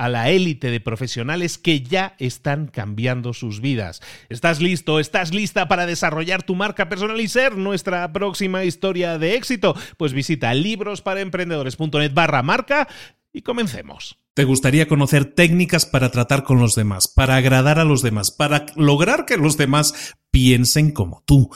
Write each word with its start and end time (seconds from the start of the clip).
a 0.00 0.08
la 0.08 0.30
élite 0.30 0.70
de 0.70 0.80
profesionales 0.80 1.58
que 1.58 1.82
ya 1.82 2.14
están 2.18 2.68
cambiando 2.68 3.34
sus 3.34 3.60
vidas. 3.60 4.00
¿Estás 4.30 4.58
listo? 4.62 4.98
¿Estás 4.98 5.34
lista 5.34 5.68
para 5.68 5.84
desarrollar 5.84 6.42
tu 6.42 6.54
marca 6.54 6.88
personal 6.88 7.20
y 7.20 7.28
ser 7.28 7.58
nuestra 7.58 8.10
próxima 8.10 8.64
historia 8.64 9.18
de 9.18 9.34
éxito? 9.34 9.76
Pues 9.98 10.14
visita 10.14 10.54
librosparaemprendedores.net 10.54 12.14
barra 12.14 12.42
marca 12.42 12.88
y 13.30 13.42
comencemos. 13.42 14.16
¿Te 14.32 14.44
gustaría 14.44 14.88
conocer 14.88 15.26
técnicas 15.26 15.84
para 15.84 16.10
tratar 16.10 16.44
con 16.44 16.60
los 16.60 16.74
demás, 16.74 17.06
para 17.06 17.36
agradar 17.36 17.78
a 17.78 17.84
los 17.84 18.00
demás, 18.00 18.30
para 18.30 18.64
lograr 18.76 19.26
que 19.26 19.36
los 19.36 19.58
demás 19.58 20.16
piensen 20.30 20.92
como 20.92 21.22
tú? 21.26 21.50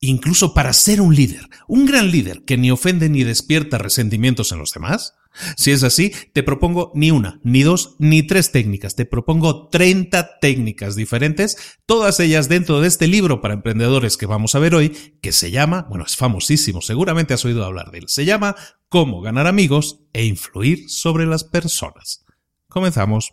Incluso 0.00 0.52
para 0.52 0.74
ser 0.74 1.00
un 1.00 1.14
líder, 1.14 1.48
un 1.66 1.86
gran 1.86 2.10
líder 2.10 2.44
que 2.44 2.58
ni 2.58 2.70
ofende 2.70 3.08
ni 3.08 3.24
despierta 3.24 3.78
resentimientos 3.78 4.52
en 4.52 4.58
los 4.58 4.72
demás? 4.72 5.14
Si 5.56 5.70
es 5.70 5.82
así, 5.82 6.12
te 6.32 6.42
propongo 6.42 6.92
ni 6.94 7.10
una, 7.10 7.40
ni 7.42 7.62
dos, 7.62 7.96
ni 7.98 8.22
tres 8.22 8.52
técnicas. 8.52 8.96
Te 8.96 9.06
propongo 9.06 9.68
30 9.68 10.38
técnicas 10.40 10.96
diferentes, 10.96 11.78
todas 11.86 12.20
ellas 12.20 12.48
dentro 12.48 12.80
de 12.80 12.88
este 12.88 13.06
libro 13.06 13.40
para 13.40 13.54
emprendedores 13.54 14.16
que 14.16 14.26
vamos 14.26 14.54
a 14.54 14.58
ver 14.58 14.74
hoy, 14.74 14.90
que 15.20 15.32
se 15.32 15.50
llama, 15.50 15.86
bueno, 15.88 16.04
es 16.06 16.16
famosísimo, 16.16 16.80
seguramente 16.80 17.34
has 17.34 17.44
oído 17.44 17.64
hablar 17.64 17.90
de 17.90 17.98
él. 17.98 18.04
Se 18.08 18.24
llama 18.24 18.56
Cómo 18.88 19.20
ganar 19.20 19.46
amigos 19.46 20.00
e 20.12 20.24
influir 20.24 20.88
sobre 20.88 21.26
las 21.26 21.44
personas. 21.44 22.24
Comenzamos. 22.68 23.32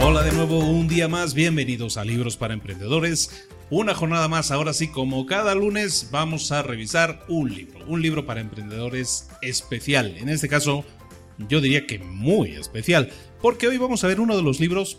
Hola 0.00 0.22
de 0.22 0.30
nuevo, 0.32 0.60
un 0.60 0.86
día 0.86 1.08
más, 1.08 1.34
bienvenidos 1.34 1.96
a 1.96 2.04
Libros 2.04 2.36
para 2.36 2.54
Emprendedores. 2.54 3.48
Una 3.68 3.94
jornada 3.94 4.28
más, 4.28 4.52
ahora 4.52 4.72
sí, 4.72 4.86
como 4.86 5.26
cada 5.26 5.56
lunes 5.56 6.10
vamos 6.12 6.52
a 6.52 6.62
revisar 6.62 7.24
un 7.28 7.52
libro, 7.52 7.84
un 7.86 8.00
libro 8.00 8.24
para 8.24 8.40
emprendedores 8.40 9.28
especial. 9.42 10.16
En 10.16 10.28
este 10.28 10.48
caso, 10.48 10.84
yo 11.48 11.60
diría 11.60 11.84
que 11.84 11.98
muy 11.98 12.52
especial, 12.52 13.10
porque 13.42 13.66
hoy 13.66 13.76
vamos 13.76 14.04
a 14.04 14.06
ver 14.06 14.20
uno 14.20 14.36
de 14.36 14.42
los 14.42 14.60
libros, 14.60 14.98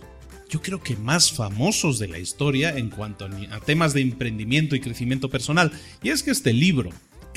yo 0.50 0.62
creo 0.62 0.84
que 0.84 0.98
más 0.98 1.32
famosos 1.32 1.98
de 1.98 2.10
la 2.10 2.20
historia 2.20 2.78
en 2.78 2.90
cuanto 2.90 3.26
a 3.26 3.60
temas 3.62 3.94
de 3.94 4.02
emprendimiento 4.02 4.76
y 4.76 4.82
crecimiento 4.82 5.30
personal. 5.30 5.72
Y 6.04 6.10
es 6.10 6.24
que 6.24 6.32
este 6.32 6.52
libro, 6.52 6.90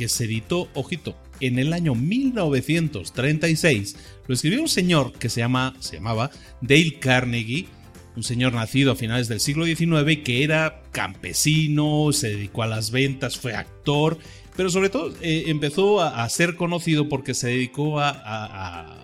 se 0.09 0.25
editó, 0.25 0.69
ojito, 0.75 1.17
en 1.41 1.59
el 1.59 1.73
año 1.73 1.95
1936, 1.95 3.97
lo 4.27 4.35
escribió 4.35 4.63
un 4.63 4.69
señor 4.69 5.13
que 5.13 5.29
se, 5.29 5.41
llama, 5.41 5.75
se 5.81 5.97
llamaba 5.97 6.31
Dale 6.61 6.99
Carnegie, 7.01 7.67
un 8.15 8.23
señor 8.23 8.53
nacido 8.53 8.93
a 8.93 8.97
finales 8.97 9.29
del 9.29 9.41
siglo 9.41 9.65
XIX 9.65 10.23
que 10.25 10.45
era 10.45 10.83
campesino, 10.93 12.13
se 12.13 12.31
dedicó 12.31 12.63
a 12.63 12.67
las 12.67 12.91
ventas, 12.91 13.39
fue 13.39 13.54
actor, 13.54 14.19
pero 14.57 14.71
sobre 14.71 14.91
todo 14.91 15.15
eh, 15.22 15.45
empezó 15.47 16.01
a, 16.01 16.28
ser 16.28 16.57
conocido 16.57 17.09
porque 17.09 17.34
se 17.34 17.48
dedicó 17.48 18.01
a, 18.01 18.98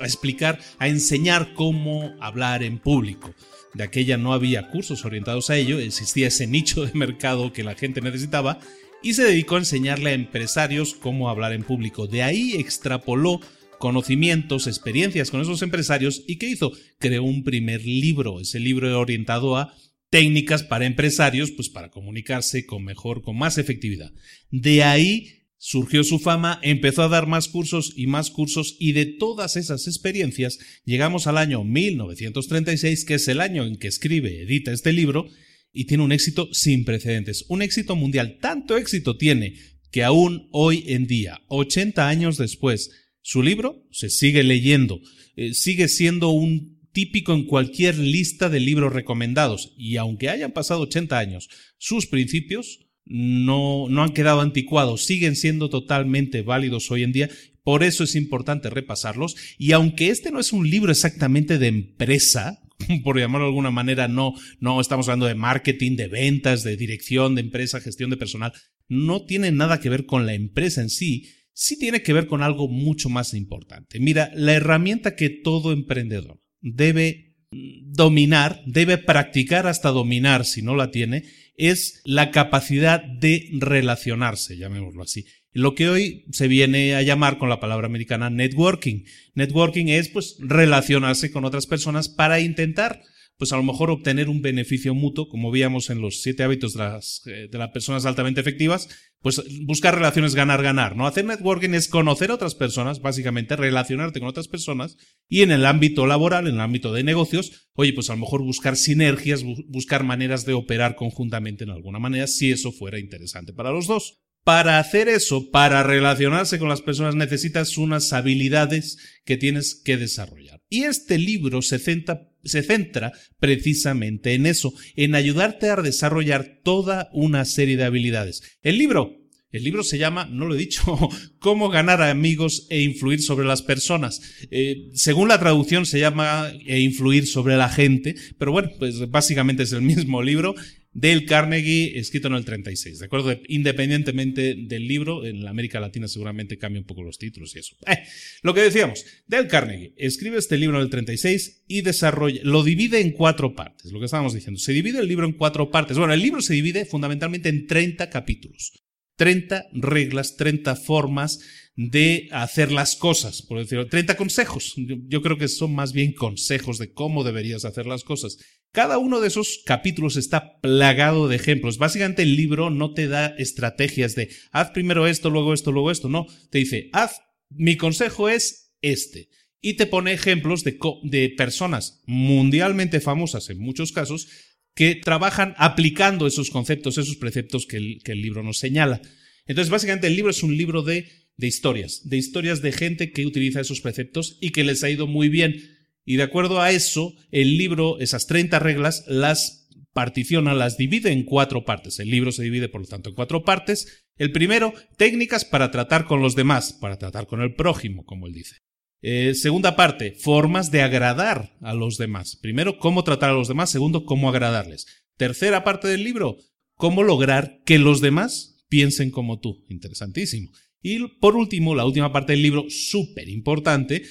explicar, 0.00 0.58
a 0.78 0.88
enseñar 0.88 1.52
cómo 1.54 2.14
hablar 2.20 2.62
en 2.62 2.78
público. 2.78 3.34
De 3.74 3.84
aquella 3.84 4.16
no 4.16 4.32
había 4.32 4.68
cursos 4.68 5.04
orientados 5.04 5.50
a 5.50 5.56
ello, 5.56 5.78
existía 5.78 6.28
ese 6.28 6.46
nicho 6.46 6.84
de 6.84 6.92
mercado 6.94 7.52
que 7.52 7.62
la 7.62 7.74
gente 7.74 8.00
necesitaba 8.00 8.58
y 9.02 9.14
se 9.14 9.24
dedicó 9.24 9.56
a 9.56 9.60
enseñarle 9.60 10.10
a 10.10 10.14
empresarios 10.14 10.94
cómo 10.94 11.28
hablar 11.28 11.52
en 11.52 11.64
público. 11.64 12.06
De 12.06 12.22
ahí 12.22 12.54
extrapoló 12.54 13.40
conocimientos, 13.78 14.66
experiencias 14.66 15.30
con 15.30 15.40
esos 15.40 15.62
empresarios 15.62 16.22
y 16.26 16.36
¿qué 16.36 16.48
hizo? 16.48 16.72
Creó 16.98 17.24
un 17.24 17.42
primer 17.44 17.84
libro, 17.84 18.40
ese 18.40 18.60
libro 18.60 18.98
orientado 19.00 19.56
a 19.56 19.74
técnicas 20.10 20.62
para 20.62 20.86
empresarios, 20.86 21.50
pues 21.52 21.68
para 21.70 21.90
comunicarse 21.90 22.66
con 22.66 22.84
mejor, 22.84 23.22
con 23.22 23.38
más 23.38 23.58
efectividad. 23.58 24.12
De 24.50 24.82
ahí 24.82 25.40
surgió 25.56 26.04
su 26.04 26.18
fama, 26.18 26.58
empezó 26.62 27.02
a 27.02 27.08
dar 27.08 27.26
más 27.26 27.48
cursos 27.48 27.92
y 27.96 28.06
más 28.06 28.30
cursos 28.30 28.76
y 28.78 28.92
de 28.92 29.06
todas 29.06 29.56
esas 29.56 29.86
experiencias 29.86 30.58
llegamos 30.84 31.26
al 31.26 31.38
año 31.38 31.64
1936, 31.64 33.04
que 33.04 33.14
es 33.14 33.28
el 33.28 33.40
año 33.40 33.64
en 33.64 33.76
que 33.76 33.88
escribe, 33.88 34.42
edita 34.42 34.72
este 34.72 34.92
libro, 34.92 35.26
y 35.72 35.86
tiene 35.86 36.02
un 36.02 36.12
éxito 36.12 36.48
sin 36.52 36.84
precedentes, 36.84 37.44
un 37.48 37.62
éxito 37.62 37.96
mundial. 37.96 38.38
Tanto 38.40 38.76
éxito 38.76 39.16
tiene 39.16 39.54
que 39.90 40.04
aún 40.04 40.48
hoy 40.52 40.84
en 40.88 41.06
día, 41.06 41.40
80 41.48 42.08
años 42.08 42.36
después, 42.36 42.90
su 43.22 43.42
libro 43.42 43.86
se 43.90 44.08
sigue 44.08 44.42
leyendo, 44.42 45.00
eh, 45.36 45.54
sigue 45.54 45.88
siendo 45.88 46.30
un 46.30 46.80
típico 46.92 47.34
en 47.34 47.44
cualquier 47.44 47.98
lista 47.98 48.48
de 48.48 48.60
libros 48.60 48.92
recomendados 48.92 49.72
y 49.76 49.96
aunque 49.96 50.28
hayan 50.28 50.52
pasado 50.52 50.82
80 50.82 51.18
años, 51.18 51.48
sus 51.78 52.06
principios 52.06 52.80
no, 53.04 53.88
no 53.88 54.02
han 54.02 54.12
quedado 54.12 54.40
anticuados, 54.40 55.04
siguen 55.04 55.36
siendo 55.36 55.68
totalmente 55.68 56.42
válidos 56.42 56.90
hoy 56.90 57.02
en 57.02 57.12
día. 57.12 57.30
Por 57.62 57.82
eso 57.82 58.04
es 58.04 58.14
importante 58.14 58.70
repasarlos. 58.70 59.36
Y 59.58 59.72
aunque 59.72 60.10
este 60.10 60.30
no 60.30 60.40
es 60.40 60.52
un 60.52 60.68
libro 60.70 60.92
exactamente 60.92 61.58
de 61.58 61.66
empresa, 61.66 62.59
por 63.04 63.18
llamarlo 63.18 63.46
de 63.46 63.50
alguna 63.50 63.70
manera, 63.70 64.08
no, 64.08 64.34
no 64.58 64.80
estamos 64.80 65.08
hablando 65.08 65.26
de 65.26 65.34
marketing, 65.34 65.96
de 65.96 66.08
ventas, 66.08 66.62
de 66.62 66.76
dirección 66.76 67.34
de 67.34 67.42
empresa, 67.42 67.80
gestión 67.80 68.10
de 68.10 68.16
personal, 68.16 68.52
no 68.88 69.24
tiene 69.24 69.52
nada 69.52 69.80
que 69.80 69.88
ver 69.88 70.06
con 70.06 70.26
la 70.26 70.34
empresa 70.34 70.80
en 70.80 70.90
sí, 70.90 71.28
sí 71.52 71.78
tiene 71.78 72.02
que 72.02 72.12
ver 72.12 72.26
con 72.26 72.42
algo 72.42 72.68
mucho 72.68 73.08
más 73.08 73.34
importante. 73.34 74.00
Mira, 74.00 74.30
la 74.34 74.54
herramienta 74.54 75.14
que 75.14 75.30
todo 75.30 75.72
emprendedor 75.72 76.40
debe 76.60 77.36
dominar, 77.52 78.62
debe 78.66 78.98
practicar 78.98 79.66
hasta 79.66 79.90
dominar 79.90 80.44
si 80.44 80.62
no 80.62 80.76
la 80.76 80.90
tiene, 80.90 81.24
es 81.56 82.00
la 82.04 82.30
capacidad 82.30 83.02
de 83.02 83.48
relacionarse, 83.58 84.56
llamémoslo 84.56 85.02
así. 85.02 85.26
Lo 85.52 85.74
que 85.74 85.88
hoy 85.88 86.24
se 86.30 86.48
viene 86.48 86.94
a 86.94 87.02
llamar 87.02 87.38
con 87.38 87.48
la 87.48 87.60
palabra 87.60 87.86
americana 87.86 88.30
networking. 88.30 89.04
Networking 89.34 89.86
es 89.86 90.08
pues 90.08 90.36
relacionarse 90.38 91.30
con 91.30 91.44
otras 91.44 91.66
personas 91.66 92.08
para 92.08 92.40
intentar 92.40 93.02
pues 93.40 93.54
a 93.54 93.56
lo 93.56 93.62
mejor 93.62 93.90
obtener 93.90 94.28
un 94.28 94.42
beneficio 94.42 94.94
mutuo, 94.94 95.30
como 95.30 95.50
veíamos 95.50 95.88
en 95.88 96.02
los 96.02 96.20
siete 96.20 96.42
hábitos 96.42 96.74
de 96.74 96.80
las, 96.80 97.22
eh, 97.24 97.48
de 97.50 97.58
las 97.58 97.70
personas 97.70 98.04
altamente 98.04 98.42
efectivas, 98.42 98.86
pues 99.22 99.42
buscar 99.62 99.94
relaciones 99.94 100.34
ganar-ganar, 100.34 100.94
¿no? 100.94 101.06
Hacer 101.06 101.24
networking 101.24 101.70
es 101.70 101.88
conocer 101.88 102.30
a 102.30 102.34
otras 102.34 102.54
personas, 102.54 103.00
básicamente 103.00 103.56
relacionarte 103.56 104.20
con 104.20 104.28
otras 104.28 104.46
personas 104.46 104.98
y 105.26 105.40
en 105.40 105.52
el 105.52 105.64
ámbito 105.64 106.06
laboral, 106.06 106.48
en 106.48 106.56
el 106.56 106.60
ámbito 106.60 106.92
de 106.92 107.02
negocios, 107.02 107.70
oye, 107.72 107.94
pues 107.94 108.10
a 108.10 108.12
lo 108.12 108.20
mejor 108.20 108.42
buscar 108.42 108.76
sinergias, 108.76 109.42
buscar 109.68 110.04
maneras 110.04 110.44
de 110.44 110.52
operar 110.52 110.94
conjuntamente 110.94 111.64
en 111.64 111.70
alguna 111.70 111.98
manera, 111.98 112.26
si 112.26 112.52
eso 112.52 112.72
fuera 112.72 112.98
interesante 112.98 113.54
para 113.54 113.72
los 113.72 113.86
dos. 113.86 114.20
Para 114.44 114.78
hacer 114.78 115.08
eso, 115.08 115.50
para 115.50 115.82
relacionarse 115.82 116.58
con 116.58 116.68
las 116.68 116.82
personas, 116.82 117.14
necesitas 117.14 117.76
unas 117.76 118.12
habilidades 118.12 118.98
que 119.24 119.36
tienes 119.36 119.74
que 119.74 119.96
desarrollar. 119.96 120.62
Y 120.68 120.84
este 120.84 121.18
libro 121.18 121.62
se 121.62 121.78
centra, 121.78 122.30
se 122.44 122.62
centra 122.62 123.12
precisamente 123.38 124.34
en 124.34 124.46
eso, 124.46 124.72
en 124.96 125.14
ayudarte 125.14 125.68
a 125.68 125.76
desarrollar 125.76 126.60
toda 126.62 127.10
una 127.12 127.44
serie 127.44 127.76
de 127.76 127.84
habilidades. 127.84 128.42
El 128.62 128.78
libro 128.78 129.20
el 129.52 129.64
libro 129.64 129.82
se 129.82 129.98
llama, 129.98 130.26
no 130.26 130.46
lo 130.46 130.54
he 130.54 130.58
dicho, 130.58 130.96
Cómo 131.40 131.70
ganar 131.70 132.02
amigos 132.02 132.66
e 132.70 132.82
influir 132.82 133.20
sobre 133.20 133.46
las 133.46 133.62
personas. 133.62 134.20
Eh, 134.50 134.90
según 134.94 135.28
la 135.28 135.40
traducción 135.40 135.86
se 135.86 135.98
llama 135.98 136.52
E 136.66 136.80
influir 136.80 137.26
sobre 137.26 137.56
la 137.56 137.68
gente, 137.68 138.14
pero 138.38 138.52
bueno, 138.52 138.70
pues 138.78 139.10
básicamente 139.10 139.64
es 139.64 139.72
el 139.72 139.82
mismo 139.82 140.22
libro. 140.22 140.54
Dale 140.92 141.24
Carnegie, 141.24 141.98
escrito 141.98 142.26
en 142.26 142.34
el 142.34 142.44
36, 142.44 142.98
¿de 142.98 143.04
acuerdo? 143.04 143.38
Independientemente 143.46 144.56
del 144.56 144.88
libro, 144.88 145.24
en 145.24 145.44
la 145.44 145.50
América 145.50 145.78
Latina 145.78 146.08
seguramente 146.08 146.58
cambia 146.58 146.80
un 146.80 146.86
poco 146.86 147.02
los 147.02 147.16
títulos 147.16 147.54
y 147.54 147.60
eso. 147.60 147.76
Eh, 147.86 148.02
lo 148.42 148.54
que 148.54 148.62
decíamos, 148.62 149.04
Dale 149.26 149.46
Carnegie 149.46 149.94
escribe 149.96 150.38
este 150.38 150.58
libro 150.58 150.78
en 150.78 150.82
el 150.82 150.90
36 150.90 151.64
y 151.68 151.82
desarrolla, 151.82 152.40
lo 152.42 152.64
divide 152.64 153.00
en 153.00 153.12
cuatro 153.12 153.54
partes, 153.54 153.92
lo 153.92 154.00
que 154.00 154.06
estábamos 154.06 154.34
diciendo. 154.34 154.58
Se 154.58 154.72
divide 154.72 154.98
el 154.98 155.06
libro 155.06 155.26
en 155.26 155.32
cuatro 155.32 155.70
partes. 155.70 155.96
Bueno, 155.96 156.12
el 156.12 156.20
libro 156.20 156.42
se 156.42 156.54
divide 156.54 156.84
fundamentalmente 156.84 157.48
en 157.48 157.66
30 157.66 158.10
capítulos. 158.10 158.72
30 159.20 159.66
reglas, 159.74 160.36
30 160.36 160.76
formas 160.76 161.40
de 161.76 162.28
hacer 162.32 162.72
las 162.72 162.96
cosas, 162.96 163.42
por 163.42 163.58
decirlo, 163.58 163.86
30 163.86 164.16
consejos. 164.16 164.74
Yo, 164.76 165.20
creo 165.20 165.36
que 165.36 165.48
son 165.48 165.74
más 165.74 165.92
bien 165.92 166.14
consejos 166.14 166.78
de 166.78 166.92
cómo 166.92 167.22
deberías 167.22 167.66
hacer 167.66 167.84
las 167.84 168.02
cosas. 168.02 168.38
Cada 168.72 168.98
uno 168.98 169.20
de 169.20 169.28
esos 169.28 169.62
capítulos 169.64 170.16
está 170.16 170.60
plagado 170.60 171.26
de 171.26 171.36
ejemplos. 171.36 171.78
Básicamente 171.78 172.22
el 172.22 172.36
libro 172.36 172.70
no 172.70 172.94
te 172.94 173.08
da 173.08 173.26
estrategias 173.26 174.14
de 174.14 174.30
haz 174.52 174.70
primero 174.70 175.08
esto, 175.08 175.28
luego 175.28 175.52
esto, 175.54 175.72
luego 175.72 175.90
esto. 175.90 176.08
No, 176.08 176.26
te 176.50 176.58
dice, 176.58 176.88
haz, 176.92 177.20
mi 177.48 177.76
consejo 177.76 178.28
es 178.28 178.72
este. 178.80 179.28
Y 179.60 179.74
te 179.74 179.86
pone 179.86 180.12
ejemplos 180.12 180.62
de, 180.62 180.78
de 181.02 181.30
personas 181.30 182.02
mundialmente 182.06 183.00
famosas 183.00 183.50
en 183.50 183.58
muchos 183.58 183.92
casos 183.92 184.28
que 184.74 184.94
trabajan 184.94 185.54
aplicando 185.58 186.26
esos 186.26 186.50
conceptos, 186.50 186.96
esos 186.96 187.16
preceptos 187.16 187.66
que 187.66 187.76
el, 187.76 188.22
libro 188.22 188.42
nos 188.42 188.58
señala. 188.58 189.02
Entonces, 189.46 189.70
básicamente 189.70 190.06
el 190.06 190.16
libro 190.16 190.30
es 190.30 190.42
un 190.42 190.56
libro 190.56 190.82
de, 190.82 191.08
de 191.36 191.46
historias, 191.46 192.02
de 192.08 192.16
historias 192.16 192.62
de 192.62 192.72
gente 192.72 193.10
que 193.10 193.26
utiliza 193.26 193.60
esos 193.60 193.80
preceptos 193.80 194.38
y 194.40 194.50
que 194.50 194.64
les 194.64 194.84
ha 194.84 194.90
ido 194.90 195.06
muy 195.06 195.28
bien. 195.28 195.79
Y 196.10 196.16
de 196.16 196.24
acuerdo 196.24 196.60
a 196.60 196.72
eso, 196.72 197.14
el 197.30 197.56
libro, 197.56 198.00
esas 198.00 198.26
30 198.26 198.58
reglas, 198.58 199.04
las 199.06 199.68
particiona, 199.92 200.54
las 200.54 200.76
divide 200.76 201.12
en 201.12 201.22
cuatro 201.22 201.64
partes. 201.64 202.00
El 202.00 202.10
libro 202.10 202.32
se 202.32 202.42
divide, 202.42 202.68
por 202.68 202.80
lo 202.80 202.88
tanto, 202.88 203.10
en 203.10 203.14
cuatro 203.14 203.44
partes. 203.44 204.08
El 204.16 204.32
primero, 204.32 204.74
técnicas 204.96 205.44
para 205.44 205.70
tratar 205.70 206.06
con 206.06 206.20
los 206.20 206.34
demás, 206.34 206.72
para 206.72 206.98
tratar 206.98 207.28
con 207.28 207.42
el 207.42 207.54
prójimo, 207.54 208.04
como 208.04 208.26
él 208.26 208.32
dice. 208.32 208.56
Eh, 209.02 209.34
segunda 209.36 209.76
parte, 209.76 210.16
formas 210.16 210.72
de 210.72 210.82
agradar 210.82 211.56
a 211.60 211.74
los 211.74 211.96
demás. 211.96 212.34
Primero, 212.42 212.80
cómo 212.80 213.04
tratar 213.04 213.30
a 213.30 213.34
los 213.34 213.46
demás. 213.46 213.70
Segundo, 213.70 214.04
cómo 214.04 214.30
agradarles. 214.30 214.86
Tercera 215.16 215.62
parte 215.62 215.86
del 215.86 216.02
libro, 216.02 216.38
cómo 216.74 217.04
lograr 217.04 217.60
que 217.64 217.78
los 217.78 218.00
demás 218.00 218.64
piensen 218.68 219.12
como 219.12 219.38
tú. 219.38 219.64
Interesantísimo. 219.68 220.50
Y 220.82 221.06
por 221.20 221.36
último, 221.36 221.76
la 221.76 221.84
última 221.84 222.12
parte 222.12 222.32
del 222.32 222.42
libro, 222.42 222.64
súper 222.68 223.28
importante, 223.28 224.02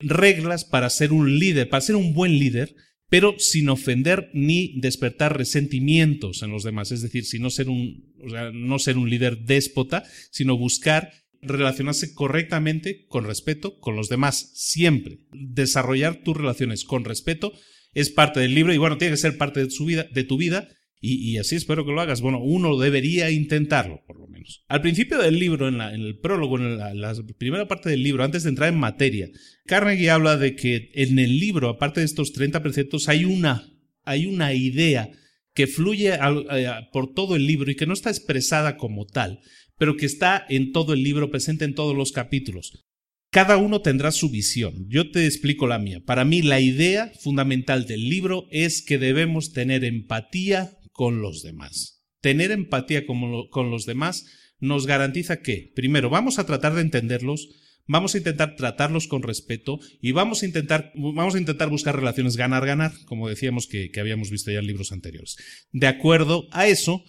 reglas 0.00 0.64
para 0.64 0.90
ser 0.90 1.12
un 1.12 1.38
líder, 1.38 1.68
para 1.68 1.80
ser 1.80 1.96
un 1.96 2.12
buen 2.14 2.38
líder, 2.38 2.74
pero 3.08 3.34
sin 3.38 3.68
ofender 3.68 4.30
ni 4.32 4.80
despertar 4.80 5.36
resentimientos 5.36 6.42
en 6.42 6.50
los 6.50 6.62
demás. 6.62 6.92
Es 6.92 7.02
decir, 7.02 7.24
sin 7.24 7.42
no 7.42 7.50
ser 7.50 7.68
un, 7.68 9.10
líder 9.10 9.38
déspota, 9.40 10.04
sino 10.30 10.56
buscar 10.56 11.12
relacionarse 11.42 12.14
correctamente, 12.14 13.06
con 13.06 13.24
respeto, 13.24 13.78
con 13.80 13.96
los 13.96 14.08
demás, 14.08 14.52
siempre. 14.54 15.20
Desarrollar 15.32 16.22
tus 16.22 16.36
relaciones 16.36 16.84
con 16.84 17.04
respeto 17.04 17.52
es 17.94 18.10
parte 18.10 18.40
del 18.40 18.54
libro 18.54 18.72
y 18.72 18.78
bueno, 18.78 18.98
tiene 18.98 19.14
que 19.14 19.20
ser 19.20 19.36
parte 19.36 19.60
de 19.60 20.24
tu 20.24 20.36
vida 20.36 20.68
y, 21.02 21.38
así 21.38 21.56
espero 21.56 21.86
que 21.86 21.92
lo 21.92 22.00
hagas. 22.00 22.20
Bueno, 22.20 22.40
uno 22.42 22.76
debería 22.76 23.30
intentarlo, 23.30 24.02
por 24.06 24.18
lo 24.18 24.26
menos. 24.26 24.64
Al 24.68 24.82
principio 24.82 25.18
del 25.18 25.38
libro, 25.38 25.66
en, 25.68 25.80
el 25.80 26.18
prólogo, 26.18 26.58
en 26.58 26.76
la, 26.76 27.14
primera 27.38 27.66
parte 27.66 27.88
del 27.88 28.02
libro, 28.02 28.22
antes 28.22 28.42
de 28.42 28.50
entrar 28.50 28.70
en 28.70 28.78
materia, 28.78 29.30
Carnegie 29.64 30.10
habla 30.10 30.36
de 30.36 30.54
que 30.54 30.90
en 30.94 31.18
el 31.18 31.40
libro, 31.40 31.70
aparte 31.70 32.00
de 32.00 32.06
estos 32.06 32.32
30 32.32 32.62
preceptos, 32.62 33.08
hay 33.08 33.24
una, 33.24 33.66
hay 34.04 34.26
una 34.26 34.52
idea 34.52 35.10
que 35.54 35.66
fluye 35.66 36.12
eh, 36.12 36.70
por 36.92 37.14
todo 37.14 37.34
el 37.34 37.46
libro 37.46 37.70
y 37.70 37.76
que 37.76 37.86
no 37.86 37.94
está 37.94 38.10
expresada 38.10 38.76
como 38.76 39.06
tal, 39.06 39.40
pero 39.78 39.96
que 39.96 40.06
está 40.06 40.44
en 40.50 40.70
todo 40.72 40.92
el 40.92 41.02
libro, 41.02 41.30
presente 41.30 41.64
en 41.64 41.74
todos 41.74 41.96
los 41.96 42.12
capítulos. 42.12 42.84
Cada 43.30 43.56
uno 43.56 43.80
tendrá 43.80 44.10
su 44.10 44.28
visión. 44.28 44.86
Yo 44.88 45.10
te 45.10 45.24
explico 45.24 45.66
la 45.66 45.78
mía. 45.78 46.02
Para 46.04 46.24
mí 46.24 46.42
la 46.42 46.60
idea 46.60 47.12
fundamental 47.20 47.86
del 47.86 48.08
libro 48.08 48.46
es 48.50 48.82
que 48.82 48.98
debemos 48.98 49.52
tener 49.52 49.84
empatía 49.84 50.76
con 51.00 51.22
los 51.22 51.42
demás. 51.42 52.04
Tener 52.20 52.50
empatía 52.50 53.06
con, 53.06 53.70
los 53.70 53.86
demás 53.86 54.26
nos 54.58 54.86
garantiza 54.86 55.40
que, 55.40 55.72
primero, 55.74 56.10
vamos 56.10 56.38
a 56.38 56.44
tratar 56.44 56.74
de 56.74 56.82
entenderlos, 56.82 57.48
vamos 57.86 58.14
a 58.14 58.18
intentar 58.18 58.54
tratarlos 58.54 59.08
con 59.08 59.22
respeto 59.22 59.80
y 60.02 60.12
vamos 60.12 60.42
a 60.42 60.46
intentar, 60.46 60.92
vamos 60.94 61.36
a 61.36 61.38
intentar 61.38 61.70
buscar 61.70 61.96
relaciones 61.96 62.36
ganar-ganar, 62.36 62.92
como 63.06 63.30
decíamos 63.30 63.66
que, 63.66 63.90
habíamos 63.98 64.30
visto 64.30 64.50
ya 64.50 64.58
en 64.58 64.66
libros 64.66 64.92
anteriores. 64.92 65.38
De 65.72 65.86
acuerdo 65.86 66.48
a 66.50 66.68
eso, 66.68 67.02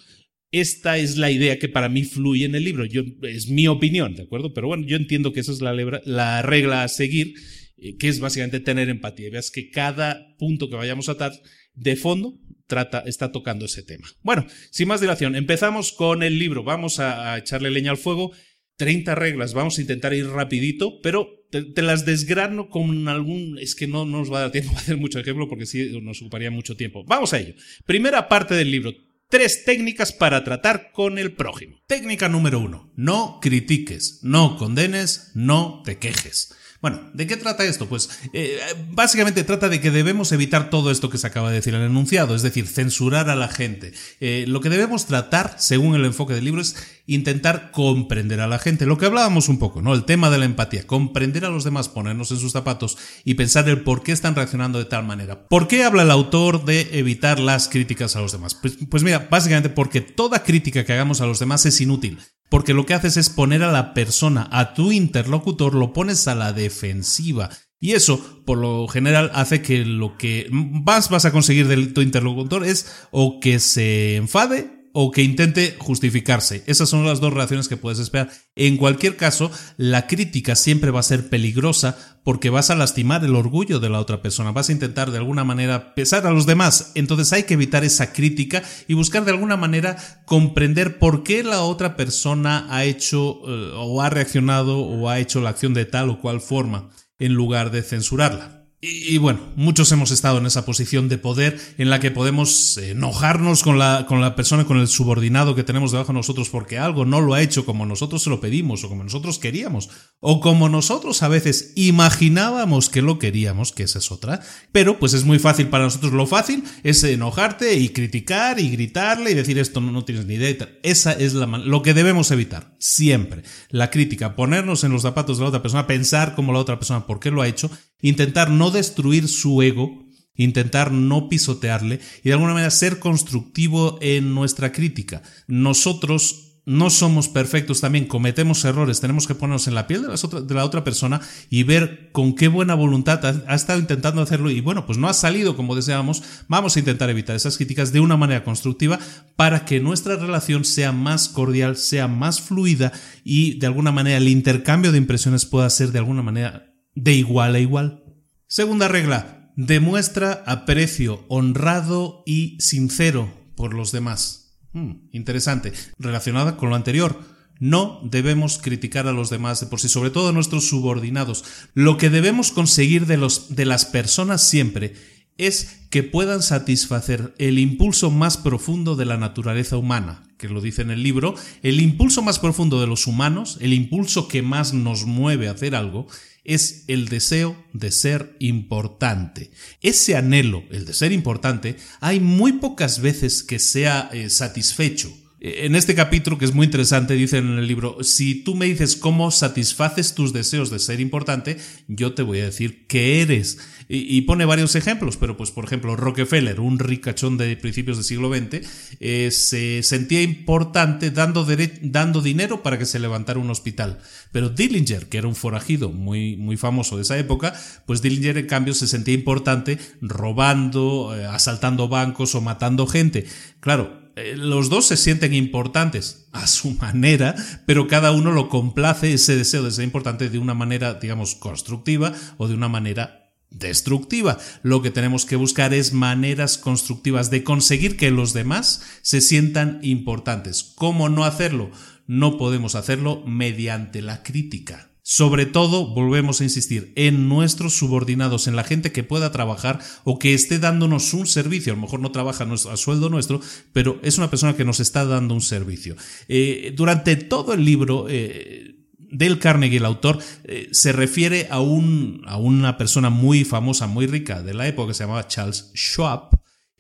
esta 0.52 0.98
es 0.98 1.18
la 1.18 1.30
idea 1.30 1.60
que 1.60 1.68
para 1.68 1.90
mí 1.90 2.06
fluye 2.06 2.46
en 2.46 2.56
el 2.56 2.64
libro. 2.64 2.86
Yo, 2.86 3.02
es 3.24 3.50
mi 3.50 3.68
opinión, 3.68 4.16
¿de 4.16 4.24
acuerdo? 4.24 4.54
Pero 4.54 4.68
bueno, 4.68 4.88
yo 4.88 4.96
entiendo 4.96 5.34
que 5.34 5.42
esa 5.42 5.52
es 5.52 5.60
la, 5.60 5.74
la 6.06 6.42
regla 6.44 6.84
a 6.84 6.88
seguir, 6.88 7.34
eh, 7.76 7.98
que 7.98 8.08
es 8.08 8.22
básicamente 8.22 8.62
tener 8.62 8.88
empatía. 8.88 9.30
Veas 9.32 9.52
que 9.52 9.70
cada 9.70 10.34
punto 10.38 10.70
que 10.70 10.78
vayamos 10.78 11.10
a 11.10 11.16
tratar 11.16 11.42
de 11.74 11.98
fondo 11.98 12.40
trata, 12.72 13.04
está 13.06 13.34
tocando 13.34 13.66
ese 13.66 13.84
tema. 13.84 14.08
Bueno, 14.24 14.48
sin 14.70 14.88
más 14.88 15.02
dilación, 15.02 15.36
empezamos 15.36 15.92
con 15.92 16.24
el 16.24 16.40
libro. 16.40 16.64
Vamos 16.64 17.02
a, 17.02 17.38
echarle 17.38 17.70
leña 17.70 17.92
al 17.92 17.98
fuego. 17.98 18.32
30 18.78 19.14
reglas, 19.14 19.54
vamos 19.54 19.78
a 19.78 19.82
intentar 19.82 20.14
ir 20.14 20.26
rapidito, 20.28 21.02
pero 21.02 21.46
te, 21.52 21.82
las 21.82 22.06
desgrano 22.06 22.70
con 22.70 23.10
algún... 23.10 23.60
Es 23.60 23.76
que 23.76 23.88
no, 23.88 24.06
no 24.06 24.20
nos 24.20 24.32
va 24.32 24.38
a 24.38 24.42
dar 24.44 24.52
tiempo 24.52 24.72
a 24.76 24.80
hacer 24.80 24.96
mucho 24.96 25.20
ejemplo 25.20 25.50
porque 25.50 25.66
sí 25.66 26.00
nos 26.02 26.22
ocuparía 26.22 26.50
mucho 26.50 26.78
tiempo. 26.78 27.04
Vamos 27.04 27.34
a 27.34 27.40
ello. 27.40 27.54
Primera 27.86 28.30
parte 28.30 28.56
del 28.56 28.72
libro, 28.72 28.94
Tres 29.30 29.64
técnicas 29.64 30.12
para 30.12 30.44
tratar 30.44 30.92
con 30.92 31.18
el 31.18 31.32
prójimo. 31.32 31.82
Técnica 31.88 32.28
número 32.28 32.60
uno. 32.60 32.92
No 32.98 33.40
critiques, 33.42 34.20
no 34.24 34.58
condenes, 34.58 35.32
no 35.36 35.84
te 35.86 36.00
quejes. 36.00 36.54
Bueno, 36.82 37.00
¿de 37.14 37.28
qué 37.28 37.38
trata 37.38 37.64
esto? 37.64 37.88
Pues 37.88 38.10
eh, 38.34 38.60
básicamente 38.90 39.44
trata 39.44 39.70
de 39.70 39.80
que 39.80 39.92
debemos 39.92 40.32
evitar 40.32 40.72
todo 40.72 40.90
esto 40.90 41.12
que 41.12 41.20
se 41.20 41.28
acaba 41.28 41.50
de 41.50 41.58
decir 41.58 41.76
en 41.76 41.82
el 41.82 41.92
enunciado, 41.92 42.36
es 42.36 42.42
decir, 42.42 42.68
censurar 42.68 43.30
a 43.30 43.36
la 43.36 43.50
gente. 43.50 43.94
Eh, 44.20 44.46
lo 44.48 44.62
que 44.62 44.70
debemos 44.70 45.06
tratar, 45.06 45.56
según 45.60 45.94
el 45.94 46.06
enfoque 46.06 46.34
del 46.34 46.46
libro, 46.46 46.60
es 46.60 46.76
intentar 47.06 47.70
comprender 47.70 48.40
a 48.40 48.48
la 48.48 48.58
gente. 48.58 48.88
Lo 48.88 48.98
que 48.98 49.06
hablábamos 49.06 49.48
un 49.48 49.60
poco, 49.60 49.84
¿no? 49.84 49.94
El 49.94 50.06
tema 50.06 50.32
de 50.32 50.40
la 50.40 50.46
empatía, 50.46 50.88
comprender 50.88 51.46
a 51.46 51.50
los 51.50 51.64
demás, 51.64 51.88
ponernos 51.88 52.32
en 52.32 52.38
sus 52.38 52.52
zapatos 52.52 52.98
y 53.26 53.36
pensar 53.36 53.70
el 53.70 53.82
por 53.82 54.02
qué 54.02 54.12
están 54.12 54.34
reaccionando 54.34 54.80
de 54.80 54.86
tal 54.86 55.06
manera. 55.06 55.48
¿Por 55.48 55.68
qué 55.68 55.84
habla 55.84 56.02
el 56.02 56.10
autor 56.10 56.66
de 56.66 56.90
evitar 56.94 57.40
las 57.40 57.70
críticas 57.70 58.16
a 58.16 58.22
los 58.22 58.32
demás? 58.32 58.56
Pues, 58.56 58.78
pues 58.90 59.04
mira, 59.04 59.28
básicamente 59.30 59.70
porque 59.70 60.02
toda 60.02 60.44
crítica 60.44 60.84
que 60.84 60.94
hagamos 60.94 61.22
a 61.22 61.28
los 61.28 61.38
demás 61.38 61.64
es 61.68 61.80
inútil 61.80 62.18
porque 62.52 62.74
lo 62.74 62.86
que 62.86 62.94
haces 62.94 63.16
es 63.16 63.30
poner 63.30 63.64
a 63.64 63.72
la 63.72 63.94
persona, 63.94 64.50
a 64.52 64.74
tu 64.74 64.92
interlocutor, 64.92 65.74
lo 65.74 65.94
pones 65.94 66.28
a 66.28 66.36
la 66.36 66.52
defensiva. 66.52 67.50
Y 67.80 67.94
eso, 67.94 68.44
por 68.46 68.58
lo 68.58 68.90
general, 68.90 69.32
hace 69.34 69.62
que 69.62 69.86
lo 69.86 70.18
que 70.18 70.50
más 70.52 71.10
vas 71.10 71.24
a 71.24 71.32
conseguir 71.32 71.70
de 71.70 71.88
tu 71.88 72.02
interlocutor 72.02 72.66
es 72.66 72.92
o 73.10 73.40
que 73.40 73.60
se 73.60 74.18
enfade 74.18 74.81
o 74.94 75.12
que 75.12 75.24
intente 75.24 75.76
justificarse. 75.80 76.64
Esas 76.68 76.90
son 76.90 77.06
las 77.06 77.20
dos 77.20 77.34
reacciones 77.34 77.68
que 77.68 77.78
puedes 77.78 78.00
esperar. 78.00 78.30
En 78.56 78.78
cualquier 78.78 79.18
caso, 79.18 79.52
la 79.78 80.08
crítica 80.08 80.56
siempre 80.56 80.92
va 80.92 81.00
a 81.00 81.04
ser 81.04 81.30
peligrosa 81.30 82.20
porque 82.24 82.50
vas 82.50 82.70
a 82.70 82.76
lastimar 82.76 83.24
el 83.24 83.36
orgullo 83.36 83.80
de 83.80 83.90
la 83.90 84.00
otra 84.00 84.22
persona, 84.22 84.52
vas 84.52 84.70
a 84.70 84.74
intentar 84.74 85.12
de 85.12 85.18
alguna 85.18 85.44
manera 85.44 85.96
pesar 85.96 86.28
a 86.28 86.32
los 86.32 86.46
demás. 86.46 86.92
Entonces 86.96 87.34
hay 87.34 87.44
que 87.44 87.56
evitar 87.56 87.84
esa 87.84 88.14
crítica 88.14 88.64
y 88.88 88.94
buscar 88.94 89.26
de 89.26 89.32
alguna 89.32 89.58
manera 89.58 89.98
comprender 90.26 91.00
por 91.00 91.24
qué 91.24 91.44
la 91.44 91.62
otra 91.62 91.96
persona 91.96 92.68
ha 92.70 92.84
hecho 92.84 93.42
eh, 93.48 93.72
o 93.76 94.02
ha 94.02 94.10
reaccionado 94.10 94.80
o 94.80 95.10
ha 95.10 95.20
hecho 95.20 95.42
la 95.42 95.50
acción 95.50 95.74
de 95.74 95.86
tal 95.86 96.10
o 96.10 96.20
cual 96.20 96.42
forma 96.42 96.90
en 97.18 97.34
lugar 97.34 97.72
de 97.72 97.84
censurarla. 97.84 98.61
Y, 98.84 99.20
bueno, 99.20 99.42
muchos 99.56 99.92
hemos 99.92 100.10
estado 100.10 100.40
en 100.40 100.48
esa 100.48 100.66
posición 100.66 101.08
de 101.08 101.20
poder 101.20 101.62
en 101.78 101.92
la 101.92 102.00
que 102.00 102.10
podemos 102.10 102.78
enojarnos 102.78 103.62
con 103.62 103.78
la, 103.78 104.08
con 104.08 104.22
la 104.22 104.36
persona, 104.36 104.66
con 104.66 104.80
el 104.80 104.88
subordinado 104.88 105.54
que 105.54 105.64
tenemos 105.64 105.92
debajo 105.92 106.14
de 106.14 106.18
nosotros 106.18 106.50
porque 106.50 106.80
algo 106.80 107.06
no 107.06 107.22
lo 107.22 107.36
ha 107.36 107.44
hecho 107.44 107.64
como 107.64 107.86
nosotros 107.86 108.24
se 108.24 108.32
lo 108.32 108.42
pedimos 108.42 108.84
o 108.84 108.90
como 108.90 109.04
nosotros 109.04 109.38
queríamos 109.38 109.92
o 110.20 110.40
como 110.40 110.68
nosotros 110.68 111.22
a 111.22 111.28
veces 111.28 111.74
imaginábamos 111.76 112.90
que 112.90 113.04
lo 113.04 113.20
queríamos, 113.20 113.72
que 113.72 113.84
esa 113.84 114.00
es 114.00 114.12
otra. 114.12 114.42
Pero 114.72 114.98
pues 114.98 115.14
es 115.14 115.26
muy 115.26 115.38
fácil 115.38 115.68
para 115.68 115.84
nosotros. 115.84 116.12
Lo 116.12 116.26
fácil 116.26 116.64
es 116.82 117.04
enojarte 117.04 117.76
y 117.76 117.90
criticar 117.90 118.60
y 118.60 118.72
gritarle 118.72 119.30
y 119.30 119.36
decir 119.36 119.60
esto 119.60 119.80
no, 119.80 119.92
no 119.92 120.06
tienes 120.06 120.26
ni 120.26 120.36
idea. 120.36 120.70
Esa 120.82 121.12
es 121.12 121.36
la, 121.36 121.46
lo 121.46 121.84
que 121.84 121.94
debemos 121.94 122.32
evitar 122.32 122.76
siempre. 122.80 123.44
La 123.70 123.92
crítica, 123.92 124.36
ponernos 124.36 124.84
en 124.84 124.92
los 124.92 125.04
zapatos 125.04 125.38
de 125.38 125.44
la 125.44 125.50
otra 125.50 125.62
persona, 125.62 125.86
pensar 125.86 126.34
como 126.34 126.52
la 126.52 126.58
otra 126.58 126.80
persona 126.80 127.06
por 127.06 127.20
qué 127.20 127.30
lo 127.30 127.44
ha 127.44 127.48
hecho 127.48 127.70
intentar 128.02 128.50
no 128.50 128.72
destruir 128.72 129.28
su 129.28 129.62
ego, 129.62 130.06
intentar 130.36 130.92
no 130.92 131.30
pisotearle 131.30 132.00
y 132.24 132.30
de 132.30 132.34
alguna 132.34 132.54
manera 132.54 132.72
ser 132.72 133.00
constructivo 133.00 133.98
en 134.02 134.34
nuestra 134.34 134.72
crítica. 134.72 135.22
Nosotros 135.48 136.52
no 136.64 136.92
somos 136.92 137.28
perfectos 137.28 137.82
también, 137.82 138.06
cometemos 138.06 138.64
errores, 138.66 139.02
tenemos 139.02 139.26
que 139.26 139.34
ponernos 139.34 139.68
en 139.68 139.74
la 139.74 139.88
piel 139.88 140.04
de, 140.04 140.56
la 140.56 140.64
otra 140.64 140.84
persona 140.84 141.20
y 141.50 141.64
ver 141.64 142.12
con 142.12 142.36
qué 142.36 142.48
buena 142.50 142.76
voluntad 142.76 143.44
ha, 143.48 143.56
estado 143.56 143.80
intentando 143.80 144.22
hacerlo 144.22 144.52
y 144.52 144.62
bueno, 144.62 144.86
pues 144.86 145.00
no 145.00 145.10
ha 145.10 145.14
salido 145.14 145.56
como 145.56 145.76
deseábamos, 145.76 146.22
vamos 146.48 146.76
a 146.76 146.80
intentar 146.80 147.10
evitar 147.10 147.36
esas 147.36 147.58
críticas 147.58 147.92
de 147.92 148.00
una 148.00 148.16
manera 148.16 148.44
constructiva 148.44 149.00
para 149.36 149.66
que 149.66 149.80
nuestra 149.80 150.18
relación 150.18 150.64
sea 150.64 150.92
más 150.92 151.30
cordial, 151.30 151.78
sea 151.78 152.08
más 152.08 152.42
fluida 152.42 152.92
y 153.24 153.58
de 153.58 153.66
alguna 153.66 153.92
manera 153.92 154.18
el 154.18 154.30
intercambio 154.30 154.92
de 154.92 155.00
impresiones 155.00 155.46
pueda 155.46 155.70
ser 155.72 155.92
de 155.92 156.00
alguna 156.00 156.22
manera 156.22 156.71
de 156.96 157.14
igual 157.14 157.56
a 157.56 157.60
igual. 157.60 158.04
Segunda 158.48 158.88
regla, 158.88 159.52
demuestra 159.56 160.44
aprecio 160.46 161.26
honrado 161.30 162.24
y 162.26 162.58
sincero 162.60 163.32
por 163.56 163.74
los 163.74 163.92
demás. 163.92 164.58
Hmm, 164.74 165.08
interesante, 165.12 165.74
relacionada 166.00 166.58
con 166.58 166.70
lo 166.70 166.76
anterior. 166.76 167.20
No 167.60 168.02
debemos 168.04 168.58
criticar 168.58 169.08
a 169.08 169.12
los 169.12 169.30
demás 169.30 169.60
de 169.60 169.68
por 169.68 169.80
sí, 169.80 169.88
sobre 169.88 170.10
todo 170.10 170.30
a 170.30 170.34
nuestros 170.34 170.68
subordinados. 170.68 171.44
Lo 171.74 171.98
que 171.98 172.10
debemos 172.10 172.52
conseguir 172.52 173.06
de, 173.06 173.18
los, 173.18 173.56
de 173.56 173.66
las 173.66 173.86
personas 173.86 174.42
siempre 174.42 174.96
es 175.38 175.86
que 175.90 176.04
puedan 176.04 176.42
satisfacer 176.42 177.34
el 177.38 177.60
impulso 177.60 178.12
más 178.12 178.38
profundo 178.38 178.96
de 178.96 179.06
la 179.06 179.18
naturaleza 179.18 179.78
humana, 179.78 180.24
que 180.38 180.50
lo 180.50 180.62
dice 180.62 180.82
en 180.82 180.92
el 180.92 181.04
libro, 181.04 181.36
el 181.62 181.80
impulso 181.82 182.22
más 182.22 182.40
profundo 182.40 182.82
de 182.82 182.88
los 182.88 183.08
humanos, 183.08 183.58
el 183.62 183.74
impulso 183.74 184.28
que 184.28 184.42
más 184.42 184.74
nos 184.74 185.06
mueve 185.06 185.48
a 185.48 185.52
hacer 185.52 185.76
algo, 185.76 186.08
es 186.44 186.86
el 186.88 187.08
deseo 187.08 187.56
de 187.74 187.92
ser 187.92 188.36
importante. 188.40 189.52
Ese 189.82 190.16
anhelo, 190.16 190.64
el 190.72 190.86
de 190.86 190.94
ser 190.94 191.12
importante, 191.12 191.78
hay 192.00 192.20
muy 192.20 192.54
pocas 192.54 193.02
veces 193.02 193.44
que 193.44 193.60
sea 193.60 194.10
eh, 194.12 194.30
satisfecho. 194.30 195.21
En 195.44 195.74
este 195.74 195.96
capítulo, 195.96 196.38
que 196.38 196.46
es 196.46 196.54
muy 196.54 196.66
interesante, 196.66 197.16
dicen 197.16 197.48
en 197.48 197.58
el 197.58 197.66
libro, 197.66 197.98
si 198.02 198.44
tú 198.44 198.54
me 198.54 198.68
dices 198.68 198.96
cómo 198.96 199.32
satisfaces 199.32 200.14
tus 200.14 200.34
deseos 200.34 200.70
de 200.70 200.78
ser 200.78 201.00
importante, 201.00 201.58
yo 201.88 202.14
te 202.14 202.22
voy 202.22 202.42
a 202.42 202.46
decir 202.46 202.86
qué 202.86 203.24
eres. 203.24 203.58
Y, 203.90 204.22
pone 204.22 204.46
varios 204.46 204.76
ejemplos, 204.76 205.18
pero 205.18 205.36
pues 205.38 205.50
por 205.50 205.66
ejemplo, 205.66 205.96
Rockefeller, 205.96 206.60
un 206.60 206.78
ricachón 206.78 207.38
de 207.38 207.58
principios 207.58 207.98
del 207.98 208.04
siglo 208.06 208.32
XX, 208.34 208.68
eh, 209.00 209.32
se 209.32 209.82
sentía 209.82 210.22
importante 210.22 211.10
dando, 211.10 211.46
dando 211.82 212.22
dinero 212.22 212.62
para 212.62 212.78
que 212.78 212.86
se 212.86 213.00
levantara 213.00 213.40
un 213.40 213.50
hospital. 213.50 213.98
Pero 214.32 214.50
Dillinger, 214.50 215.10
que 215.10 215.18
era 215.18 215.28
un 215.28 215.36
forajido 215.36 215.90
muy, 215.90 216.38
muy 216.38 216.56
famoso 216.56 216.98
de 216.98 217.02
esa 217.02 217.18
época, 217.18 217.54
pues 217.88 218.04
Dillinger 218.04 218.38
en 218.38 218.46
cambio 218.46 218.76
se 218.76 218.88
sentía 218.88 219.16
importante 219.16 219.80
robando, 220.02 221.16
eh, 221.18 221.26
asaltando 221.26 221.88
bancos 221.88 222.36
o 222.36 222.42
matando 222.42 222.86
gente. 222.86 223.26
Claro, 223.60 224.00
eh, 224.00 224.01
los 224.16 224.70
dos 224.70 224.88
se 224.88 224.98
sienten 224.98 225.34
importantes 225.34 226.28
a 226.32 226.48
su 226.48 226.72
manera, 226.82 227.36
pero 227.66 227.88
cada 227.88 228.12
uno 228.12 228.32
lo 228.32 228.50
complace 228.50 229.14
ese 229.14 229.36
deseo 229.36 229.64
de 229.64 229.72
ser 229.72 229.84
importante 229.84 230.30
de 230.30 230.40
una 230.40 230.54
manera, 230.54 230.96
digamos, 230.96 231.36
constructiva 231.36 232.14
o 232.38 232.48
de 232.48 232.56
una 232.56 232.68
manera 232.68 233.22
destructiva. 233.50 234.38
Lo 234.64 234.82
que 234.82 234.92
tenemos 234.92 235.26
que 235.26 235.36
buscar 235.36 235.74
es 235.74 235.94
maneras 235.94 236.58
constructivas 236.58 237.30
de 237.30 237.44
conseguir 237.44 237.98
que 237.98 238.12
los 238.12 238.34
demás 238.34 238.82
se 239.02 239.22
sientan 239.22 239.80
importantes. 239.82 240.64
¿Cómo 240.76 241.10
no 241.10 241.26
hacerlo? 241.26 241.72
No 242.08 242.38
podemos 242.38 242.76
hacerlo 242.76 243.24
mediante 243.26 244.02
la 244.02 244.24
crítica. 244.24 244.91
Sobre 245.04 245.48
todo, 245.48 245.88
volvemos 245.88 246.42
a 246.42 246.44
insistir, 246.44 246.94
en 246.96 247.28
nuestros 247.28 247.74
subordinados, 247.74 248.48
en 248.48 248.56
la 248.56 248.64
gente 248.64 248.92
que 248.92 249.04
pueda 249.04 249.32
trabajar 249.32 249.80
o 250.04 250.20
que 250.20 250.36
esté 250.36 250.60
dándonos 250.60 251.14
un 251.16 251.26
servicio. 251.26 251.74
A 251.74 251.76
lo 251.76 251.82
mejor 251.82 252.00
no 252.02 252.12
trabaja 252.12 252.44
a 252.44 252.78
sueldo 252.78 253.10
nuestro, 253.10 253.42
pero 253.74 254.00
es 254.04 254.20
una 254.20 254.30
persona 254.30 254.56
que 254.56 254.66
nos 254.66 254.80
está 254.80 255.06
dando 255.06 255.34
un 255.34 255.42
servicio. 255.42 255.96
Eh, 256.28 256.74
durante 256.76 257.16
todo 257.16 257.54
el 257.54 257.66
libro, 257.66 258.06
eh, 258.10 258.76
Dale 259.12 259.40
Carnegie, 259.40 259.78
el 259.78 259.86
autor, 259.86 260.20
eh, 260.44 260.70
se 260.72 260.92
refiere 260.94 261.48
a, 261.50 261.60
un, 261.60 262.22
a 262.26 262.38
una 262.38 262.78
persona 262.78 263.10
muy 263.10 263.44
famosa, 263.44 263.88
muy 263.88 264.06
rica 264.06 264.42
de 264.42 264.54
la 264.54 264.68
época 264.68 264.90
que 264.90 264.94
se 264.94 265.04
llamaba 265.04 265.28
Charles 265.28 265.72
Schwab, 265.76 266.30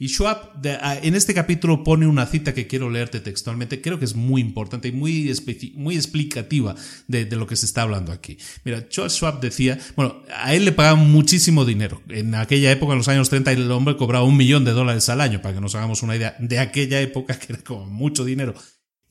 y 0.01 0.07
Schwab 0.07 0.53
en 1.03 1.13
este 1.13 1.35
capítulo 1.35 1.83
pone 1.83 2.07
una 2.07 2.25
cita 2.25 2.55
que 2.55 2.65
quiero 2.65 2.89
leerte 2.89 3.19
textualmente, 3.19 3.81
creo 3.81 3.99
que 3.99 4.05
es 4.05 4.15
muy 4.15 4.41
importante 4.41 4.87
y 4.87 4.91
muy, 4.91 5.31
muy 5.75 5.95
explicativa 5.95 6.73
de, 7.07 7.25
lo 7.35 7.45
que 7.45 7.55
se 7.55 7.67
está 7.67 7.83
hablando 7.83 8.11
aquí. 8.11 8.39
Mira, 8.65 8.89
Charles 8.89 9.13
Schwab 9.13 9.39
decía, 9.39 9.77
bueno, 9.95 10.23
a 10.35 10.55
él 10.55 10.65
le 10.65 10.71
pagaban 10.71 11.11
muchísimo 11.11 11.65
dinero. 11.65 12.01
En 12.09 12.33
aquella 12.33 12.71
época, 12.71 12.93
en 12.93 12.97
los 12.97 13.09
años 13.09 13.29
30, 13.29 13.51
el 13.51 13.71
hombre 13.71 13.95
cobraba 13.95 14.25
un 14.25 14.37
millón 14.37 14.65
de 14.65 14.71
dólares 14.71 15.07
al 15.09 15.21
año, 15.21 15.39
para 15.39 15.53
que 15.53 15.61
nos 15.61 15.75
hagamos 15.75 16.01
una 16.01 16.15
idea 16.15 16.35
de 16.39 16.57
aquella 16.57 16.99
época, 16.99 17.37
que 17.39 17.53
era 17.53 17.61
como 17.61 17.85
mucho 17.85 18.25
dinero. 18.25 18.55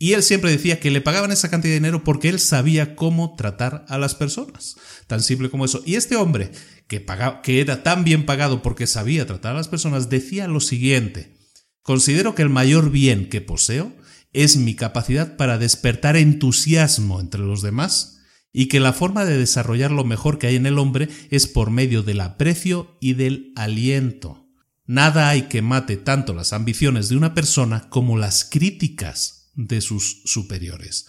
Y 0.02 0.14
él 0.14 0.23
siempre 0.23 0.50
decía 0.50 0.80
que 0.80 0.90
le 0.90 1.02
pagaban 1.02 1.30
esa 1.30 1.50
cantidad 1.50 1.73
de 1.73 1.80
dinero 1.80 2.04
porque 2.04 2.30
él 2.30 2.40
sabía 2.40 2.97
cómo 2.97 3.37
tratar 3.37 3.85
a 3.87 3.99
las 3.99 4.14
personas. 4.14 4.76
Tan 5.07 5.23
simple 5.23 5.50
como 5.50 5.66
eso. 5.66 5.83
Y 5.85 5.97
este 5.97 6.16
hombre, 6.16 6.52
que, 6.87 7.00
pagaba, 7.00 7.42
que 7.42 7.61
era 7.61 7.83
tan 7.83 8.02
bien 8.02 8.25
pagado 8.25 8.62
porque 8.62 8.87
sabía 8.87 9.26
tratar 9.26 9.52
a 9.52 9.59
las 9.59 9.69
personas, 9.69 10.09
decía 10.09 10.49
lo 10.49 10.61
siguiente. 10.61 11.37
Considero 11.83 12.35
que 12.35 12.40
el 12.40 12.49
mayor 12.49 12.90
bien 12.90 13.28
que 13.28 13.42
poseo 13.42 13.95
es 14.33 14.57
mi 14.57 14.75
capacidad 14.75 15.37
para 15.37 15.59
despertar 15.59 16.16
entusiasmo 16.16 17.21
entre 17.21 17.42
los 17.42 17.61
demás 17.61 18.21
y 18.54 18.69
que 18.69 18.80
la 18.80 18.95
forma 18.95 19.26
de 19.26 19.37
desarrollar 19.37 19.90
lo 19.90 20.04
mejor 20.04 20.38
que 20.38 20.47
hay 20.47 20.57
en 20.57 20.64
el 20.64 20.78
hombre 20.78 21.11
es 21.28 21.47
por 21.47 21.71
medio 21.71 22.02
del 22.02 22.23
aprecio 22.23 22.97
y 23.02 23.12
del 23.12 23.52
aliento. 23.54 24.49
Nada 24.87 25.28
hay 25.28 25.42
que 25.42 25.61
mate 25.61 25.99
tanto 25.99 26.33
las 26.33 26.54
ambiciones 26.54 27.11
de 27.11 27.19
una 27.19 27.35
persona 27.35 27.90
como 27.90 28.16
las 28.16 28.47
críticas 28.47 29.39
de 29.66 29.80
sus 29.80 30.22
superiores. 30.24 31.06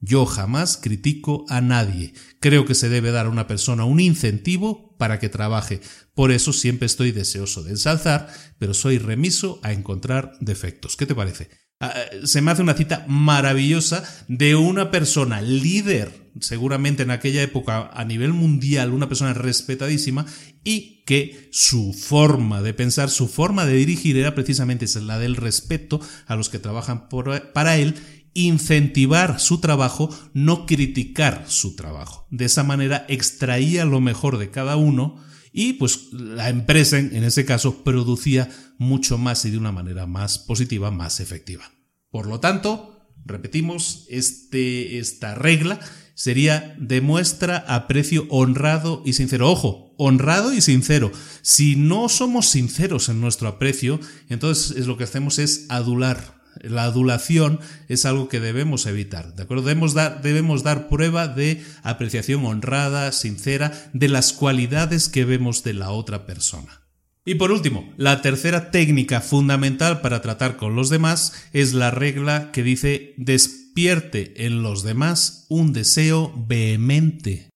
Yo 0.00 0.26
jamás 0.26 0.76
critico 0.76 1.44
a 1.48 1.60
nadie. 1.60 2.12
Creo 2.40 2.64
que 2.64 2.74
se 2.74 2.88
debe 2.88 3.12
dar 3.12 3.26
a 3.26 3.30
una 3.30 3.46
persona 3.46 3.84
un 3.84 4.00
incentivo 4.00 4.96
para 4.98 5.20
que 5.20 5.28
trabaje. 5.28 5.80
Por 6.14 6.32
eso 6.32 6.52
siempre 6.52 6.86
estoy 6.86 7.12
deseoso 7.12 7.62
de 7.62 7.70
ensalzar, 7.70 8.28
pero 8.58 8.74
soy 8.74 8.98
remiso 8.98 9.60
a 9.62 9.72
encontrar 9.72 10.32
defectos. 10.40 10.96
¿Qué 10.96 11.06
te 11.06 11.14
parece? 11.14 11.50
Ah, 11.84 11.94
se 12.22 12.40
me 12.40 12.52
hace 12.52 12.62
una 12.62 12.74
cita 12.74 13.04
maravillosa 13.08 14.04
de 14.28 14.54
una 14.54 14.92
persona 14.92 15.42
líder 15.42 16.30
seguramente 16.40 17.02
en 17.02 17.10
aquella 17.10 17.42
época 17.42 17.90
a 17.92 18.04
nivel 18.04 18.32
mundial 18.32 18.92
una 18.92 19.08
persona 19.08 19.34
respetadísima 19.34 20.24
y 20.62 21.02
que 21.06 21.48
su 21.50 21.92
forma 21.92 22.62
de 22.62 22.72
pensar, 22.72 23.10
su 23.10 23.26
forma 23.26 23.66
de 23.66 23.74
dirigir 23.74 24.16
era 24.16 24.32
precisamente 24.32 24.86
la 25.00 25.18
del 25.18 25.34
respeto 25.34 26.00
a 26.28 26.36
los 26.36 26.48
que 26.50 26.60
trabajan 26.60 27.08
para 27.52 27.76
él 27.76 27.96
incentivar 28.32 29.40
su 29.40 29.58
trabajo, 29.58 30.08
no 30.34 30.66
criticar 30.66 31.46
su 31.48 31.74
trabajo. 31.74 32.28
De 32.30 32.44
esa 32.44 32.62
manera 32.62 33.04
extraía 33.08 33.84
lo 33.84 34.00
mejor 34.00 34.38
de 34.38 34.50
cada 34.50 34.76
uno 34.76 35.16
y 35.52 35.72
pues 35.72 36.12
la 36.12 36.48
empresa 36.48 36.96
en 36.98 37.24
ese 37.24 37.44
caso 37.44 37.82
producía 37.82 38.48
mucho 38.82 39.18
más 39.18 39.44
y 39.44 39.50
de 39.50 39.58
una 39.58 39.72
manera 39.72 40.06
más 40.06 40.38
positiva, 40.38 40.90
más 40.90 41.20
efectiva. 41.20 41.70
Por 42.10 42.26
lo 42.26 42.40
tanto, 42.40 43.08
repetimos, 43.24 44.06
este, 44.10 44.98
esta 44.98 45.34
regla 45.34 45.80
sería 46.14 46.76
demuestra 46.78 47.56
aprecio 47.56 48.26
honrado 48.28 49.02
y 49.06 49.14
sincero. 49.14 49.50
Ojo, 49.50 49.94
honrado 49.96 50.52
y 50.52 50.60
sincero. 50.60 51.10
Si 51.40 51.76
no 51.76 52.08
somos 52.08 52.48
sinceros 52.48 53.08
en 53.08 53.20
nuestro 53.20 53.48
aprecio, 53.48 53.98
entonces 54.28 54.76
es 54.76 54.86
lo 54.86 54.96
que 54.96 55.04
hacemos 55.04 55.38
es 55.38 55.66
adular 55.70 56.42
la 56.60 56.84
adulación 56.84 57.60
es 57.88 58.04
algo 58.04 58.28
que 58.28 58.40
debemos 58.40 58.86
evitar, 58.86 59.34
¿de 59.34 59.42
acuerdo? 59.42 59.64
Debemos 59.64 59.94
dar, 59.94 60.22
debemos 60.22 60.62
dar 60.62 60.88
prueba 60.88 61.28
de 61.28 61.64
apreciación 61.82 62.44
honrada, 62.44 63.10
sincera, 63.12 63.72
de 63.92 64.08
las 64.08 64.32
cualidades 64.32 65.08
que 65.08 65.24
vemos 65.24 65.64
de 65.64 65.74
la 65.74 65.90
otra 65.90 66.26
persona. 66.26 66.81
Y 67.24 67.36
por 67.36 67.52
último, 67.52 67.92
la 67.96 68.20
tercera 68.20 68.70
técnica 68.70 69.20
fundamental 69.20 70.00
para 70.00 70.22
tratar 70.22 70.56
con 70.56 70.74
los 70.74 70.90
demás 70.90 71.32
es 71.52 71.72
la 71.72 71.90
regla 71.92 72.50
que 72.52 72.64
dice 72.64 73.14
despierte 73.16 74.44
en 74.44 74.62
los 74.62 74.82
demás 74.82 75.46
un 75.48 75.72
deseo 75.72 76.34
vehemente 76.48 77.51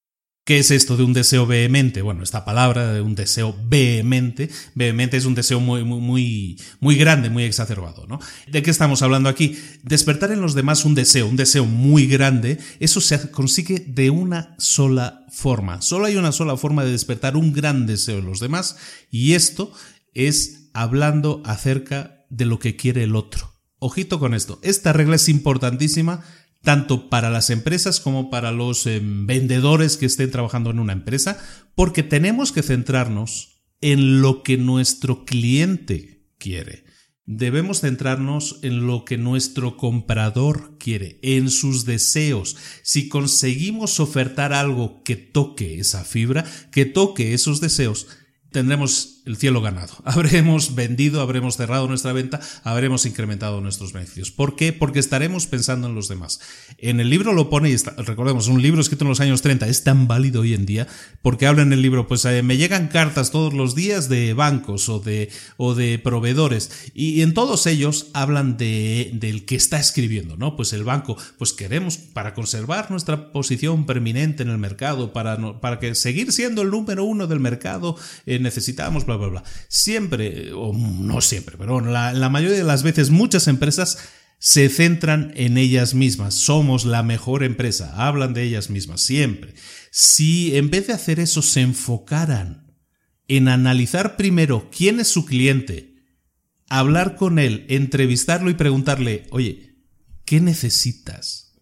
¿Qué 0.47 0.59
es 0.59 0.71
esto 0.71 0.97
de 0.97 1.03
un 1.03 1.13
deseo 1.13 1.45
vehemente? 1.45 2.03
Bueno, 2.03 2.23
esta 2.23 2.45
palabra 2.45 2.93
de 2.93 3.01
un 3.01 3.17
deseo 3.17 3.57
vehemente, 3.67 4.49
vehemente 4.77 5.17
es 5.17 5.25
un 5.25 5.35
deseo 5.35 5.59
muy, 5.59 5.83
muy, 5.83 6.57
muy 6.79 6.95
grande, 6.95 7.31
muy 7.31 7.43
exacerbado, 7.43 8.07
¿no? 8.07 8.21
¿De 8.47 8.63
qué 8.63 8.71
estamos 8.71 9.03
hablando 9.03 9.29
aquí? 9.29 9.59
Despertar 9.83 10.31
en 10.31 10.41
los 10.41 10.55
demás 10.55 10.85
un 10.85 10.95
deseo, 10.95 11.27
un 11.27 11.35
deseo 11.35 11.65
muy 11.65 12.07
grande, 12.07 12.61
eso 12.79 13.01
se 13.01 13.29
consigue 13.33 13.81
de 13.89 14.11
una 14.11 14.55
sola 14.59 15.27
forma. 15.33 15.83
Solo 15.83 16.07
hay 16.07 16.15
una 16.15 16.31
sola 16.31 16.57
forma 16.57 16.85
de 16.85 16.93
despertar 16.93 17.37
un 17.37 17.53
gran 17.53 17.85
deseo 17.85 18.19
en 18.19 18.27
los 18.27 18.39
demás 18.39 18.77
y 19.11 19.33
esto 19.33 19.73
es 20.15 20.71
hablando 20.75 21.43
acerca 21.45 22.25
de 22.31 22.45
lo 22.45 22.61
que 22.61 22.77
quiere 22.77 23.03
el 23.03 23.17
otro. 23.17 23.53
Ojito 23.81 24.21
con 24.21 24.33
esto, 24.33 24.61
esta 24.63 24.93
regla 24.93 25.17
es 25.17 25.29
importantísima 25.29 26.23
tanto 26.67 27.09
para 27.09 27.31
las 27.31 27.51
empresas 27.51 28.01
como 28.01 28.29
para 28.29 28.51
los 28.51 28.89
eh, 28.89 29.01
vendedores 29.01 29.97
que 29.97 30.07
estén 30.07 30.33
trabajando 30.33 30.71
en 30.71 30.81
una 30.81 30.95
empresa, 30.95 31.39
porque 31.77 32.03
tenemos 32.03 32.51
que 32.51 32.65
centrarnos 32.65 33.63
en 33.81 34.21
lo 34.21 34.43
que 34.43 34.57
nuestro 34.57 35.25
cliente 35.25 36.27
quiere. 36.39 36.83
Debemos 37.25 37.83
centrarnos 37.83 38.59
en 38.63 38.85
lo 38.85 39.05
que 39.05 39.17
nuestro 39.17 39.77
comprador 39.77 40.77
quiere, 40.79 41.21
en 41.23 41.51
sus 41.51 41.85
deseos. 41.85 42.57
Si 42.83 43.09
conseguimos 43.09 44.01
ofertar 44.01 44.53
algo 44.53 45.05
que 45.05 45.15
toque 45.15 45.79
esa 45.79 46.03
fibra, 46.03 46.45
que 46.73 46.85
toque 46.85 47.33
esos 47.33 47.61
deseos, 47.61 48.09
tendremos 48.51 49.16
el 49.27 49.37
cielo 49.37 49.61
ganado. 49.61 49.93
Habremos 50.05 50.75
vendido, 50.75 51.21
habremos 51.21 51.57
cerrado 51.57 51.87
nuestra 51.89 52.13
venta, 52.13 52.41
habremos 52.63 53.05
incrementado 53.05 53.61
nuestros 53.61 53.93
beneficios. 53.93 54.31
¿Por 54.31 54.57
qué? 54.57 54.73
Porque 54.73 55.01
estaremos 55.01 55.47
pensando 55.47 55.89
en 55.89 55.95
los 55.95 56.09
demás. 56.09 56.41
En 56.79 57.01
el 57.01 57.11
libro 57.11 57.33
lo 57.33 57.51
pone, 57.51 57.71
y 57.71 57.77
recordemos, 57.77 58.49
un 58.49 58.63
libro 58.63 58.81
escrito 58.81 59.05
en 59.05 59.11
los 59.11 59.21
años 59.21 59.43
30 59.43 59.67
es 59.69 59.85
tan 59.85 60.07
válido 60.07 60.43
hoy 60.43 60.55
en 60.55 60.65
día, 60.65 60.87
porque 61.23 61.47
habla 61.47 61.63
en 61.63 61.73
el 61.73 61.83
libro, 61.83 62.07
pues 62.07 62.25
eh, 62.25 62.43
me 62.43 62.57
llegan 62.57 62.89
cartas 62.89 63.31
todos 63.31 63.53
los 63.53 63.75
días 63.75 64.09
de 64.09 64.33
bancos 64.33 64.89
o 64.89 65.01
de, 65.01 65.31
o 65.57 65.75
de 65.75 65.99
proveedores, 65.99 66.91
y 66.95 67.23
en 67.23 67.35
todos 67.35 67.67
ellos 67.67 68.09
hablan 68.15 68.57
de, 68.57 69.11
del 69.15 69.45
que 69.45 69.57
está 69.57 69.81
escribiendo, 69.81 70.37
¿no? 70.37 70.57
Pues 70.57 70.73
el 70.73 70.85
banco, 70.85 71.17
pues 71.39 71.53
queremos, 71.53 71.97
para 71.99 72.35
conservar 72.35 72.91
nuestra 72.91 73.33
posición 73.33 73.87
permanente 73.87 74.43
en 74.43 74.51
el 74.51 74.59
mercado, 74.59 75.13
para, 75.13 75.61
para 75.61 75.81
que 75.81 75.95
seguir 75.95 76.33
siendo 76.33 76.63
el 76.63 76.71
número 76.71 77.05
uno 77.05 77.27
del 77.27 77.41
mercado, 77.41 77.97
eh, 78.27 78.39
necesitamos, 78.39 79.05
Siempre, 79.69 80.53
o 80.53 80.73
no 80.73 81.21
siempre, 81.21 81.57
pero 81.59 81.81
la, 81.81 82.13
la 82.13 82.29
mayoría 82.29 82.57
de 82.57 82.65
las 82.65 82.83
veces 82.83 83.11
muchas 83.11 83.49
empresas 83.49 83.99
se 84.39 84.69
centran 84.69 85.33
en 85.37 85.59
ellas 85.59 85.95
mismas. 85.95 86.35
Somos 86.35 86.85
la 86.85 87.03
mejor 87.03 87.43
empresa. 87.43 88.07
Hablan 88.07 88.35
de 88.35 88.43
ellas 88.43 88.71
mismas, 88.71 89.01
siempre. 89.01 89.55
Si 89.91 90.57
en 90.57 90.71
vez 90.71 90.87
de 90.87 90.93
hacer 90.93 91.21
eso 91.21 91.43
se 91.43 91.63
enfocaran 91.63 92.75
en 93.29 93.49
analizar 93.49 94.17
primero 94.17 94.71
quién 94.71 95.01
es 95.01 95.09
su 95.09 95.25
cliente, 95.25 95.97
hablar 96.69 97.17
con 97.17 97.39
él, 97.39 97.65
entrevistarlo 97.69 98.51
y 98.51 98.55
preguntarle, 98.55 99.27
oye, 99.31 99.77
¿qué 100.25 100.41
necesitas? 100.41 101.55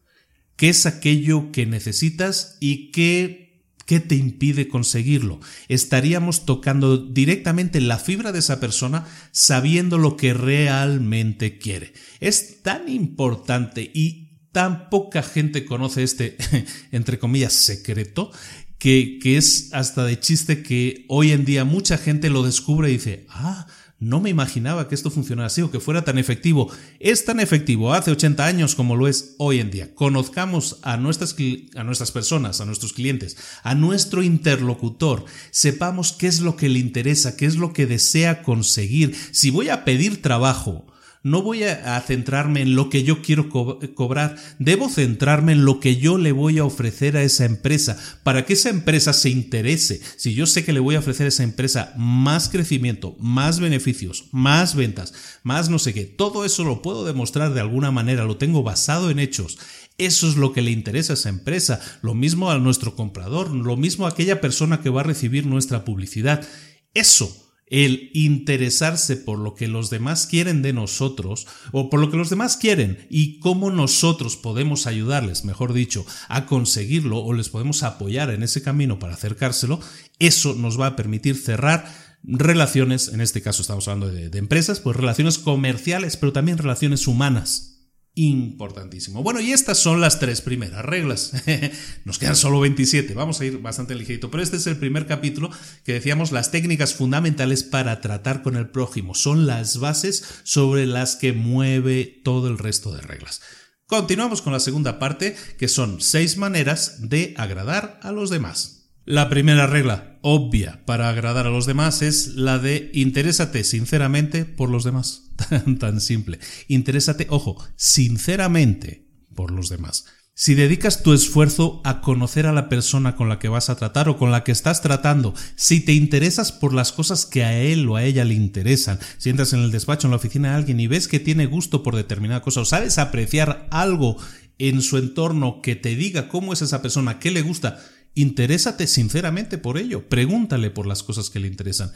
¿Qué 0.56 0.68
es 0.68 0.86
aquello 0.86 1.52
que 1.52 1.66
necesitas 1.66 2.56
y 2.60 2.90
qué 2.90 3.43
¿Qué 3.86 4.00
te 4.00 4.14
impide 4.14 4.68
conseguirlo? 4.68 5.40
Estaríamos 5.68 6.46
tocando 6.46 6.96
directamente 6.96 7.80
la 7.80 7.98
fibra 7.98 8.32
de 8.32 8.38
esa 8.38 8.60
persona 8.60 9.06
sabiendo 9.30 9.98
lo 9.98 10.16
que 10.16 10.32
realmente 10.32 11.58
quiere. 11.58 11.92
Es 12.20 12.62
tan 12.62 12.88
importante 12.88 13.90
y 13.92 14.24
tan 14.52 14.88
poca 14.88 15.22
gente 15.22 15.64
conoce 15.64 16.02
este, 16.02 16.36
entre 16.92 17.18
comillas, 17.18 17.52
secreto, 17.52 18.30
que, 18.78 19.18
que 19.20 19.36
es 19.36 19.70
hasta 19.72 20.04
de 20.04 20.18
chiste 20.20 20.62
que 20.62 21.04
hoy 21.08 21.32
en 21.32 21.44
día 21.44 21.64
mucha 21.64 21.98
gente 21.98 22.30
lo 22.30 22.42
descubre 22.42 22.88
y 22.88 22.94
dice, 22.94 23.26
ah, 23.28 23.66
no 24.00 24.20
me 24.20 24.30
imaginaba 24.30 24.88
que 24.88 24.94
esto 24.94 25.10
funcionara 25.10 25.46
así 25.46 25.62
o 25.62 25.70
que 25.70 25.80
fuera 25.80 26.04
tan 26.04 26.18
efectivo. 26.18 26.70
Es 27.00 27.24
tan 27.24 27.40
efectivo 27.40 27.94
hace 27.94 28.10
80 28.10 28.44
años 28.44 28.74
como 28.74 28.96
lo 28.96 29.08
es 29.08 29.34
hoy 29.38 29.60
en 29.60 29.70
día. 29.70 29.94
Conozcamos 29.94 30.78
a 30.82 30.96
nuestras, 30.96 31.34
a 31.76 31.84
nuestras 31.84 32.10
personas, 32.10 32.60
a 32.60 32.66
nuestros 32.66 32.92
clientes, 32.92 33.36
a 33.62 33.74
nuestro 33.74 34.22
interlocutor. 34.22 35.24
Sepamos 35.50 36.12
qué 36.12 36.26
es 36.26 36.40
lo 36.40 36.56
que 36.56 36.68
le 36.68 36.80
interesa, 36.80 37.36
qué 37.36 37.46
es 37.46 37.56
lo 37.56 37.72
que 37.72 37.86
desea 37.86 38.42
conseguir. 38.42 39.16
Si 39.30 39.50
voy 39.50 39.68
a 39.68 39.84
pedir 39.84 40.20
trabajo, 40.20 40.86
no 41.24 41.42
voy 41.42 41.64
a, 41.64 41.98
centrarme 42.02 42.60
en 42.60 42.76
lo 42.76 42.90
que 42.90 43.02
yo 43.02 43.22
quiero 43.22 43.48
cobrar, 43.48 44.36
debo 44.58 44.90
centrarme 44.90 45.52
en 45.52 45.64
lo 45.64 45.80
que 45.80 45.96
yo 45.96 46.18
le 46.18 46.32
voy 46.32 46.58
a 46.58 46.64
ofrecer 46.64 47.16
a 47.16 47.22
esa 47.22 47.46
empresa, 47.46 47.96
para 48.22 48.44
que 48.44 48.52
esa 48.52 48.68
empresa 48.68 49.14
se 49.14 49.30
interese. 49.30 50.02
Si 50.16 50.34
yo 50.34 50.44
sé 50.44 50.66
que 50.66 50.74
le 50.74 50.80
voy 50.80 50.96
a 50.96 50.98
ofrecer 50.98 51.24
a 51.24 51.30
esa 51.30 51.42
empresa 51.42 51.94
más 51.96 52.50
crecimiento, 52.50 53.16
más 53.18 53.58
beneficios, 53.58 54.26
más 54.32 54.76
ventas, 54.76 55.14
más 55.42 55.70
no 55.70 55.78
sé 55.78 55.94
qué, 55.94 56.04
todo 56.04 56.44
eso 56.44 56.62
lo 56.62 56.82
puedo 56.82 57.06
demostrar 57.06 57.54
de 57.54 57.60
alguna 57.60 57.90
manera, 57.90 58.24
lo 58.24 58.36
tengo 58.36 58.62
basado 58.62 59.10
en 59.10 59.18
hechos. 59.18 59.58
Eso 59.96 60.28
es 60.28 60.36
lo 60.36 60.52
que 60.52 60.60
le 60.60 60.72
interesa 60.72 61.14
a 61.14 61.14
esa 61.14 61.30
empresa, 61.30 61.80
lo 62.02 62.14
mismo 62.14 62.50
a 62.50 62.58
nuestro 62.58 62.96
comprador, 62.96 63.50
lo 63.50 63.78
mismo 63.78 64.04
a 64.04 64.10
aquella 64.10 64.42
persona 64.42 64.82
que 64.82 64.90
va 64.90 65.00
a 65.00 65.04
recibir 65.04 65.46
nuestra 65.46 65.86
publicidad. 65.86 66.46
Eso 66.92 67.43
el 67.74 68.10
interesarse 68.14 69.16
por 69.16 69.40
lo 69.40 69.56
que 69.56 69.66
los 69.66 69.90
demás 69.90 70.28
quieren 70.28 70.62
de 70.62 70.72
nosotros 70.72 71.48
o 71.72 71.90
por 71.90 71.98
lo 71.98 72.08
que 72.08 72.16
los 72.16 72.30
demás 72.30 72.56
quieren 72.56 73.04
y 73.10 73.40
cómo 73.40 73.72
nosotros 73.72 74.36
podemos 74.36 74.86
ayudarles, 74.86 75.44
mejor 75.44 75.72
dicho, 75.72 76.06
a 76.28 76.46
conseguirlo 76.46 77.18
o 77.18 77.32
les 77.32 77.48
podemos 77.48 77.82
apoyar 77.82 78.30
en 78.30 78.44
ese 78.44 78.62
camino 78.62 79.00
para 79.00 79.14
acercárselo, 79.14 79.80
eso 80.20 80.54
nos 80.54 80.80
va 80.80 80.86
a 80.86 80.96
permitir 80.96 81.36
cerrar 81.36 81.92
relaciones, 82.22 83.08
en 83.08 83.20
este 83.20 83.42
caso 83.42 83.62
estamos 83.62 83.88
hablando 83.88 84.08
de, 84.08 84.38
empresas, 84.38 84.78
pues 84.78 84.96
relaciones 84.96 85.38
comerciales, 85.38 86.16
pero 86.16 86.32
también 86.32 86.58
relaciones 86.58 87.08
humanas 87.08 87.73
importantísimo. 88.14 89.22
Bueno, 89.22 89.40
y 89.40 89.52
estas 89.52 89.78
son 89.78 90.00
las 90.00 90.20
tres 90.20 90.40
primeras 90.40 90.84
reglas. 90.84 91.32
Nos 92.04 92.18
quedan 92.18 92.36
solo 92.36 92.60
27, 92.60 93.12
vamos 93.14 93.40
a 93.40 93.44
ir 93.44 93.58
bastante 93.58 93.94
ligerito, 93.94 94.30
pero 94.30 94.42
este 94.42 94.56
es 94.56 94.66
el 94.66 94.76
primer 94.76 95.06
capítulo 95.06 95.50
que 95.84 95.94
decíamos 95.94 96.30
las 96.30 96.50
técnicas 96.50 96.94
fundamentales 96.94 97.64
para 97.64 98.00
tratar 98.00 98.42
con 98.42 98.56
el 98.56 98.68
prójimo. 98.68 99.14
Son 99.14 99.46
las 99.46 99.78
bases 99.78 100.24
sobre 100.44 100.86
las 100.86 101.16
que 101.16 101.32
mueve 101.32 102.20
todo 102.22 102.48
el 102.48 102.58
resto 102.58 102.92
de 102.92 103.00
reglas. 103.00 103.40
Continuamos 103.86 104.42
con 104.42 104.52
la 104.52 104.60
segunda 104.60 104.98
parte, 104.98 105.36
que 105.58 105.68
son 105.68 106.00
seis 106.00 106.36
maneras 106.36 107.08
de 107.08 107.34
agradar 107.36 107.98
a 108.02 108.12
los 108.12 108.30
demás. 108.30 108.83
La 109.06 109.28
primera 109.28 109.66
regla 109.66 110.18
obvia 110.22 110.82
para 110.86 111.10
agradar 111.10 111.46
a 111.46 111.50
los 111.50 111.66
demás 111.66 112.00
es 112.00 112.36
la 112.36 112.58
de 112.58 112.90
interésate 112.94 113.62
sinceramente 113.62 114.46
por 114.46 114.70
los 114.70 114.82
demás. 114.82 115.30
Tan, 115.36 115.78
tan 115.78 116.00
simple. 116.00 116.38
Interésate, 116.68 117.26
ojo, 117.28 117.62
sinceramente 117.76 119.06
por 119.34 119.50
los 119.50 119.68
demás. 119.68 120.06
Si 120.32 120.54
dedicas 120.54 121.02
tu 121.02 121.12
esfuerzo 121.12 121.82
a 121.84 122.00
conocer 122.00 122.46
a 122.46 122.52
la 122.52 122.68
persona 122.68 123.14
con 123.14 123.28
la 123.28 123.38
que 123.38 123.48
vas 123.48 123.68
a 123.68 123.76
tratar 123.76 124.08
o 124.08 124.16
con 124.16 124.32
la 124.32 124.42
que 124.42 124.52
estás 124.52 124.80
tratando, 124.80 125.34
si 125.54 125.80
te 125.80 125.92
interesas 125.92 126.50
por 126.50 126.72
las 126.72 126.90
cosas 126.90 127.26
que 127.26 127.44
a 127.44 127.60
él 127.60 127.88
o 127.88 127.96
a 127.96 128.04
ella 128.04 128.24
le 128.24 128.34
interesan, 128.34 128.98
si 129.18 129.30
entras 129.30 129.52
en 129.52 129.60
el 129.60 129.70
despacho, 129.70 130.06
en 130.06 130.12
la 130.12 130.16
oficina 130.16 130.50
de 130.50 130.56
alguien 130.56 130.80
y 130.80 130.86
ves 130.86 131.08
que 131.08 131.20
tiene 131.20 131.46
gusto 131.46 131.82
por 131.82 131.94
determinada 131.94 132.42
cosa 132.42 132.62
o 132.62 132.64
sabes 132.64 132.98
apreciar 132.98 133.68
algo 133.70 134.16
en 134.58 134.82
su 134.82 134.98
entorno 134.98 135.60
que 135.62 135.76
te 135.76 135.94
diga 135.94 136.28
cómo 136.28 136.52
es 136.52 136.62
esa 136.62 136.82
persona, 136.82 137.18
qué 137.18 137.30
le 137.30 137.42
gusta, 137.42 137.78
interésate 138.14 138.86
sinceramente 138.86 139.58
por 139.58 139.78
ello, 139.78 140.08
pregúntale 140.08 140.70
por 140.70 140.86
las 140.86 141.02
cosas 141.02 141.30
que 141.30 141.40
le 141.40 141.48
interesan. 141.48 141.92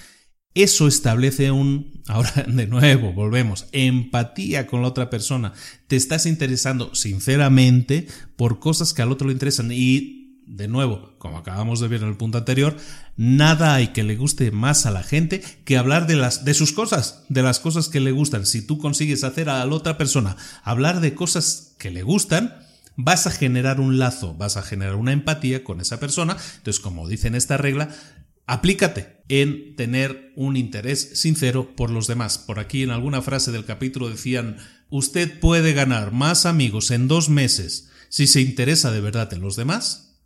Eso 0.54 0.88
establece 0.88 1.50
un, 1.50 2.02
ahora 2.06 2.32
de 2.48 2.66
nuevo, 2.66 3.12
volvemos, 3.12 3.66
empatía 3.72 4.66
con 4.66 4.82
la 4.82 4.88
otra 4.88 5.10
persona. 5.10 5.52
Te 5.86 5.96
estás 5.96 6.26
interesando 6.26 6.94
sinceramente 6.94 8.08
por 8.36 8.58
cosas 8.58 8.94
que 8.94 9.02
al 9.02 9.12
otro 9.12 9.28
le 9.28 9.34
interesan 9.34 9.70
y 9.72 10.18
de 10.48 10.66
nuevo, 10.66 11.14
como 11.18 11.36
acabamos 11.36 11.78
de 11.78 11.88
ver 11.88 12.02
en 12.02 12.08
el 12.08 12.16
punto 12.16 12.38
anterior, 12.38 12.74
nada 13.16 13.74
hay 13.74 13.88
que 13.88 14.02
le 14.02 14.16
guste 14.16 14.50
más 14.50 14.86
a 14.86 14.90
la 14.90 15.02
gente 15.02 15.42
que 15.64 15.76
hablar 15.76 16.06
de 16.06 16.16
las 16.16 16.46
de 16.46 16.54
sus 16.54 16.72
cosas, 16.72 17.24
de 17.28 17.42
las 17.42 17.60
cosas 17.60 17.88
que 17.88 18.00
le 18.00 18.12
gustan. 18.12 18.46
Si 18.46 18.66
tú 18.66 18.78
consigues 18.78 19.24
hacer 19.24 19.50
a 19.50 19.64
la 19.64 19.74
otra 19.74 19.98
persona 19.98 20.36
hablar 20.62 21.00
de 21.00 21.14
cosas 21.14 21.74
que 21.78 21.90
le 21.90 22.02
gustan, 22.02 22.54
vas 22.98 23.28
a 23.28 23.30
generar 23.30 23.80
un 23.80 23.98
lazo, 23.98 24.34
vas 24.34 24.56
a 24.56 24.62
generar 24.62 24.96
una 24.96 25.12
empatía 25.12 25.62
con 25.62 25.80
esa 25.80 26.00
persona. 26.00 26.36
Entonces, 26.56 26.80
como 26.80 27.08
dice 27.08 27.28
en 27.28 27.36
esta 27.36 27.56
regla, 27.56 27.88
aplícate 28.44 29.22
en 29.28 29.76
tener 29.76 30.32
un 30.34 30.56
interés 30.56 31.12
sincero 31.14 31.76
por 31.76 31.90
los 31.90 32.08
demás. 32.08 32.38
Por 32.38 32.58
aquí 32.58 32.82
en 32.82 32.90
alguna 32.90 33.22
frase 33.22 33.52
del 33.52 33.64
capítulo 33.64 34.10
decían, 34.10 34.56
usted 34.90 35.38
puede 35.38 35.74
ganar 35.74 36.10
más 36.10 36.44
amigos 36.44 36.90
en 36.90 37.06
dos 37.06 37.28
meses 37.28 37.88
si 38.08 38.26
se 38.26 38.40
interesa 38.40 38.90
de 38.90 39.00
verdad 39.00 39.32
en 39.32 39.42
los 39.42 39.54
demás 39.54 40.20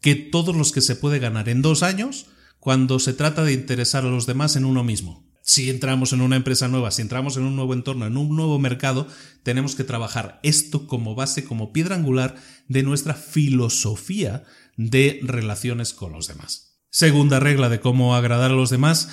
que 0.00 0.14
todos 0.14 0.54
los 0.54 0.70
que 0.70 0.80
se 0.80 0.94
puede 0.94 1.18
ganar 1.18 1.48
en 1.48 1.60
dos 1.60 1.82
años 1.82 2.26
cuando 2.60 3.00
se 3.00 3.14
trata 3.14 3.42
de 3.42 3.52
interesar 3.52 4.04
a 4.04 4.10
los 4.10 4.26
demás 4.26 4.54
en 4.54 4.64
uno 4.64 4.84
mismo. 4.84 5.28
Si 5.42 5.68
entramos 5.68 6.12
en 6.12 6.20
una 6.20 6.36
empresa 6.36 6.68
nueva, 6.68 6.90
si 6.90 7.02
entramos 7.02 7.36
en 7.36 7.42
un 7.42 7.56
nuevo 7.56 7.74
entorno, 7.74 8.06
en 8.06 8.16
un 8.16 8.34
nuevo 8.34 8.58
mercado, 8.58 9.06
tenemos 9.42 9.74
que 9.74 9.84
trabajar 9.84 10.38
esto 10.42 10.86
como 10.86 11.14
base, 11.14 11.44
como 11.44 11.72
piedra 11.72 11.96
angular 11.96 12.36
de 12.68 12.82
nuestra 12.82 13.14
filosofía 13.14 14.44
de 14.76 15.20
relaciones 15.22 15.92
con 15.92 16.12
los 16.12 16.28
demás. 16.28 16.78
Segunda 16.90 17.40
regla 17.40 17.68
de 17.68 17.80
cómo 17.80 18.14
agradar 18.14 18.52
a 18.52 18.54
los 18.54 18.70
demás, 18.70 19.08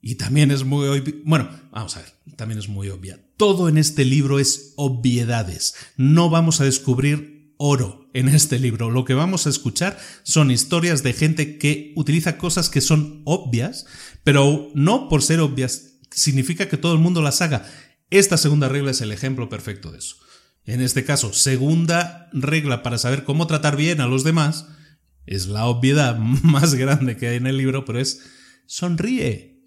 y 0.00 0.16
también 0.16 0.50
es 0.50 0.64
muy 0.64 0.86
obvia. 0.88 1.14
Bueno, 1.24 1.50
vamos 1.70 1.96
a 1.96 2.00
ver, 2.00 2.12
también 2.36 2.58
es 2.58 2.68
muy 2.68 2.88
obvia. 2.88 3.20
Todo 3.36 3.68
en 3.68 3.78
este 3.78 4.04
libro 4.04 4.38
es 4.38 4.72
obviedades. 4.76 5.74
No 5.96 6.30
vamos 6.30 6.60
a 6.60 6.64
descubrir 6.64 7.54
oro 7.58 8.08
en 8.14 8.28
este 8.28 8.58
libro. 8.58 8.90
Lo 8.90 9.04
que 9.04 9.14
vamos 9.14 9.46
a 9.46 9.50
escuchar 9.50 9.98
son 10.22 10.50
historias 10.50 11.02
de 11.02 11.12
gente 11.12 11.58
que 11.58 11.92
utiliza 11.96 12.38
cosas 12.38 12.70
que 12.70 12.80
son 12.80 13.22
obvias, 13.24 13.86
pero 14.28 14.70
no 14.74 15.08
por 15.08 15.22
ser 15.22 15.40
obvias 15.40 16.00
significa 16.10 16.68
que 16.68 16.76
todo 16.76 16.92
el 16.92 16.98
mundo 16.98 17.22
las 17.22 17.40
haga. 17.40 17.66
Esta 18.10 18.36
segunda 18.36 18.68
regla 18.68 18.90
es 18.90 19.00
el 19.00 19.10
ejemplo 19.10 19.48
perfecto 19.48 19.90
de 19.90 20.00
eso. 20.00 20.16
En 20.66 20.82
este 20.82 21.02
caso, 21.02 21.32
segunda 21.32 22.28
regla 22.34 22.82
para 22.82 22.98
saber 22.98 23.24
cómo 23.24 23.46
tratar 23.46 23.74
bien 23.74 24.02
a 24.02 24.06
los 24.06 24.24
demás 24.24 24.66
es 25.24 25.46
la 25.46 25.64
obviedad 25.64 26.18
más 26.42 26.74
grande 26.74 27.16
que 27.16 27.28
hay 27.28 27.36
en 27.38 27.46
el 27.46 27.56
libro, 27.56 27.86
pero 27.86 28.00
es 28.00 28.20
sonríe. 28.66 29.62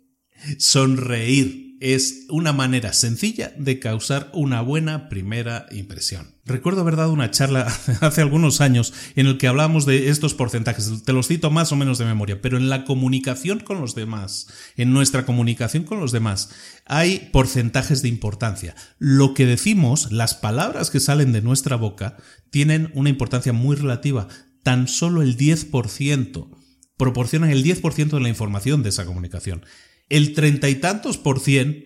Sonreír 0.60 1.71
es 1.82 2.28
una 2.30 2.54
manera 2.54 2.94
sencilla 2.94 3.54
de 3.58 3.80
causar 3.80 4.30
una 4.34 4.62
buena 4.62 5.10
primera 5.10 5.66
impresión. 5.72 6.36
Recuerdo 6.46 6.82
haber 6.82 6.96
dado 6.96 7.12
una 7.12 7.32
charla 7.32 7.74
hace 8.02 8.22
algunos 8.22 8.62
años 8.62 8.94
en 9.16 9.26
el 9.26 9.40
que 9.40 9.48
hablábamos 9.48 9.88
de 9.88 10.10
estos 10.10 10.36
porcentajes, 10.36 11.04
te 11.04 11.12
los 11.12 11.28
cito 11.28 11.50
más 11.50 11.72
o 11.72 11.76
menos 11.76 11.98
de 11.98 12.06
memoria, 12.06 12.40
pero 12.40 12.58
en 12.58 12.70
la 12.70 12.86
comunicación 12.86 13.60
con 13.62 13.82
los 13.82 13.96
demás, 13.96 14.48
en 14.78 14.94
nuestra 14.94 15.26
comunicación 15.26 15.84
con 15.84 16.00
los 16.00 16.12
demás, 16.12 16.52
hay 16.86 17.30
porcentajes 17.34 18.04
de 18.04 18.10
importancia. 18.10 18.76
Lo 19.00 19.34
que 19.34 19.48
decimos, 19.48 20.12
las 20.12 20.36
palabras 20.36 20.92
que 20.92 21.00
salen 21.00 21.32
de 21.32 21.42
nuestra 21.42 21.78
boca, 21.78 22.16
tienen 22.52 22.92
una 22.94 23.10
importancia 23.10 23.54
muy 23.54 23.76
relativa. 23.76 24.28
Tan 24.62 24.88
solo 24.88 25.24
el 25.24 25.36
10% 25.36 26.48
proporcionan 26.96 27.50
el 27.50 27.64
10% 27.64 28.10
de 28.12 28.20
la 28.20 28.30
información 28.30 28.84
de 28.84 28.90
esa 28.90 29.08
comunicación 29.08 29.66
el 30.12 30.34
treinta 30.34 30.70
y 30.70 30.76
tantos 30.76 31.18
por 31.18 31.40
cien 31.40 31.86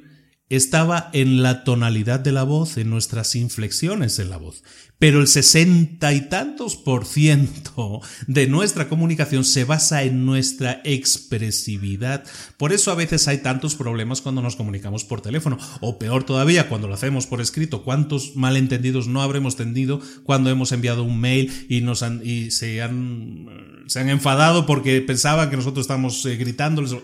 estaba 0.50 1.10
en 1.14 1.42
la 1.42 1.64
tonalidad 1.64 2.20
de 2.20 2.32
la 2.32 2.44
voz, 2.44 2.78
en 2.78 2.90
nuestras 2.90 3.36
inflexiones 3.36 4.20
en 4.20 4.30
la 4.30 4.38
voz. 4.38 4.64
Pero 5.00 5.20
el 5.20 5.28
sesenta 5.28 6.14
y 6.14 6.30
tantos 6.30 6.76
por 6.78 7.06
ciento 7.06 8.02
de 8.28 8.48
nuestra 8.48 8.88
comunicación 8.88 9.44
se 9.44 9.66
basa 9.66 10.04
en 10.04 10.26
nuestra 10.26 10.82
expresividad. 10.86 12.24
Por 12.58 12.72
eso 12.72 12.92
a 12.92 12.96
veces 12.96 13.28
hay 13.28 13.40
tantos 13.40 13.76
problemas 13.76 14.22
cuando 14.22 14.42
nos 14.42 14.56
comunicamos 14.56 15.04
por 15.04 15.20
teléfono. 15.20 15.58
O 15.82 16.00
peor 16.00 16.24
todavía, 16.24 16.70
cuando 16.70 16.88
lo 16.88 16.94
hacemos 16.94 17.28
por 17.28 17.42
escrito. 17.42 17.84
¿Cuántos 17.84 18.36
malentendidos 18.36 19.08
no 19.08 19.22
habremos 19.22 19.58
tenido 19.58 20.00
cuando 20.24 20.50
hemos 20.50 20.72
enviado 20.72 21.04
un 21.04 21.20
mail 21.20 21.66
y, 21.68 21.82
nos 21.82 22.02
han, 22.04 22.22
y 22.24 22.52
se, 22.52 22.82
han, 22.82 23.84
se 23.88 24.00
han 24.00 24.10
enfadado 24.10 24.66
porque 24.66 25.02
pensaban 25.02 25.50
que 25.50 25.58
nosotros 25.58 25.84
estamos 25.84 26.26
eh, 26.26 26.38
gritándoles? 26.38 26.96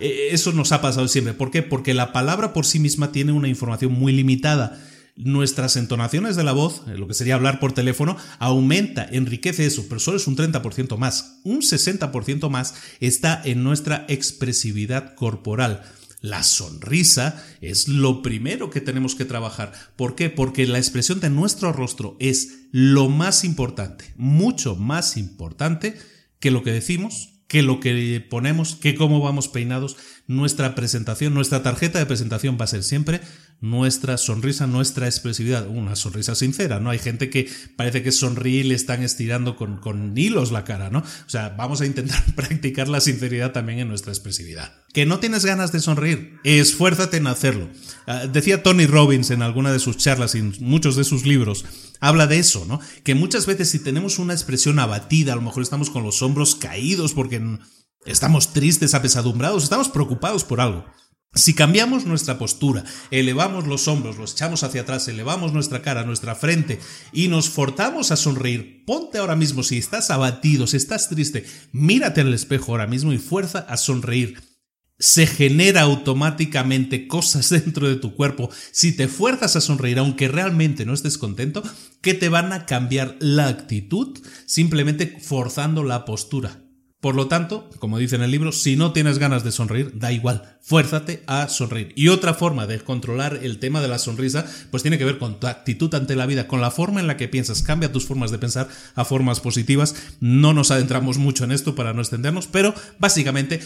Eh, 0.00 0.28
eso 0.32 0.52
nos 0.52 0.72
ha 0.72 0.80
pasado 0.80 1.08
siempre. 1.08 1.34
¿Por 1.34 1.50
qué? 1.50 1.62
Porque 1.62 1.94
la 1.94 2.12
palabra 2.12 2.52
por 2.52 2.66
sí 2.66 2.78
misma 2.78 3.12
tiene 3.12 3.32
una 3.32 3.48
información 3.48 3.92
muy 3.92 4.12
limitada. 4.12 4.80
Nuestras 5.16 5.76
entonaciones 5.76 6.36
de 6.36 6.44
la 6.44 6.52
voz, 6.52 6.82
eh, 6.86 6.96
lo 6.96 7.08
que 7.08 7.14
sería 7.14 7.34
hablar 7.34 7.58
por 7.58 7.72
teléfono, 7.72 8.16
aumenta, 8.38 9.04
enriquece 9.10 9.66
eso, 9.66 9.86
pero 9.88 9.98
solo 9.98 10.16
es 10.16 10.28
un 10.28 10.36
30% 10.36 10.96
más. 10.96 11.40
Un 11.42 11.60
60% 11.60 12.48
más 12.48 12.74
está 13.00 13.42
en 13.44 13.64
nuestra 13.64 14.04
expresividad 14.08 15.14
corporal. 15.14 15.82
La 16.20 16.42
sonrisa 16.42 17.44
es 17.60 17.86
lo 17.86 18.22
primero 18.22 18.70
que 18.70 18.80
tenemos 18.80 19.14
que 19.14 19.24
trabajar. 19.24 19.72
¿Por 19.96 20.14
qué? 20.16 20.30
Porque 20.30 20.66
la 20.66 20.78
expresión 20.78 21.20
de 21.20 21.30
nuestro 21.30 21.72
rostro 21.72 22.16
es 22.18 22.66
lo 22.72 23.08
más 23.08 23.44
importante, 23.44 24.12
mucho 24.16 24.74
más 24.74 25.16
importante 25.16 25.96
que 26.40 26.50
lo 26.50 26.62
que 26.62 26.72
decimos, 26.72 27.37
que 27.48 27.62
lo 27.62 27.80
que 27.80 28.24
ponemos, 28.28 28.76
que 28.76 28.94
cómo 28.94 29.20
vamos 29.20 29.48
peinados, 29.48 29.96
nuestra 30.28 30.74
presentación, 30.74 31.32
nuestra 31.32 31.62
tarjeta 31.62 31.98
de 31.98 32.06
presentación 32.06 32.58
va 32.60 32.64
a 32.64 32.68
ser 32.68 32.84
siempre 32.84 33.22
nuestra 33.60 34.18
sonrisa, 34.18 34.66
nuestra 34.66 35.06
expresividad, 35.06 35.66
una 35.66 35.96
sonrisa 35.96 36.34
sincera, 36.34 36.78
¿no? 36.80 36.90
Hay 36.90 36.98
gente 36.98 37.30
que 37.30 37.50
parece 37.76 38.02
que 38.02 38.12
sonríe 38.12 38.60
y 38.60 38.64
le 38.64 38.74
están 38.74 39.02
estirando 39.02 39.56
con, 39.56 39.78
con 39.78 40.16
hilos 40.16 40.52
la 40.52 40.64
cara, 40.64 40.90
¿no? 40.90 40.98
O 40.98 41.28
sea, 41.28 41.48
vamos 41.56 41.80
a 41.80 41.86
intentar 41.86 42.22
practicar 42.36 42.88
la 42.88 43.00
sinceridad 43.00 43.52
también 43.52 43.80
en 43.80 43.88
nuestra 43.88 44.12
expresividad. 44.12 44.72
Que 44.92 45.06
no 45.06 45.18
tienes 45.18 45.46
ganas 45.46 45.72
de 45.72 45.80
sonreír, 45.80 46.38
esfuérzate 46.44 47.16
en 47.16 47.26
hacerlo. 47.26 47.70
Ah, 48.06 48.26
decía 48.26 48.62
Tony 48.62 48.84
Robbins 48.84 49.30
en 49.30 49.40
alguna 49.40 49.72
de 49.72 49.78
sus 49.78 49.96
charlas 49.96 50.34
y 50.34 50.38
en 50.38 50.54
muchos 50.60 50.94
de 50.94 51.04
sus 51.04 51.24
libros, 51.24 51.64
habla 52.00 52.26
de 52.26 52.38
eso, 52.38 52.66
¿no? 52.68 52.80
Que 53.02 53.14
muchas 53.14 53.46
veces 53.46 53.70
si 53.70 53.78
tenemos 53.78 54.18
una 54.18 54.34
expresión 54.34 54.78
abatida, 54.78 55.32
a 55.32 55.36
lo 55.36 55.42
mejor 55.42 55.62
estamos 55.62 55.88
con 55.88 56.04
los 56.04 56.20
hombros 56.20 56.54
caídos 56.54 57.14
porque 57.14 57.40
estamos 58.06 58.52
tristes, 58.52 58.94
apesadumbrados, 58.94 59.64
estamos 59.64 59.88
preocupados 59.88 60.44
por 60.44 60.60
algo. 60.60 60.84
Si 61.34 61.54
cambiamos 61.54 62.06
nuestra 62.06 62.38
postura, 62.38 62.84
elevamos 63.10 63.66
los 63.66 63.86
hombros, 63.86 64.16
los 64.16 64.32
echamos 64.32 64.64
hacia 64.64 64.80
atrás, 64.80 65.06
elevamos 65.08 65.52
nuestra 65.52 65.82
cara, 65.82 66.04
nuestra 66.04 66.34
frente 66.34 66.80
y 67.12 67.28
nos 67.28 67.50
forzamos 67.50 68.10
a 68.10 68.16
sonreír, 68.16 68.82
ponte 68.86 69.18
ahora 69.18 69.36
mismo, 69.36 69.62
si 69.62 69.76
estás 69.76 70.10
abatido, 70.10 70.66
si 70.66 70.78
estás 70.78 71.10
triste, 71.10 71.44
mírate 71.70 72.22
el 72.22 72.32
espejo 72.32 72.72
ahora 72.72 72.86
mismo 72.86 73.12
y 73.12 73.18
fuerza 73.18 73.60
a 73.60 73.76
sonreír. 73.76 74.42
Se 74.98 75.26
genera 75.26 75.82
automáticamente 75.82 77.06
cosas 77.06 77.50
dentro 77.50 77.88
de 77.88 77.96
tu 77.96 78.14
cuerpo 78.14 78.50
si 78.72 78.96
te 78.96 79.06
fuerzas 79.06 79.54
a 79.54 79.60
sonreír, 79.60 79.98
aunque 79.98 80.28
realmente 80.28 80.86
no 80.86 80.94
estés 80.94 81.18
contento, 81.18 81.62
que 82.00 82.14
te 82.14 82.30
van 82.30 82.52
a 82.52 82.64
cambiar 82.64 83.16
la 83.20 83.48
actitud 83.48 84.18
simplemente 84.46 85.18
forzando 85.20 85.84
la 85.84 86.04
postura. 86.06 86.67
Por 87.00 87.14
lo 87.14 87.28
tanto, 87.28 87.70
como 87.78 87.98
dice 87.98 88.16
en 88.16 88.22
el 88.22 88.32
libro, 88.32 88.50
si 88.50 88.74
no 88.74 88.92
tienes 88.92 89.20
ganas 89.20 89.44
de 89.44 89.52
sonreír, 89.52 89.92
da 89.94 90.10
igual, 90.10 90.58
fuérzate 90.60 91.22
a 91.28 91.48
sonreír. 91.48 91.92
Y 91.94 92.08
otra 92.08 92.34
forma 92.34 92.66
de 92.66 92.80
controlar 92.80 93.38
el 93.40 93.60
tema 93.60 93.80
de 93.80 93.86
la 93.86 94.00
sonrisa, 94.00 94.44
pues 94.72 94.82
tiene 94.82 94.98
que 94.98 95.04
ver 95.04 95.18
con 95.18 95.38
tu 95.38 95.46
actitud 95.46 95.94
ante 95.94 96.16
la 96.16 96.26
vida, 96.26 96.48
con 96.48 96.60
la 96.60 96.72
forma 96.72 96.98
en 96.98 97.06
la 97.06 97.16
que 97.16 97.28
piensas. 97.28 97.62
Cambia 97.62 97.92
tus 97.92 98.04
formas 98.04 98.32
de 98.32 98.38
pensar 98.38 98.68
a 98.96 99.04
formas 99.04 99.38
positivas. 99.38 99.94
No 100.18 100.52
nos 100.54 100.72
adentramos 100.72 101.18
mucho 101.18 101.44
en 101.44 101.52
esto 101.52 101.76
para 101.76 101.92
no 101.92 102.00
extendernos, 102.00 102.48
pero 102.48 102.74
básicamente 102.98 103.60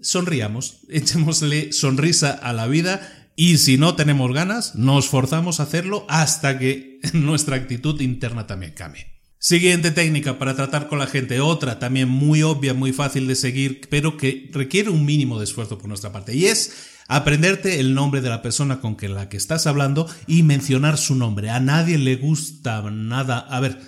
sonriamos, 0.00 0.82
echémosle 0.88 1.72
sonrisa 1.72 2.30
a 2.30 2.52
la 2.52 2.68
vida 2.68 3.00
y 3.34 3.58
si 3.58 3.76
no 3.76 3.96
tenemos 3.96 4.32
ganas, 4.32 4.76
nos 4.76 5.08
forzamos 5.08 5.58
a 5.58 5.64
hacerlo 5.64 6.06
hasta 6.08 6.60
que 6.60 7.00
nuestra 7.12 7.56
actitud 7.56 8.00
interna 8.00 8.46
también 8.46 8.72
cambie. 8.72 9.17
Siguiente 9.40 9.92
técnica 9.92 10.36
para 10.36 10.56
tratar 10.56 10.88
con 10.88 10.98
la 10.98 11.06
gente, 11.06 11.38
otra 11.38 11.78
también 11.78 12.08
muy 12.08 12.42
obvia, 12.42 12.74
muy 12.74 12.92
fácil 12.92 13.28
de 13.28 13.36
seguir, 13.36 13.82
pero 13.88 14.16
que 14.16 14.50
requiere 14.52 14.90
un 14.90 15.04
mínimo 15.04 15.38
de 15.38 15.44
esfuerzo 15.44 15.78
por 15.78 15.86
nuestra 15.86 16.10
parte, 16.10 16.34
y 16.34 16.46
es 16.46 16.72
aprenderte 17.06 17.78
el 17.78 17.94
nombre 17.94 18.20
de 18.20 18.30
la 18.30 18.42
persona 18.42 18.80
con 18.80 18.96
la 19.00 19.28
que 19.28 19.36
estás 19.36 19.68
hablando 19.68 20.08
y 20.26 20.42
mencionar 20.42 20.98
su 20.98 21.14
nombre. 21.14 21.50
A 21.50 21.60
nadie 21.60 21.98
le 21.98 22.16
gusta 22.16 22.82
nada, 22.90 23.38
a 23.38 23.60
ver, 23.60 23.78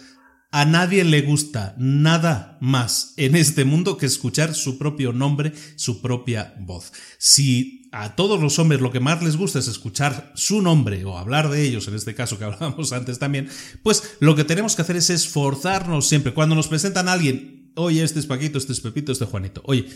a 0.53 0.65
nadie 0.67 1.03
le 1.03 1.23
gusta 1.23 1.75
nada 1.79 2.57
más 2.61 3.15
en 3.17 3.35
este 3.35 3.65
mundo 3.65 3.97
que 3.97 4.07
escuchar 4.07 4.55
su 4.55 4.79
propio 4.79 5.13
nombre, 5.13 5.53
su 5.75 6.01
propia 6.01 6.55
voz. 6.61 6.93
Si 7.19 7.80
a 7.92 8.14
todos 8.14 8.40
los 8.40 8.59
hombres 8.59 8.81
lo 8.81 8.92
que 8.92 9.00
más 9.00 9.22
les 9.22 9.37
gusta 9.37 9.59
es 9.59 9.68
escuchar 9.68 10.33
su 10.35 10.62
nombre 10.62 11.05
o 11.05 11.18
hablar 11.18 11.50
de 11.50 11.62
ellos, 11.62 11.88
en 11.88 11.94
este 11.94 12.14
caso 12.14 12.38
que 12.38 12.44
hablábamos 12.46 12.92
antes 12.92 13.18
también, 13.18 13.48
pues 13.83 14.16
lo 14.20 14.35
que 14.37 14.44
tenemos 14.44 14.76
que 14.76 14.83
hacer 14.83 14.96
es 14.96 15.11
esforzarnos 15.11 16.07
siempre. 16.07 16.35
Cuando 16.35 16.55
nos 16.55 16.68
presentan 16.68 17.09
a 17.09 17.12
alguien, 17.12 17.72
oye, 17.74 18.03
este 18.03 18.20
es 18.20 18.26
Paquito, 18.26 18.59
este 18.59 18.72
es 18.72 18.81
Pepito, 18.81 19.12
este 19.12 19.24
es 19.24 19.31
Juanito, 19.31 19.62
oye, 19.64 19.88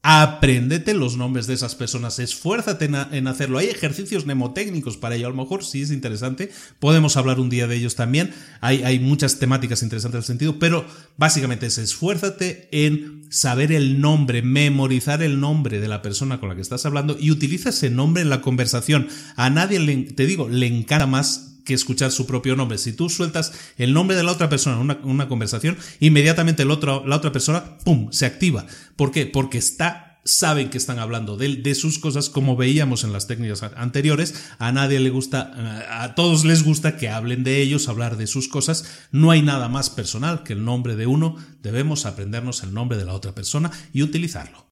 Apréndete 0.00 0.94
los 0.94 1.16
nombres 1.16 1.48
de 1.48 1.54
esas 1.54 1.74
personas, 1.74 2.20
esfuérzate 2.20 2.84
en, 2.84 3.26
hacerlo. 3.26 3.58
Hay 3.58 3.66
ejercicios 3.66 4.26
mnemotécnicos 4.26 4.96
para 4.96 5.16
ello, 5.16 5.26
a 5.26 5.30
lo 5.30 5.36
mejor 5.36 5.64
sí 5.64 5.82
es 5.82 5.90
interesante, 5.90 6.52
podemos 6.78 7.16
hablar 7.16 7.40
un 7.40 7.50
día 7.50 7.66
de 7.66 7.76
ellos 7.76 7.96
también. 7.96 8.32
Hay, 8.60 8.84
hay 8.84 9.00
muchas 9.00 9.40
temáticas 9.40 9.82
interesantes 9.82 10.16
en 10.16 10.22
el 10.22 10.26
sentido, 10.26 10.58
pero 10.60 10.86
básicamente 11.16 11.66
es 11.66 11.78
esfuérzate 11.78 12.68
en 12.70 13.26
saber 13.30 13.72
el 13.72 14.00
nombre, 14.00 14.40
memorizar 14.40 15.20
el 15.22 15.40
nombre 15.40 15.80
de 15.80 15.88
la 15.88 16.00
persona 16.00 16.38
con 16.38 16.48
la 16.48 16.54
que 16.54 16.62
estás 16.62 16.86
hablando 16.86 17.16
y 17.18 17.32
utiliza 17.32 17.70
ese 17.70 17.90
nombre 17.90 18.22
en 18.22 18.30
la 18.30 18.40
conversación. 18.40 19.08
A 19.34 19.50
nadie, 19.50 19.80
le, 19.80 19.96
te 19.96 20.26
digo, 20.26 20.48
le 20.48 20.68
encanta 20.68 21.06
más 21.06 21.47
que 21.68 21.74
escuchar 21.74 22.10
su 22.10 22.26
propio 22.26 22.56
nombre. 22.56 22.78
Si 22.78 22.94
tú 22.94 23.10
sueltas 23.10 23.52
el 23.76 23.92
nombre 23.92 24.16
de 24.16 24.22
la 24.22 24.32
otra 24.32 24.48
persona 24.48 24.80
en 24.80 24.98
una, 25.04 25.28
conversación, 25.28 25.76
inmediatamente 26.00 26.62
el 26.62 26.70
otro, 26.70 27.04
la 27.06 27.16
otra 27.16 27.30
persona, 27.30 27.76
¡pum!, 27.84 28.08
se 28.10 28.24
activa. 28.24 28.64
¿Por 28.96 29.12
qué? 29.12 29.26
Porque 29.26 29.58
está 29.58 30.06
saben 30.24 30.70
que 30.70 30.78
están 30.78 30.98
hablando 30.98 31.36
de, 31.36 31.56
de, 31.56 31.74
sus 31.74 31.98
cosas, 31.98 32.30
como 32.30 32.56
veíamos 32.56 33.04
en 33.04 33.12
las 33.12 33.26
técnicas 33.26 33.62
anteriores. 33.62 34.48
A 34.58 34.72
nadie 34.72 34.98
le 34.98 35.10
gusta, 35.10 36.02
a 36.02 36.14
todos 36.14 36.46
les 36.46 36.64
gusta 36.64 36.96
que 36.96 37.10
hablen 37.10 37.44
de 37.44 37.60
ellos, 37.60 37.88
hablar 37.88 38.16
de 38.16 38.26
sus 38.26 38.48
cosas. 38.48 38.86
No 39.12 39.30
hay 39.30 39.42
nada 39.42 39.68
más 39.68 39.90
personal 39.90 40.42
que 40.42 40.54
el 40.54 40.64
nombre 40.64 40.96
de 40.96 41.06
uno. 41.06 41.36
Debemos 41.60 42.06
aprendernos 42.06 42.62
el 42.62 42.72
nombre 42.72 42.96
de 42.96 43.04
la 43.04 43.12
otra 43.12 43.34
persona 43.34 43.70
y 43.92 44.02
utilizarlo. 44.02 44.68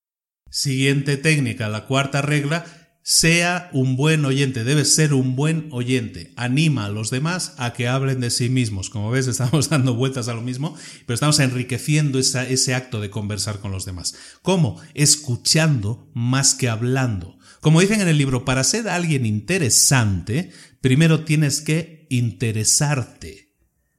Siguiente 0.50 1.18
técnica, 1.18 1.68
la 1.68 1.84
cuarta 1.84 2.22
regla 2.22 2.64
sea 3.08 3.70
un 3.72 3.94
buen 3.94 4.24
oyente, 4.24 4.64
debe 4.64 4.84
ser 4.84 5.14
un 5.14 5.36
buen 5.36 5.68
oyente. 5.70 6.32
Anima 6.34 6.86
a 6.86 6.88
los 6.88 7.08
demás 7.08 7.54
a 7.56 7.72
que 7.72 7.86
hablen 7.86 8.18
de 8.18 8.30
sí 8.30 8.48
mismos. 8.48 8.90
Como 8.90 9.12
ves, 9.12 9.26
estamos 9.28 9.70
dando 9.70 9.94
vueltas 9.94 10.26
a 10.26 10.34
lo 10.34 10.42
mismo, 10.42 10.76
pero 11.06 11.14
estamos 11.14 11.38
enriqueciendo 11.38 12.18
ese 12.18 12.74
acto 12.74 13.00
de 13.00 13.08
conversar 13.08 13.60
con 13.60 13.70
los 13.70 13.84
demás. 13.84 14.16
¿Cómo? 14.42 14.82
Escuchando 14.94 16.10
más 16.14 16.56
que 16.56 16.68
hablando. 16.68 17.38
Como 17.60 17.80
dicen 17.80 18.00
en 18.00 18.08
el 18.08 18.18
libro, 18.18 18.44
para 18.44 18.64
ser 18.64 18.88
alguien 18.88 19.24
interesante, 19.24 20.50
primero 20.80 21.20
tienes 21.22 21.60
que 21.60 22.08
interesarte. 22.10 23.45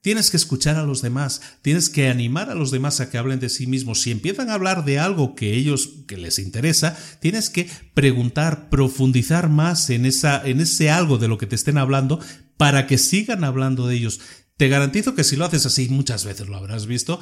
Tienes 0.08 0.32
que 0.32 0.38
escuchar 0.38 0.78
a 0.78 0.86
los 0.86 1.02
demás, 1.02 1.42
tienes 1.62 1.90
que 1.90 2.08
animar 2.08 2.50
a 2.50 2.56
los 2.56 2.72
demás 2.72 3.02
a 3.02 3.10
que 3.10 3.18
hablen 3.18 3.42
de 3.42 3.50
sí 3.50 3.68
mismos. 3.68 4.00
Si 4.00 4.10
empiezan 4.10 4.50
a 4.50 4.54
hablar 4.54 4.86
de 4.86 5.00
algo 5.00 5.36
que 5.36 5.54
ellos 5.54 5.96
que 6.08 6.16
les 6.16 6.40
interesa, 6.40 6.98
tienes 7.20 7.50
que 7.50 7.70
preguntar, 7.94 8.70
profundizar 8.70 9.50
más 9.50 9.90
en 9.90 10.06
esa 10.06 10.42
en 10.48 10.62
ese 10.62 10.90
algo 10.90 11.18
de 11.18 11.28
lo 11.28 11.38
que 11.38 11.46
te 11.46 11.56
estén 11.56 11.78
hablando 11.78 12.22
para 12.56 12.88
que 12.88 12.98
sigan 12.98 13.44
hablando 13.44 13.86
de 13.86 13.96
ellos. 13.98 14.22
Te 14.56 14.70
garantizo 14.70 15.14
que 15.14 15.26
si 15.26 15.36
lo 15.36 15.44
haces 15.44 15.66
así 15.66 15.90
muchas 15.90 16.24
veces 16.24 16.48
lo 16.48 16.56
habrás 16.56 16.86
visto, 16.86 17.20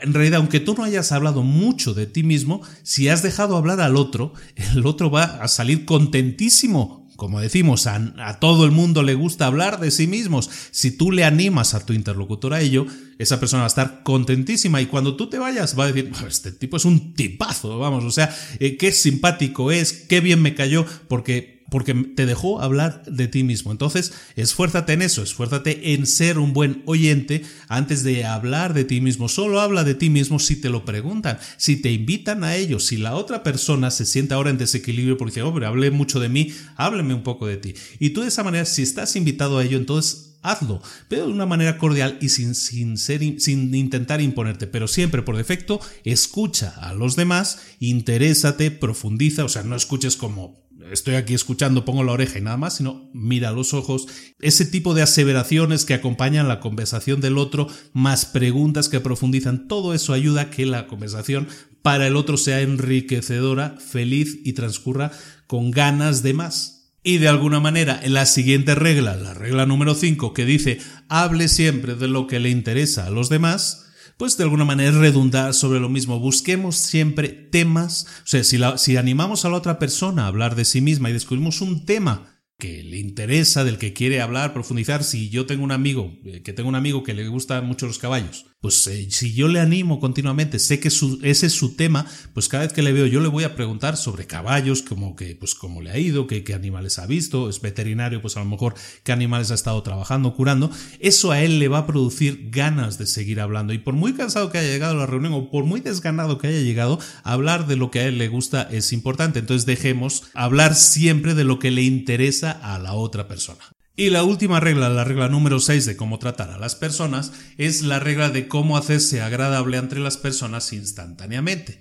en 0.00 0.14
realidad, 0.14 0.38
aunque 0.38 0.60
tú 0.60 0.74
no 0.74 0.84
hayas 0.84 1.12
hablado 1.12 1.42
mucho 1.42 1.92
de 1.92 2.06
ti 2.06 2.22
mismo, 2.22 2.62
si 2.82 3.10
has 3.10 3.22
dejado 3.22 3.58
hablar 3.58 3.82
al 3.82 3.94
otro, 3.94 4.32
el 4.74 4.86
otro 4.86 5.10
va 5.10 5.24
a 5.24 5.48
salir 5.48 5.84
contentísimo 5.84 7.05
como 7.16 7.40
decimos, 7.40 7.86
a, 7.86 8.38
todo 8.40 8.64
el 8.64 8.70
mundo 8.70 9.02
le 9.02 9.14
gusta 9.14 9.46
hablar 9.46 9.80
de 9.80 9.90
sí 9.90 10.06
mismos. 10.06 10.50
Si 10.70 10.90
tú 10.90 11.10
le 11.10 11.24
animas 11.24 11.74
a 11.74 11.84
tu 11.84 11.92
interlocutor 11.92 12.54
a 12.54 12.60
ello, 12.60 12.86
esa 13.18 13.40
persona 13.40 13.62
va 13.62 13.66
a 13.66 13.68
estar 13.68 14.02
contentísima 14.02 14.80
y 14.80 14.86
cuando 14.86 15.16
tú 15.16 15.28
te 15.28 15.38
vayas 15.38 15.78
va 15.78 15.84
a 15.84 15.92
decir, 15.92 16.12
este 16.28 16.52
tipo 16.52 16.76
es 16.76 16.84
un 16.84 17.14
tipazo, 17.14 17.78
vamos, 17.78 18.04
o 18.04 18.10
sea, 18.10 18.34
eh, 18.60 18.76
qué 18.76 18.92
simpático 18.92 19.72
es, 19.72 19.92
qué 19.92 20.20
bien 20.20 20.42
me 20.42 20.54
cayó, 20.54 20.84
porque 21.08 21.55
porque 21.76 21.92
te 21.92 22.24
dejó 22.24 22.62
hablar 22.62 23.02
de 23.04 23.28
ti 23.28 23.44
mismo. 23.44 23.70
Entonces, 23.70 24.14
esfuérzate 24.34 24.94
en 24.94 25.02
eso, 25.02 25.22
esfuérzate 25.22 25.92
en 25.92 26.06
ser 26.06 26.38
un 26.38 26.54
buen 26.54 26.82
oyente 26.86 27.42
antes 27.68 28.02
de 28.02 28.24
hablar 28.24 28.72
de 28.72 28.84
ti 28.84 29.02
mismo. 29.02 29.28
Solo 29.28 29.60
habla 29.60 29.84
de 29.84 29.94
ti 29.94 30.08
mismo 30.08 30.38
si 30.38 30.56
te 30.56 30.70
lo 30.70 30.86
preguntan, 30.86 31.38
si 31.58 31.76
te 31.76 31.92
invitan 31.92 32.44
a 32.44 32.56
ello, 32.56 32.80
si 32.80 32.96
la 32.96 33.14
otra 33.14 33.42
persona 33.42 33.90
se 33.90 34.06
siente 34.06 34.32
ahora 34.32 34.48
en 34.48 34.56
desequilibrio 34.56 35.18
porque 35.18 35.42
hombre, 35.42 35.66
hablé 35.66 35.90
mucho 35.90 36.18
de 36.18 36.30
mí, 36.30 36.50
hábleme 36.76 37.12
un 37.12 37.22
poco 37.22 37.46
de 37.46 37.58
ti. 37.58 37.74
Y 37.98 38.08
tú 38.08 38.22
de 38.22 38.28
esa 38.28 38.42
manera, 38.42 38.64
si 38.64 38.80
estás 38.80 39.14
invitado 39.14 39.58
a 39.58 39.64
ello, 39.64 39.76
entonces 39.76 40.38
hazlo, 40.40 40.80
pero 41.08 41.26
de 41.26 41.32
una 41.32 41.44
manera 41.44 41.76
cordial 41.76 42.16
y 42.22 42.30
sin, 42.30 42.54
sin, 42.54 42.96
ser, 42.96 43.20
sin 43.40 43.74
intentar 43.74 44.22
imponerte, 44.22 44.66
pero 44.66 44.88
siempre 44.88 45.20
por 45.20 45.36
defecto, 45.36 45.78
escucha 46.04 46.70
a 46.80 46.94
los 46.94 47.16
demás, 47.16 47.58
interésate, 47.80 48.70
profundiza, 48.70 49.44
o 49.44 49.48
sea, 49.48 49.62
no 49.62 49.76
escuches 49.76 50.16
como 50.16 50.65
estoy 50.92 51.14
aquí 51.14 51.34
escuchando, 51.34 51.84
pongo 51.84 52.04
la 52.04 52.12
oreja 52.12 52.38
y 52.38 52.42
nada 52.42 52.56
más, 52.56 52.76
sino 52.76 53.10
mira 53.12 53.52
los 53.52 53.74
ojos. 53.74 54.06
Ese 54.40 54.64
tipo 54.64 54.94
de 54.94 55.02
aseveraciones 55.02 55.84
que 55.84 55.94
acompañan 55.94 56.48
la 56.48 56.60
conversación 56.60 57.20
del 57.20 57.38
otro, 57.38 57.68
más 57.92 58.26
preguntas 58.26 58.88
que 58.88 59.00
profundizan, 59.00 59.68
todo 59.68 59.94
eso 59.94 60.12
ayuda 60.12 60.42
a 60.42 60.50
que 60.50 60.66
la 60.66 60.86
conversación 60.86 61.48
para 61.82 62.06
el 62.06 62.16
otro 62.16 62.36
sea 62.36 62.60
enriquecedora, 62.60 63.76
feliz 63.78 64.40
y 64.44 64.54
transcurra 64.54 65.12
con 65.46 65.70
ganas 65.70 66.22
de 66.22 66.34
más. 66.34 66.76
Y 67.02 67.18
de 67.18 67.28
alguna 67.28 67.60
manera, 67.60 68.00
la 68.04 68.26
siguiente 68.26 68.74
regla, 68.74 69.14
la 69.14 69.32
regla 69.32 69.64
número 69.64 69.94
5, 69.94 70.32
que 70.32 70.44
dice 70.44 70.80
hable 71.08 71.46
siempre 71.46 71.94
de 71.94 72.08
lo 72.08 72.26
que 72.26 72.40
le 72.40 72.50
interesa 72.50 73.06
a 73.06 73.10
los 73.10 73.28
demás, 73.28 73.85
pues 74.16 74.36
de 74.36 74.44
alguna 74.44 74.64
manera 74.64 74.98
redundar 74.98 75.54
sobre 75.54 75.80
lo 75.80 75.88
mismo. 75.88 76.18
Busquemos 76.18 76.76
siempre 76.76 77.28
temas, 77.28 78.06
o 78.24 78.26
sea, 78.26 78.44
si, 78.44 78.58
si 78.76 78.96
animamos 78.96 79.44
a 79.44 79.50
la 79.50 79.56
otra 79.56 79.78
persona 79.78 80.24
a 80.24 80.28
hablar 80.28 80.54
de 80.54 80.64
sí 80.64 80.80
misma 80.80 81.10
y 81.10 81.12
descubrimos 81.12 81.60
un 81.60 81.84
tema 81.84 82.35
que 82.58 82.82
le 82.82 82.98
interesa, 82.98 83.64
del 83.64 83.76
que 83.76 83.92
quiere 83.92 84.22
hablar, 84.22 84.54
profundizar, 84.54 85.04
si 85.04 85.28
yo 85.28 85.44
tengo 85.44 85.62
un 85.62 85.72
amigo, 85.72 86.16
eh, 86.24 86.42
que 86.42 86.54
tengo 86.54 86.70
un 86.70 86.74
amigo 86.74 87.02
que 87.02 87.12
le 87.12 87.28
gustan 87.28 87.66
mucho 87.66 87.86
los 87.86 87.98
caballos, 87.98 88.46
pues 88.62 88.86
eh, 88.86 89.08
si 89.10 89.34
yo 89.34 89.46
le 89.48 89.60
animo 89.60 90.00
continuamente, 90.00 90.58
sé 90.58 90.80
que 90.80 90.88
ese 90.88 91.46
es 91.46 91.52
su 91.52 91.76
tema, 91.76 92.06
pues 92.32 92.48
cada 92.48 92.62
vez 92.62 92.72
que 92.72 92.80
le 92.80 92.94
veo 92.94 93.06
yo 93.06 93.20
le 93.20 93.28
voy 93.28 93.44
a 93.44 93.54
preguntar 93.54 93.98
sobre 93.98 94.26
caballos, 94.26 94.80
como 94.80 95.16
que, 95.16 95.36
pues 95.36 95.54
cómo 95.54 95.82
le 95.82 95.90
ha 95.90 95.98
ido, 95.98 96.26
qué, 96.26 96.44
qué 96.44 96.54
animales 96.54 96.98
ha 96.98 97.06
visto, 97.06 97.50
es 97.50 97.60
veterinario, 97.60 98.22
pues 98.22 98.38
a 98.38 98.40
lo 98.40 98.46
mejor 98.46 98.74
qué 99.04 99.12
animales 99.12 99.50
ha 99.50 99.54
estado 99.54 99.82
trabajando, 99.82 100.34
curando, 100.34 100.70
eso 100.98 101.32
a 101.32 101.42
él 101.42 101.58
le 101.58 101.68
va 101.68 101.80
a 101.80 101.86
producir 101.86 102.48
ganas 102.50 102.96
de 102.96 103.06
seguir 103.06 103.40
hablando. 103.40 103.74
Y 103.74 103.78
por 103.78 103.92
muy 103.92 104.14
cansado 104.14 104.50
que 104.50 104.58
haya 104.58 104.70
llegado 104.70 104.94
a 104.94 105.00
la 105.00 105.06
reunión 105.06 105.34
o 105.34 105.50
por 105.50 105.64
muy 105.64 105.80
desganado 105.80 106.38
que 106.38 106.46
haya 106.46 106.60
llegado, 106.60 106.98
hablar 107.22 107.66
de 107.66 107.76
lo 107.76 107.90
que 107.90 108.00
a 108.00 108.06
él 108.06 108.16
le 108.16 108.28
gusta 108.28 108.66
es 108.70 108.94
importante, 108.94 109.40
entonces 109.40 109.66
dejemos 109.66 110.24
hablar 110.32 110.74
siempre 110.74 111.34
de 111.34 111.44
lo 111.44 111.58
que 111.58 111.70
le 111.70 111.82
interesa 111.82 112.45
a 112.52 112.78
la 112.78 112.94
otra 112.94 113.28
persona. 113.28 113.64
Y 113.98 114.10
la 114.10 114.24
última 114.24 114.60
regla, 114.60 114.90
la 114.90 115.04
regla 115.04 115.28
número 115.28 115.58
6 115.58 115.86
de 115.86 115.96
cómo 115.96 116.18
tratar 116.18 116.50
a 116.50 116.58
las 116.58 116.74
personas, 116.74 117.32
es 117.56 117.80
la 117.80 117.98
regla 117.98 118.28
de 118.28 118.46
cómo 118.46 118.76
hacerse 118.76 119.22
agradable 119.22 119.78
entre 119.78 120.00
las 120.00 120.18
personas 120.18 120.72
instantáneamente. 120.74 121.80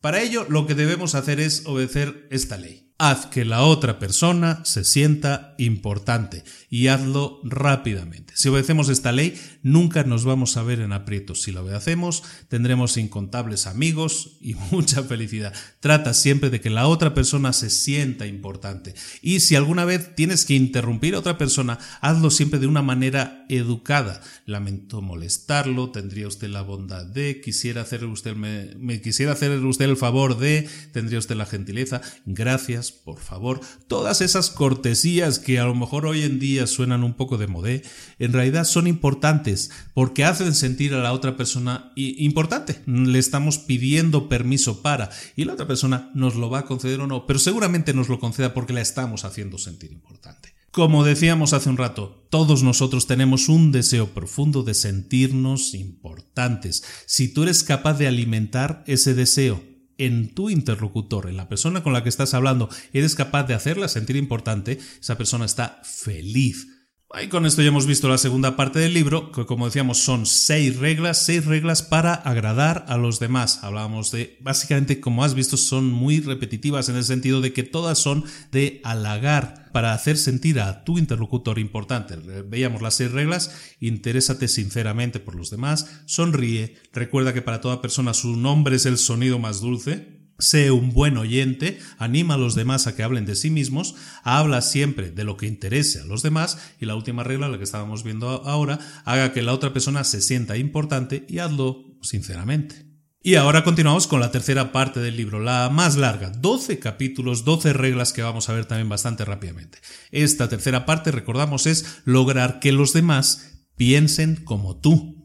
Para 0.00 0.22
ello, 0.22 0.46
lo 0.48 0.66
que 0.66 0.74
debemos 0.74 1.14
hacer 1.14 1.38
es 1.38 1.66
obedecer 1.66 2.26
esta 2.30 2.56
ley. 2.56 2.89
Haz 3.02 3.24
que 3.24 3.46
la 3.46 3.62
otra 3.62 3.98
persona 3.98 4.60
se 4.66 4.84
sienta 4.84 5.54
importante 5.56 6.44
y 6.68 6.88
hazlo 6.88 7.40
rápidamente. 7.44 8.34
Si 8.36 8.50
obedecemos 8.50 8.90
esta 8.90 9.10
ley, 9.10 9.40
nunca 9.62 10.04
nos 10.04 10.26
vamos 10.26 10.58
a 10.58 10.62
ver 10.62 10.80
en 10.80 10.92
aprietos. 10.92 11.40
Si 11.40 11.50
la 11.50 11.62
obedecemos, 11.62 12.22
tendremos 12.48 12.98
incontables 12.98 13.66
amigos 13.66 14.36
y 14.42 14.52
mucha 14.70 15.02
felicidad. 15.02 15.54
Trata 15.80 16.12
siempre 16.12 16.50
de 16.50 16.60
que 16.60 16.68
la 16.68 16.88
otra 16.88 17.14
persona 17.14 17.54
se 17.54 17.70
sienta 17.70 18.26
importante. 18.26 18.94
Y 19.22 19.40
si 19.40 19.56
alguna 19.56 19.86
vez 19.86 20.14
tienes 20.14 20.44
que 20.44 20.52
interrumpir 20.52 21.14
a 21.14 21.20
otra 21.20 21.38
persona, 21.38 21.78
hazlo 22.02 22.28
siempre 22.28 22.60
de 22.60 22.66
una 22.66 22.82
manera 22.82 23.46
educada. 23.48 24.20
Lamento 24.44 25.00
molestarlo, 25.00 25.88
tendría 25.88 26.28
usted 26.28 26.50
la 26.50 26.60
bondad 26.60 27.06
de, 27.06 27.40
quisiera 27.40 27.80
hacer 27.80 28.04
usted, 28.04 28.36
me, 28.36 28.74
me 28.76 29.00
quisiera 29.00 29.32
hacer 29.32 29.52
usted 29.64 29.86
el 29.86 29.96
favor 29.96 30.38
de, 30.38 30.68
tendría 30.92 31.18
usted 31.18 31.36
la 31.36 31.46
gentileza, 31.46 32.02
gracias 32.26 32.89
por 32.92 33.18
favor, 33.18 33.60
todas 33.88 34.20
esas 34.20 34.50
cortesías 34.50 35.38
que 35.38 35.58
a 35.58 35.64
lo 35.64 35.74
mejor 35.74 36.06
hoy 36.06 36.22
en 36.22 36.38
día 36.38 36.66
suenan 36.66 37.04
un 37.04 37.14
poco 37.14 37.38
de 37.38 37.46
modé, 37.46 37.82
en 38.18 38.32
realidad 38.32 38.64
son 38.64 38.86
importantes 38.86 39.70
porque 39.94 40.24
hacen 40.24 40.54
sentir 40.54 40.94
a 40.94 41.00
la 41.00 41.12
otra 41.12 41.36
persona 41.36 41.92
importante. 41.96 42.80
Le 42.86 43.18
estamos 43.18 43.58
pidiendo 43.58 44.28
permiso 44.28 44.82
para 44.82 45.10
y 45.36 45.44
la 45.44 45.54
otra 45.54 45.66
persona 45.66 46.10
nos 46.14 46.34
lo 46.36 46.50
va 46.50 46.60
a 46.60 46.66
conceder 46.66 47.00
o 47.00 47.06
no, 47.06 47.26
pero 47.26 47.38
seguramente 47.38 47.94
nos 47.94 48.08
lo 48.08 48.20
conceda 48.20 48.54
porque 48.54 48.72
la 48.72 48.80
estamos 48.80 49.24
haciendo 49.24 49.58
sentir 49.58 49.92
importante. 49.92 50.54
Como 50.70 51.02
decíamos 51.02 51.52
hace 51.52 51.68
un 51.68 51.76
rato, 51.76 52.28
todos 52.30 52.62
nosotros 52.62 53.08
tenemos 53.08 53.48
un 53.48 53.72
deseo 53.72 54.14
profundo 54.14 54.62
de 54.62 54.74
sentirnos 54.74 55.74
importantes. 55.74 56.84
Si 57.06 57.26
tú 57.26 57.42
eres 57.42 57.64
capaz 57.64 57.94
de 57.94 58.06
alimentar 58.06 58.84
ese 58.86 59.14
deseo 59.14 59.69
en 60.00 60.34
tu 60.34 60.50
interlocutor, 60.50 61.28
en 61.28 61.36
la 61.36 61.48
persona 61.48 61.82
con 61.82 61.92
la 61.92 62.02
que 62.02 62.08
estás 62.08 62.34
hablando, 62.34 62.68
eres 62.92 63.14
capaz 63.14 63.44
de 63.44 63.54
hacerla 63.54 63.88
sentir 63.88 64.16
importante, 64.16 64.78
esa 65.00 65.18
persona 65.18 65.44
está 65.44 65.80
feliz. 65.84 66.79
Y 67.18 67.26
con 67.26 67.44
esto 67.44 67.60
ya 67.60 67.68
hemos 67.68 67.86
visto 67.86 68.08
la 68.08 68.18
segunda 68.18 68.54
parte 68.54 68.78
del 68.78 68.94
libro, 68.94 69.32
que 69.32 69.44
como 69.44 69.66
decíamos 69.66 69.98
son 69.98 70.26
seis 70.26 70.76
reglas, 70.76 71.24
seis 71.24 71.44
reglas 71.44 71.82
para 71.82 72.14
agradar 72.14 72.84
a 72.86 72.96
los 72.96 73.18
demás. 73.18 73.64
Hablábamos 73.64 74.12
de, 74.12 74.38
básicamente, 74.40 75.00
como 75.00 75.24
has 75.24 75.34
visto, 75.34 75.56
son 75.56 75.90
muy 75.90 76.20
repetitivas 76.20 76.88
en 76.88 76.94
el 76.94 77.02
sentido 77.02 77.40
de 77.40 77.52
que 77.52 77.64
todas 77.64 77.98
son 77.98 78.24
de 78.52 78.80
halagar 78.84 79.70
para 79.72 79.92
hacer 79.92 80.16
sentir 80.16 80.60
a 80.60 80.84
tu 80.84 80.98
interlocutor 80.98 81.58
importante. 81.58 82.16
Veíamos 82.16 82.80
las 82.80 82.94
seis 82.94 83.10
reglas, 83.10 83.54
interésate 83.80 84.46
sinceramente 84.46 85.18
por 85.18 85.34
los 85.34 85.50
demás, 85.50 86.02
sonríe, 86.06 86.76
recuerda 86.92 87.34
que 87.34 87.42
para 87.42 87.60
toda 87.60 87.82
persona 87.82 88.14
su 88.14 88.36
nombre 88.36 88.76
es 88.76 88.86
el 88.86 88.98
sonido 88.98 89.40
más 89.40 89.60
dulce, 89.60 90.19
Sé 90.40 90.70
un 90.70 90.92
buen 90.92 91.16
oyente, 91.16 91.78
anima 91.98 92.34
a 92.34 92.38
los 92.38 92.54
demás 92.54 92.86
a 92.86 92.96
que 92.96 93.02
hablen 93.02 93.26
de 93.26 93.36
sí 93.36 93.50
mismos, 93.50 93.94
habla 94.22 94.60
siempre 94.62 95.10
de 95.10 95.24
lo 95.24 95.36
que 95.36 95.46
interese 95.46 96.00
a 96.00 96.04
los 96.04 96.22
demás 96.22 96.58
y 96.80 96.86
la 96.86 96.96
última 96.96 97.22
regla, 97.22 97.48
la 97.48 97.58
que 97.58 97.64
estábamos 97.64 98.02
viendo 98.02 98.28
ahora, 98.28 98.78
haga 99.04 99.32
que 99.32 99.42
la 99.42 99.52
otra 99.52 99.72
persona 99.72 100.04
se 100.04 100.20
sienta 100.20 100.56
importante 100.56 101.24
y 101.28 101.38
hazlo 101.38 101.84
sinceramente. 102.02 102.90
Y 103.22 103.34
ahora 103.34 103.64
continuamos 103.64 104.06
con 104.06 104.20
la 104.20 104.30
tercera 104.30 104.72
parte 104.72 104.98
del 104.98 105.18
libro, 105.18 105.40
la 105.40 105.68
más 105.68 105.96
larga, 105.96 106.30
12 106.30 106.78
capítulos, 106.78 107.44
12 107.44 107.74
reglas 107.74 108.14
que 108.14 108.22
vamos 108.22 108.48
a 108.48 108.54
ver 108.54 108.64
también 108.64 108.88
bastante 108.88 109.26
rápidamente. 109.26 109.78
Esta 110.10 110.48
tercera 110.48 110.86
parte, 110.86 111.10
recordamos, 111.10 111.66
es 111.66 112.00
lograr 112.06 112.60
que 112.60 112.72
los 112.72 112.94
demás 112.94 113.66
piensen 113.76 114.36
como 114.36 114.80
tú. 114.80 115.19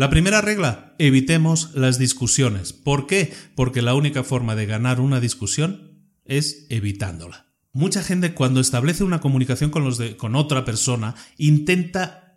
La 0.00 0.08
primera 0.08 0.40
regla, 0.40 0.94
evitemos 0.98 1.72
las 1.74 1.98
discusiones. 1.98 2.72
¿Por 2.72 3.06
qué? 3.06 3.34
Porque 3.54 3.82
la 3.82 3.92
única 3.92 4.24
forma 4.24 4.56
de 4.56 4.64
ganar 4.64 4.98
una 4.98 5.20
discusión 5.20 6.08
es 6.24 6.64
evitándola. 6.70 7.52
Mucha 7.74 8.02
gente 8.02 8.32
cuando 8.32 8.62
establece 8.62 9.04
una 9.04 9.20
comunicación 9.20 9.68
con, 9.68 9.84
los 9.84 9.98
de, 9.98 10.16
con 10.16 10.36
otra 10.36 10.64
persona 10.64 11.16
intenta 11.36 12.30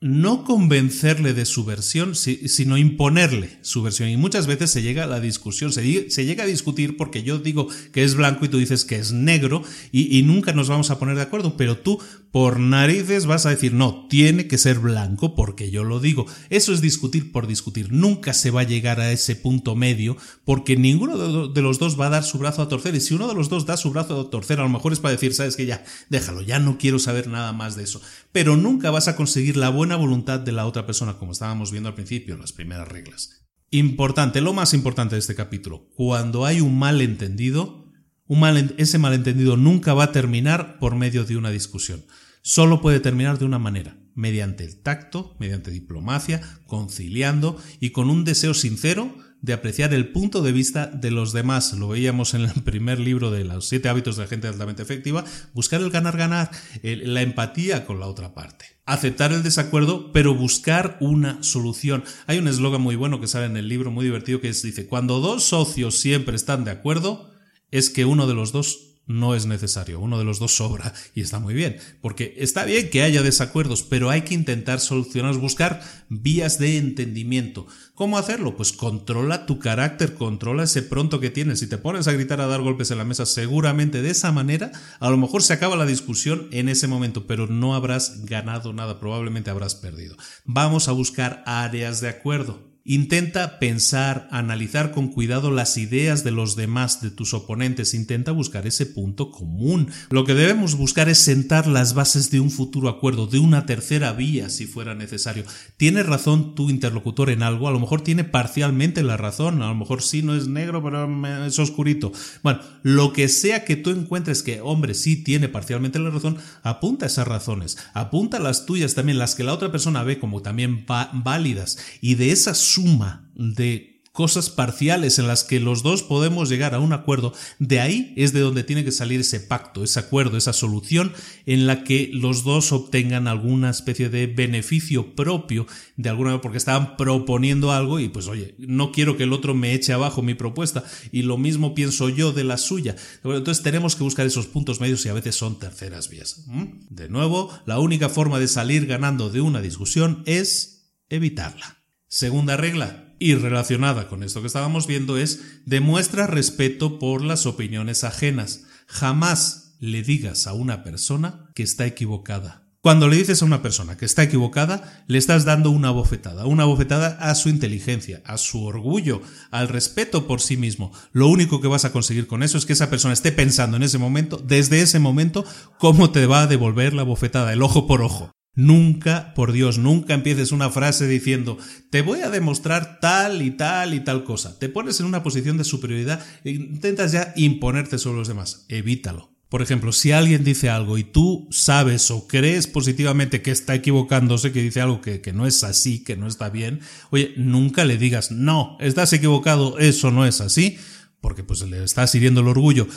no 0.00 0.42
convencerle 0.42 1.34
de 1.34 1.46
su 1.46 1.64
versión, 1.64 2.16
sino 2.16 2.76
imponerle 2.76 3.58
su 3.62 3.82
versión. 3.82 4.08
Y 4.08 4.16
muchas 4.16 4.48
veces 4.48 4.72
se 4.72 4.82
llega 4.82 5.04
a 5.04 5.06
la 5.06 5.20
discusión, 5.20 5.72
se, 5.72 5.82
llega 5.82 6.42
a 6.42 6.48
discutir 6.48 6.96
porque 6.96 7.22
yo 7.22 7.38
digo 7.38 7.68
que 7.92 8.02
es 8.02 8.16
blanco 8.16 8.44
y 8.44 8.48
tú 8.48 8.58
dices 8.58 8.84
que 8.84 8.96
es 8.96 9.12
negro 9.12 9.62
y, 9.92 10.18
y, 10.18 10.24
nunca 10.24 10.52
nos 10.52 10.68
vamos 10.68 10.90
a 10.90 10.98
poner 10.98 11.14
de 11.14 11.22
acuerdo, 11.22 11.56
pero 11.56 11.78
tú 11.78 12.00
por 12.34 12.58
narices 12.58 13.26
vas 13.26 13.46
a 13.46 13.50
decir, 13.50 13.74
no, 13.74 14.08
tiene 14.08 14.48
que 14.48 14.58
ser 14.58 14.80
blanco 14.80 15.36
porque 15.36 15.70
yo 15.70 15.84
lo 15.84 16.00
digo. 16.00 16.26
Eso 16.50 16.72
es 16.72 16.80
discutir 16.80 17.30
por 17.30 17.46
discutir. 17.46 17.92
Nunca 17.92 18.34
se 18.34 18.50
va 18.50 18.62
a 18.62 18.64
llegar 18.64 18.98
a 18.98 19.12
ese 19.12 19.36
punto 19.36 19.76
medio 19.76 20.16
porque 20.44 20.76
ninguno 20.76 21.46
de 21.46 21.62
los 21.62 21.78
dos 21.78 21.98
va 21.98 22.08
a 22.08 22.10
dar 22.10 22.24
su 22.24 22.38
brazo 22.38 22.60
a 22.62 22.68
torcer. 22.68 22.92
Y 22.96 23.00
si 23.00 23.14
uno 23.14 23.28
de 23.28 23.34
los 23.34 23.50
dos 23.50 23.66
da 23.66 23.76
su 23.76 23.92
brazo 23.92 24.20
a 24.20 24.30
torcer, 24.30 24.58
a 24.58 24.64
lo 24.64 24.68
mejor 24.68 24.92
es 24.92 24.98
para 24.98 25.12
decir, 25.12 25.32
sabes 25.32 25.54
que 25.54 25.64
ya, 25.64 25.84
déjalo, 26.08 26.42
ya 26.42 26.58
no 26.58 26.76
quiero 26.76 26.98
saber 26.98 27.28
nada 27.28 27.52
más 27.52 27.76
de 27.76 27.84
eso. 27.84 28.02
Pero 28.32 28.56
nunca 28.56 28.90
vas 28.90 29.06
a 29.06 29.14
conseguir 29.14 29.56
la 29.56 29.68
buena 29.68 29.94
voluntad 29.94 30.40
de 30.40 30.50
la 30.50 30.66
otra 30.66 30.86
persona, 30.86 31.18
como 31.18 31.30
estábamos 31.30 31.70
viendo 31.70 31.88
al 31.88 31.94
principio, 31.94 32.36
las 32.36 32.52
primeras 32.52 32.88
reglas. 32.88 33.46
Importante, 33.70 34.40
lo 34.40 34.52
más 34.52 34.74
importante 34.74 35.14
de 35.14 35.20
este 35.20 35.36
capítulo, 35.36 35.88
cuando 35.94 36.46
hay 36.46 36.60
un 36.60 36.80
malentendido, 36.80 37.92
un 38.26 38.74
ese 38.76 38.98
malentendido 38.98 39.56
nunca 39.56 39.94
va 39.94 40.02
a 40.02 40.12
terminar 40.12 40.80
por 40.80 40.96
medio 40.96 41.24
de 41.24 41.36
una 41.36 41.50
discusión. 41.50 42.04
Solo 42.46 42.82
puede 42.82 43.00
terminar 43.00 43.38
de 43.38 43.46
una 43.46 43.58
manera, 43.58 43.96
mediante 44.14 44.64
el 44.64 44.76
tacto, 44.76 45.34
mediante 45.38 45.70
diplomacia, 45.70 46.42
conciliando 46.66 47.56
y 47.80 47.88
con 47.88 48.10
un 48.10 48.22
deseo 48.22 48.52
sincero 48.52 49.16
de 49.40 49.54
apreciar 49.54 49.94
el 49.94 50.12
punto 50.12 50.42
de 50.42 50.52
vista 50.52 50.86
de 50.88 51.10
los 51.10 51.32
demás. 51.32 51.72
Lo 51.72 51.88
veíamos 51.88 52.34
en 52.34 52.42
el 52.42 52.62
primer 52.62 53.00
libro 53.00 53.30
de 53.30 53.44
los 53.44 53.66
siete 53.66 53.88
hábitos 53.88 54.16
de 54.16 54.24
la 54.24 54.28
gente 54.28 54.46
altamente 54.46 54.82
efectiva. 54.82 55.24
Buscar 55.54 55.80
el 55.80 55.88
ganar-ganar, 55.88 56.50
la 56.82 57.22
empatía 57.22 57.86
con 57.86 57.98
la 57.98 58.08
otra 58.08 58.34
parte. 58.34 58.66
Aceptar 58.84 59.32
el 59.32 59.42
desacuerdo, 59.42 60.12
pero 60.12 60.34
buscar 60.34 60.98
una 61.00 61.42
solución. 61.42 62.04
Hay 62.26 62.36
un 62.36 62.48
eslogan 62.48 62.82
muy 62.82 62.96
bueno 62.96 63.22
que 63.22 63.26
sale 63.26 63.46
en 63.46 63.56
el 63.56 63.68
libro, 63.68 63.90
muy 63.90 64.04
divertido, 64.04 64.42
que 64.42 64.48
dice, 64.52 64.86
cuando 64.86 65.20
dos 65.20 65.44
socios 65.44 65.96
siempre 65.96 66.36
están 66.36 66.64
de 66.64 66.72
acuerdo, 66.72 67.30
es 67.70 67.88
que 67.88 68.04
uno 68.04 68.26
de 68.26 68.34
los 68.34 68.52
dos 68.52 68.93
no 69.06 69.34
es 69.34 69.46
necesario, 69.46 70.00
uno 70.00 70.18
de 70.18 70.24
los 70.24 70.38
dos 70.38 70.56
sobra 70.56 70.94
y 71.14 71.20
está 71.20 71.38
muy 71.38 71.52
bien, 71.54 71.76
porque 72.00 72.34
está 72.38 72.64
bien 72.64 72.88
que 72.90 73.02
haya 73.02 73.22
desacuerdos, 73.22 73.82
pero 73.82 74.10
hay 74.10 74.22
que 74.22 74.34
intentar 74.34 74.80
solucionarlos, 74.80 75.40
buscar 75.40 75.82
vías 76.08 76.58
de 76.58 76.78
entendimiento. 76.78 77.66
¿Cómo 77.94 78.18
hacerlo? 78.18 78.56
Pues 78.56 78.72
controla 78.72 79.46
tu 79.46 79.58
carácter, 79.58 80.14
controla 80.14 80.64
ese 80.64 80.82
pronto 80.82 81.20
que 81.20 81.30
tienes. 81.30 81.60
Si 81.60 81.66
te 81.66 81.78
pones 81.78 82.08
a 82.08 82.12
gritar 82.12 82.40
a 82.40 82.46
dar 82.46 82.62
golpes 82.62 82.90
en 82.90 82.98
la 82.98 83.04
mesa, 83.04 83.26
seguramente 83.26 84.02
de 84.02 84.10
esa 84.10 84.32
manera, 84.32 84.72
a 85.00 85.10
lo 85.10 85.16
mejor 85.16 85.42
se 85.42 85.52
acaba 85.52 85.76
la 85.76 85.86
discusión 85.86 86.48
en 86.50 86.68
ese 86.68 86.88
momento, 86.88 87.26
pero 87.26 87.46
no 87.46 87.74
habrás 87.74 88.24
ganado 88.24 88.72
nada, 88.72 88.98
probablemente 88.98 89.50
habrás 89.50 89.74
perdido. 89.74 90.16
Vamos 90.44 90.88
a 90.88 90.92
buscar 90.92 91.42
áreas 91.46 92.00
de 92.00 92.08
acuerdo. 92.08 92.73
Intenta 92.86 93.58
pensar, 93.58 94.28
analizar 94.30 94.90
con 94.90 95.08
cuidado 95.08 95.50
las 95.50 95.78
ideas 95.78 96.22
de 96.22 96.32
los 96.32 96.54
demás, 96.54 97.00
de 97.00 97.10
tus 97.10 97.32
oponentes, 97.32 97.94
intenta 97.94 98.30
buscar 98.30 98.66
ese 98.66 98.84
punto 98.84 99.30
común. 99.30 99.88
Lo 100.10 100.26
que 100.26 100.34
debemos 100.34 100.74
buscar 100.76 101.08
es 101.08 101.16
sentar 101.16 101.66
las 101.66 101.94
bases 101.94 102.30
de 102.30 102.40
un 102.40 102.50
futuro 102.50 102.90
acuerdo, 102.90 103.26
de 103.26 103.38
una 103.38 103.64
tercera 103.64 104.12
vía 104.12 104.50
si 104.50 104.66
fuera 104.66 104.94
necesario. 104.94 105.44
¿Tiene 105.78 106.02
razón 106.02 106.54
tu 106.54 106.68
interlocutor 106.68 107.30
en 107.30 107.42
algo? 107.42 107.68
A 107.68 107.72
lo 107.72 107.80
mejor 107.80 108.02
tiene 108.02 108.22
parcialmente 108.22 109.02
la 109.02 109.16
razón, 109.16 109.62
a 109.62 109.68
lo 109.68 109.74
mejor 109.74 110.02
sí 110.02 110.20
no 110.20 110.34
es 110.34 110.46
negro, 110.46 110.82
pero 110.84 111.08
es 111.46 111.58
oscurito. 111.58 112.12
Bueno, 112.42 112.60
lo 112.82 113.14
que 113.14 113.28
sea 113.28 113.64
que 113.64 113.76
tú 113.76 113.92
encuentres 113.92 114.42
que, 114.42 114.60
hombre, 114.60 114.92
sí 114.92 115.16
tiene 115.16 115.48
parcialmente 115.48 115.98
la 115.98 116.10
razón, 116.10 116.36
apunta 116.62 117.06
esas 117.06 117.26
razones, 117.26 117.78
apunta 117.94 118.38
las 118.40 118.66
tuyas 118.66 118.92
también, 118.94 119.16
las 119.16 119.34
que 119.34 119.42
la 119.42 119.54
otra 119.54 119.72
persona 119.72 120.02
ve 120.02 120.18
como 120.18 120.42
también 120.42 120.84
válidas, 120.86 121.78
y 122.02 122.16
de 122.16 122.30
esas 122.30 122.73
suma 122.74 123.30
de 123.34 123.94
cosas 124.14 124.48
parciales 124.48 125.18
en 125.18 125.26
las 125.26 125.42
que 125.42 125.58
los 125.58 125.82
dos 125.82 126.04
podemos 126.04 126.48
llegar 126.48 126.72
a 126.72 126.78
un 126.78 126.92
acuerdo, 126.92 127.32
de 127.58 127.80
ahí 127.80 128.14
es 128.16 128.32
de 128.32 128.38
donde 128.38 128.62
tiene 128.62 128.84
que 128.84 128.92
salir 128.92 129.18
ese 129.18 129.40
pacto, 129.40 129.82
ese 129.82 129.98
acuerdo, 129.98 130.36
esa 130.36 130.52
solución 130.52 131.12
en 131.46 131.66
la 131.66 131.82
que 131.82 132.10
los 132.12 132.44
dos 132.44 132.70
obtengan 132.70 133.26
alguna 133.26 133.70
especie 133.70 134.10
de 134.10 134.28
beneficio 134.28 135.16
propio 135.16 135.66
de 135.96 136.10
alguna 136.10 136.40
porque 136.40 136.58
estaban 136.58 136.96
proponiendo 136.96 137.72
algo 137.72 137.98
y 137.98 138.08
pues 138.08 138.28
oye, 138.28 138.54
no 138.56 138.92
quiero 138.92 139.16
que 139.16 139.24
el 139.24 139.32
otro 139.32 139.52
me 139.52 139.74
eche 139.74 139.92
abajo 139.92 140.22
mi 140.22 140.34
propuesta 140.34 140.84
y 141.10 141.22
lo 141.22 141.36
mismo 141.36 141.74
pienso 141.74 142.08
yo 142.08 142.32
de 142.32 142.44
la 142.44 142.56
suya. 142.56 142.94
Entonces 143.24 143.64
tenemos 143.64 143.96
que 143.96 144.04
buscar 144.04 144.26
esos 144.26 144.46
puntos 144.46 144.80
medios 144.80 145.04
y 145.04 145.08
a 145.08 145.14
veces 145.14 145.34
son 145.34 145.58
terceras 145.58 146.08
vías. 146.08 146.46
De 146.88 147.08
nuevo, 147.08 147.50
la 147.66 147.80
única 147.80 148.08
forma 148.08 148.38
de 148.38 148.46
salir 148.46 148.86
ganando 148.86 149.28
de 149.28 149.40
una 149.40 149.60
discusión 149.60 150.22
es 150.24 150.92
evitarla. 151.08 151.83
Segunda 152.14 152.56
regla, 152.56 153.12
y 153.18 153.34
relacionada 153.34 154.06
con 154.06 154.22
esto 154.22 154.40
que 154.40 154.46
estábamos 154.46 154.86
viendo, 154.86 155.18
es 155.18 155.40
demuestra 155.66 156.28
respeto 156.28 157.00
por 157.00 157.24
las 157.24 157.44
opiniones 157.44 158.04
ajenas. 158.04 158.66
Jamás 158.86 159.74
le 159.80 160.04
digas 160.04 160.46
a 160.46 160.52
una 160.52 160.84
persona 160.84 161.50
que 161.56 161.64
está 161.64 161.86
equivocada. 161.86 162.68
Cuando 162.82 163.08
le 163.08 163.16
dices 163.16 163.42
a 163.42 163.46
una 163.46 163.62
persona 163.62 163.96
que 163.96 164.04
está 164.04 164.22
equivocada, 164.22 165.04
le 165.08 165.18
estás 165.18 165.44
dando 165.44 165.70
una 165.70 165.90
bofetada, 165.90 166.46
una 166.46 166.66
bofetada 166.66 167.18
a 167.18 167.34
su 167.34 167.48
inteligencia, 167.48 168.22
a 168.24 168.38
su 168.38 168.62
orgullo, 168.62 169.20
al 169.50 169.66
respeto 169.66 170.28
por 170.28 170.40
sí 170.40 170.56
mismo. 170.56 170.92
Lo 171.10 171.26
único 171.26 171.60
que 171.60 171.66
vas 171.66 171.84
a 171.84 171.90
conseguir 171.90 172.28
con 172.28 172.44
eso 172.44 172.58
es 172.58 172.64
que 172.64 172.74
esa 172.74 172.90
persona 172.90 173.14
esté 173.14 173.32
pensando 173.32 173.76
en 173.76 173.82
ese 173.82 173.98
momento, 173.98 174.36
desde 174.36 174.82
ese 174.82 175.00
momento, 175.00 175.44
cómo 175.80 176.12
te 176.12 176.26
va 176.26 176.42
a 176.42 176.46
devolver 176.46 176.94
la 176.94 177.02
bofetada, 177.02 177.52
el 177.52 177.62
ojo 177.62 177.88
por 177.88 178.02
ojo. 178.02 178.30
Nunca, 178.56 179.34
por 179.34 179.50
Dios, 179.50 179.78
nunca 179.78 180.14
empieces 180.14 180.52
una 180.52 180.70
frase 180.70 181.08
diciendo 181.08 181.58
te 181.90 182.02
voy 182.02 182.20
a 182.20 182.30
demostrar 182.30 183.00
tal 183.00 183.42
y 183.42 183.50
tal 183.50 183.94
y 183.94 184.00
tal 184.00 184.24
cosa. 184.24 184.58
Te 184.58 184.68
pones 184.68 185.00
en 185.00 185.06
una 185.06 185.22
posición 185.22 185.58
de 185.58 185.64
superioridad 185.64 186.24
e 186.44 186.50
intentas 186.50 187.12
ya 187.12 187.32
imponerte 187.36 187.98
sobre 187.98 188.18
los 188.18 188.28
demás. 188.28 188.64
Evítalo. 188.68 189.34
Por 189.48 189.62
ejemplo, 189.62 189.92
si 189.92 190.10
alguien 190.10 190.42
dice 190.42 190.68
algo 190.68 190.98
y 190.98 191.04
tú 191.04 191.46
sabes 191.50 192.10
o 192.10 192.26
crees 192.26 192.66
positivamente 192.66 193.42
que 193.42 193.52
está 193.52 193.74
equivocándose, 193.74 194.50
que 194.50 194.62
dice 194.62 194.80
algo 194.80 195.00
que, 195.00 195.20
que, 195.20 195.32
no 195.32 195.46
es 195.46 195.62
así, 195.62 196.02
que 196.02 196.16
no 196.16 196.26
está 196.26 196.48
bien, 196.48 196.80
oye, 197.10 197.34
nunca 197.36 197.84
le 197.84 197.96
digas, 197.96 198.32
no, 198.32 198.76
estás 198.80 199.12
equivocado, 199.12 199.78
eso 199.78 200.10
no 200.10 200.26
es 200.26 200.40
así, 200.40 200.76
porque 201.20 201.44
pues 201.44 201.62
le 201.62 201.84
estás 201.84 202.14
hiriendo 202.16 202.40
el 202.40 202.48
orgullo. 202.48 202.88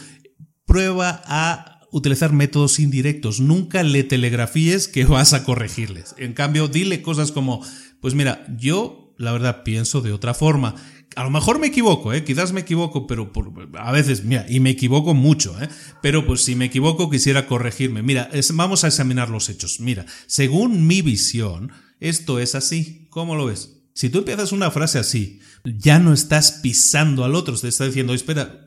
Prueba 0.65 1.21
a 1.25 1.76
utilizar 1.97 2.33
métodos 2.33 2.79
indirectos. 2.79 3.39
Nunca 3.39 3.83
le 3.83 4.03
telegrafíes 4.03 4.87
que 4.87 5.05
vas 5.05 5.33
a 5.33 5.43
corregirles. 5.43 6.15
En 6.17 6.33
cambio, 6.33 6.67
dile 6.67 7.01
cosas 7.01 7.31
como, 7.31 7.61
pues 7.99 8.13
mira, 8.13 8.45
yo 8.57 9.13
la 9.17 9.31
verdad 9.31 9.63
pienso 9.63 10.01
de 10.01 10.13
otra 10.13 10.33
forma. 10.33 10.75
A 11.15 11.23
lo 11.23 11.31
mejor 11.31 11.57
me 11.59 11.67
equivoco, 11.67 12.13
¿eh? 12.13 12.23
quizás 12.23 12.53
me 12.53 12.61
equivoco, 12.61 13.07
pero 13.07 13.31
a 13.79 13.91
veces, 13.91 14.23
mira, 14.23 14.45
y 14.47 14.59
me 14.59 14.69
equivoco 14.69 15.15
mucho, 15.15 15.59
¿eh? 15.59 15.67
pero 16.01 16.27
pues 16.27 16.41
si 16.43 16.55
me 16.55 16.65
equivoco 16.65 17.09
quisiera 17.09 17.47
corregirme. 17.47 18.03
Mira, 18.03 18.29
vamos 18.53 18.83
a 18.83 18.87
examinar 18.87 19.29
los 19.29 19.49
hechos. 19.49 19.79
Mira, 19.79 20.05
según 20.27 20.85
mi 20.85 21.01
visión, 21.01 21.71
esto 21.99 22.39
es 22.39 22.53
así. 22.53 23.07
¿Cómo 23.09 23.35
lo 23.35 23.47
ves? 23.47 23.76
Si 23.97 24.11
tú 24.11 24.19
empiezas 24.19 24.51
una 24.51 24.69
frase 24.69 24.99
así, 24.99 25.39
ya 25.63 25.97
no 25.97 26.13
estás 26.13 26.51
pisando 26.61 27.25
al 27.25 27.33
otro, 27.33 27.57
te 27.57 27.67
está 27.67 27.87
diciendo, 27.87 28.13
espera, 28.13 28.63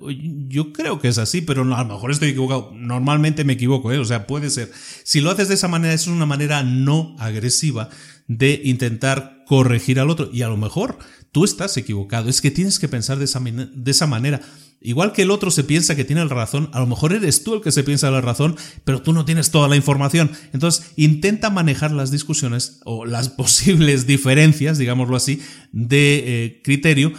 yo 0.49 0.73
creo 0.73 0.99
que 0.99 1.07
es 1.07 1.19
así, 1.19 1.41
pero 1.41 1.63
a 1.63 1.85
lo 1.85 1.95
mejor 1.95 2.11
estoy 2.11 2.31
equivocado. 2.31 2.73
Normalmente 2.75 3.45
me 3.45 3.53
equivoco, 3.53 3.93
¿eh? 3.93 3.99
o 4.01 4.05
sea, 4.05 4.27
puede 4.27 4.51
ser. 4.51 4.73
Si 5.05 5.21
lo 5.21 5.31
haces 5.31 5.47
de 5.47 5.55
esa 5.55 5.69
manera, 5.69 5.95
es 5.95 6.09
una 6.09 6.27
manera 6.27 6.65
no 6.65 7.15
agresiva 7.21 7.91
de 8.27 8.61
intentar 8.65 9.45
corregir 9.47 10.01
al 10.01 10.11
otro. 10.11 10.31
Y 10.33 10.43
a 10.43 10.49
lo 10.49 10.57
mejor 10.57 10.99
tú 11.31 11.45
estás 11.45 11.77
equivocado. 11.77 12.29
Es 12.29 12.41
que 12.41 12.51
tienes 12.51 12.81
que 12.81 12.89
pensar 12.89 13.21
de 13.21 13.27
esa, 13.27 13.39
de 13.39 13.91
esa 13.93 14.09
manera. 14.09 14.41
Igual 14.83 15.13
que 15.13 15.23
el 15.23 15.31
otro 15.31 15.51
se 15.51 15.65
piensa 15.65 15.95
que 15.95 16.05
tiene 16.05 16.25
la 16.25 16.35
razón, 16.35 16.71
a 16.73 16.81
lo 16.81 16.87
mejor 16.87 17.13
eres 17.13 17.45
tú 17.45 17.55
el 17.55 17.61
que 17.61 17.71
se 17.71 17.85
piensa 17.85 18.11
la 18.11 18.23
razón, 18.23 18.57
pero 18.85 19.03
tú 19.03 19.13
no 19.13 19.27
tienes 19.27 19.51
toda 19.51 19.69
la 19.69 19.77
información. 19.77 20.31
Entonces, 20.55 20.93
intenta 20.97 21.51
manejar 21.51 21.93
las 21.93 22.11
discusiones 22.11 22.81
o 22.85 23.05
las 23.05 23.29
posibles 23.41 24.07
diferencias, 24.07 24.79
digámoslo 24.79 25.17
así, 25.17 25.43
de 25.73 26.45
eh, 26.45 26.63
criterio 26.65 27.13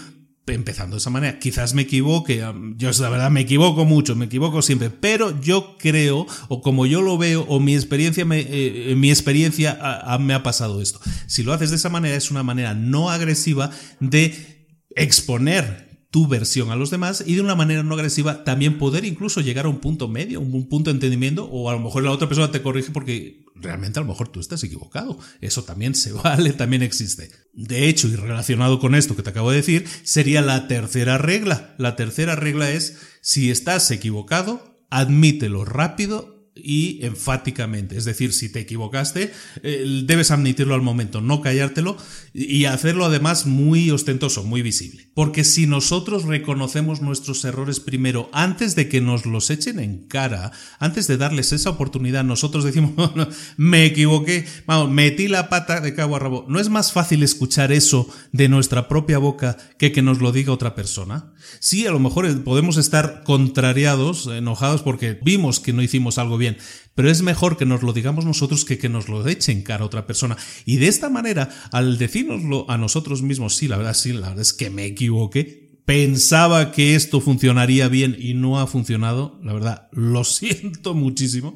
empezando 0.48 0.96
de 0.96 1.00
esa 1.00 1.10
manera. 1.10 1.40
Quizás 1.40 1.74
me 1.74 1.84
equivoque, 1.84 2.44
yo 2.76 2.92
la 3.00 3.10
verdad 3.10 3.30
me 3.30 3.42
equivoco 3.42 3.86
mucho, 3.86 4.16
me 4.16 4.26
equivoco 4.26 4.62
siempre, 4.62 4.90
pero 4.90 5.40
yo 5.40 5.78
creo, 5.78 6.28
o 6.50 6.62
como 6.62 6.86
yo 6.86 7.02
lo 7.02 7.18
veo, 7.18 7.46
o 7.48 7.60
mi 7.60 7.76
experiencia, 7.76 8.26
me, 8.26 8.40
eh, 8.50 8.96
mi 8.98 9.10
experiencia 9.10 9.80
me 10.20 10.34
ha 10.34 10.44
pasado 10.44 10.82
esto. 10.82 11.00
Si 11.28 11.44
lo 11.44 11.54
haces 11.54 11.70
de 11.70 11.76
esa 11.78 11.90
manera, 11.90 12.16
es 12.16 12.32
una 12.32 12.44
manera 12.44 12.74
no 12.74 13.10
agresiva 13.10 13.70
de 14.00 14.68
exponer 14.96 15.91
tu 16.12 16.28
versión 16.28 16.72
a 16.72 16.76
los 16.76 16.92
demás 16.92 17.24
y 17.26 17.36
de 17.36 17.42
una 17.42 17.56
manera 17.56 17.84
no 17.84 17.96
agresiva 17.96 18.44
también 18.44 18.78
poder 18.78 19.06
incluso 19.06 19.40
llegar 19.40 19.66
a 19.66 19.70
un 19.70 19.80
punto 19.80 20.10
medio, 20.10 20.42
un 20.42 20.68
punto 20.68 20.90
de 20.90 20.96
entendimiento 20.96 21.46
o 21.46 21.70
a 21.70 21.74
lo 21.74 21.80
mejor 21.80 22.04
la 22.04 22.12
otra 22.12 22.28
persona 22.28 22.52
te 22.52 22.62
corrige 22.62 22.92
porque 22.92 23.46
realmente 23.56 24.00
a 24.00 24.02
lo 24.02 24.10
mejor 24.10 24.28
tú 24.28 24.42
estás 24.42 24.62
equivocado. 24.64 25.18
Eso 25.40 25.64
también 25.64 25.96
se 25.96 26.12
vale, 26.12 26.52
también 26.52 26.84
existe. 26.84 27.32
De 27.54 27.88
hecho, 27.88 28.10
y 28.10 28.16
relacionado 28.16 28.80
con 28.80 28.94
esto 28.94 29.16
que 29.16 29.24
te 29.24 29.30
acabo 29.30 29.52
de 29.52 29.58
decir, 29.58 29.88
sería 30.04 30.42
la 30.42 30.68
tercera 30.68 31.18
regla. 31.18 31.76
La 31.78 31.96
tercera 31.96 32.36
regla 32.36 32.72
es, 32.72 32.98
si 33.22 33.50
estás 33.50 33.90
equivocado, 33.92 34.76
admítelo 34.90 35.64
rápido 35.64 36.41
y 36.54 37.06
enfáticamente. 37.06 37.98
Es 37.98 38.06
decir, 38.06 38.34
si 38.34 38.50
te 38.50 38.60
equivocaste, 38.60 39.32
eh, 39.64 40.04
debes 40.06 40.32
admitirlo 40.32 40.76
al 40.76 40.82
momento, 40.82 41.22
no 41.22 41.42
callártelo 41.42 41.98
y 42.34 42.66
hacerlo 42.66 43.06
además 43.06 43.46
muy 43.46 43.90
ostentoso, 43.92 44.44
muy 44.44 44.62
visible. 44.62 45.10
Porque 45.14 45.44
si 45.44 45.66
nosotros 45.66 46.26
reconocemos 46.26 47.02
nuestros 47.02 47.46
errores 47.46 47.80
primero, 47.80 48.30
antes 48.34 48.76
de 48.76 48.90
que 48.90 49.02
nos 49.02 49.26
los 49.26 49.50
echen 49.50 49.80
en 49.80 50.08
cara, 50.08 50.52
antes 50.80 51.08
de 51.08 51.18
darles 51.18 51.54
esa 51.54 51.70
oportunidad, 51.70 52.24
nosotros 52.24 52.64
decimos, 52.64 52.94
me 53.58 53.86
equivoqué, 53.86 54.46
vamos, 54.66 54.92
metí 54.92 55.28
la 55.28 55.50
pata 55.50 55.80
de 55.80 55.94
cabo 55.94 56.16
a 56.16 56.20
rabo. 56.20 56.46
¿No 56.50 56.60
es 56.60 56.70
más 56.70 56.92
fácil 56.92 57.24
escuchar 57.24 57.72
eso 57.72 58.10
de 58.32 58.50
nuestra 58.50 58.88
propia 58.88 59.18
boca 59.18 59.58
que 59.78 59.92
que 59.92 60.02
nos 60.02 60.20
lo 60.20 60.32
diga 60.32 60.52
otra 60.52 60.76
persona? 60.76 61.31
Sí, 61.60 61.86
a 61.88 61.92
lo 61.92 62.00
mejor 62.00 62.44
podemos 62.44 62.78
estar 62.78 63.24
contrariados, 63.24 64.28
enojados 64.28 64.82
porque 64.82 65.20
vimos 65.22 65.60
que 65.60 65.74
no 65.74 65.82
hicimos 65.82 66.18
algo 66.18 66.38
bien, 66.38 66.58
pero 66.96 67.10
es 67.10 67.22
mejor 67.22 67.58
que 67.58 67.66
nos 67.66 67.84
lo 67.84 67.94
digamos 67.94 68.26
nosotros 68.26 68.66
que 68.66 68.78
que 68.78 68.90
nos 68.90 69.10
lo 69.10 69.28
echen 69.28 69.62
cara 69.62 69.84
a 69.84 69.88
otra 69.88 70.08
persona. 70.08 70.38
Y 70.66 70.78
de 70.78 70.88
esta 70.88 71.10
manera, 71.10 71.50
al 71.72 71.98
decírnoslo 71.98 72.70
a 72.70 72.78
nosotros 72.78 73.22
mismos, 73.22 73.56
sí, 73.56 73.68
la 73.68 73.78
verdad, 73.78 73.94
sí, 73.94 74.14
la 74.14 74.30
verdad 74.30 74.42
es 74.42 74.54
que 74.54 74.70
me 74.70 74.86
equivoqué, 74.86 75.82
pensaba 75.86 76.72
que 76.72 76.96
esto 76.96 77.22
funcionaría 77.22 77.88
bien 77.88 78.16
y 78.20 78.34
no 78.34 78.60
ha 78.60 78.68
funcionado, 78.68 79.40
la 79.44 79.54
verdad, 79.54 79.90
lo 79.92 80.24
siento 80.26 80.94
muchísimo. 80.94 81.56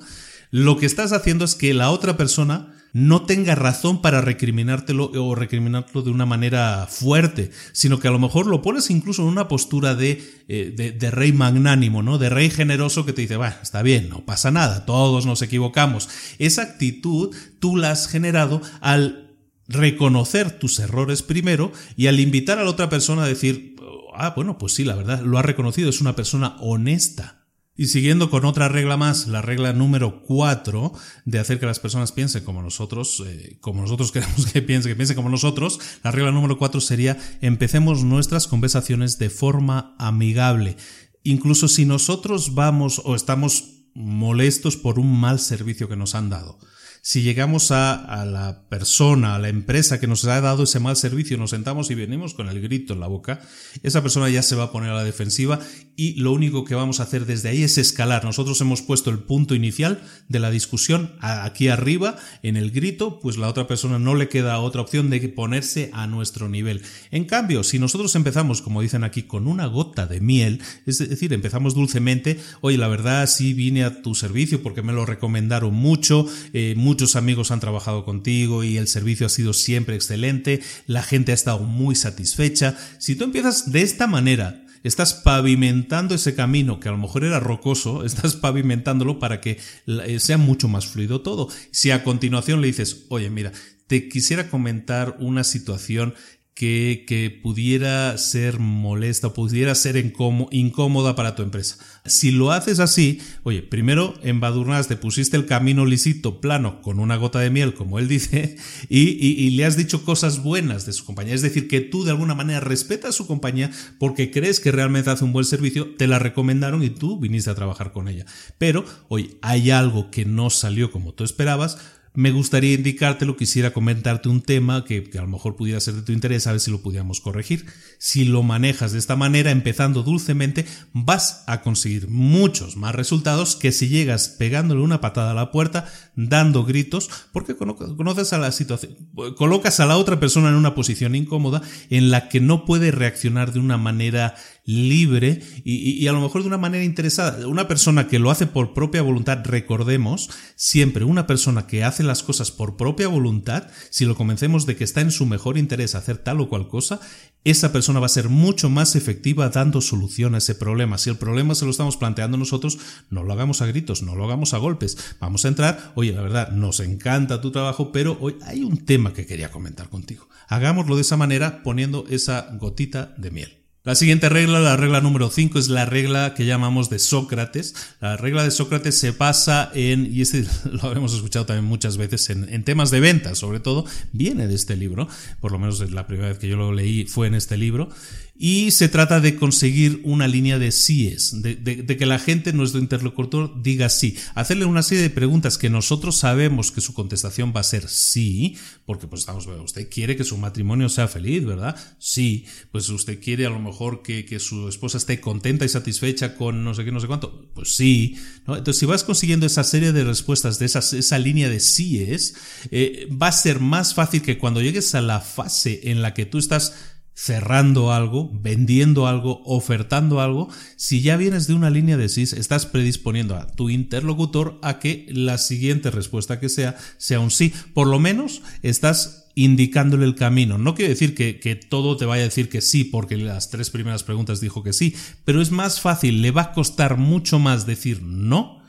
Lo 0.51 0.77
que 0.77 0.85
estás 0.85 1.11
haciendo 1.11 1.45
es 1.45 1.55
que 1.55 1.73
la 1.73 1.91
otra 1.91 2.17
persona 2.17 2.75
no 2.95 3.23
tenga 3.23 3.55
razón 3.55 4.01
para 4.01 4.21
recriminártelo 4.21 5.11
o 5.13 5.35
recriminarlo 5.35 6.01
de 6.01 6.11
una 6.11 6.25
manera 6.25 6.87
fuerte, 6.89 7.51
sino 7.73 7.99
que 7.99 8.07
a 8.07 8.11
lo 8.11 8.19
mejor 8.19 8.47
lo 8.47 8.61
pones 8.61 8.89
incluso 8.89 9.21
en 9.23 9.27
una 9.27 9.49
postura 9.49 9.95
de, 9.95 10.23
eh, 10.47 10.93
de, 10.97 11.11
rey 11.11 11.33
magnánimo, 11.33 12.03
¿no? 12.03 12.17
De 12.17 12.29
rey 12.29 12.49
generoso 12.49 13.05
que 13.05 13.11
te 13.11 13.23
dice, 13.23 13.35
bueno, 13.35 13.55
está 13.61 13.81
bien, 13.81 14.07
no 14.07 14.23
pasa 14.23 14.49
nada, 14.49 14.85
todos 14.85 15.25
nos 15.25 15.41
equivocamos. 15.41 16.07
Esa 16.39 16.61
actitud 16.61 17.35
tú 17.59 17.75
la 17.75 17.91
has 17.91 18.07
generado 18.07 18.61
al 18.79 19.35
reconocer 19.67 20.57
tus 20.57 20.79
errores 20.79 21.21
primero 21.21 21.73
y 21.97 22.07
al 22.07 22.21
invitar 22.21 22.59
a 22.59 22.63
la 22.63 22.69
otra 22.69 22.87
persona 22.87 23.25
a 23.25 23.27
decir, 23.27 23.75
ah, 24.15 24.31
bueno, 24.37 24.57
pues 24.57 24.73
sí, 24.73 24.85
la 24.85 24.95
verdad, 24.95 25.19
lo 25.21 25.37
ha 25.37 25.41
reconocido, 25.41 25.89
es 25.89 25.99
una 25.99 26.15
persona 26.15 26.55
honesta. 26.61 27.44
Y 27.77 27.87
siguiendo 27.87 28.29
con 28.29 28.45
otra 28.45 28.69
regla 28.69 28.95
más, 28.95 29.27
la 29.27 29.41
regla 29.41 29.73
número 29.73 30.23
cuatro 30.23 30.93
de 31.25 31.39
hacer 31.39 31.59
que 31.59 31.65
las 31.65 31.79
personas 31.79 32.13
piensen 32.13 32.45
como 32.45 32.61
nosotros, 32.61 33.21
eh, 33.27 33.57
como 33.59 33.81
nosotros 33.81 34.11
queremos 34.13 34.45
que 34.45 34.61
piensen, 34.61 34.91
que 34.91 34.95
piensen 34.95 35.17
como 35.17 35.29
nosotros, 35.29 35.79
la 36.01 36.11
regla 36.11 36.31
número 36.31 36.57
cuatro 36.57 36.79
sería 36.79 37.17
empecemos 37.41 38.03
nuestras 38.03 38.47
conversaciones 38.47 39.19
de 39.19 39.29
forma 39.29 39.95
amigable. 39.99 40.77
Incluso 41.23 41.67
si 41.67 41.85
nosotros 41.85 42.53
vamos 42.53 43.01
o 43.03 43.15
estamos 43.15 43.83
molestos 43.93 44.77
por 44.77 44.97
un 44.97 45.19
mal 45.19 45.39
servicio 45.39 45.89
que 45.89 45.95
nos 45.97 46.15
han 46.15 46.29
dado 46.29 46.59
si 47.07 47.21
llegamos 47.21 47.69
a, 47.69 48.25
la 48.25 48.67
persona, 48.67 49.35
a 49.35 49.39
la 49.39 49.49
empresa 49.49 49.99
que 49.99 50.07
nos 50.07 50.25
ha 50.25 50.41
dado 50.41 50.63
ese 50.63 50.79
mal 50.79 50.95
servicio, 50.95 51.37
nos 51.37 51.51
sentamos 51.51 51.91
y 51.91 51.93
venimos 51.93 52.33
con 52.33 52.49
el 52.49 52.59
grito 52.59 52.93
en 52.93 52.99
la 52.99 53.05
boca, 53.05 53.41
esa 53.83 54.01
persona 54.01 54.27
ya 54.27 54.41
se 54.41 54.55
va 54.55 54.63
a 54.63 54.71
poner 54.71 54.89
a 54.89 54.95
la 54.95 55.03
defensiva 55.03 55.59
y 55.95 56.19
lo 56.19 56.31
único 56.31 56.65
que 56.65 56.73
vamos 56.73 56.99
a 56.99 57.03
hacer 57.03 57.27
desde 57.27 57.49
ahí 57.49 57.61
es 57.61 57.77
escalar. 57.77 58.25
Nosotros 58.25 58.59
hemos 58.61 58.81
puesto 58.81 59.11
el 59.11 59.19
punto 59.19 59.53
inicial 59.53 60.01
de 60.29 60.39
la 60.39 60.49
discusión 60.49 61.11
aquí 61.21 61.67
arriba, 61.67 62.15
en 62.41 62.57
el 62.57 62.71
grito, 62.71 63.19
pues 63.19 63.37
la 63.37 63.49
otra 63.49 63.67
persona 63.67 63.99
no 63.99 64.15
le 64.15 64.27
queda 64.27 64.59
otra 64.59 64.81
opción 64.81 65.11
de 65.11 65.19
ponerse 65.29 65.91
a 65.93 66.07
nuestro 66.07 66.49
nivel. 66.49 66.81
En 67.11 67.25
cambio, 67.25 67.63
si 67.63 67.77
nosotros 67.77 68.15
empezamos, 68.15 68.63
como 68.63 68.81
dicen 68.81 69.03
aquí, 69.03 69.21
con 69.21 69.45
una 69.47 69.67
gota 69.67 70.07
de 70.07 70.21
miel, 70.21 70.59
es 70.87 70.97
decir, 70.97 71.33
empezamos 71.33 71.75
dulcemente, 71.75 72.39
oye, 72.61 72.79
la 72.79 72.87
verdad 72.87 73.27
sí 73.27 73.53
vine 73.53 73.83
a 73.83 74.01
tu 74.01 74.15
servicio 74.15 74.63
porque 74.63 74.81
me 74.81 74.91
lo 74.91 75.05
recomendaron 75.05 75.75
mucho, 75.75 76.25
eh, 76.51 76.73
muchos 76.95 77.17
amigos 77.17 77.51
han 77.51 77.59
trabajado 77.59 78.05
contigo 78.05 78.63
y 78.63 78.77
el 78.77 78.87
servicio 78.87 79.25
ha 79.25 79.29
sido 79.29 79.51
siempre 79.51 79.95
excelente, 79.95 80.61
la 80.87 81.03
gente 81.03 81.33
ha 81.33 81.35
estado 81.35 81.59
muy 81.59 81.93
satisfecha. 81.93 82.77
Si 82.99 83.17
tú 83.17 83.25
empiezas 83.25 83.73
de 83.73 83.81
esta 83.81 84.07
manera, 84.07 84.63
estás 84.81 85.13
pavimentando 85.13 86.15
ese 86.15 86.35
camino 86.35 86.79
que 86.79 86.87
a 86.87 86.93
lo 86.93 86.97
mejor 86.97 87.25
era 87.25 87.41
rocoso, 87.41 88.05
estás 88.05 88.37
pavimentándolo 88.37 89.19
para 89.19 89.41
que 89.41 89.59
eh, 89.87 90.19
sea 90.21 90.37
mucho 90.37 90.69
más 90.69 90.87
fluido 90.87 91.19
todo. 91.19 91.49
Si 91.71 91.91
a 91.91 92.01
continuación 92.01 92.61
le 92.61 92.67
dices, 92.67 93.07
oye, 93.09 93.29
mira, 93.29 93.51
te 93.87 94.07
quisiera 94.07 94.49
comentar 94.49 95.17
una 95.19 95.43
situación 95.43 96.13
que, 96.53 97.03
que, 97.05 97.29
pudiera 97.29 98.17
ser 98.17 98.59
molesta 98.59 99.33
pudiera 99.33 99.75
ser 99.75 99.97
incómoda 99.97 101.13
para 101.13 101.35
tu 101.35 101.43
empresa. 101.43 101.77
Si 102.05 102.31
lo 102.31 102.51
haces 102.51 102.79
así, 102.79 103.19
oye, 103.43 103.63
primero 103.63 104.13
embadurnaste, 104.21 104.95
pusiste 104.95 105.37
el 105.37 105.47
camino 105.47 105.85
lisito, 105.85 106.39
plano, 106.39 106.81
con 106.83 106.99
una 106.99 107.15
gota 107.15 107.39
de 107.39 107.49
miel, 107.49 107.73
como 107.73 107.97
él 107.97 108.07
dice, 108.07 108.57
y, 108.89 108.99
y, 108.99 109.49
le 109.51 109.65
has 109.65 109.75
dicho 109.75 110.03
cosas 110.03 110.43
buenas 110.43 110.85
de 110.85 110.93
su 110.93 111.03
compañía. 111.03 111.33
Es 111.33 111.41
decir, 111.41 111.67
que 111.67 111.81
tú 111.81 112.03
de 112.03 112.11
alguna 112.11 112.35
manera 112.35 112.59
respetas 112.59 113.15
su 113.15 113.25
compañía 113.25 113.71
porque 113.97 114.29
crees 114.29 114.59
que 114.59 114.71
realmente 114.71 115.09
hace 115.09 115.23
un 115.23 115.33
buen 115.33 115.45
servicio, 115.45 115.95
te 115.97 116.07
la 116.07 116.19
recomendaron 116.19 116.83
y 116.83 116.91
tú 116.91 117.19
viniste 117.19 117.49
a 117.49 117.55
trabajar 117.55 117.91
con 117.91 118.07
ella. 118.07 118.25
Pero, 118.57 118.85
oye, 119.07 119.37
hay 119.41 119.71
algo 119.71 120.11
que 120.11 120.25
no 120.25 120.49
salió 120.49 120.91
como 120.91 121.13
tú 121.13 121.23
esperabas, 121.23 121.77
me 122.15 122.31
gustaría 122.31 122.73
indicártelo, 122.73 123.37
quisiera 123.37 123.71
comentarte 123.71 124.29
un 124.29 124.41
tema 124.41 124.85
que, 124.85 125.09
a 125.17 125.21
lo 125.21 125.27
mejor 125.27 125.55
pudiera 125.55 125.79
ser 125.79 125.95
de 125.95 126.01
tu 126.01 126.11
interés, 126.11 126.47
a 126.47 126.51
ver 126.51 126.61
si 126.61 126.71
lo 126.71 126.81
pudiéramos 126.81 127.21
corregir. 127.21 127.65
Si 127.97 128.25
lo 128.25 128.43
manejas 128.43 128.91
de 128.91 128.99
esta 128.99 129.15
manera, 129.15 129.51
empezando 129.51 130.03
dulcemente, 130.03 130.65
vas 130.93 131.43
a 131.47 131.61
conseguir 131.61 132.07
muchos 132.09 132.77
más 132.77 132.95
resultados 132.95 133.55
que 133.55 133.71
si 133.71 133.87
llegas 133.87 134.29
pegándole 134.29 134.81
una 134.81 135.01
patada 135.01 135.31
a 135.31 135.35
la 135.35 135.51
puerta, 135.51 135.91
dando 136.15 136.63
gritos, 136.63 137.09
porque 137.31 137.55
conoces 137.55 138.33
a 138.33 138.37
la 138.37 138.51
situación, 138.51 138.95
colocas 139.37 139.79
a 139.79 139.85
la 139.85 139.97
otra 139.97 140.19
persona 140.19 140.49
en 140.49 140.55
una 140.55 140.75
posición 140.75 141.15
incómoda 141.15 141.61
en 141.89 142.11
la 142.11 142.29
que 142.29 142.39
no 142.39 142.65
puede 142.65 142.91
reaccionar 142.91 143.53
de 143.53 143.59
una 143.59 143.77
manera 143.77 144.35
libre 144.65 145.41
y, 145.63 146.07
a 146.07 146.11
lo 146.11 146.21
mejor 146.21 146.41
de 146.41 146.47
una 146.47 146.57
manera 146.57 146.83
interesada. 146.83 147.47
Una 147.47 147.67
persona 147.67 148.07
que 148.07 148.19
lo 148.19 148.31
hace 148.31 148.47
por 148.47 148.73
propia 148.73 149.01
voluntad, 149.01 149.39
recordemos, 149.45 150.29
siempre 150.55 151.05
una 151.05 151.27
persona 151.27 151.67
que 151.67 151.83
hace 151.83 152.03
las 152.03 152.23
cosas 152.23 152.51
por 152.51 152.75
propia 152.75 153.07
voluntad, 153.07 153.67
si 153.91 154.05
lo 154.05 154.15
convencemos 154.15 154.65
de 154.65 154.75
que 154.75 154.83
está 154.83 155.01
en 155.01 155.11
su 155.11 155.25
mejor 155.25 155.57
interés 155.57 155.95
hacer 155.95 156.17
tal 156.17 156.41
o 156.41 156.49
cual 156.49 156.67
cosa, 156.67 156.99
esa 157.43 157.71
persona 157.71 157.99
va 157.99 158.07
a 158.07 158.09
ser 158.09 158.27
mucho 158.27 158.71
más 158.71 158.95
efectiva 158.95 159.49
dando 159.49 159.79
solución 159.79 160.33
a 160.33 160.39
ese 160.39 160.55
problema. 160.55 160.97
Si 160.97 161.11
el 161.11 161.17
problema 161.17 161.53
se 161.53 161.65
lo 161.65 161.71
estamos 161.71 161.95
planteando 161.95 162.37
nosotros, 162.37 162.79
no 163.11 163.23
lo 163.23 163.33
hagamos 163.33 163.61
a 163.61 163.67
gritos, 163.67 164.01
no 164.01 164.15
lo 164.15 164.25
hagamos 164.25 164.55
a 164.55 164.57
golpes. 164.57 165.15
Vamos 165.19 165.45
a 165.45 165.49
entrar, 165.49 165.91
oye, 165.93 166.11
la 166.11 166.21
verdad, 166.21 166.49
nos 166.49 166.79
encanta 166.79 167.41
tu 167.41 167.51
trabajo, 167.51 167.91
pero 167.91 168.17
hoy 168.19 168.37
hay 168.45 168.63
un 168.63 168.83
tema 168.83 169.13
que 169.13 169.27
quería 169.27 169.51
comentar 169.51 169.89
contigo. 169.89 170.27
Hagámoslo 170.47 170.95
de 170.95 171.03
esa 171.03 171.17
manera 171.17 171.61
poniendo 171.61 172.05
esa 172.09 172.49
gotita 172.59 173.13
de 173.17 173.29
miel. 173.29 173.64
La 173.85 173.93
siguiente 173.93 174.29
regla, 174.29 174.59
la 174.59 174.75
regla 174.75 174.99
número 174.99 175.29
5, 175.29 175.59
es 175.59 175.69
la 175.69 175.85
regla 175.85 176.33
que 176.33 176.47
llamamos 176.47 176.89
de 176.89 176.97
Sócrates. 176.97 177.75
La 178.01 178.17
regla 178.17 178.43
de 178.43 178.49
Sócrates 178.49 178.97
se 178.97 179.11
basa 179.11 179.69
en, 179.75 180.11
y 180.11 180.21
este 180.21 180.43
lo 180.71 180.91
hemos 180.91 181.13
escuchado 181.13 181.45
también 181.45 181.65
muchas 181.65 181.95
veces, 181.97 182.31
en, 182.31 182.51
en, 182.51 182.63
temas 182.63 182.89
de 182.89 182.99
ventas, 182.99 183.37
sobre 183.37 183.59
todo, 183.59 183.85
viene 184.11 184.47
de 184.47 184.55
este 184.55 184.75
libro, 184.75 185.07
por 185.39 185.51
lo 185.51 185.59
menos 185.59 185.91
la 185.91 186.07
primera 186.07 186.29
vez 186.29 186.39
que 186.39 186.47
yo 186.47 186.57
lo 186.57 186.73
leí 186.73 187.05
fue 187.05 187.27
en 187.27 187.35
este 187.35 187.57
libro, 187.57 187.89
y 188.37 188.71
se 188.71 188.89
trata 188.89 189.21
de 189.21 189.35
conseguir 189.35 190.01
una 190.03 190.27
línea 190.27 190.59
de 190.59 190.71
síes, 190.73 191.41
de, 191.41 191.55
de, 191.55 191.97
que 191.97 192.05
la 192.05 192.19
gente, 192.19 192.51
nuestro 192.51 192.81
interlocutor, 192.81 193.61
diga 193.61 193.87
sí. 193.87 194.17
Hacerle 194.33 194.65
una 194.65 194.83
serie 194.83 195.03
de 195.03 195.09
preguntas 195.09 195.57
que 195.57 195.69
nosotros 195.69 196.17
sabemos 196.17 196.71
que 196.73 196.81
su 196.81 196.93
contestación 196.93 197.53
va 197.55 197.61
a 197.61 197.63
ser 197.63 197.87
sí, 197.87 198.57
porque 198.85 199.07
pues 199.07 199.21
estamos, 199.21 199.47
usted 199.47 199.89
quiere 199.89 200.17
que 200.17 200.25
su 200.25 200.37
matrimonio 200.37 200.89
sea 200.89 201.07
feliz, 201.07 201.45
¿verdad? 201.45 201.77
Sí, 201.97 202.45
pues 202.73 202.89
usted 202.89 203.21
quiere 203.21 203.45
a 203.45 203.49
lo 203.49 203.59
mejor 203.59 204.01
que, 204.01 204.25
que 204.25 204.39
su 204.39 204.67
esposa 204.67 204.97
esté 204.97 205.21
contenta 205.21 205.63
y 205.63 205.69
satisfecha 205.69 206.35
con 206.35 206.63
no 206.65 206.73
sé 206.73 206.83
qué, 206.83 206.91
no 206.91 206.99
sé 206.99 207.07
cuánto. 207.07 207.49
Pues 207.53 207.75
sí. 207.75 208.17
Entonces, 208.47 208.77
si 208.77 208.85
vas 208.85 209.05
consiguiendo 209.05 209.45
esa 209.45 209.63
serie 209.63 209.93
de 209.93 210.03
respuestas 210.03 210.59
de 210.59 210.65
esas, 210.65 210.91
esa 210.91 211.19
línea 211.19 211.47
de 211.47 211.61
síes, 211.61 212.35
eh, 212.71 213.07
va 213.09 213.27
a 213.27 213.31
ser 213.31 213.61
más 213.61 213.93
fácil 213.93 214.21
que 214.21 214.37
cuando 214.37 214.61
llegues 214.61 214.93
a 214.93 215.01
la 215.01 215.21
fase 215.21 215.79
en 215.85 216.01
la 216.01 216.13
que 216.13 216.25
tú 216.25 216.37
estás 216.37 216.73
cerrando 217.15 217.93
algo, 217.93 218.29
vendiendo 218.31 219.07
algo, 219.07 219.41
ofertando 219.45 220.19
algo, 220.19 220.49
si 220.75 221.01
ya 221.01 221.15
vienes 221.15 221.47
de 221.47 221.53
una 221.53 221.69
línea 221.69 221.95
de 221.95 222.09
SIS, 222.09 222.33
estás 222.33 222.65
predisponiendo 222.65 223.35
a 223.35 223.47
tu 223.47 223.69
interlocutor 223.69 224.59
a 224.61 224.79
que 224.79 225.07
la 225.09 225.37
siguiente 225.37 225.89
respuesta 225.89 226.39
que 226.39 226.49
sea 226.49 226.75
sea 226.97 227.21
un 227.21 227.31
sí. 227.31 227.53
Por 227.73 227.87
lo 227.87 227.99
menos 227.99 228.41
estás 228.61 229.29
indicándole 229.33 230.05
el 230.05 230.15
camino. 230.15 230.57
No 230.57 230.75
quiere 230.75 230.89
decir 230.89 231.15
que, 231.15 231.39
que, 231.39 231.55
todo 231.55 231.97
te 231.97 232.05
vaya 232.05 232.23
a 232.23 232.25
decir 232.25 232.49
que 232.49 232.61
sí, 232.61 232.83
porque 232.83 233.17
las 233.17 233.49
tres 233.49 233.69
primeras 233.69 234.03
preguntas 234.03 234.41
dijo 234.41 234.61
que 234.61 234.73
sí, 234.73 234.95
pero 235.23 235.41
es 235.41 235.51
más 235.51 235.79
fácil, 235.79 236.21
le 236.21 236.31
va 236.31 236.41
a 236.43 236.53
costar 236.53 236.97
mucho 236.97 237.39
más 237.39 237.65
decir 237.65 238.01
no 238.01 238.64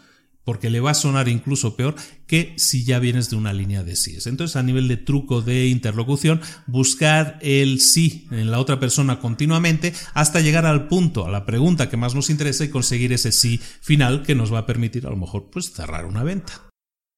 porque 0.46 0.70
le 0.70 0.78
va 0.78 0.92
a 0.92 0.94
sonar 0.94 1.28
incluso 1.28 1.74
peor 1.74 1.96
que 2.28 2.54
si 2.56 2.84
ya 2.84 3.00
vienes 3.00 3.30
de 3.30 3.36
una 3.36 3.52
línea 3.52 3.82
de 3.82 3.96
síes. 3.96 4.28
Entonces, 4.28 4.54
a 4.54 4.62
nivel 4.62 4.86
de 4.86 4.96
truco 4.96 5.42
de 5.42 5.66
interlocución, 5.66 6.40
buscar 6.68 7.38
el 7.42 7.80
sí 7.80 8.28
en 8.30 8.52
la 8.52 8.60
otra 8.60 8.78
persona 8.78 9.18
continuamente 9.18 9.92
hasta 10.14 10.40
llegar 10.40 10.64
al 10.64 10.86
punto, 10.86 11.26
a 11.26 11.32
la 11.32 11.44
pregunta 11.46 11.90
que 11.90 11.96
más 11.96 12.14
nos 12.14 12.30
interesa 12.30 12.64
y 12.64 12.68
conseguir 12.68 13.12
ese 13.12 13.32
sí 13.32 13.60
final 13.80 14.22
que 14.22 14.36
nos 14.36 14.54
va 14.54 14.60
a 14.60 14.66
permitir 14.66 15.04
a 15.08 15.10
lo 15.10 15.16
mejor 15.16 15.50
pues 15.50 15.72
cerrar 15.72 16.06
una 16.06 16.22
venta. 16.22 16.62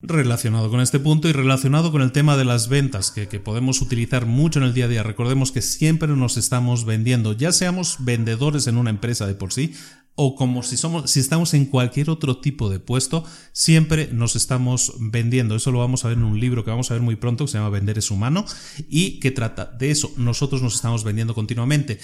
Relacionado 0.01 0.71
con 0.71 0.81
este 0.81 0.99
punto 0.99 1.29
y 1.29 1.33
relacionado 1.33 1.93
con 1.93 2.01
el 2.01 2.13
tema 2.13 2.37
de 2.37 2.47
las 2.47 2.69
ventas 2.69 3.11
que, 3.11 3.29
que, 3.29 3.41
podemos 3.41 3.83
utilizar 3.83 4.25
mucho 4.25 4.61
en 4.61 4.65
el 4.65 4.73
día 4.73 4.87
a 4.87 4.89
día, 4.89 5.03
recordemos 5.03 5.51
que 5.53 5.61
siempre 5.61 6.09
nos 6.09 6.37
estamos 6.37 6.85
vendiendo, 6.85 7.33
ya 7.33 7.51
seamos 7.51 7.97
vendedores 7.99 8.69
en 8.69 8.79
una 8.79 8.91
empresa 8.91 9.27
de 9.27 9.35
por 9.35 9.53
sí, 9.53 9.75
o 10.21 10.35
como 10.35 10.65
si 10.65 10.77
somos, 10.77 11.09
si 11.13 11.21
estamos 11.21 11.55
en 11.55 11.65
cualquier 11.65 12.11
otro 12.11 12.39
tipo 12.39 12.69
de 12.69 12.81
puesto, 12.81 13.25
siempre 13.53 14.09
nos 14.13 14.35
estamos 14.35 14.95
vendiendo. 14.99 15.55
Eso 15.55 15.71
lo 15.71 15.79
vamos 15.79 16.05
a 16.05 16.09
ver 16.09 16.19
en 16.19 16.25
un 16.25 16.41
libro 16.41 16.65
que 16.65 16.73
vamos 16.73 16.91
a 16.91 16.95
ver 16.95 17.03
muy 17.05 17.15
pronto 17.15 17.45
que 17.45 17.53
se 17.53 17.59
llama 17.59 17.71
Vender 17.71 17.99
es 17.99 18.11
humano 18.11 18.45
y 18.89 19.21
que 19.21 19.31
trata 19.31 19.67
de 19.67 19.93
eso. 19.93 20.11
Nosotros 20.17 20.61
nos 20.61 20.75
estamos 20.75 21.05
vendiendo 21.05 21.37
continuamente. 21.37 22.01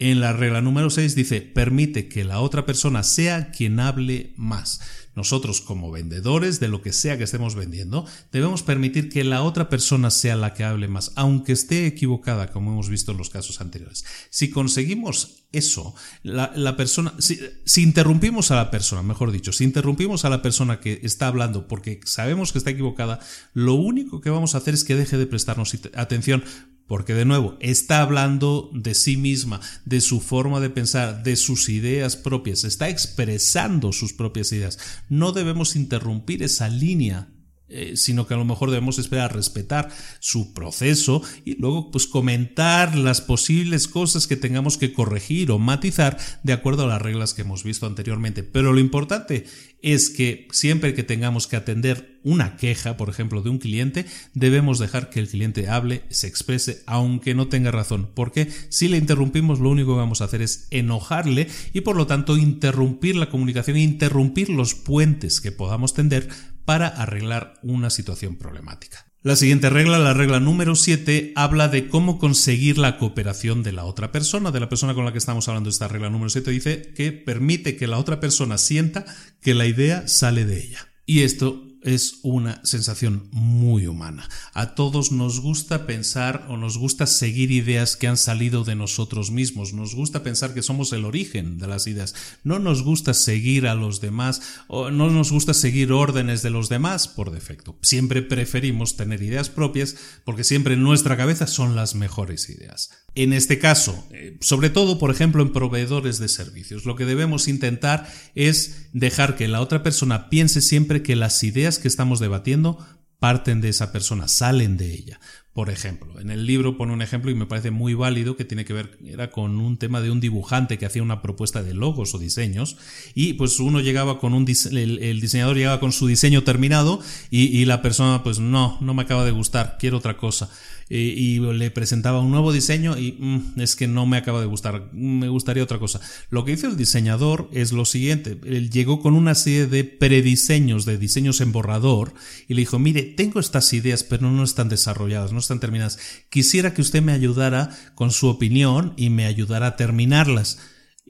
En 0.00 0.18
la 0.20 0.32
regla 0.32 0.62
número 0.62 0.88
6 0.88 1.14
dice, 1.14 1.42
permite 1.42 2.08
que 2.08 2.24
la 2.24 2.40
otra 2.40 2.64
persona 2.64 3.02
sea 3.02 3.50
quien 3.50 3.78
hable 3.80 4.32
más. 4.34 4.80
Nosotros 5.14 5.60
como 5.60 5.90
vendedores 5.90 6.58
de 6.58 6.68
lo 6.68 6.80
que 6.80 6.94
sea 6.94 7.18
que 7.18 7.24
estemos 7.24 7.54
vendiendo, 7.54 8.06
debemos 8.32 8.62
permitir 8.62 9.10
que 9.10 9.24
la 9.24 9.42
otra 9.42 9.68
persona 9.68 10.10
sea 10.10 10.36
la 10.36 10.54
que 10.54 10.64
hable 10.64 10.88
más, 10.88 11.12
aunque 11.16 11.52
esté 11.52 11.86
equivocada, 11.86 12.50
como 12.50 12.72
hemos 12.72 12.88
visto 12.88 13.12
en 13.12 13.18
los 13.18 13.28
casos 13.28 13.60
anteriores. 13.60 14.06
Si 14.30 14.48
conseguimos 14.48 15.44
eso, 15.52 15.94
la, 16.22 16.76
persona, 16.78 17.12
si, 17.18 17.38
si 17.66 17.82
interrumpimos 17.82 18.50
a 18.52 18.56
la 18.56 18.70
persona, 18.70 19.02
mejor 19.02 19.32
dicho, 19.32 19.52
si 19.52 19.64
interrumpimos 19.64 20.24
a 20.24 20.30
la 20.30 20.40
persona 20.40 20.80
que 20.80 21.00
está 21.02 21.26
hablando 21.26 21.68
porque 21.68 22.00
sabemos 22.06 22.52
que 22.52 22.58
está 22.58 22.70
equivocada, 22.70 23.20
lo 23.52 23.74
único 23.74 24.22
que 24.22 24.30
vamos 24.30 24.54
a 24.54 24.58
hacer 24.58 24.72
es 24.72 24.84
que 24.84 24.96
deje 24.96 25.18
de 25.18 25.26
prestarnos 25.26 25.76
atención 25.94 26.42
porque 26.90 27.14
de 27.14 27.24
nuevo, 27.24 27.56
está 27.60 28.02
hablando 28.02 28.68
de 28.72 28.96
sí 28.96 29.16
misma, 29.16 29.60
de 29.84 30.00
su 30.00 30.20
forma 30.20 30.58
de 30.58 30.70
pensar, 30.70 31.22
de 31.22 31.36
sus 31.36 31.68
ideas 31.68 32.16
propias, 32.16 32.64
está 32.64 32.88
expresando 32.88 33.92
sus 33.92 34.12
propias 34.12 34.50
ideas. 34.50 34.76
No 35.08 35.30
debemos 35.30 35.76
interrumpir 35.76 36.42
esa 36.42 36.68
línea 36.68 37.28
eh, 37.72 37.96
sino 37.96 38.26
que 38.26 38.34
a 38.34 38.36
lo 38.36 38.44
mejor 38.44 38.70
debemos 38.70 38.98
esperar 38.98 39.30
a 39.30 39.34
respetar 39.34 39.90
su 40.18 40.52
proceso 40.52 41.22
y 41.44 41.54
luego 41.54 41.92
pues 41.92 42.08
comentar 42.08 42.96
las 42.96 43.20
posibles 43.20 43.86
cosas 43.86 44.26
que 44.26 44.34
tengamos 44.34 44.76
que 44.76 44.92
corregir 44.92 45.52
o 45.52 45.60
matizar 45.60 46.18
de 46.42 46.52
acuerdo 46.52 46.82
a 46.82 46.88
las 46.88 47.00
reglas 47.00 47.32
que 47.32 47.42
hemos 47.42 47.62
visto 47.62 47.86
anteriormente. 47.86 48.42
Pero 48.42 48.72
lo 48.72 48.80
importante 48.80 49.44
es 49.82 50.10
que 50.10 50.48
siempre 50.50 50.94
que 50.94 51.04
tengamos 51.04 51.46
que 51.46 51.54
atender 51.54 52.09
una 52.22 52.56
queja, 52.56 52.96
por 52.96 53.08
ejemplo, 53.08 53.42
de 53.42 53.50
un 53.50 53.58
cliente, 53.58 54.06
debemos 54.34 54.78
dejar 54.78 55.10
que 55.10 55.20
el 55.20 55.28
cliente 55.28 55.68
hable, 55.68 56.04
se 56.10 56.26
exprese, 56.26 56.82
aunque 56.86 57.34
no 57.34 57.48
tenga 57.48 57.70
razón, 57.70 58.10
porque 58.14 58.50
si 58.68 58.88
le 58.88 58.96
interrumpimos 58.96 59.60
lo 59.60 59.70
único 59.70 59.92
que 59.94 60.00
vamos 60.00 60.20
a 60.20 60.24
hacer 60.24 60.42
es 60.42 60.66
enojarle 60.70 61.48
y 61.72 61.82
por 61.82 61.96
lo 61.96 62.06
tanto 62.06 62.36
interrumpir 62.36 63.16
la 63.16 63.30
comunicación, 63.30 63.76
interrumpir 63.76 64.48
los 64.50 64.74
puentes 64.74 65.40
que 65.40 65.52
podamos 65.52 65.94
tender 65.94 66.28
para 66.64 66.88
arreglar 66.88 67.54
una 67.62 67.90
situación 67.90 68.36
problemática. 68.36 69.06
La 69.22 69.36
siguiente 69.36 69.68
regla, 69.68 69.98
la 69.98 70.14
regla 70.14 70.40
número 70.40 70.74
7, 70.74 71.34
habla 71.36 71.68
de 71.68 71.88
cómo 71.88 72.18
conseguir 72.18 72.78
la 72.78 72.96
cooperación 72.96 73.62
de 73.62 73.72
la 73.72 73.84
otra 73.84 74.12
persona, 74.12 74.50
de 74.50 74.60
la 74.60 74.70
persona 74.70 74.94
con 74.94 75.04
la 75.04 75.12
que 75.12 75.18
estamos 75.18 75.46
hablando. 75.46 75.68
Esta 75.68 75.88
regla 75.88 76.08
número 76.08 76.30
7 76.30 76.50
dice 76.50 76.94
que 76.96 77.12
permite 77.12 77.76
que 77.76 77.86
la 77.86 77.98
otra 77.98 78.18
persona 78.18 78.56
sienta 78.56 79.04
que 79.42 79.52
la 79.52 79.66
idea 79.66 80.08
sale 80.08 80.46
de 80.46 80.64
ella. 80.64 80.88
Y 81.04 81.20
esto 81.20 81.69
es 81.82 82.18
una 82.22 82.60
sensación 82.64 83.28
muy 83.32 83.86
humana. 83.86 84.28
A 84.52 84.74
todos 84.74 85.12
nos 85.12 85.40
gusta 85.40 85.86
pensar 85.86 86.46
o 86.48 86.56
nos 86.56 86.78
gusta 86.78 87.06
seguir 87.06 87.50
ideas 87.50 87.96
que 87.96 88.06
han 88.06 88.16
salido 88.16 88.64
de 88.64 88.74
nosotros 88.74 89.30
mismos. 89.30 89.72
Nos 89.72 89.94
gusta 89.94 90.22
pensar 90.22 90.54
que 90.54 90.62
somos 90.62 90.92
el 90.92 91.04
origen 91.04 91.58
de 91.58 91.66
las 91.66 91.86
ideas. 91.86 92.14
No 92.44 92.58
nos 92.58 92.82
gusta 92.82 93.14
seguir 93.14 93.66
a 93.66 93.74
los 93.74 94.00
demás 94.00 94.42
o 94.68 94.90
no 94.90 95.10
nos 95.10 95.32
gusta 95.32 95.54
seguir 95.54 95.92
órdenes 95.92 96.42
de 96.42 96.50
los 96.50 96.68
demás 96.68 97.08
por 97.08 97.30
defecto. 97.30 97.78
Siempre 97.82 98.22
preferimos 98.22 98.96
tener 98.96 99.22
ideas 99.22 99.48
propias 99.48 99.96
porque 100.24 100.44
siempre 100.44 100.74
en 100.74 100.82
nuestra 100.82 101.16
cabeza 101.16 101.46
son 101.46 101.76
las 101.76 101.94
mejores 101.94 102.48
ideas. 102.50 102.90
En 103.16 103.32
este 103.32 103.58
caso, 103.58 104.06
eh, 104.12 104.36
sobre 104.40 104.70
todo, 104.70 104.98
por 104.98 105.10
ejemplo, 105.10 105.42
en 105.42 105.52
proveedores 105.52 106.18
de 106.18 106.28
servicios, 106.28 106.84
lo 106.84 106.94
que 106.94 107.04
debemos 107.04 107.48
intentar 107.48 108.10
es 108.36 108.86
dejar 108.92 109.34
que 109.36 109.48
la 109.48 109.60
otra 109.60 109.82
persona 109.82 110.30
piense 110.30 110.60
siempre 110.60 111.02
que 111.02 111.16
las 111.16 111.42
ideas 111.42 111.69
que 111.78 111.88
estamos 111.88 112.20
debatiendo 112.20 112.78
parten 113.20 113.60
de 113.60 113.68
esa 113.68 113.92
persona, 113.92 114.28
salen 114.28 114.76
de 114.76 114.92
ella. 114.94 115.20
Por 115.52 115.68
ejemplo, 115.68 116.18
en 116.20 116.30
el 116.30 116.46
libro 116.46 116.78
pone 116.78 116.92
un 116.92 117.02
ejemplo 117.02 117.30
y 117.30 117.34
me 117.34 117.44
parece 117.44 117.70
muy 117.70 117.92
válido 117.92 118.36
que 118.36 118.46
tiene 118.46 118.64
que 118.64 118.72
ver, 118.72 118.98
era 119.04 119.30
con 119.30 119.58
un 119.58 119.76
tema 119.76 120.00
de 120.00 120.10
un 120.10 120.20
dibujante 120.20 120.78
que 120.78 120.86
hacía 120.86 121.02
una 121.02 121.20
propuesta 121.20 121.62
de 121.62 121.74
logos 121.74 122.14
o 122.14 122.18
diseños 122.18 122.78
y 123.14 123.34
pues 123.34 123.60
uno 123.60 123.80
llegaba 123.80 124.18
con 124.18 124.32
un, 124.32 124.46
el, 124.48 125.20
diseñador 125.20 125.56
llegaba 125.56 125.80
con 125.80 125.92
su 125.92 126.06
diseño 126.06 126.44
terminado 126.44 127.00
y 127.30 127.64
la 127.66 127.82
persona 127.82 128.22
pues 128.22 128.38
no, 128.38 128.78
no 128.80 128.94
me 128.94 129.02
acaba 129.02 129.24
de 129.24 129.32
gustar, 129.32 129.76
quiero 129.78 129.98
otra 129.98 130.16
cosa 130.16 130.48
y 130.90 131.38
le 131.38 131.70
presentaba 131.70 132.20
un 132.20 132.32
nuevo 132.32 132.52
diseño 132.52 132.98
y 132.98 133.12
mm, 133.12 133.60
es 133.60 133.76
que 133.76 133.86
no 133.86 134.06
me 134.06 134.16
acaba 134.16 134.40
de 134.40 134.46
gustar, 134.46 134.92
me 134.92 135.28
gustaría 135.28 135.62
otra 135.62 135.78
cosa. 135.78 136.00
Lo 136.30 136.44
que 136.44 136.52
hizo 136.52 136.66
el 136.66 136.76
diseñador 136.76 137.48
es 137.52 137.70
lo 137.70 137.84
siguiente, 137.84 138.38
él 138.44 138.70
llegó 138.70 139.00
con 139.00 139.14
una 139.14 139.36
serie 139.36 139.66
de 139.66 139.84
prediseños, 139.84 140.84
de 140.84 140.98
diseños 140.98 141.40
en 141.40 141.52
borrador 141.52 142.12
y 142.48 142.54
le 142.54 142.62
dijo, 142.62 142.80
mire, 142.80 143.02
tengo 143.02 143.38
estas 143.38 143.72
ideas 143.72 144.02
pero 144.02 144.30
no 144.30 144.42
están 144.42 144.68
desarrolladas, 144.68 145.32
no 145.32 145.38
están 145.38 145.60
terminadas. 145.60 145.98
Quisiera 146.28 146.74
que 146.74 146.82
usted 146.82 147.02
me 147.02 147.12
ayudara 147.12 147.70
con 147.94 148.10
su 148.10 148.26
opinión 148.26 148.92
y 148.96 149.10
me 149.10 149.26
ayudara 149.26 149.68
a 149.68 149.76
terminarlas 149.76 150.58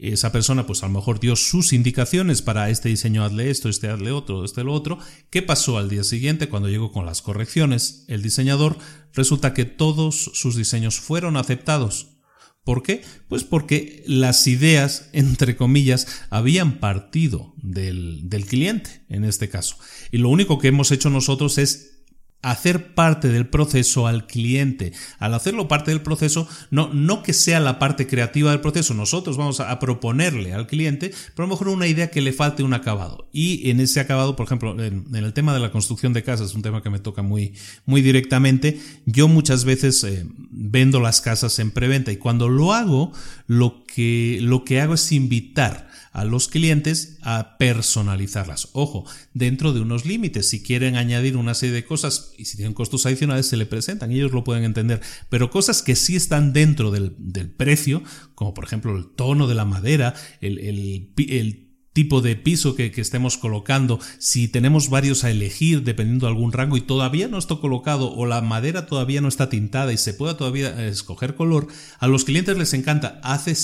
esa 0.01 0.32
persona 0.32 0.66
pues 0.66 0.82
a 0.82 0.86
lo 0.86 0.94
mejor 0.94 1.20
dio 1.20 1.36
sus 1.36 1.72
indicaciones 1.72 2.42
para 2.42 2.70
este 2.70 2.88
diseño 2.88 3.24
hazle 3.24 3.51
esto, 3.51 3.68
este 3.68 3.88
hazle 3.88 4.12
otro, 4.12 4.44
este 4.44 4.64
lo 4.64 4.72
otro. 4.72 4.98
¿Qué 5.30 5.42
pasó 5.42 5.78
al 5.78 5.88
día 5.88 6.05
siguiente 6.05 6.48
cuando 6.48 6.68
llegó 6.68 6.90
con 6.92 7.07
las 7.07 7.22
correcciones? 7.22 8.05
El 8.09 8.22
diseñador 8.22 8.78
resulta 9.12 9.55
que 9.55 9.64
todos 9.64 10.30
sus 10.34 10.57
diseños 10.57 11.01
fueron 11.01 11.36
aceptados. 11.36 12.16
¿Por 12.64 12.82
qué? 12.82 13.03
Pues 13.28 13.44
porque 13.44 14.05
las 14.07 14.46
ideas, 14.46 15.09
entre 15.12 15.57
comillas, 15.57 16.07
habían 16.28 16.78
partido 16.78 17.55
del, 17.57 18.28
del 18.28 18.46
cliente, 18.46 19.05
en 19.09 19.24
este 19.24 19.48
caso. 19.48 19.76
Y 20.11 20.18
lo 20.18 20.28
único 20.28 20.59
que 20.59 20.68
hemos 20.68 20.90
hecho 20.90 21.11
nosotros 21.11 21.59
es 21.59 21.99
hacer 22.43 22.95
parte 22.95 23.28
del 23.28 23.47
proceso 23.47 24.07
al 24.07 24.26
cliente. 24.26 24.93
Al 25.18 25.34
hacerlo 25.34 25.68
parte 25.68 25.91
del 25.91 26.01
proceso, 26.01 26.49
no, 26.70 26.93
no 26.93 27.22
que 27.22 27.32
sea 27.32 27.61
la 27.61 27.78
parte 27.78 28.07
creativa 28.07 28.51
del 28.51 28.61
proceso, 28.61 28.95
nosotros 28.95 29.36
vamos 29.36 29.61
a, 29.61 29.78
proponerle 29.78 30.53
al 30.53 30.66
cliente, 30.66 31.11
pero 31.34 31.45
a 31.45 31.49
lo 31.49 31.55
mejor 31.55 31.68
una 31.68 31.86
idea 31.86 32.11
que 32.11 32.20
le 32.20 32.32
falte 32.32 32.62
un 32.62 32.74
acabado. 32.74 33.28
Y 33.32 33.70
en 33.70 33.80
ese 33.80 34.01
acabado, 34.01 34.36
por 34.36 34.47
ejemplo, 34.47 34.82
en, 34.82 35.07
el 35.14 35.32
tema 35.32 35.55
de 35.55 35.61
la 35.61 35.70
construcción 35.70 36.12
de 36.12 36.22
casas, 36.22 36.55
un 36.55 36.62
tema 36.62 36.82
que 36.82 36.91
me 36.91 36.99
toca 36.99 37.22
muy, 37.22 37.55
muy 37.86 38.03
directamente, 38.03 38.80
yo 39.07 39.28
muchas 39.28 39.64
veces 39.64 40.03
eh, 40.05 40.26
vendo 40.51 41.01
las 41.01 41.20
casas 41.20 41.59
en 41.59 41.70
preventa 41.70 42.12
y 42.12 42.16
cuando 42.16 42.49
lo 42.49 42.72
hago, 42.72 43.12
lo 43.47 43.84
que, 43.84 44.38
lo 44.41 44.64
que 44.64 44.80
hago 44.80 44.95
es 44.95 45.12
invitar 45.12 45.89
a 46.12 46.24
los 46.24 46.48
clientes 46.48 47.18
a 47.22 47.56
personalizarlas. 47.58 48.68
Ojo, 48.72 49.04
dentro 49.32 49.72
de 49.72 49.80
unos 49.80 50.04
límites. 50.04 50.48
Si 50.48 50.62
quieren 50.62 50.96
añadir 50.96 51.36
una 51.36 51.54
serie 51.54 51.74
de 51.74 51.84
cosas 51.84 52.32
y 52.36 52.46
si 52.46 52.56
tienen 52.56 52.74
costos 52.74 53.06
adicionales, 53.06 53.46
se 53.46 53.56
le 53.56 53.66
presentan 53.66 54.11
ellos 54.11 54.32
lo 54.32 54.44
pueden 54.44 54.64
entender. 54.64 55.00
Pero 55.28 55.50
cosas 55.50 55.82
que 55.82 55.96
sí 55.96 56.16
están 56.16 56.52
dentro 56.52 56.90
del, 56.90 57.12
precio, 57.56 58.02
como 58.34 58.54
por 58.54 58.64
ejemplo 58.64 58.96
el 58.96 59.06
tono 59.06 59.46
de 59.46 59.54
la 59.54 59.64
madera, 59.64 60.14
el, 60.40 60.58
el, 60.58 61.66
tipo 61.92 62.20
de 62.20 62.36
piso 62.36 62.76
que, 62.76 62.92
que, 62.92 63.00
estemos 63.00 63.36
colocando, 63.36 63.98
si 64.18 64.46
tenemos 64.46 64.90
varios 64.90 65.24
a 65.24 65.30
elegir 65.32 65.82
dependiendo 65.82 66.26
de 66.26 66.32
algún 66.32 66.52
rango 66.52 66.76
y 66.76 66.82
todavía 66.82 67.26
no 67.26 67.36
está 67.36 67.56
colocado 67.56 68.14
o 68.14 68.26
la 68.26 68.40
madera 68.42 68.86
todavía 68.86 69.20
no 69.20 69.26
está 69.26 69.48
tintada 69.48 69.92
y 69.92 69.96
se 69.98 70.14
pueda 70.14 70.36
todavía 70.36 70.86
escoger 70.86 71.34
color, 71.34 71.66
a 71.98 72.06
los 72.06 72.24
clientes 72.24 72.56
les 72.56 72.74
encanta, 72.74 73.20
hace 73.24 73.56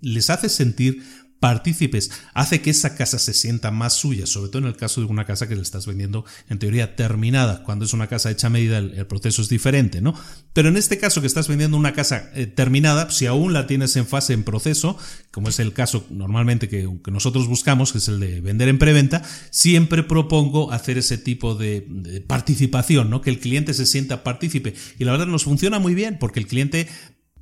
les 0.00 0.30
hace 0.30 0.48
sentir 0.48 1.02
partícipes, 1.42 2.12
hace 2.34 2.60
que 2.60 2.70
esa 2.70 2.94
casa 2.94 3.18
se 3.18 3.34
sienta 3.34 3.72
más 3.72 3.94
suya, 3.94 4.26
sobre 4.26 4.48
todo 4.48 4.62
en 4.62 4.68
el 4.68 4.76
caso 4.76 5.00
de 5.00 5.08
una 5.08 5.24
casa 5.24 5.48
que 5.48 5.56
le 5.56 5.62
estás 5.62 5.86
vendiendo 5.86 6.24
en 6.48 6.60
teoría 6.60 6.94
terminada. 6.94 7.64
Cuando 7.64 7.84
es 7.84 7.92
una 7.92 8.06
casa 8.06 8.30
hecha 8.30 8.46
a 8.46 8.50
medida, 8.50 8.78
el, 8.78 9.04
proceso 9.08 9.42
es 9.42 9.48
diferente, 9.48 10.00
¿no? 10.00 10.14
Pero 10.52 10.68
en 10.68 10.76
este 10.76 10.98
caso 10.98 11.20
que 11.20 11.26
estás 11.26 11.48
vendiendo 11.48 11.76
una 11.76 11.94
casa 11.94 12.30
eh, 12.36 12.46
terminada, 12.46 13.10
si 13.10 13.26
aún 13.26 13.52
la 13.52 13.66
tienes 13.66 13.96
en 13.96 14.06
fase 14.06 14.34
en 14.34 14.44
proceso, 14.44 14.96
como 15.32 15.48
es 15.48 15.58
el 15.58 15.72
caso 15.72 16.06
normalmente 16.10 16.68
que, 16.68 16.88
nosotros 17.10 17.48
buscamos, 17.48 17.90
que 17.90 17.98
es 17.98 18.06
el 18.06 18.20
de 18.20 18.40
vender 18.40 18.68
en 18.68 18.78
preventa, 18.78 19.22
siempre 19.50 20.04
propongo 20.04 20.70
hacer 20.70 20.96
ese 20.96 21.18
tipo 21.18 21.56
de, 21.56 21.84
de 21.88 22.20
participación, 22.20 23.10
¿no? 23.10 23.20
Que 23.20 23.30
el 23.30 23.40
cliente 23.40 23.74
se 23.74 23.86
sienta 23.86 24.22
partícipe. 24.22 24.74
Y 24.96 25.04
la 25.04 25.10
verdad 25.10 25.26
nos 25.26 25.42
funciona 25.42 25.80
muy 25.80 25.96
bien 25.96 26.18
porque 26.20 26.38
el 26.38 26.46
cliente 26.46 26.86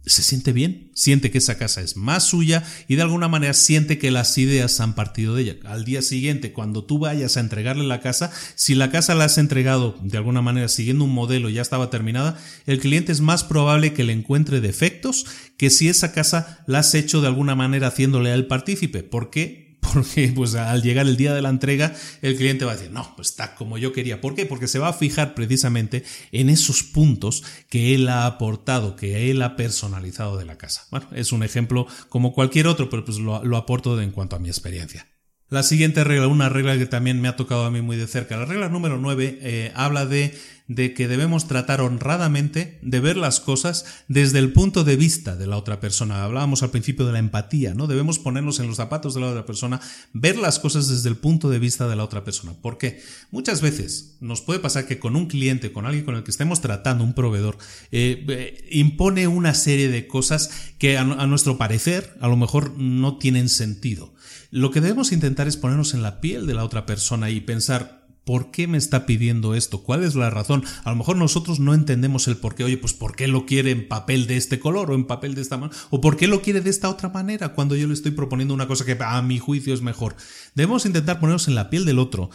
se 0.06 0.22
siente 0.22 0.52
bien, 0.52 0.90
siente 0.94 1.30
que 1.30 1.38
esa 1.38 1.58
casa 1.58 1.82
es 1.82 1.96
más 1.96 2.24
suya 2.24 2.64
y 2.88 2.96
de 2.96 3.02
alguna 3.02 3.28
manera 3.28 3.52
siente 3.52 3.98
que 3.98 4.10
las 4.10 4.36
ideas 4.38 4.80
han 4.80 4.94
partido 4.94 5.34
de 5.34 5.42
ella. 5.42 5.56
Al 5.64 5.84
día 5.84 6.02
siguiente, 6.02 6.52
cuando 6.52 6.84
tú 6.84 6.98
vayas 6.98 7.36
a 7.36 7.40
entregarle 7.40 7.84
la 7.84 8.00
casa, 8.00 8.32
si 8.54 8.74
la 8.74 8.90
casa 8.90 9.14
la 9.14 9.24
has 9.24 9.38
entregado 9.38 9.98
de 10.02 10.16
alguna 10.16 10.42
manera 10.42 10.68
siguiendo 10.68 11.04
un 11.04 11.14
modelo 11.14 11.50
ya 11.50 11.62
estaba 11.62 11.90
terminada, 11.90 12.38
el 12.66 12.80
cliente 12.80 13.12
es 13.12 13.20
más 13.20 13.44
probable 13.44 13.92
que 13.92 14.04
le 14.04 14.12
encuentre 14.12 14.60
defectos 14.60 15.26
que 15.56 15.70
si 15.70 15.88
esa 15.88 16.12
casa 16.12 16.64
la 16.66 16.78
has 16.78 16.94
hecho 16.94 17.20
de 17.20 17.28
alguna 17.28 17.54
manera 17.54 17.88
haciéndole 17.88 18.32
al 18.32 18.46
partícipe. 18.46 19.02
¿Por 19.02 19.30
qué? 19.30 19.69
Porque 19.80 20.32
pues 20.34 20.54
al 20.54 20.82
llegar 20.82 21.06
el 21.06 21.16
día 21.16 21.34
de 21.34 21.42
la 21.42 21.48
entrega 21.48 21.94
el 22.22 22.36
cliente 22.36 22.64
va 22.64 22.72
a 22.72 22.76
decir, 22.76 22.90
no, 22.90 23.12
pues 23.16 23.28
está 23.28 23.54
como 23.54 23.78
yo 23.78 23.92
quería. 23.92 24.20
¿Por 24.20 24.34
qué? 24.34 24.46
Porque 24.46 24.68
se 24.68 24.78
va 24.78 24.88
a 24.88 24.92
fijar 24.92 25.34
precisamente 25.34 26.04
en 26.32 26.48
esos 26.48 26.82
puntos 26.82 27.42
que 27.68 27.94
él 27.94 28.08
ha 28.08 28.26
aportado, 28.26 28.96
que 28.96 29.30
él 29.30 29.42
ha 29.42 29.56
personalizado 29.56 30.36
de 30.36 30.44
la 30.44 30.58
casa. 30.58 30.86
Bueno, 30.90 31.08
es 31.12 31.32
un 31.32 31.42
ejemplo 31.42 31.86
como 32.08 32.32
cualquier 32.32 32.66
otro, 32.66 32.90
pero 32.90 33.04
pues 33.04 33.18
lo, 33.18 33.44
lo 33.44 33.56
aporto 33.56 34.00
en 34.00 34.12
cuanto 34.12 34.36
a 34.36 34.38
mi 34.38 34.48
experiencia. 34.48 35.09
La 35.50 35.64
siguiente 35.64 36.04
regla, 36.04 36.28
una 36.28 36.48
regla 36.48 36.78
que 36.78 36.86
también 36.86 37.20
me 37.20 37.26
ha 37.26 37.34
tocado 37.34 37.64
a 37.64 37.72
mí 37.72 37.82
muy 37.82 37.96
de 37.96 38.06
cerca. 38.06 38.36
La 38.36 38.44
regla 38.44 38.68
número 38.68 38.98
9 38.98 39.40
eh, 39.42 39.72
habla 39.74 40.06
de, 40.06 40.38
de, 40.68 40.94
que 40.94 41.08
debemos 41.08 41.48
tratar 41.48 41.80
honradamente 41.80 42.78
de 42.82 43.00
ver 43.00 43.16
las 43.16 43.40
cosas 43.40 43.84
desde 44.06 44.38
el 44.38 44.52
punto 44.52 44.84
de 44.84 44.94
vista 44.94 45.34
de 45.34 45.48
la 45.48 45.56
otra 45.56 45.80
persona. 45.80 46.22
Hablábamos 46.22 46.62
al 46.62 46.70
principio 46.70 47.04
de 47.04 47.14
la 47.14 47.18
empatía, 47.18 47.74
¿no? 47.74 47.88
Debemos 47.88 48.20
ponernos 48.20 48.60
en 48.60 48.68
los 48.68 48.76
zapatos 48.76 49.14
de 49.14 49.22
la 49.22 49.26
otra 49.26 49.44
persona, 49.44 49.80
ver 50.12 50.36
las 50.36 50.60
cosas 50.60 50.86
desde 50.86 51.08
el 51.08 51.16
punto 51.16 51.50
de 51.50 51.58
vista 51.58 51.88
de 51.88 51.96
la 51.96 52.04
otra 52.04 52.22
persona. 52.22 52.52
¿Por 52.52 52.78
qué? 52.78 53.02
Muchas 53.32 53.60
veces 53.60 54.18
nos 54.20 54.42
puede 54.42 54.60
pasar 54.60 54.86
que 54.86 55.00
con 55.00 55.16
un 55.16 55.26
cliente, 55.26 55.72
con 55.72 55.84
alguien 55.84 56.04
con 56.04 56.14
el 56.14 56.22
que 56.22 56.30
estemos 56.30 56.60
tratando, 56.60 57.02
un 57.02 57.14
proveedor, 57.14 57.58
eh, 57.90 58.24
eh, 58.28 58.68
impone 58.70 59.26
una 59.26 59.54
serie 59.54 59.88
de 59.88 60.06
cosas 60.06 60.48
que 60.78 60.96
a 60.96 61.02
nuestro 61.04 61.58
parecer 61.58 62.16
a 62.20 62.28
lo 62.28 62.36
mejor 62.36 62.78
no 62.78 63.18
tienen 63.18 63.48
sentido. 63.48 64.14
Lo 64.50 64.72
que 64.72 64.80
debemos 64.80 65.12
intentar 65.12 65.46
es 65.46 65.56
ponernos 65.56 65.94
en 65.94 66.02
la 66.02 66.20
piel 66.20 66.46
de 66.46 66.54
la 66.54 66.64
otra 66.64 66.84
persona 66.84 67.30
y 67.30 67.40
pensar, 67.40 68.08
¿por 68.24 68.50
qué 68.50 68.66
me 68.66 68.78
está 68.78 69.06
pidiendo 69.06 69.54
esto? 69.54 69.84
¿Cuál 69.84 70.02
es 70.02 70.16
la 70.16 70.28
razón? 70.28 70.64
A 70.82 70.90
lo 70.90 70.96
mejor 70.96 71.16
nosotros 71.16 71.60
no 71.60 71.72
entendemos 71.72 72.26
el 72.26 72.36
por 72.36 72.56
qué. 72.56 72.64
Oye, 72.64 72.76
pues 72.76 72.92
¿por 72.92 73.14
qué 73.14 73.28
lo 73.28 73.46
quiere 73.46 73.70
en 73.70 73.86
papel 73.86 74.26
de 74.26 74.36
este 74.36 74.58
color 74.58 74.90
o 74.90 74.96
en 74.96 75.06
papel 75.06 75.36
de 75.36 75.42
esta 75.42 75.56
manera? 75.56 75.78
¿O 75.90 76.00
por 76.00 76.16
qué 76.16 76.26
lo 76.26 76.42
quiere 76.42 76.60
de 76.62 76.70
esta 76.70 76.90
otra 76.90 77.10
manera 77.10 77.50
cuando 77.50 77.76
yo 77.76 77.86
le 77.86 77.94
estoy 77.94 78.10
proponiendo 78.10 78.52
una 78.52 78.66
cosa 78.66 78.84
que 78.84 78.98
a 79.00 79.22
mi 79.22 79.38
juicio 79.38 79.72
es 79.72 79.82
mejor? 79.82 80.16
Debemos 80.56 80.84
intentar 80.84 81.20
ponernos 81.20 81.46
en 81.46 81.54
la 81.54 81.70
piel 81.70 81.84
del 81.84 82.00
otro 82.00 82.30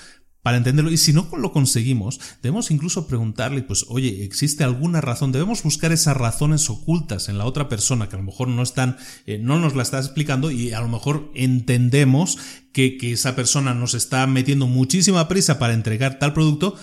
para 0.46 0.58
entenderlo. 0.58 0.92
Y 0.92 0.98
si 0.98 1.12
no 1.12 1.28
lo 1.36 1.52
conseguimos, 1.52 2.20
debemos 2.44 2.70
incluso 2.70 3.08
preguntarle, 3.08 3.64
pues, 3.64 3.84
oye, 3.90 4.24
¿existe 4.24 4.64
alguna 4.64 5.02
razón? 5.02 5.32
Debemos 5.32 5.64
buscar 5.64 5.92
esas 5.92 6.16
razones 6.16 6.70
ocultas 6.70 7.30
en 7.30 7.40
la 7.40 7.46
otra 7.46 7.68
persona 7.68 8.08
que 8.10 8.16
a 8.16 8.20
lo 8.20 8.26
mejor 8.26 8.50
no 8.50 8.62
están, 8.62 8.98
eh, 9.26 9.40
no 9.40 9.58
nos 9.58 9.74
la 9.74 9.82
está 9.82 9.98
explicando 9.98 10.52
y 10.52 10.72
a 10.74 10.82
lo 10.82 10.88
mejor 10.88 11.32
entendemos 11.34 12.38
que, 12.74 12.96
que 12.98 13.14
esa 13.14 13.36
persona 13.36 13.74
nos 13.74 13.96
está 13.96 14.28
metiendo 14.28 14.68
muchísima 14.68 15.28
prisa 15.28 15.58
para 15.58 15.74
entregar 15.74 16.20
tal 16.20 16.34
producto, 16.34 16.76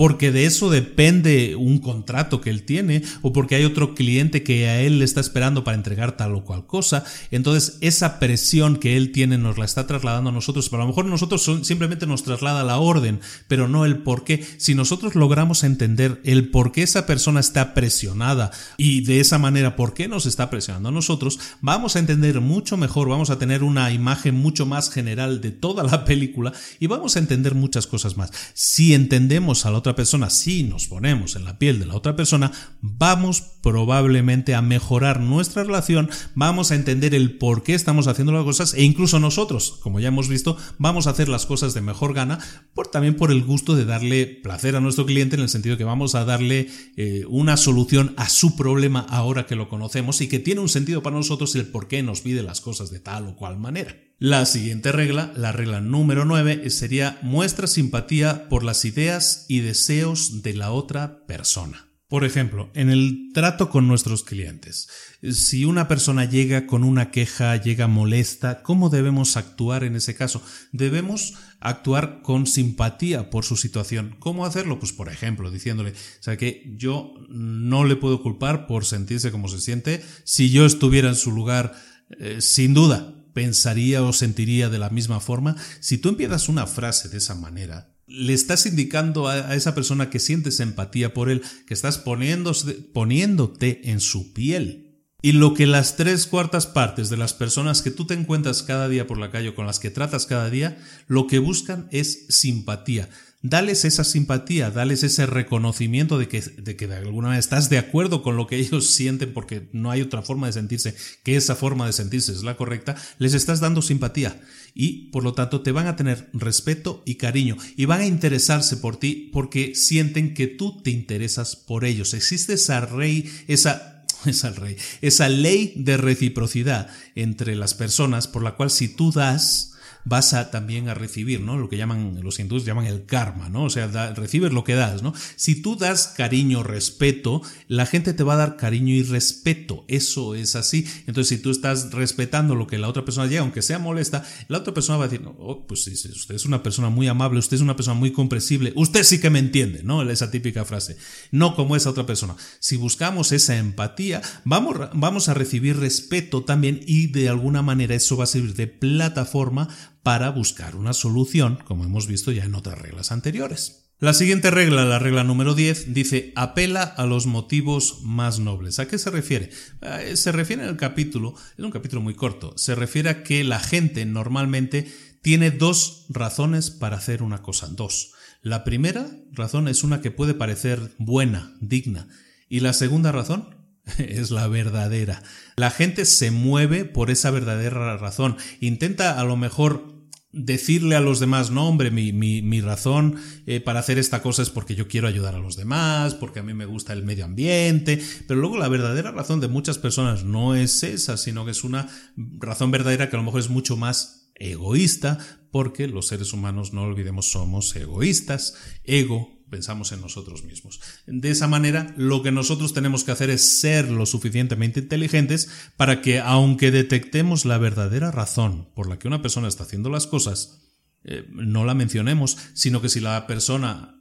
porque 0.00 0.32
de 0.32 0.46
eso 0.46 0.70
depende 0.70 1.56
un 1.56 1.78
contrato 1.78 2.40
que 2.40 2.48
él 2.48 2.62
tiene 2.62 3.02
o 3.20 3.34
porque 3.34 3.56
hay 3.56 3.66
otro 3.66 3.94
cliente 3.94 4.42
que 4.42 4.66
a 4.66 4.80
él 4.80 4.98
le 4.98 5.04
está 5.04 5.20
esperando 5.20 5.62
para 5.62 5.76
entregar 5.76 6.16
tal 6.16 6.34
o 6.36 6.42
cual 6.42 6.66
cosa. 6.66 7.04
Entonces 7.30 7.76
esa 7.82 8.18
presión 8.18 8.78
que 8.78 8.96
él 8.96 9.12
tiene 9.12 9.36
nos 9.36 9.58
la 9.58 9.66
está 9.66 9.86
trasladando 9.86 10.30
a 10.30 10.32
nosotros, 10.32 10.70
pero 10.70 10.80
a 10.80 10.86
lo 10.86 10.88
mejor 10.88 11.04
nosotros 11.04 11.44
simplemente 11.64 12.06
nos 12.06 12.22
traslada 12.22 12.64
la 12.64 12.78
orden, 12.78 13.20
pero 13.46 13.68
no 13.68 13.84
el 13.84 13.98
por 13.98 14.24
qué. 14.24 14.42
Si 14.56 14.74
nosotros 14.74 15.16
logramos 15.16 15.64
entender 15.64 16.22
el 16.24 16.48
por 16.48 16.72
qué 16.72 16.82
esa 16.82 17.04
persona 17.04 17.40
está 17.40 17.74
presionada 17.74 18.52
y 18.78 19.02
de 19.02 19.20
esa 19.20 19.36
manera 19.36 19.76
por 19.76 19.92
qué 19.92 20.08
nos 20.08 20.24
está 20.24 20.48
presionando 20.48 20.88
a 20.88 20.92
nosotros, 20.92 21.38
vamos 21.60 21.96
a 21.96 21.98
entender 21.98 22.40
mucho 22.40 22.78
mejor, 22.78 23.10
vamos 23.10 23.28
a 23.28 23.38
tener 23.38 23.62
una 23.62 23.92
imagen 23.92 24.34
mucho 24.34 24.64
más 24.64 24.90
general 24.90 25.42
de 25.42 25.50
toda 25.50 25.84
la 25.84 26.04
película 26.06 26.54
y 26.78 26.86
vamos 26.86 27.16
a 27.16 27.18
entender 27.18 27.54
muchas 27.54 27.86
cosas 27.86 28.16
más. 28.16 28.32
Si 28.54 28.94
entendemos 28.94 29.66
a 29.66 29.70
la 29.70 29.76
otra 29.76 29.89
persona, 29.94 30.30
si 30.30 30.62
nos 30.62 30.86
ponemos 30.86 31.36
en 31.36 31.44
la 31.44 31.58
piel 31.58 31.78
de 31.78 31.86
la 31.86 31.94
otra 31.94 32.16
persona, 32.16 32.52
vamos 32.80 33.42
probablemente 33.62 34.54
a 34.54 34.62
mejorar 34.62 35.20
nuestra 35.20 35.64
relación, 35.64 36.10
vamos 36.34 36.70
a 36.70 36.74
entender 36.74 37.14
el 37.14 37.38
por 37.38 37.62
qué 37.62 37.74
estamos 37.74 38.06
haciendo 38.06 38.32
las 38.32 38.44
cosas 38.44 38.74
e 38.74 38.82
incluso 38.82 39.20
nosotros, 39.20 39.78
como 39.82 40.00
ya 40.00 40.08
hemos 40.08 40.28
visto, 40.28 40.56
vamos 40.78 41.06
a 41.06 41.10
hacer 41.10 41.28
las 41.28 41.46
cosas 41.46 41.74
de 41.74 41.80
mejor 41.80 42.14
gana, 42.14 42.38
por, 42.74 42.88
también 42.88 43.16
por 43.16 43.30
el 43.30 43.42
gusto 43.42 43.76
de 43.76 43.84
darle 43.84 44.26
placer 44.26 44.76
a 44.76 44.80
nuestro 44.80 45.06
cliente 45.06 45.36
en 45.36 45.42
el 45.42 45.48
sentido 45.48 45.76
que 45.76 45.84
vamos 45.84 46.14
a 46.14 46.24
darle 46.24 46.68
eh, 46.96 47.24
una 47.28 47.56
solución 47.56 48.14
a 48.16 48.28
su 48.28 48.56
problema 48.56 49.00
ahora 49.08 49.46
que 49.46 49.56
lo 49.56 49.68
conocemos 49.68 50.20
y 50.20 50.28
que 50.28 50.38
tiene 50.38 50.60
un 50.60 50.68
sentido 50.68 51.02
para 51.02 51.16
nosotros 51.16 51.54
el 51.54 51.66
por 51.66 51.88
qué 51.88 52.02
nos 52.02 52.20
pide 52.22 52.42
las 52.42 52.60
cosas 52.60 52.90
de 52.90 53.00
tal 53.00 53.26
o 53.26 53.36
cual 53.36 53.58
manera. 53.58 54.09
La 54.22 54.44
siguiente 54.44 54.92
regla, 54.92 55.32
la 55.34 55.50
regla 55.50 55.80
número 55.80 56.26
9, 56.26 56.68
sería 56.68 57.18
muestra 57.22 57.66
simpatía 57.66 58.50
por 58.50 58.64
las 58.64 58.84
ideas 58.84 59.46
y 59.48 59.60
deseos 59.60 60.42
de 60.42 60.52
la 60.52 60.72
otra 60.72 61.24
persona. 61.24 61.88
Por 62.06 62.26
ejemplo, 62.26 62.70
en 62.74 62.90
el 62.90 63.30
trato 63.32 63.70
con 63.70 63.88
nuestros 63.88 64.22
clientes, 64.22 64.90
si 65.22 65.64
una 65.64 65.88
persona 65.88 66.26
llega 66.26 66.66
con 66.66 66.84
una 66.84 67.10
queja, 67.10 67.56
llega 67.56 67.86
molesta, 67.86 68.62
¿cómo 68.62 68.90
debemos 68.90 69.38
actuar 69.38 69.84
en 69.84 69.96
ese 69.96 70.14
caso? 70.14 70.42
Debemos 70.70 71.32
actuar 71.58 72.20
con 72.20 72.46
simpatía 72.46 73.30
por 73.30 73.46
su 73.46 73.56
situación. 73.56 74.16
¿Cómo 74.18 74.44
hacerlo? 74.44 74.78
Pues 74.78 74.92
por 74.92 75.08
ejemplo, 75.08 75.50
diciéndole, 75.50 75.92
o 75.92 76.22
sea 76.22 76.36
que 76.36 76.70
yo 76.76 77.14
no 77.30 77.86
le 77.86 77.96
puedo 77.96 78.22
culpar 78.22 78.66
por 78.66 78.84
sentirse 78.84 79.30
como 79.30 79.48
se 79.48 79.62
siente. 79.62 80.04
Si 80.24 80.50
yo 80.50 80.66
estuviera 80.66 81.08
en 81.08 81.16
su 81.16 81.32
lugar, 81.32 81.72
eh, 82.18 82.42
sin 82.42 82.74
duda, 82.74 83.14
pensaría 83.32 84.02
o 84.02 84.12
sentiría 84.12 84.68
de 84.68 84.78
la 84.78 84.90
misma 84.90 85.20
forma? 85.20 85.56
Si 85.80 85.98
tú 85.98 86.08
empiezas 86.10 86.48
una 86.48 86.66
frase 86.66 87.08
de 87.08 87.18
esa 87.18 87.34
manera, 87.34 87.94
le 88.06 88.32
estás 88.32 88.66
indicando 88.66 89.28
a, 89.28 89.54
esa 89.54 89.74
persona 89.74 90.10
que 90.10 90.18
sientes 90.18 90.60
empatía 90.60 91.14
por 91.14 91.30
él, 91.30 91.42
que 91.66 91.74
estás 91.74 91.98
poniéndote 91.98 93.90
en 93.90 94.00
su 94.00 94.32
piel. 94.32 94.90
Y 95.22 95.32
lo 95.32 95.52
que 95.52 95.66
las 95.66 95.96
tres 95.96 96.26
cuartas 96.26 96.66
partes 96.66 97.10
de 97.10 97.18
las 97.18 97.34
personas 97.34 97.82
que 97.82 97.90
tú 97.90 98.06
te 98.06 98.14
encuentras 98.14 98.62
cada 98.62 98.88
día 98.88 99.06
por 99.06 99.18
la 99.18 99.30
calle 99.30 99.50
o 99.50 99.54
con 99.54 99.66
las 99.66 99.78
que 99.78 99.90
tratas 99.90 100.26
cada 100.26 100.48
día, 100.48 100.78
lo 101.08 101.26
que 101.26 101.38
buscan 101.38 101.88
es 101.90 102.26
simpatía. 102.30 103.10
Dales 103.42 103.84
esa 103.84 104.04
simpatía, 104.04 104.70
dales 104.70 105.02
ese 105.02 105.26
reconocimiento 105.26 106.18
de 106.18 106.28
que, 106.28 106.40
de 106.40 106.76
que 106.76 106.84
alguna 106.92 107.28
manera 107.28 107.40
estás 107.40 107.70
de 107.70 107.78
acuerdo 107.78 108.22
con 108.22 108.36
lo 108.36 108.46
que 108.46 108.56
ellos 108.56 108.90
sienten 108.90 109.32
porque 109.32 109.68
no 109.72 109.90
hay 109.90 110.02
otra 110.02 110.22
forma 110.22 110.46
de 110.46 110.52
sentirse 110.52 110.94
que 111.22 111.36
esa 111.36 111.56
forma 111.56 111.86
de 111.86 111.92
sentirse 111.92 112.32
es 112.32 112.42
la 112.42 112.56
correcta, 112.56 112.96
les 113.18 113.34
estás 113.34 113.60
dando 113.60 113.82
simpatía 113.82 114.40
y 114.74 115.10
por 115.10 115.24
lo 115.24 115.34
tanto 115.34 115.62
te 115.62 115.72
van 115.72 115.86
a 115.86 115.96
tener 115.96 116.28
respeto 116.32 117.02
y 117.06 117.14
cariño 117.16 117.56
y 117.76 117.86
van 117.86 118.00
a 118.00 118.06
interesarse 118.06 118.76
por 118.76 118.98
ti 118.98 119.30
porque 119.32 119.74
sienten 119.74 120.34
que 120.34 120.46
tú 120.46 120.82
te 120.82 120.90
interesas 120.90 121.56
por 121.56 121.84
ellos. 121.84 122.14
Existe 122.14 122.54
esa 122.54 122.80
rey, 122.80 123.30
esa 123.48 124.00
esa, 124.26 124.50
rey, 124.50 124.76
esa 125.00 125.28
ley 125.28 125.72
de 125.76 125.96
reciprocidad 125.96 126.88
entre 127.14 127.54
las 127.56 127.74
personas 127.74 128.28
por 128.28 128.42
la 128.42 128.54
cual 128.56 128.70
si 128.70 128.88
tú 128.88 129.12
das, 129.12 129.72
vas 130.04 130.34
a 130.34 130.50
también 130.50 130.88
a 130.88 130.94
recibir, 130.94 131.40
¿no? 131.40 131.58
Lo 131.58 131.68
que 131.68 131.76
llaman, 131.76 132.20
los 132.22 132.38
hindúes 132.38 132.64
llaman 132.64 132.86
el 132.86 133.04
karma, 133.06 133.48
¿no? 133.48 133.64
O 133.64 133.70
sea, 133.70 133.86
recibes 134.14 134.52
lo 134.52 134.64
que 134.64 134.74
das, 134.74 135.02
¿no? 135.02 135.12
Si 135.36 135.60
tú 135.60 135.76
das 135.76 136.08
cariño, 136.16 136.62
respeto, 136.62 137.42
la 137.68 137.86
gente 137.86 138.14
te 138.14 138.22
va 138.22 138.34
a 138.34 138.38
dar 138.38 138.56
cariño 138.56 138.94
y 138.94 139.02
respeto. 139.02 139.84
Eso 139.88 140.34
es 140.34 140.56
así. 140.56 140.86
Entonces, 141.06 141.28
si 141.28 141.38
tú 141.38 141.50
estás 141.50 141.92
respetando 141.92 142.54
lo 142.54 142.66
que 142.66 142.78
la 142.78 142.88
otra 142.88 143.04
persona 143.04 143.26
llega, 143.26 143.42
aunque 143.42 143.62
sea 143.62 143.78
molesta, 143.78 144.24
la 144.48 144.58
otra 144.58 144.74
persona 144.74 144.98
va 144.98 145.04
a 145.04 145.08
decir, 145.08 145.26
oh, 145.38 145.66
pues 145.66 145.86
usted 145.86 146.34
es 146.34 146.44
una 146.44 146.62
persona 146.62 146.88
muy 146.88 147.08
amable, 147.08 147.38
usted 147.38 147.56
es 147.56 147.62
una 147.62 147.76
persona 147.76 147.98
muy 147.98 148.12
comprensible, 148.12 148.72
usted 148.76 149.04
sí 149.04 149.20
que 149.20 149.30
me 149.30 149.38
entiende, 149.38 149.82
¿no? 149.82 150.02
Esa 150.10 150.30
típica 150.30 150.64
frase. 150.64 150.96
No 151.30 151.54
como 151.54 151.76
esa 151.76 151.90
otra 151.90 152.06
persona. 152.06 152.36
Si 152.58 152.76
buscamos 152.76 153.32
esa 153.32 153.56
empatía, 153.56 154.22
vamos, 154.44 154.76
vamos 154.94 155.28
a 155.28 155.34
recibir 155.34 155.78
respeto 155.78 156.42
también 156.44 156.80
y 156.86 157.08
de 157.08 157.28
alguna 157.28 157.62
manera 157.62 157.94
eso 157.94 158.16
va 158.16 158.24
a 158.24 158.26
servir 158.26 158.54
de 158.54 158.66
plataforma 158.66 159.68
para 160.02 160.30
buscar 160.30 160.76
una 160.76 160.92
solución, 160.92 161.58
como 161.64 161.84
hemos 161.84 162.06
visto 162.06 162.32
ya 162.32 162.44
en 162.44 162.54
otras 162.54 162.78
reglas 162.78 163.12
anteriores. 163.12 163.90
La 164.00 164.14
siguiente 164.14 164.50
regla, 164.50 164.86
la 164.86 164.98
regla 164.98 165.24
número 165.24 165.54
10, 165.54 165.92
dice 165.92 166.32
apela 166.34 166.82
a 166.82 167.04
los 167.04 167.26
motivos 167.26 167.98
más 168.02 168.38
nobles. 168.38 168.78
¿A 168.78 168.88
qué 168.88 168.96
se 168.96 169.10
refiere? 169.10 169.50
Eh, 169.82 170.16
se 170.16 170.32
refiere 170.32 170.62
en 170.62 170.70
el 170.70 170.78
capítulo, 170.78 171.34
es 171.58 171.62
un 171.62 171.70
capítulo 171.70 172.00
muy 172.00 172.14
corto, 172.14 172.54
se 172.56 172.74
refiere 172.74 173.10
a 173.10 173.22
que 173.22 173.44
la 173.44 173.60
gente 173.60 174.06
normalmente 174.06 174.90
tiene 175.20 175.50
dos 175.50 176.06
razones 176.08 176.70
para 176.70 176.96
hacer 176.96 177.22
una 177.22 177.42
cosa, 177.42 177.68
dos. 177.68 178.12
La 178.40 178.64
primera 178.64 179.06
razón 179.32 179.68
es 179.68 179.84
una 179.84 180.00
que 180.00 180.10
puede 180.10 180.32
parecer 180.32 180.94
buena, 180.96 181.54
digna, 181.60 182.08
y 182.48 182.60
la 182.60 182.72
segunda 182.72 183.12
razón 183.12 183.54
es 183.98 184.30
la 184.30 184.48
verdadera. 184.48 185.22
La 185.56 185.70
gente 185.70 186.04
se 186.04 186.30
mueve 186.30 186.84
por 186.84 187.10
esa 187.10 187.30
verdadera 187.30 187.96
razón. 187.96 188.36
Intenta 188.60 189.20
a 189.20 189.24
lo 189.24 189.36
mejor 189.36 189.89
decirle 190.32 190.94
a 190.94 191.00
los 191.00 191.18
demás, 191.18 191.50
no, 191.50 191.68
hombre, 191.68 191.90
mi, 191.90 192.12
mi, 192.12 192.60
razón 192.60 193.16
eh, 193.46 193.60
para 193.60 193.80
hacer 193.80 193.98
esta 193.98 194.22
cosa 194.22 194.42
es 194.42 194.50
porque 194.50 194.74
yo 194.74 194.86
quiero 194.86 195.08
ayudar 195.08 195.34
a 195.34 195.40
los 195.40 195.56
demás, 195.56 196.14
porque 196.14 196.40
a 196.40 196.42
mí 196.42 196.54
me 196.54 196.66
gusta 196.66 196.92
el 196.92 197.04
medio 197.04 197.24
ambiente, 197.24 198.00
pero 198.28 198.40
luego 198.40 198.56
la 198.56 198.68
verdadera 198.68 199.10
razón 199.10 199.40
de 199.40 199.48
muchas 199.48 199.78
personas 199.78 200.24
no 200.24 200.54
es 200.54 200.82
esa, 200.82 201.16
sino 201.16 201.44
que 201.44 201.50
es 201.50 201.64
una 201.64 201.88
razón 202.16 202.70
verdadera 202.70 203.10
que 203.10 203.16
a 203.16 203.18
lo 203.18 203.24
mejor 203.24 203.40
es 203.40 203.50
mucho 203.50 203.76
más 203.76 204.19
egoísta, 204.40 205.18
porque 205.52 205.86
los 205.86 206.08
seres 206.08 206.32
humanos, 206.32 206.72
no 206.72 206.82
olvidemos, 206.82 207.30
somos 207.30 207.74
egoístas, 207.76 208.54
ego 208.82 209.40
pensamos 209.50 209.92
en 209.92 210.00
nosotros 210.00 210.44
mismos. 210.44 210.80
De 211.06 211.30
esa 211.30 211.48
manera, 211.48 211.92
lo 211.96 212.22
que 212.22 212.30
nosotros 212.32 212.72
tenemos 212.72 213.04
que 213.04 213.10
hacer 213.10 213.30
es 213.30 213.60
ser 213.60 213.90
lo 213.90 214.06
suficientemente 214.06 214.80
inteligentes 214.80 215.50
para 215.76 216.00
que, 216.00 216.20
aunque 216.20 216.70
detectemos 216.70 217.44
la 217.44 217.58
verdadera 217.58 218.10
razón 218.10 218.68
por 218.74 218.88
la 218.88 218.98
que 218.98 219.08
una 219.08 219.22
persona 219.22 219.48
está 219.48 219.64
haciendo 219.64 219.90
las 219.90 220.06
cosas, 220.06 220.62
eh, 221.02 221.26
no 221.30 221.64
la 221.64 221.74
mencionemos, 221.74 222.38
sino 222.54 222.80
que 222.80 222.88
si 222.88 223.00
la 223.00 223.26
persona 223.26 223.99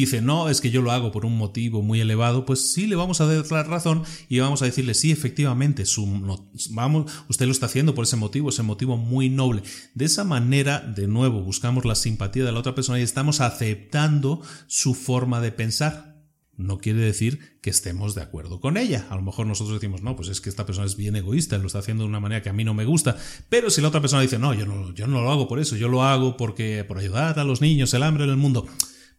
dice, 0.00 0.20
no, 0.20 0.48
es 0.48 0.60
que 0.60 0.70
yo 0.70 0.82
lo 0.82 0.90
hago 0.90 1.12
por 1.12 1.24
un 1.24 1.36
motivo 1.36 1.82
muy 1.82 2.00
elevado, 2.00 2.44
pues 2.44 2.72
sí 2.72 2.86
le 2.86 2.96
vamos 2.96 3.20
a 3.20 3.26
dar 3.26 3.50
la 3.50 3.62
razón 3.62 4.02
y 4.28 4.38
vamos 4.38 4.62
a 4.62 4.66
decirle, 4.66 4.94
sí, 4.94 5.12
efectivamente, 5.12 5.86
su, 5.86 6.06
vamos, 6.70 7.12
usted 7.28 7.46
lo 7.46 7.52
está 7.52 7.66
haciendo 7.66 7.94
por 7.94 8.04
ese 8.04 8.16
motivo, 8.16 8.48
ese 8.48 8.62
motivo 8.62 8.96
muy 8.96 9.28
noble. 9.28 9.62
De 9.94 10.04
esa 10.04 10.24
manera, 10.24 10.80
de 10.80 11.06
nuevo, 11.06 11.42
buscamos 11.42 11.84
la 11.84 11.94
simpatía 11.94 12.44
de 12.44 12.52
la 12.52 12.60
otra 12.60 12.74
persona 12.74 12.98
y 12.98 13.02
estamos 13.02 13.40
aceptando 13.40 14.42
su 14.66 14.94
forma 14.94 15.40
de 15.40 15.52
pensar. 15.52 16.14
No 16.56 16.78
quiere 16.78 17.00
decir 17.00 17.58
que 17.60 17.70
estemos 17.70 18.14
de 18.14 18.22
acuerdo 18.22 18.60
con 18.60 18.76
ella. 18.76 19.06
A 19.10 19.16
lo 19.16 19.22
mejor 19.22 19.46
nosotros 19.46 19.80
decimos, 19.80 20.02
no, 20.02 20.14
pues 20.14 20.28
es 20.28 20.40
que 20.40 20.48
esta 20.48 20.64
persona 20.64 20.86
es 20.86 20.96
bien 20.96 21.16
egoísta, 21.16 21.58
lo 21.58 21.66
está 21.66 21.80
haciendo 21.80 22.04
de 22.04 22.10
una 22.10 22.20
manera 22.20 22.42
que 22.42 22.48
a 22.48 22.52
mí 22.52 22.62
no 22.62 22.74
me 22.74 22.84
gusta. 22.84 23.16
Pero 23.48 23.70
si 23.70 23.80
la 23.80 23.88
otra 23.88 24.00
persona 24.00 24.22
dice, 24.22 24.38
no, 24.38 24.54
yo 24.54 24.64
no, 24.64 24.94
yo 24.94 25.08
no 25.08 25.20
lo 25.20 25.32
hago 25.32 25.48
por 25.48 25.58
eso, 25.58 25.74
yo 25.76 25.88
lo 25.88 26.04
hago 26.04 26.36
porque 26.36 26.84
por 26.84 26.98
ayudar 26.98 27.40
a 27.40 27.44
los 27.44 27.60
niños, 27.60 27.92
el 27.94 28.04
hambre 28.04 28.24
en 28.24 28.30
el 28.30 28.36
mundo 28.36 28.66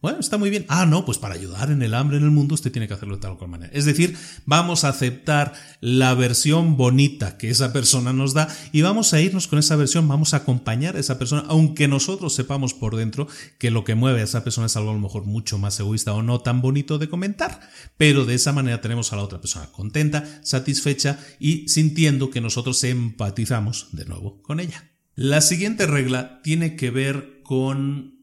bueno, 0.06 0.20
está 0.20 0.38
muy 0.38 0.50
bien. 0.50 0.64
Ah, 0.68 0.86
no, 0.86 1.04
pues 1.04 1.18
para 1.18 1.34
ayudar 1.34 1.72
en 1.72 1.82
el 1.82 1.92
hambre 1.92 2.16
en 2.16 2.22
el 2.22 2.30
mundo 2.30 2.54
usted 2.54 2.70
tiene 2.70 2.86
que 2.86 2.94
hacerlo 2.94 3.16
de 3.16 3.22
tal 3.22 3.32
o 3.32 3.38
cual 3.38 3.50
manera. 3.50 3.72
Es 3.74 3.86
decir, 3.86 4.16
vamos 4.44 4.84
a 4.84 4.90
aceptar 4.90 5.52
la 5.80 6.14
versión 6.14 6.76
bonita 6.76 7.36
que 7.36 7.50
esa 7.50 7.72
persona 7.72 8.12
nos 8.12 8.32
da 8.32 8.46
y 8.70 8.82
vamos 8.82 9.12
a 9.12 9.20
irnos 9.20 9.48
con 9.48 9.58
esa 9.58 9.74
versión, 9.74 10.06
vamos 10.06 10.32
a 10.32 10.36
acompañar 10.36 10.94
a 10.94 11.00
esa 11.00 11.18
persona, 11.18 11.42
aunque 11.48 11.88
nosotros 11.88 12.36
sepamos 12.36 12.72
por 12.72 12.94
dentro 12.94 13.26
que 13.58 13.72
lo 13.72 13.82
que 13.82 13.96
mueve 13.96 14.20
a 14.20 14.22
esa 14.22 14.44
persona 14.44 14.68
es 14.68 14.76
algo 14.76 14.90
a 14.90 14.94
lo 14.94 15.00
mejor 15.00 15.24
mucho 15.24 15.58
más 15.58 15.80
egoísta 15.80 16.12
o 16.12 16.22
no 16.22 16.40
tan 16.40 16.62
bonito 16.62 16.98
de 16.98 17.08
comentar. 17.08 17.68
Pero 17.96 18.24
de 18.24 18.34
esa 18.34 18.52
manera 18.52 18.80
tenemos 18.80 19.12
a 19.12 19.16
la 19.16 19.24
otra 19.24 19.40
persona 19.40 19.72
contenta, 19.72 20.24
satisfecha 20.44 21.18
y 21.40 21.68
sintiendo 21.68 22.30
que 22.30 22.40
nosotros 22.40 22.84
empatizamos 22.84 23.88
de 23.90 24.04
nuevo 24.04 24.40
con 24.42 24.60
ella. 24.60 24.88
La 25.16 25.40
siguiente 25.40 25.84
regla 25.88 26.42
tiene 26.44 26.76
que 26.76 26.92
ver 26.92 27.40
con 27.42 28.15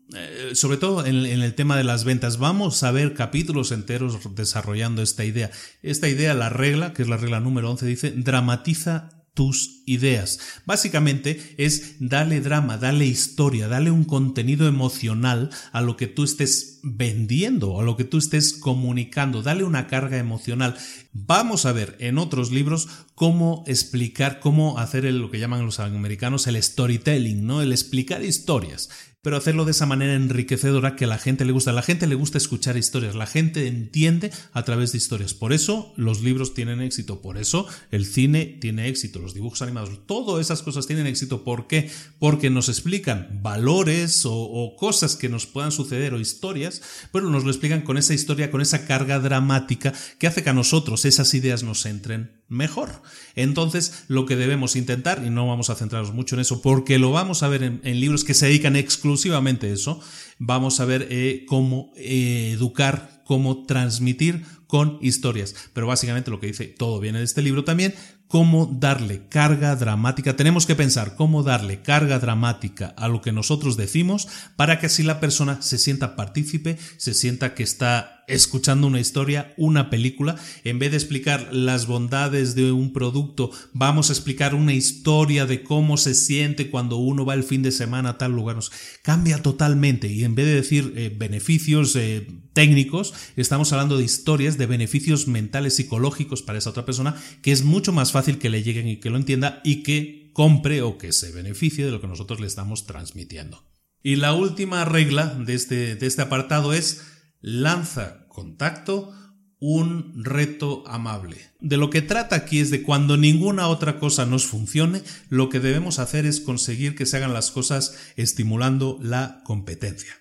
sobre 0.54 0.78
todo 0.78 1.06
en, 1.06 1.26
el 1.26 1.54
tema 1.56 1.78
de 1.78 1.84
las 1.84 2.04
ventas, 2.04 2.38
vamos 2.38 2.84
a 2.84 2.92
ver 2.92 3.14
capítulos 3.14 3.72
enteros 3.72 4.36
desarrollando 4.36 5.02
esta 5.02 5.26
idea. 5.26 5.52
Esta 5.82 6.10
idea, 6.10 6.34
la 6.34 6.50
regla, 6.50 6.94
que 6.94 7.02
es 7.02 7.10
la 7.10 7.18
regla 7.18 7.40
número 7.40 7.72
11, 7.72 7.86
dice, 7.86 8.12
dramatiza 8.12 9.10
tus 9.34 9.82
ideas. 9.88 10.40
Básicamente 10.66 11.56
es 11.58 11.96
darle 12.00 12.40
drama, 12.40 12.78
darle 12.78 13.06
historia, 13.06 13.68
darle 13.68 13.90
un 13.90 14.04
contenido 14.04 14.68
emocional 14.68 15.50
a 15.72 15.82
lo 15.82 15.98
que 15.98 16.08
tú 16.08 16.24
estés 16.24 16.80
vendiendo, 16.84 17.80
a 17.80 17.84
lo 17.84 17.98
que 17.98 18.04
tú 18.04 18.20
estés 18.20 18.54
comunicando, 18.54 19.42
dale 19.42 19.64
una 19.64 19.88
carga 19.88 20.18
emocional. 20.18 20.78
Vamos 21.14 21.66
a 21.66 21.72
ver 21.72 21.96
en 22.00 22.20
otros 22.20 22.52
libros 22.52 22.88
cómo 23.16 23.64
explicar, 23.66 24.40
cómo 24.40 24.78
hacer 24.78 25.06
lo 25.06 25.32
que 25.32 25.40
llaman 25.40 25.66
los 25.66 25.80
americanos 25.80 26.46
el 26.46 26.62
storytelling, 26.62 27.46
¿no? 27.46 27.62
El 27.62 27.72
explicar 27.72 28.24
historias 28.24 28.90
pero 29.24 29.38
hacerlo 29.38 29.64
de 29.64 29.72
esa 29.72 29.86
manera 29.86 30.16
enriquecedora 30.16 30.98
que 30.98 31.06
a 31.06 31.08
la 31.08 31.18
gente 31.18 31.46
le 31.46 31.54
gusta. 31.54 31.72
A 31.72 31.74
la 31.74 31.82
gente 31.82 32.08
le 32.08 32.16
gusta 32.16 32.38
escuchar 32.38 32.76
historias, 32.76 33.16
la 33.16 33.26
gente 33.26 33.68
entiende 33.68 34.32
a 34.52 34.64
través 34.64 34.92
de 34.92 34.98
historias. 34.98 35.34
Por 35.34 35.54
eso 35.54 35.94
los 35.96 36.22
libros 36.22 36.54
tienen 36.54 36.82
éxito, 36.82 37.22
por 37.22 37.38
eso 37.38 37.66
el 37.90 38.06
cine 38.06 38.46
tiene 38.46 38.90
éxito, 38.90 39.20
los 39.20 39.34
dibujos 39.34 39.62
animados, 39.62 40.06
todas 40.06 40.46
esas 40.46 40.62
cosas 40.62 40.88
tienen 40.88 41.08
éxito. 41.08 41.46
¿Por 41.46 41.68
qué? 41.68 41.90
Porque 42.20 42.50
nos 42.50 42.68
explican 42.68 43.40
valores 43.42 44.24
o, 44.26 44.76
cosas 44.78 45.16
que 45.16 45.30
nos 45.30 45.46
puedan 45.46 45.72
suceder 45.72 46.14
o 46.14 46.20
historias, 46.20 46.82
pero 47.14 47.30
nos 47.30 47.46
lo 47.46 47.50
explican 47.50 47.82
con 47.82 47.98
esa 47.98 48.14
historia, 48.14 48.52
con 48.52 48.60
esa 48.60 48.86
carga 48.86 49.20
dramática 49.20 49.94
que 50.20 50.28
hace 50.28 50.44
que 50.44 50.50
a 50.50 50.54
nosotros 50.54 51.06
esas 51.06 51.34
ideas 51.34 51.64
nos 51.64 51.86
entren 51.86 52.43
mejor. 52.54 53.02
Entonces, 53.36 54.06
lo 54.08 54.26
que 54.26 54.36
debemos 54.36 54.76
intentar, 54.76 55.24
y 55.26 55.30
no 55.30 55.48
vamos 55.48 55.70
a 55.70 55.76
centrarnos 55.76 56.14
mucho 56.14 56.36
en 56.36 56.42
eso, 56.42 56.62
porque 56.62 57.00
lo 57.00 57.12
vamos 57.12 57.44
a 57.44 57.50
ver 57.50 57.64
en, 57.64 58.00
libros 58.00 58.24
que 58.24 58.34
se 58.34 58.46
dedican 58.46 58.76
exclusivamente 58.76 59.68
a 59.68 59.74
eso, 59.74 60.00
vamos 60.40 60.80
a 60.80 60.86
ver 60.86 61.08
eh, 61.10 61.46
cómo 61.48 61.92
eh, 61.98 62.52
educar, 62.54 63.24
cómo 63.26 63.66
transmitir 63.66 64.46
con 64.68 64.98
historias. 65.02 65.54
Pero 65.74 65.88
básicamente 65.88 66.32
lo 66.32 66.40
que 66.40 66.48
dice, 66.48 66.66
todo 66.66 67.00
viene 67.00 67.20
de 67.20 67.26
este 67.26 67.42
libro 67.42 67.64
también, 67.64 67.94
cómo 68.34 68.66
darle 68.66 69.28
carga 69.30 69.76
dramática. 69.76 70.36
Tenemos 70.36 70.66
que 70.66 70.74
pensar 70.74 71.16
cómo 71.16 71.44
darle 71.44 71.84
carga 71.84 72.18
dramática 72.18 72.88
a 72.98 73.08
lo 73.08 73.22
que 73.22 73.32
nosotros 73.32 73.78
decimos 73.78 74.28
para 74.56 74.80
que 74.80 74.88
así 74.88 75.04
la 75.04 75.20
persona 75.20 75.62
se 75.62 75.78
sienta 75.78 76.16
partícipe, 76.16 76.80
se 76.98 77.14
sienta 77.14 77.54
que 77.54 77.62
está 77.62 78.24
escuchando 78.28 78.88
una 78.88 79.00
historia, 79.00 79.54
una 79.58 79.90
película, 79.90 80.36
en 80.64 80.80
vez 80.80 80.92
de 80.92 80.98
explicar 80.98 81.50
las 81.52 81.88
bondades 81.88 82.56
de 82.56 82.72
un 82.72 82.94
producto, 82.94 83.52
vamos 83.74 84.10
a 84.10 84.14
explicar 84.14 84.56
una 84.56 84.74
historia 84.74 85.46
de 85.46 85.64
cómo 85.64 85.98
se 85.98 86.16
siente 86.16 86.70
cuando 86.70 86.98
uno 86.98 87.26
va 87.26 87.34
el 87.34 87.44
fin 87.44 87.62
de 87.62 87.72
semana 87.72 88.10
a 88.10 88.18
tal 88.18 88.32
lugar. 88.32 88.56
Nos 88.56 88.72
cambia 89.02 89.42
totalmente 89.42 90.08
y 90.08 90.24
en 90.24 90.36
vez 90.36 90.46
de 90.46 90.56
decir 90.56 90.94
eh, 90.96 91.14
beneficios 91.16 91.96
eh, 91.96 92.28
técnicos, 92.54 93.14
estamos 93.36 93.74
hablando 93.74 93.98
de 93.98 94.06
historias 94.06 94.58
de 94.58 94.68
beneficios 94.68 95.28
mentales, 95.28 95.76
psicológicos 95.76 96.44
para 96.44 96.60
esa 96.60 96.70
otra 96.70 96.86
persona, 96.86 97.16
que 97.42 97.52
es 97.52 97.64
mucho 97.64 97.92
más 97.92 98.12
fácil 98.12 98.23
que 98.40 98.50
le 98.50 98.64
lleguen 98.64 98.88
y 98.88 98.98
que 98.98 99.10
lo 99.10 99.18
entienda 99.18 99.62
y 99.64 99.84
que 99.84 100.32
compre 100.34 100.82
o 100.82 100.98
que 100.98 101.14
se 101.14 101.32
beneficie 101.32 101.86
de 101.86 101.92
lo 101.92 102.02
que 102.02 102.08
nosotros 102.08 102.40
le 102.40 102.48
estamos 102.48 102.86
transmitiendo. 102.86 103.64
Y 104.02 104.18
la 104.18 104.34
última 104.34 104.84
regla 104.84 105.28
de 105.28 105.54
este, 105.54 105.96
de 105.96 106.08
este 106.08 106.22
apartado 106.22 106.74
es 106.74 107.04
lanza 107.42 108.28
contacto 108.28 109.14
un 109.60 110.26
reto 110.26 110.84
amable. 110.88 111.38
De 111.62 111.78
lo 111.78 111.90
que 111.90 112.02
trata 112.02 112.36
aquí 112.36 112.60
es 112.60 112.70
de 112.70 112.84
cuando 112.84 113.16
ninguna 113.16 113.70
otra 113.70 113.98
cosa 113.98 114.26
nos 114.26 114.46
funcione, 114.46 115.02
lo 115.30 115.48
que 115.48 115.62
debemos 115.62 116.00
hacer 116.00 116.26
es 116.26 116.42
conseguir 116.42 116.96
que 116.96 117.06
se 117.06 117.16
hagan 117.16 117.34
las 117.34 117.50
cosas 117.50 117.98
estimulando 118.18 119.00
la 119.02 119.42
competencia. 119.46 120.14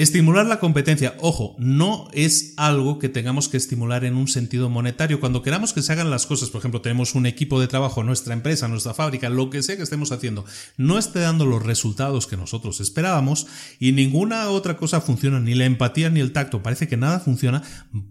Estimular 0.00 0.46
la 0.46 0.60
competencia, 0.60 1.14
ojo, 1.20 1.54
no 1.58 2.08
es 2.14 2.54
algo 2.56 2.98
que 2.98 3.10
tengamos 3.10 3.50
que 3.50 3.58
estimular 3.58 4.06
en 4.06 4.16
un 4.16 4.28
sentido 4.28 4.70
monetario. 4.70 5.20
Cuando 5.20 5.42
queramos 5.42 5.74
que 5.74 5.82
se 5.82 5.92
hagan 5.92 6.08
las 6.08 6.24
cosas, 6.24 6.48
por 6.48 6.60
ejemplo, 6.60 6.80
tenemos 6.80 7.14
un 7.14 7.26
equipo 7.26 7.60
de 7.60 7.68
trabajo, 7.68 8.02
nuestra 8.02 8.32
empresa, 8.32 8.66
nuestra 8.66 8.94
fábrica, 8.94 9.28
lo 9.28 9.50
que 9.50 9.62
sea 9.62 9.76
que 9.76 9.82
estemos 9.82 10.10
haciendo, 10.10 10.46
no 10.78 10.96
esté 10.96 11.18
dando 11.18 11.44
los 11.44 11.62
resultados 11.62 12.26
que 12.26 12.38
nosotros 12.38 12.80
esperábamos 12.80 13.46
y 13.78 13.92
ninguna 13.92 14.48
otra 14.48 14.78
cosa 14.78 15.02
funciona, 15.02 15.38
ni 15.38 15.54
la 15.54 15.66
empatía 15.66 16.08
ni 16.08 16.20
el 16.20 16.32
tacto, 16.32 16.62
parece 16.62 16.88
que 16.88 16.96
nada 16.96 17.20
funciona, 17.20 17.62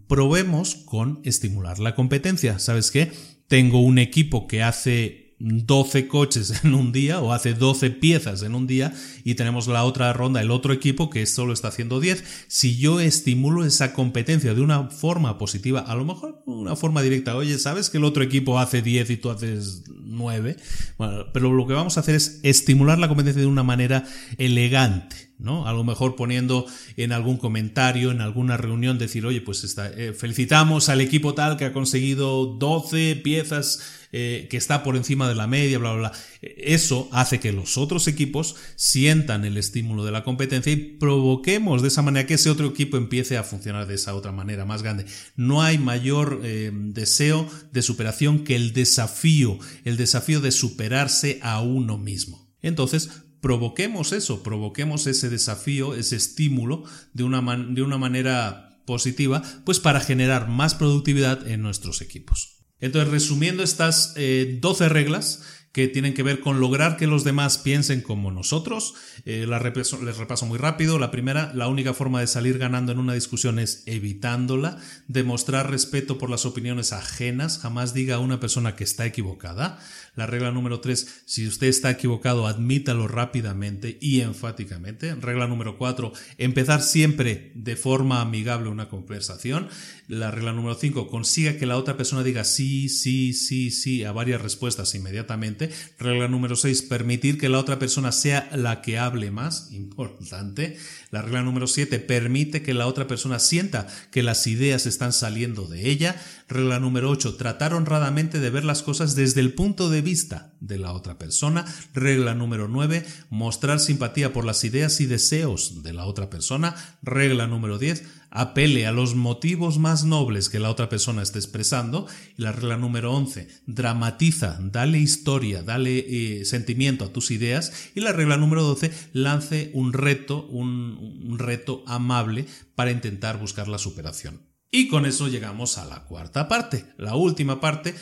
probemos 0.07 0.75
con 0.75 1.21
estimular 1.23 1.79
la 1.79 1.95
competencia. 1.95 2.59
¿Sabes 2.59 2.91
qué? 2.91 3.11
Tengo 3.47 3.81
un 3.81 3.97
equipo 3.97 4.45
que 4.45 4.61
hace 4.61 5.28
12 5.39 6.07
coches 6.07 6.53
en 6.63 6.73
un 6.73 6.91
día 6.91 7.19
o 7.21 7.33
hace 7.33 7.53
12 7.53 7.91
piezas 7.91 8.43
en 8.43 8.55
un 8.55 8.67
día 8.67 8.93
y 9.23 9.35
tenemos 9.35 9.67
la 9.67 9.83
otra 9.83 10.11
ronda, 10.13 10.41
el 10.41 10.51
otro 10.51 10.73
equipo 10.73 11.09
que 11.09 11.25
solo 11.25 11.53
está 11.53 11.69
haciendo 11.69 11.99
10. 11.99 12.45
Si 12.47 12.77
yo 12.77 12.99
estimulo 12.99 13.65
esa 13.65 13.93
competencia 13.93 14.53
de 14.53 14.61
una 14.61 14.89
forma 14.89 15.37
positiva, 15.37 15.81
a 15.81 15.95
lo 15.95 16.05
mejor 16.05 16.43
una 16.45 16.75
forma 16.75 17.01
directa, 17.01 17.35
oye, 17.35 17.57
¿sabes 17.57 17.89
que 17.89 17.97
el 17.97 18.03
otro 18.03 18.23
equipo 18.23 18.59
hace 18.59 18.81
10 18.81 19.09
y 19.09 19.17
tú 19.17 19.29
haces 19.29 19.83
9? 19.89 20.57
Bueno, 20.97 21.25
pero 21.33 21.53
lo 21.53 21.65
que 21.67 21.73
vamos 21.73 21.97
a 21.97 22.01
hacer 22.01 22.15
es 22.15 22.39
estimular 22.43 22.99
la 22.99 23.07
competencia 23.07 23.41
de 23.41 23.47
una 23.47 23.63
manera 23.63 24.05
elegante. 24.37 25.28
¿No? 25.39 25.67
A 25.67 25.73
lo 25.73 25.83
mejor 25.83 26.15
poniendo 26.15 26.65
en 26.97 27.11
algún 27.11 27.37
comentario, 27.37 28.11
en 28.11 28.21
alguna 28.21 28.57
reunión, 28.57 28.97
decir, 28.97 29.25
oye, 29.25 29.41
pues 29.41 29.75
eh, 29.77 30.13
felicitamos 30.17 30.89
al 30.89 31.01
equipo 31.01 31.33
tal 31.33 31.57
que 31.57 31.65
ha 31.65 31.73
conseguido 31.73 32.45
12 32.45 33.15
piezas 33.23 33.79
eh, 34.11 34.47
que 34.49 34.57
está 34.57 34.81
por 34.81 34.95
encima 34.95 35.29
de 35.29 35.35
la 35.35 35.45
media, 35.45 35.77
bla, 35.77 35.91
bla, 35.91 36.09
bla. 36.09 36.11
Eso 36.41 37.07
hace 37.11 37.39
que 37.39 37.51
los 37.51 37.77
otros 37.77 38.07
equipos 38.07 38.55
sientan 38.75 39.45
el 39.45 39.55
estímulo 39.55 40.03
de 40.03 40.11
la 40.11 40.23
competencia 40.23 40.71
y 40.71 40.77
provoquemos 40.77 41.83
de 41.83 41.89
esa 41.89 42.01
manera 42.01 42.25
que 42.25 42.33
ese 42.33 42.49
otro 42.49 42.67
equipo 42.67 42.97
empiece 42.97 43.37
a 43.37 43.43
funcionar 43.43 43.85
de 43.85 43.95
esa 43.95 44.15
otra 44.15 44.31
manera 44.31 44.65
más 44.65 44.81
grande. 44.81 45.05
No 45.35 45.61
hay 45.61 45.77
mayor 45.77 46.41
eh, 46.43 46.71
deseo 46.73 47.47
de 47.71 47.83
superación 47.83 48.43
que 48.43 48.55
el 48.55 48.73
desafío, 48.73 49.59
el 49.85 49.95
desafío 49.95 50.41
de 50.41 50.51
superarse 50.51 51.39
a 51.43 51.61
uno 51.61 51.99
mismo. 51.99 52.49
Entonces, 52.61 53.09
provoquemos 53.41 54.11
eso, 54.11 54.43
provoquemos 54.43 55.07
ese 55.07 55.29
desafío, 55.29 55.95
ese 55.95 56.15
estímulo 56.15 56.83
de 57.13 57.23
una, 57.23 57.41
de 57.55 57.81
una 57.81 57.97
manera 57.97 58.81
positiva, 58.85 59.41
pues 59.65 59.79
para 59.79 59.99
generar 59.99 60.49
más 60.49 60.75
productividad 60.75 61.47
en 61.47 61.61
nuestros 61.61 62.01
equipos. 62.01 62.57
Entonces, 62.79 63.11
resumiendo 63.11 63.61
estas 63.61 64.13
12 64.15 64.15
eh, 64.17 64.89
reglas, 64.89 65.43
que 65.71 65.87
tienen 65.87 66.15
que 66.15 66.23
ver 66.23 66.39
con 66.39 66.59
lograr 66.59 66.97
que 66.97 67.05
los 67.05 67.23
demás 67.23 67.59
piensen 67.59 68.01
como 68.01 68.31
nosotros. 68.31 68.95
Eh, 69.25 69.45
les 69.47 70.17
repaso 70.17 70.45
muy 70.47 70.57
rápido. 70.57 70.97
La 70.97 71.11
primera, 71.11 71.51
la 71.53 71.67
única 71.67 71.93
forma 71.93 72.19
de 72.19 72.27
salir 72.27 72.57
ganando 72.57 72.91
en 72.91 72.99
una 72.99 73.13
discusión 73.13 73.59
es 73.59 73.83
evitándola, 73.85 74.77
demostrar 75.07 75.69
respeto 75.69 76.17
por 76.17 76.29
las 76.29 76.45
opiniones 76.45 76.91
ajenas, 76.91 77.59
jamás 77.59 77.93
diga 77.93 78.15
a 78.15 78.19
una 78.19 78.39
persona 78.39 78.75
que 78.75 78.83
está 78.83 79.05
equivocada. 79.05 79.79
La 80.19 80.25
regla 80.25 80.51
número 80.51 80.81
tres, 80.81 81.21
si 81.23 81.47
usted 81.47 81.67
está 81.67 81.89
equivocado, 81.89 82.45
admítalo 82.45 83.07
rápidamente 83.07 83.97
y 84.01 84.19
enfáticamente. 84.19 85.15
Regla 85.15 85.47
número 85.47 85.77
cuatro, 85.77 86.11
empezar 86.37 86.81
siempre 86.81 87.53
de 87.55 87.77
forma 87.77 88.19
amigable 88.19 88.67
una 88.67 88.89
conversación. 88.89 89.69
La 90.09 90.29
regla 90.29 90.51
número 90.51 90.75
cinco, 90.75 91.07
consiga 91.07 91.55
que 91.55 91.65
la 91.65 91.77
otra 91.77 91.95
persona 91.95 92.23
diga 92.23 92.43
sí, 92.43 92.89
sí, 92.89 93.31
sí, 93.31 93.71
sí 93.71 94.03
a 94.03 94.11
varias 94.11 94.41
respuestas 94.41 94.93
inmediatamente 94.95 95.69
Regla 95.99 96.27
número 96.27 96.55
6, 96.55 96.83
permitir 96.83 97.37
que 97.37 97.49
la 97.49 97.59
otra 97.59 97.79
persona 97.79 98.11
sea 98.11 98.49
la 98.53 98.81
que 98.81 98.97
hable 98.97 99.31
más, 99.31 99.71
importante. 99.71 100.77
La 101.11 101.21
regla 101.21 101.43
número 101.43 101.67
7, 101.67 101.99
permite 101.99 102.61
que 102.61 102.73
la 102.73 102.87
otra 102.87 103.07
persona 103.07 103.39
sienta 103.39 103.87
que 104.11 104.23
las 104.23 104.47
ideas 104.47 104.85
están 104.85 105.13
saliendo 105.13 105.67
de 105.67 105.89
ella. 105.89 106.15
Regla 106.49 106.79
número 106.79 107.11
8, 107.11 107.35
tratar 107.35 107.75
honradamente 107.75 108.39
de 108.39 108.49
ver 108.49 108.65
las 108.65 108.81
cosas 108.81 109.13
desde 109.13 109.39
el 109.39 109.53
punto 109.53 109.91
de 109.91 110.01
vista 110.01 110.51
de 110.59 110.79
la 110.79 110.93
otra 110.93 111.19
persona. 111.19 111.63
Regla 111.93 112.33
número 112.33 112.67
9, 112.67 113.05
mostrar 113.29 113.79
simpatía 113.79 114.33
por 114.33 114.45
las 114.45 114.63
ideas 114.63 114.99
y 114.99 115.05
deseos 115.05 115.83
de 115.83 115.93
la 115.93 116.05
otra 116.05 116.31
persona. 116.31 116.75
Regla 117.03 117.45
número 117.45 117.77
10, 117.77 118.03
apele 118.31 118.87
a 118.87 118.91
los 118.91 119.13
motivos 119.13 119.77
más 119.77 120.05
nobles 120.05 120.49
que 120.49 120.57
la 120.57 120.71
otra 120.71 120.89
persona 120.89 121.21
esté 121.21 121.37
expresando. 121.37 122.07
Y 122.35 122.41
la 122.41 122.51
regla 122.51 122.77
número 122.77 123.13
11, 123.13 123.47
dramatiza, 123.67 124.57
dale 124.59 124.97
historia, 124.97 125.61
dale 125.61 125.99
eh, 125.99 126.45
sentimiento 126.45 127.05
a 127.05 127.13
tus 127.13 127.29
ideas. 127.29 127.91
Y 127.93 127.99
la 127.99 128.11
regla 128.11 128.37
número 128.37 128.63
12, 128.63 128.91
lance 129.13 129.69
un 129.75 129.93
reto, 129.93 130.47
un, 130.47 131.21
un 131.27 131.37
reto 131.37 131.83
amable 131.85 132.47
para 132.73 132.89
intentar 132.89 133.37
buscar 133.37 133.67
la 133.67 133.77
superación. 133.77 134.48
Y 134.71 134.87
con 134.87 135.05
eso 135.05 135.27
llegamos 135.27 135.77
a 135.79 135.85
la 135.85 136.03
cuarta 136.05 136.47
parte, 136.47 136.85
la 136.97 137.15
última 137.15 137.59
parte, 137.59 137.95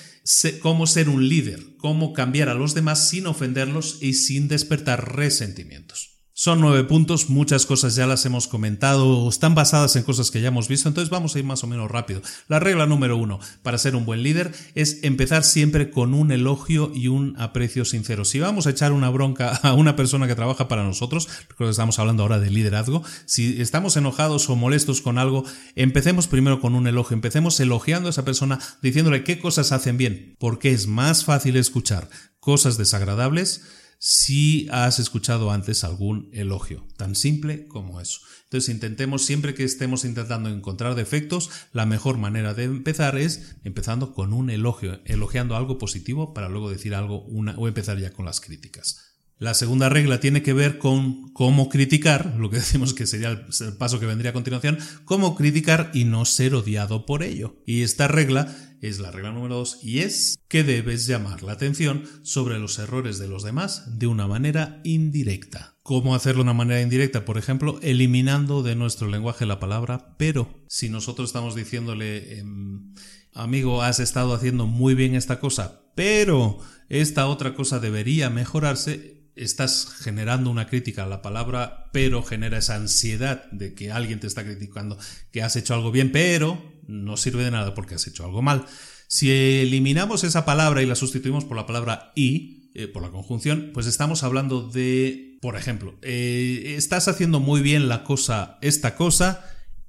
cómo 0.61 0.86
ser 0.86 1.07
un 1.07 1.30
líder, 1.30 1.78
cómo 1.78 2.11
cambiar 2.11 2.49
a 2.49 2.55
los 2.55 2.74
demás 2.74 3.09
sin 3.09 3.26
ofenderlos 3.26 3.99
y 4.01 4.15
sin 4.15 4.49
despertar 4.49 5.15
resentimientos. 5.15 6.16
Son 6.40 6.62
nueve 6.62 6.84
puntos, 6.84 7.32
muchas 7.32 7.66
cosas 7.66 7.96
ya 7.96 8.06
las 8.06 8.24
hemos 8.28 8.48
comentado, 8.48 9.28
están 9.28 9.56
basadas 9.56 9.96
en 9.96 10.04
cosas 10.04 10.30
que 10.30 10.40
ya 10.40 10.50
hemos 10.50 10.68
visto, 10.68 10.88
entonces 10.88 11.10
vamos 11.10 11.34
a 11.36 11.40
ir 11.40 11.46
más 11.46 11.64
o 11.64 11.68
menos 11.68 11.90
rápido. 11.90 12.22
La 12.48 12.60
regla 12.60 12.86
número 12.86 13.18
uno 13.18 13.40
para 13.64 13.80
ser 13.80 13.96
un 13.96 14.06
buen 14.06 14.22
líder 14.22 14.54
es 14.76 15.00
empezar 15.02 15.44
siempre 15.44 15.90
con 15.90 16.14
un 16.14 16.32
elogio 16.32 16.92
y 16.94 17.08
un 17.08 17.34
aprecio 17.40 17.86
sincero. 17.86 18.24
Si 18.24 18.40
vamos 18.40 18.68
a 18.68 18.70
echar 18.70 18.92
una 18.92 19.10
bronca 19.10 19.50
a 19.64 19.74
una 19.74 19.96
persona 19.96 20.28
que 20.28 20.36
trabaja 20.36 20.68
para 20.68 20.84
nosotros, 20.84 21.28
que 21.58 21.68
estamos 21.68 21.98
hablando 21.98 22.22
ahora 22.22 22.38
de 22.38 22.52
liderazgo, 22.52 23.02
si 23.26 23.60
estamos 23.60 23.98
enojados 23.98 24.48
o 24.52 24.56
molestos 24.56 25.02
con 25.02 25.18
algo, 25.18 25.44
empecemos 25.74 26.28
primero 26.28 26.62
con 26.62 26.76
un 26.76 26.86
elogio, 26.86 27.16
empecemos 27.16 27.60
elogiando 27.60 28.10
a 28.10 28.12
esa 28.12 28.26
persona, 28.26 28.60
diciéndole 28.84 29.24
qué 29.24 29.40
cosas 29.40 29.72
hacen 29.72 29.98
bien, 29.98 30.36
porque 30.38 30.72
es 30.72 30.86
más 30.86 31.26
fácil 31.26 31.56
escuchar 31.56 32.12
cosas 32.40 32.78
desagradables 32.78 33.64
si 34.00 34.68
has 34.72 35.00
escuchado 35.00 35.52
antes 35.52 35.84
algún 35.84 36.30
elogio, 36.32 36.88
tan 36.98 37.16
simple 37.16 37.68
como 37.68 38.00
eso. 38.00 38.20
Entonces 38.43 38.74
intentemos 38.74 39.26
siempre 39.26 39.54
que 39.54 39.64
estemos 39.64 40.06
intentando 40.06 40.50
encontrar 40.50 40.95
defectos, 40.95 41.50
la 41.74 41.86
mejor 41.86 42.18
manera 42.18 42.54
de 42.54 42.66
empezar 42.66 43.18
es 43.18 43.56
empezando 43.64 44.14
con 44.14 44.34
un 44.34 44.50
elogio, 44.50 45.02
elogiando 45.06 45.56
algo 45.56 45.78
positivo 45.78 46.34
para 46.34 46.50
luego 46.50 46.70
decir 46.70 46.95
algo 46.95 47.24
una, 47.24 47.56
o 47.58 47.68
empezar 47.68 47.98
ya 48.00 48.14
con 48.14 48.26
las 48.26 48.39
críticas. 48.39 49.08
La 49.39 49.54
segunda 49.54 49.88
regla 49.88 50.20
tiene 50.20 50.41
que 50.41 50.54
ver 50.54 50.80
con 50.80 51.32
cómo 51.34 51.70
criticar, 51.70 52.36
lo 52.38 52.50
que 52.50 52.58
decimos 52.58 52.93
que 52.93 53.06
sería 53.06 53.30
el 53.30 53.78
paso 53.78 54.00
que 54.00 54.08
vendría 54.08 54.32
a 54.32 54.34
continuación, 54.34 54.80
cómo 55.06 55.36
criticar 55.36 55.91
y 55.93 56.06
no 56.06 56.26
ser 56.26 56.56
odiado 56.56 57.06
por 57.06 57.22
ello. 57.22 57.62
Y 57.66 57.84
esta 57.84 58.08
regla 58.08 58.66
es 58.82 58.99
la 58.99 59.11
regla 59.11 59.32
número 59.32 59.55
dos 59.55 59.80
y 59.82 59.99
es 59.99 60.38
que 60.47 60.63
debes 60.63 61.07
llamar 61.07 61.43
la 61.43 61.53
atención 61.53 62.03
sobre 62.23 62.59
los 62.59 62.80
errores 62.80 63.19
de 63.19 63.28
los 63.28 63.43
demás 63.43 63.99
de 63.99 64.07
una 64.07 64.28
manera 64.28 64.82
indirecta. 64.84 65.75
¿Cómo 65.84 66.15
hacerlo 66.15 66.39
de 66.39 66.49
una 66.49 66.53
manera 66.53 66.82
indirecta? 66.82 67.25
Por 67.25 67.38
ejemplo, 67.38 67.80
eliminando 67.82 68.63
de 68.63 68.75
nuestro 68.75 69.07
lenguaje 69.07 69.45
la 69.45 69.59
palabra 69.59 70.15
pero. 70.17 70.63
Si 70.67 70.89
nosotros 70.89 71.30
estamos 71.30 71.55
diciéndole, 71.55 72.39
em, 72.39 72.93
amigo, 73.34 73.82
has 73.82 73.99
estado 73.99 74.34
haciendo 74.34 74.67
muy 74.67 74.95
bien 74.95 75.15
esta 75.15 75.39
cosa, 75.39 75.82
pero 75.95 76.59
esta 76.89 77.28
otra 77.28 77.53
cosa 77.53 77.80
debería 77.80 78.30
mejorarse, 78.30 79.32
estás 79.36 79.88
generando 79.99 80.49
una 80.49 80.67
crítica 80.67 81.03
a 81.03 81.07
la 81.07 81.21
palabra, 81.21 81.89
pero 81.93 82.23
genera 82.23 82.57
esa 82.57 82.75
ansiedad 82.75 83.49
de 83.51 83.73
que 83.73 83.91
alguien 83.91 84.19
te 84.19 84.28
está 84.28 84.43
criticando 84.43 84.97
que 85.32 85.41
has 85.41 85.55
hecho 85.55 85.73
algo 85.73 85.91
bien, 85.91 86.11
pero 86.11 86.76
no 86.88 87.18
sirve 87.18 87.44
de 87.44 87.52
nada 87.52 87.74
porque 87.74 87.96
has 87.96 88.08
hecho 88.08 88.26
algo 88.26 88.42
mal. 88.42 88.66
Si 89.08 89.32
eliminamos 89.32 90.24
esa 90.24 90.46
palabra 90.46 90.82
y 90.82 90.86
la 90.86 90.96
sustituimos 90.96 91.46
por 91.46 91.56
la 91.58 91.66
palabra 91.66 92.12
y, 92.16 92.72
eh, 92.74 92.88
por 92.88 93.02
la 93.02 93.10
conjunción, 93.10 93.72
pues 93.74 93.88
estamos 93.88 94.24
hablando 94.24 94.68
de, 94.68 95.38
por 95.42 95.56
ejemplo, 95.56 95.98
eh, 96.02 96.76
estás 96.78 97.08
haciendo 97.08 97.40
muy 97.40 97.62
bien 97.62 97.88
la 97.88 98.04
cosa, 98.04 98.58
esta 98.62 98.96
cosa, 98.96 99.46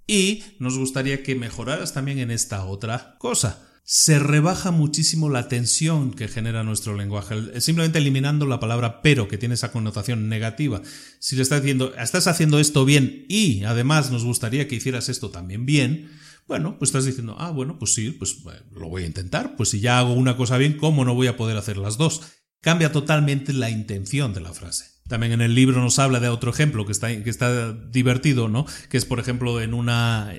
y 0.06 0.42
nos 0.58 0.78
gustaría 0.78 1.22
que 1.22 1.34
mejoraras 1.34 1.92
también 1.92 2.18
en 2.18 2.30
esta 2.30 2.64
otra 2.64 3.16
cosa 3.18 3.64
se 3.90 4.18
rebaja 4.18 4.70
muchísimo 4.70 5.30
la 5.30 5.48
tensión 5.48 6.12
que 6.12 6.28
genera 6.28 6.62
nuestro 6.62 6.94
lenguaje. 6.94 7.58
Simplemente 7.62 7.96
eliminando 7.98 8.44
la 8.44 8.60
palabra 8.60 9.00
pero, 9.00 9.28
que 9.28 9.38
tiene 9.38 9.54
esa 9.54 9.72
connotación 9.72 10.28
negativa. 10.28 10.82
Si 11.20 11.36
le 11.36 11.42
estás 11.42 11.62
diciendo, 11.62 11.94
estás 11.98 12.26
haciendo 12.26 12.58
esto 12.60 12.84
bien 12.84 13.24
y 13.30 13.64
además 13.64 14.10
nos 14.10 14.24
gustaría 14.24 14.68
que 14.68 14.74
hicieras 14.74 15.08
esto 15.08 15.30
también 15.30 15.64
bien, 15.64 16.10
bueno, 16.48 16.78
pues 16.78 16.88
estás 16.88 17.04
diciendo, 17.04 17.36
ah, 17.38 17.50
bueno, 17.50 17.78
pues 17.78 17.92
sí, 17.92 18.10
pues 18.10 18.38
lo 18.72 18.88
voy 18.88 19.02
a 19.02 19.06
intentar. 19.06 19.54
Pues 19.54 19.68
si 19.68 19.80
ya 19.80 19.98
hago 19.98 20.14
una 20.14 20.36
cosa 20.36 20.56
bien, 20.56 20.78
¿cómo 20.78 21.04
no 21.04 21.14
voy 21.14 21.26
a 21.26 21.36
poder 21.36 21.58
hacer 21.58 21.76
las 21.76 21.98
dos? 21.98 22.22
Cambia 22.62 22.90
totalmente 22.90 23.52
la 23.52 23.68
intención 23.68 24.32
de 24.32 24.40
la 24.40 24.54
frase. 24.54 24.97
También 25.08 25.32
en 25.32 25.40
el 25.40 25.54
libro 25.54 25.80
nos 25.80 25.98
habla 25.98 26.20
de 26.20 26.28
otro 26.28 26.50
ejemplo 26.50 26.86
que 26.86 26.92
está, 26.92 27.08
que 27.08 27.30
está 27.30 27.72
divertido, 27.72 28.48
¿no? 28.48 28.66
Que 28.88 28.98
es, 28.98 29.04
por 29.04 29.20
ejemplo, 29.20 29.60
en 29.60 29.74
una, 29.74 30.34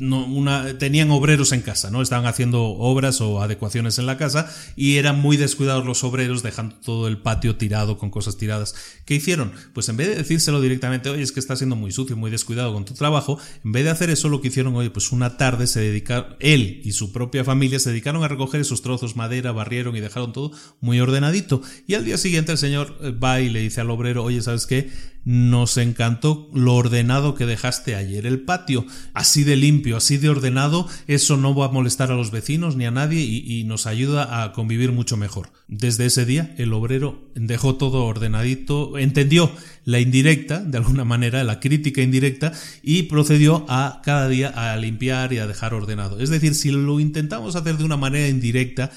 una, 0.00 0.78
tenían 0.78 1.10
obreros 1.10 1.52
en 1.52 1.62
casa, 1.62 1.90
¿no? 1.90 2.02
Estaban 2.02 2.26
haciendo 2.26 2.62
obras 2.62 3.20
o 3.20 3.40
adecuaciones 3.40 3.98
en 3.98 4.06
la 4.06 4.18
casa 4.18 4.52
y 4.76 4.96
eran 4.96 5.20
muy 5.20 5.36
descuidados 5.36 5.86
los 5.86 6.02
obreros, 6.04 6.42
dejando 6.42 6.76
todo 6.76 7.08
el 7.08 7.18
patio 7.18 7.56
tirado 7.56 7.96
con 7.96 8.10
cosas 8.10 8.36
tiradas. 8.36 8.74
¿Qué 9.04 9.14
hicieron? 9.14 9.52
Pues 9.72 9.88
en 9.88 9.96
vez 9.96 10.08
de 10.08 10.16
decírselo 10.16 10.60
directamente, 10.60 11.08
oye, 11.08 11.22
es 11.22 11.32
que 11.32 11.40
está 11.40 11.54
siendo 11.54 11.76
muy 11.76 11.92
sucio, 11.92 12.16
muy 12.16 12.30
descuidado 12.30 12.72
con 12.74 12.84
tu 12.84 12.94
trabajo, 12.94 13.38
en 13.64 13.72
vez 13.72 13.84
de 13.84 13.90
hacer 13.90 14.10
eso, 14.10 14.28
lo 14.28 14.40
que 14.40 14.48
hicieron, 14.48 14.74
oye, 14.74 14.90
pues 14.90 15.12
una 15.12 15.36
tarde 15.36 15.66
se 15.66 15.80
dedicaron, 15.80 16.36
él 16.40 16.80
y 16.84 16.92
su 16.92 17.12
propia 17.12 17.44
familia 17.44 17.78
se 17.78 17.90
dedicaron 17.90 18.24
a 18.24 18.28
recoger 18.28 18.60
esos 18.60 18.82
trozos, 18.82 19.14
madera, 19.14 19.52
barrieron 19.52 19.94
y 19.96 20.00
dejaron 20.00 20.32
todo 20.32 20.50
muy 20.80 20.98
ordenadito. 20.98 21.62
Y 21.86 21.94
al 21.94 22.04
día 22.04 22.18
siguiente 22.18 22.52
el 22.52 22.58
señor 22.58 22.98
eh, 23.00 23.10
va 23.10 23.40
y 23.40 23.48
le 23.48 23.60
dice 23.60 23.83
al 23.84 23.90
obrero, 23.90 24.24
oye, 24.24 24.42
¿sabes 24.42 24.66
qué? 24.66 24.90
Nos 25.24 25.76
encantó 25.78 26.50
lo 26.52 26.74
ordenado 26.74 27.34
que 27.34 27.46
dejaste 27.46 27.94
ayer 27.94 28.26
el 28.26 28.40
patio. 28.40 28.84
Así 29.14 29.44
de 29.44 29.56
limpio, 29.56 29.96
así 29.96 30.18
de 30.18 30.28
ordenado, 30.28 30.86
eso 31.06 31.36
no 31.36 31.54
va 31.54 31.66
a 31.66 31.70
molestar 31.70 32.10
a 32.10 32.16
los 32.16 32.30
vecinos 32.30 32.76
ni 32.76 32.84
a 32.84 32.90
nadie 32.90 33.20
y, 33.20 33.60
y, 33.60 33.64
nos 33.64 33.86
ayuda 33.86 34.42
a 34.42 34.52
convivir 34.52 34.92
mucho 34.92 35.16
mejor. 35.16 35.50
Desde 35.68 36.06
ese 36.06 36.26
día, 36.26 36.54
el 36.58 36.72
obrero 36.72 37.30
dejó 37.34 37.76
todo 37.76 38.04
ordenadito, 38.04 38.98
entendió 38.98 39.50
la 39.84 40.00
indirecta, 40.00 40.60
de 40.60 40.78
alguna 40.78 41.04
manera, 41.04 41.44
la 41.44 41.60
crítica 41.60 42.02
indirecta, 42.02 42.52
y 42.82 43.04
procedió 43.04 43.64
a 43.68 44.02
cada 44.04 44.28
día 44.28 44.48
a 44.48 44.76
limpiar 44.76 45.32
y 45.32 45.38
a 45.38 45.46
dejar 45.46 45.74
ordenado. 45.74 46.20
Es 46.20 46.30
decir, 46.30 46.54
si 46.54 46.70
lo 46.70 47.00
intentamos 47.00 47.56
hacer 47.56 47.78
de 47.78 47.84
una 47.84 47.96
manera 47.96 48.28
indirecta, 48.28 48.90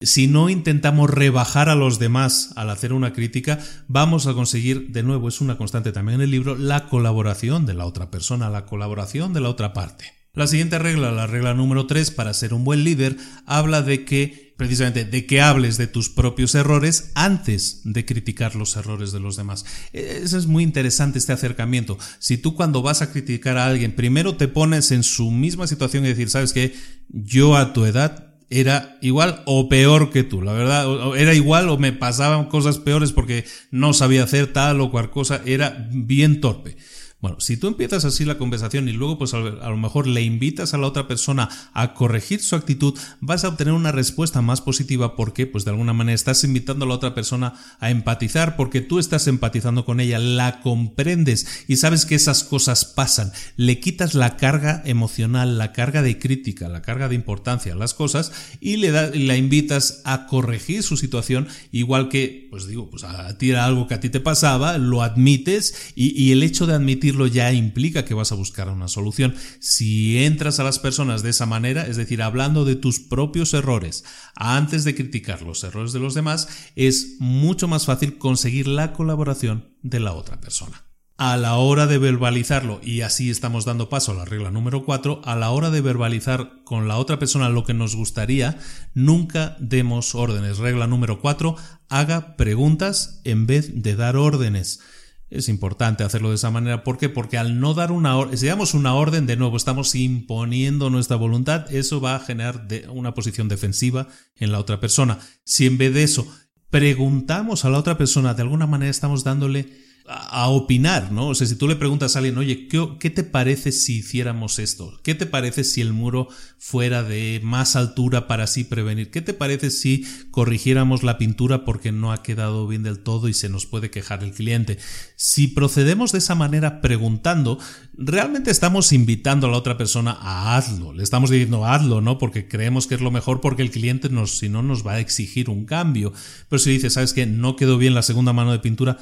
si 0.00 0.26
no 0.26 0.50
intentamos 0.50 1.08
rebajar 1.08 1.68
a 1.68 1.74
los 1.74 1.98
demás 1.98 2.50
al 2.56 2.68
hacer 2.68 2.92
una 2.92 3.12
crítica, 3.14 3.58
vamos 3.88 4.26
a 4.26 4.34
conseguir, 4.34 4.92
de 4.92 5.02
nuevo, 5.02 5.28
es 5.28 5.40
una 5.40 5.56
constante 5.56 5.92
también 5.92 6.16
en 6.16 6.24
el 6.24 6.30
libro, 6.30 6.54
la 6.54 6.88
colaboración 6.88 7.64
de 7.64 7.74
la 7.74 7.86
otra 7.86 8.10
persona, 8.10 8.50
la 8.50 8.66
colaboración 8.66 9.32
de 9.32 9.40
la 9.40 9.48
otra 9.48 9.72
parte. 9.72 10.12
La 10.34 10.46
siguiente 10.46 10.78
regla, 10.78 11.12
la 11.12 11.26
regla 11.26 11.54
número 11.54 11.86
3, 11.86 12.10
para 12.10 12.34
ser 12.34 12.52
un 12.52 12.62
buen 12.62 12.84
líder, 12.84 13.16
habla 13.46 13.80
de 13.80 14.04
que, 14.04 14.52
precisamente, 14.58 15.06
de 15.06 15.24
que 15.24 15.40
hables 15.40 15.78
de 15.78 15.86
tus 15.86 16.10
propios 16.10 16.54
errores 16.54 17.10
antes 17.14 17.80
de 17.84 18.04
criticar 18.04 18.54
los 18.54 18.76
errores 18.76 19.12
de 19.12 19.20
los 19.20 19.36
demás. 19.36 19.64
Eso 19.94 20.36
es 20.36 20.46
muy 20.46 20.62
interesante 20.62 21.18
este 21.18 21.32
acercamiento. 21.32 21.96
Si 22.18 22.36
tú 22.36 22.54
cuando 22.54 22.82
vas 22.82 23.00
a 23.00 23.12
criticar 23.12 23.56
a 23.56 23.64
alguien, 23.64 23.96
primero 23.96 24.36
te 24.36 24.46
pones 24.46 24.92
en 24.92 25.04
su 25.04 25.30
misma 25.30 25.66
situación 25.66 26.04
y 26.04 26.08
decir, 26.08 26.28
sabes 26.28 26.52
que 26.52 26.74
yo 27.08 27.56
a 27.56 27.72
tu 27.72 27.86
edad 27.86 28.25
era 28.48 28.98
igual 29.00 29.42
o 29.46 29.68
peor 29.68 30.10
que 30.10 30.22
tú, 30.22 30.40
la 30.40 30.52
verdad, 30.52 30.86
era 31.16 31.34
igual 31.34 31.68
o 31.68 31.78
me 31.78 31.92
pasaban 31.92 32.44
cosas 32.46 32.78
peores 32.78 33.12
porque 33.12 33.44
no 33.70 33.92
sabía 33.92 34.24
hacer 34.24 34.52
tal 34.52 34.80
o 34.80 34.90
cual 34.90 35.10
cosa, 35.10 35.42
era 35.44 35.88
bien 35.90 36.40
torpe. 36.40 36.76
Bueno, 37.18 37.40
si 37.40 37.56
tú 37.56 37.66
empiezas 37.66 38.04
así 38.04 38.26
la 38.26 38.36
conversación 38.36 38.90
y 38.90 38.92
luego 38.92 39.16
pues 39.16 39.32
a 39.32 39.38
lo 39.38 39.76
mejor 39.78 40.06
le 40.06 40.20
invitas 40.20 40.74
a 40.74 40.78
la 40.78 40.86
otra 40.86 41.08
persona 41.08 41.48
a 41.72 41.94
corregir 41.94 42.42
su 42.42 42.56
actitud, 42.56 42.92
vas 43.20 43.42
a 43.42 43.48
obtener 43.48 43.72
una 43.72 43.90
respuesta 43.90 44.42
más 44.42 44.60
positiva 44.60 45.16
porque 45.16 45.46
pues 45.46 45.64
de 45.64 45.70
alguna 45.70 45.94
manera 45.94 46.14
estás 46.14 46.44
invitando 46.44 46.84
a 46.84 46.88
la 46.88 46.94
otra 46.94 47.14
persona 47.14 47.54
a 47.80 47.90
empatizar 47.90 48.54
porque 48.54 48.82
tú 48.82 48.98
estás 48.98 49.28
empatizando 49.28 49.86
con 49.86 50.00
ella, 50.00 50.18
la 50.18 50.60
comprendes 50.60 51.64
y 51.66 51.76
sabes 51.76 52.04
que 52.04 52.16
esas 52.16 52.44
cosas 52.44 52.84
pasan, 52.84 53.32
le 53.56 53.80
quitas 53.80 54.14
la 54.14 54.36
carga 54.36 54.82
emocional, 54.84 55.56
la 55.56 55.72
carga 55.72 56.02
de 56.02 56.18
crítica, 56.18 56.68
la 56.68 56.82
carga 56.82 57.08
de 57.08 57.14
importancia 57.14 57.72
a 57.72 57.76
las 57.76 57.94
cosas 57.94 58.30
y 58.60 58.76
le 58.76 58.90
la 58.90 59.36
invitas 59.38 60.02
a 60.04 60.26
corregir 60.26 60.82
su 60.82 60.98
situación 60.98 61.48
igual 61.72 62.10
que 62.10 62.46
pues 62.50 62.66
digo, 62.66 62.90
pues 62.90 63.04
a 63.04 63.38
ti 63.38 63.50
era 63.50 63.64
algo 63.64 63.86
que 63.86 63.94
a 63.94 64.00
ti 64.00 64.10
te 64.10 64.20
pasaba, 64.20 64.76
lo 64.76 65.02
admites 65.02 65.92
y 65.94 66.30
el 66.32 66.42
hecho 66.42 66.66
de 66.66 66.74
admitir 66.74 67.05
ya 67.26 67.52
implica 67.52 68.04
que 68.04 68.14
vas 68.14 68.32
a 68.32 68.36
buscar 68.36 68.68
una 68.68 68.88
solución. 68.88 69.34
Si 69.60 70.24
entras 70.24 70.58
a 70.58 70.64
las 70.64 70.78
personas 70.78 71.22
de 71.22 71.30
esa 71.30 71.46
manera, 71.46 71.86
es 71.86 71.96
decir, 71.96 72.22
hablando 72.22 72.64
de 72.64 72.76
tus 72.76 73.00
propios 73.00 73.54
errores 73.54 74.04
antes 74.34 74.84
de 74.84 74.94
criticar 74.94 75.42
los 75.42 75.62
errores 75.64 75.92
de 75.92 76.00
los 76.00 76.14
demás, 76.14 76.48
es 76.74 77.16
mucho 77.18 77.68
más 77.68 77.86
fácil 77.86 78.18
conseguir 78.18 78.66
la 78.66 78.92
colaboración 78.92 79.76
de 79.82 80.00
la 80.00 80.12
otra 80.12 80.40
persona. 80.40 80.82
A 81.18 81.38
la 81.38 81.54
hora 81.56 81.86
de 81.86 81.96
verbalizarlo, 81.96 82.78
y 82.82 83.00
así 83.00 83.30
estamos 83.30 83.64
dando 83.64 83.88
paso 83.88 84.12
a 84.12 84.14
la 84.14 84.26
regla 84.26 84.50
número 84.50 84.84
4, 84.84 85.22
a 85.24 85.34
la 85.34 85.48
hora 85.48 85.70
de 85.70 85.80
verbalizar 85.80 86.62
con 86.64 86.88
la 86.88 86.98
otra 86.98 87.18
persona 87.18 87.48
lo 87.48 87.64
que 87.64 87.72
nos 87.72 87.96
gustaría, 87.96 88.58
nunca 88.92 89.56
demos 89.58 90.14
órdenes. 90.14 90.58
Regla 90.58 90.86
número 90.86 91.22
4, 91.22 91.56
haga 91.88 92.36
preguntas 92.36 93.22
en 93.24 93.46
vez 93.46 93.82
de 93.82 93.96
dar 93.96 94.16
órdenes. 94.16 94.80
Es 95.28 95.48
importante 95.48 96.04
hacerlo 96.04 96.28
de 96.28 96.36
esa 96.36 96.50
manera. 96.50 96.84
¿Por 96.84 96.98
qué? 96.98 97.08
Porque 97.08 97.36
al 97.36 97.58
no 97.58 97.74
dar 97.74 97.90
una 97.90 98.16
orden, 98.16 98.38
si 98.38 98.46
damos 98.46 98.74
una 98.74 98.94
orden, 98.94 99.26
de 99.26 99.36
nuevo 99.36 99.56
estamos 99.56 99.94
imponiendo 99.94 100.88
nuestra 100.88 101.16
voluntad, 101.16 101.72
eso 101.74 102.00
va 102.00 102.14
a 102.14 102.20
generar 102.20 102.66
una 102.90 103.14
posición 103.14 103.48
defensiva 103.48 104.08
en 104.36 104.52
la 104.52 104.60
otra 104.60 104.78
persona. 104.78 105.18
Si 105.44 105.66
en 105.66 105.78
vez 105.78 105.92
de 105.94 106.04
eso 106.04 106.26
preguntamos 106.70 107.64
a 107.64 107.70
la 107.70 107.78
otra 107.78 107.98
persona, 107.98 108.34
de 108.34 108.42
alguna 108.42 108.66
manera 108.66 108.90
estamos 108.90 109.24
dándole 109.24 109.85
a, 110.08 110.48
opinar, 110.48 111.12
¿no? 111.12 111.28
O 111.28 111.34
sea, 111.34 111.46
si 111.46 111.56
tú 111.56 111.66
le 111.66 111.76
preguntas 111.76 112.14
a 112.14 112.20
alguien, 112.20 112.38
oye, 112.38 112.68
¿qué, 112.68 113.10
te 113.10 113.24
parece 113.24 113.72
si 113.72 113.98
hiciéramos 113.98 114.58
esto? 114.58 114.98
¿Qué 115.02 115.14
te 115.14 115.26
parece 115.26 115.64
si 115.64 115.80
el 115.80 115.92
muro 115.92 116.28
fuera 116.58 117.02
de 117.02 117.40
más 117.42 117.76
altura 117.76 118.26
para 118.26 118.44
así 118.44 118.64
prevenir? 118.64 119.10
¿Qué 119.10 119.20
te 119.20 119.34
parece 119.34 119.70
si 119.70 120.06
corrigiéramos 120.30 121.02
la 121.02 121.18
pintura 121.18 121.64
porque 121.64 121.92
no 121.92 122.12
ha 122.12 122.22
quedado 122.22 122.66
bien 122.66 122.82
del 122.82 123.00
todo 123.00 123.28
y 123.28 123.34
se 123.34 123.48
nos 123.48 123.66
puede 123.66 123.90
quejar 123.90 124.22
el 124.22 124.32
cliente? 124.32 124.78
Si 125.16 125.48
procedemos 125.48 126.12
de 126.12 126.18
esa 126.18 126.34
manera 126.34 126.80
preguntando, 126.80 127.58
realmente 127.96 128.50
estamos 128.50 128.92
invitando 128.92 129.46
a 129.46 129.50
la 129.50 129.58
otra 129.58 129.76
persona 129.76 130.16
a 130.20 130.56
hazlo. 130.56 130.92
Le 130.92 131.02
estamos 131.02 131.30
diciendo 131.30 131.66
hazlo, 131.66 132.00
¿no? 132.00 132.18
Porque 132.18 132.48
creemos 132.48 132.86
que 132.86 132.94
es 132.94 133.00
lo 133.00 133.10
mejor 133.10 133.40
porque 133.40 133.62
el 133.62 133.70
cliente 133.70 134.08
nos, 134.08 134.38
si 134.38 134.48
no, 134.48 134.62
nos 134.62 134.86
va 134.86 134.94
a 134.94 135.00
exigir 135.00 135.50
un 135.50 135.64
cambio. 135.64 136.12
Pero 136.48 136.60
si 136.60 136.70
dice, 136.70 136.90
¿sabes 136.90 137.12
qué? 137.12 137.26
No 137.26 137.56
quedó 137.56 137.78
bien 137.78 137.94
la 137.94 138.02
segunda 138.02 138.32
mano 138.32 138.52
de 138.52 138.58
pintura, 138.60 138.98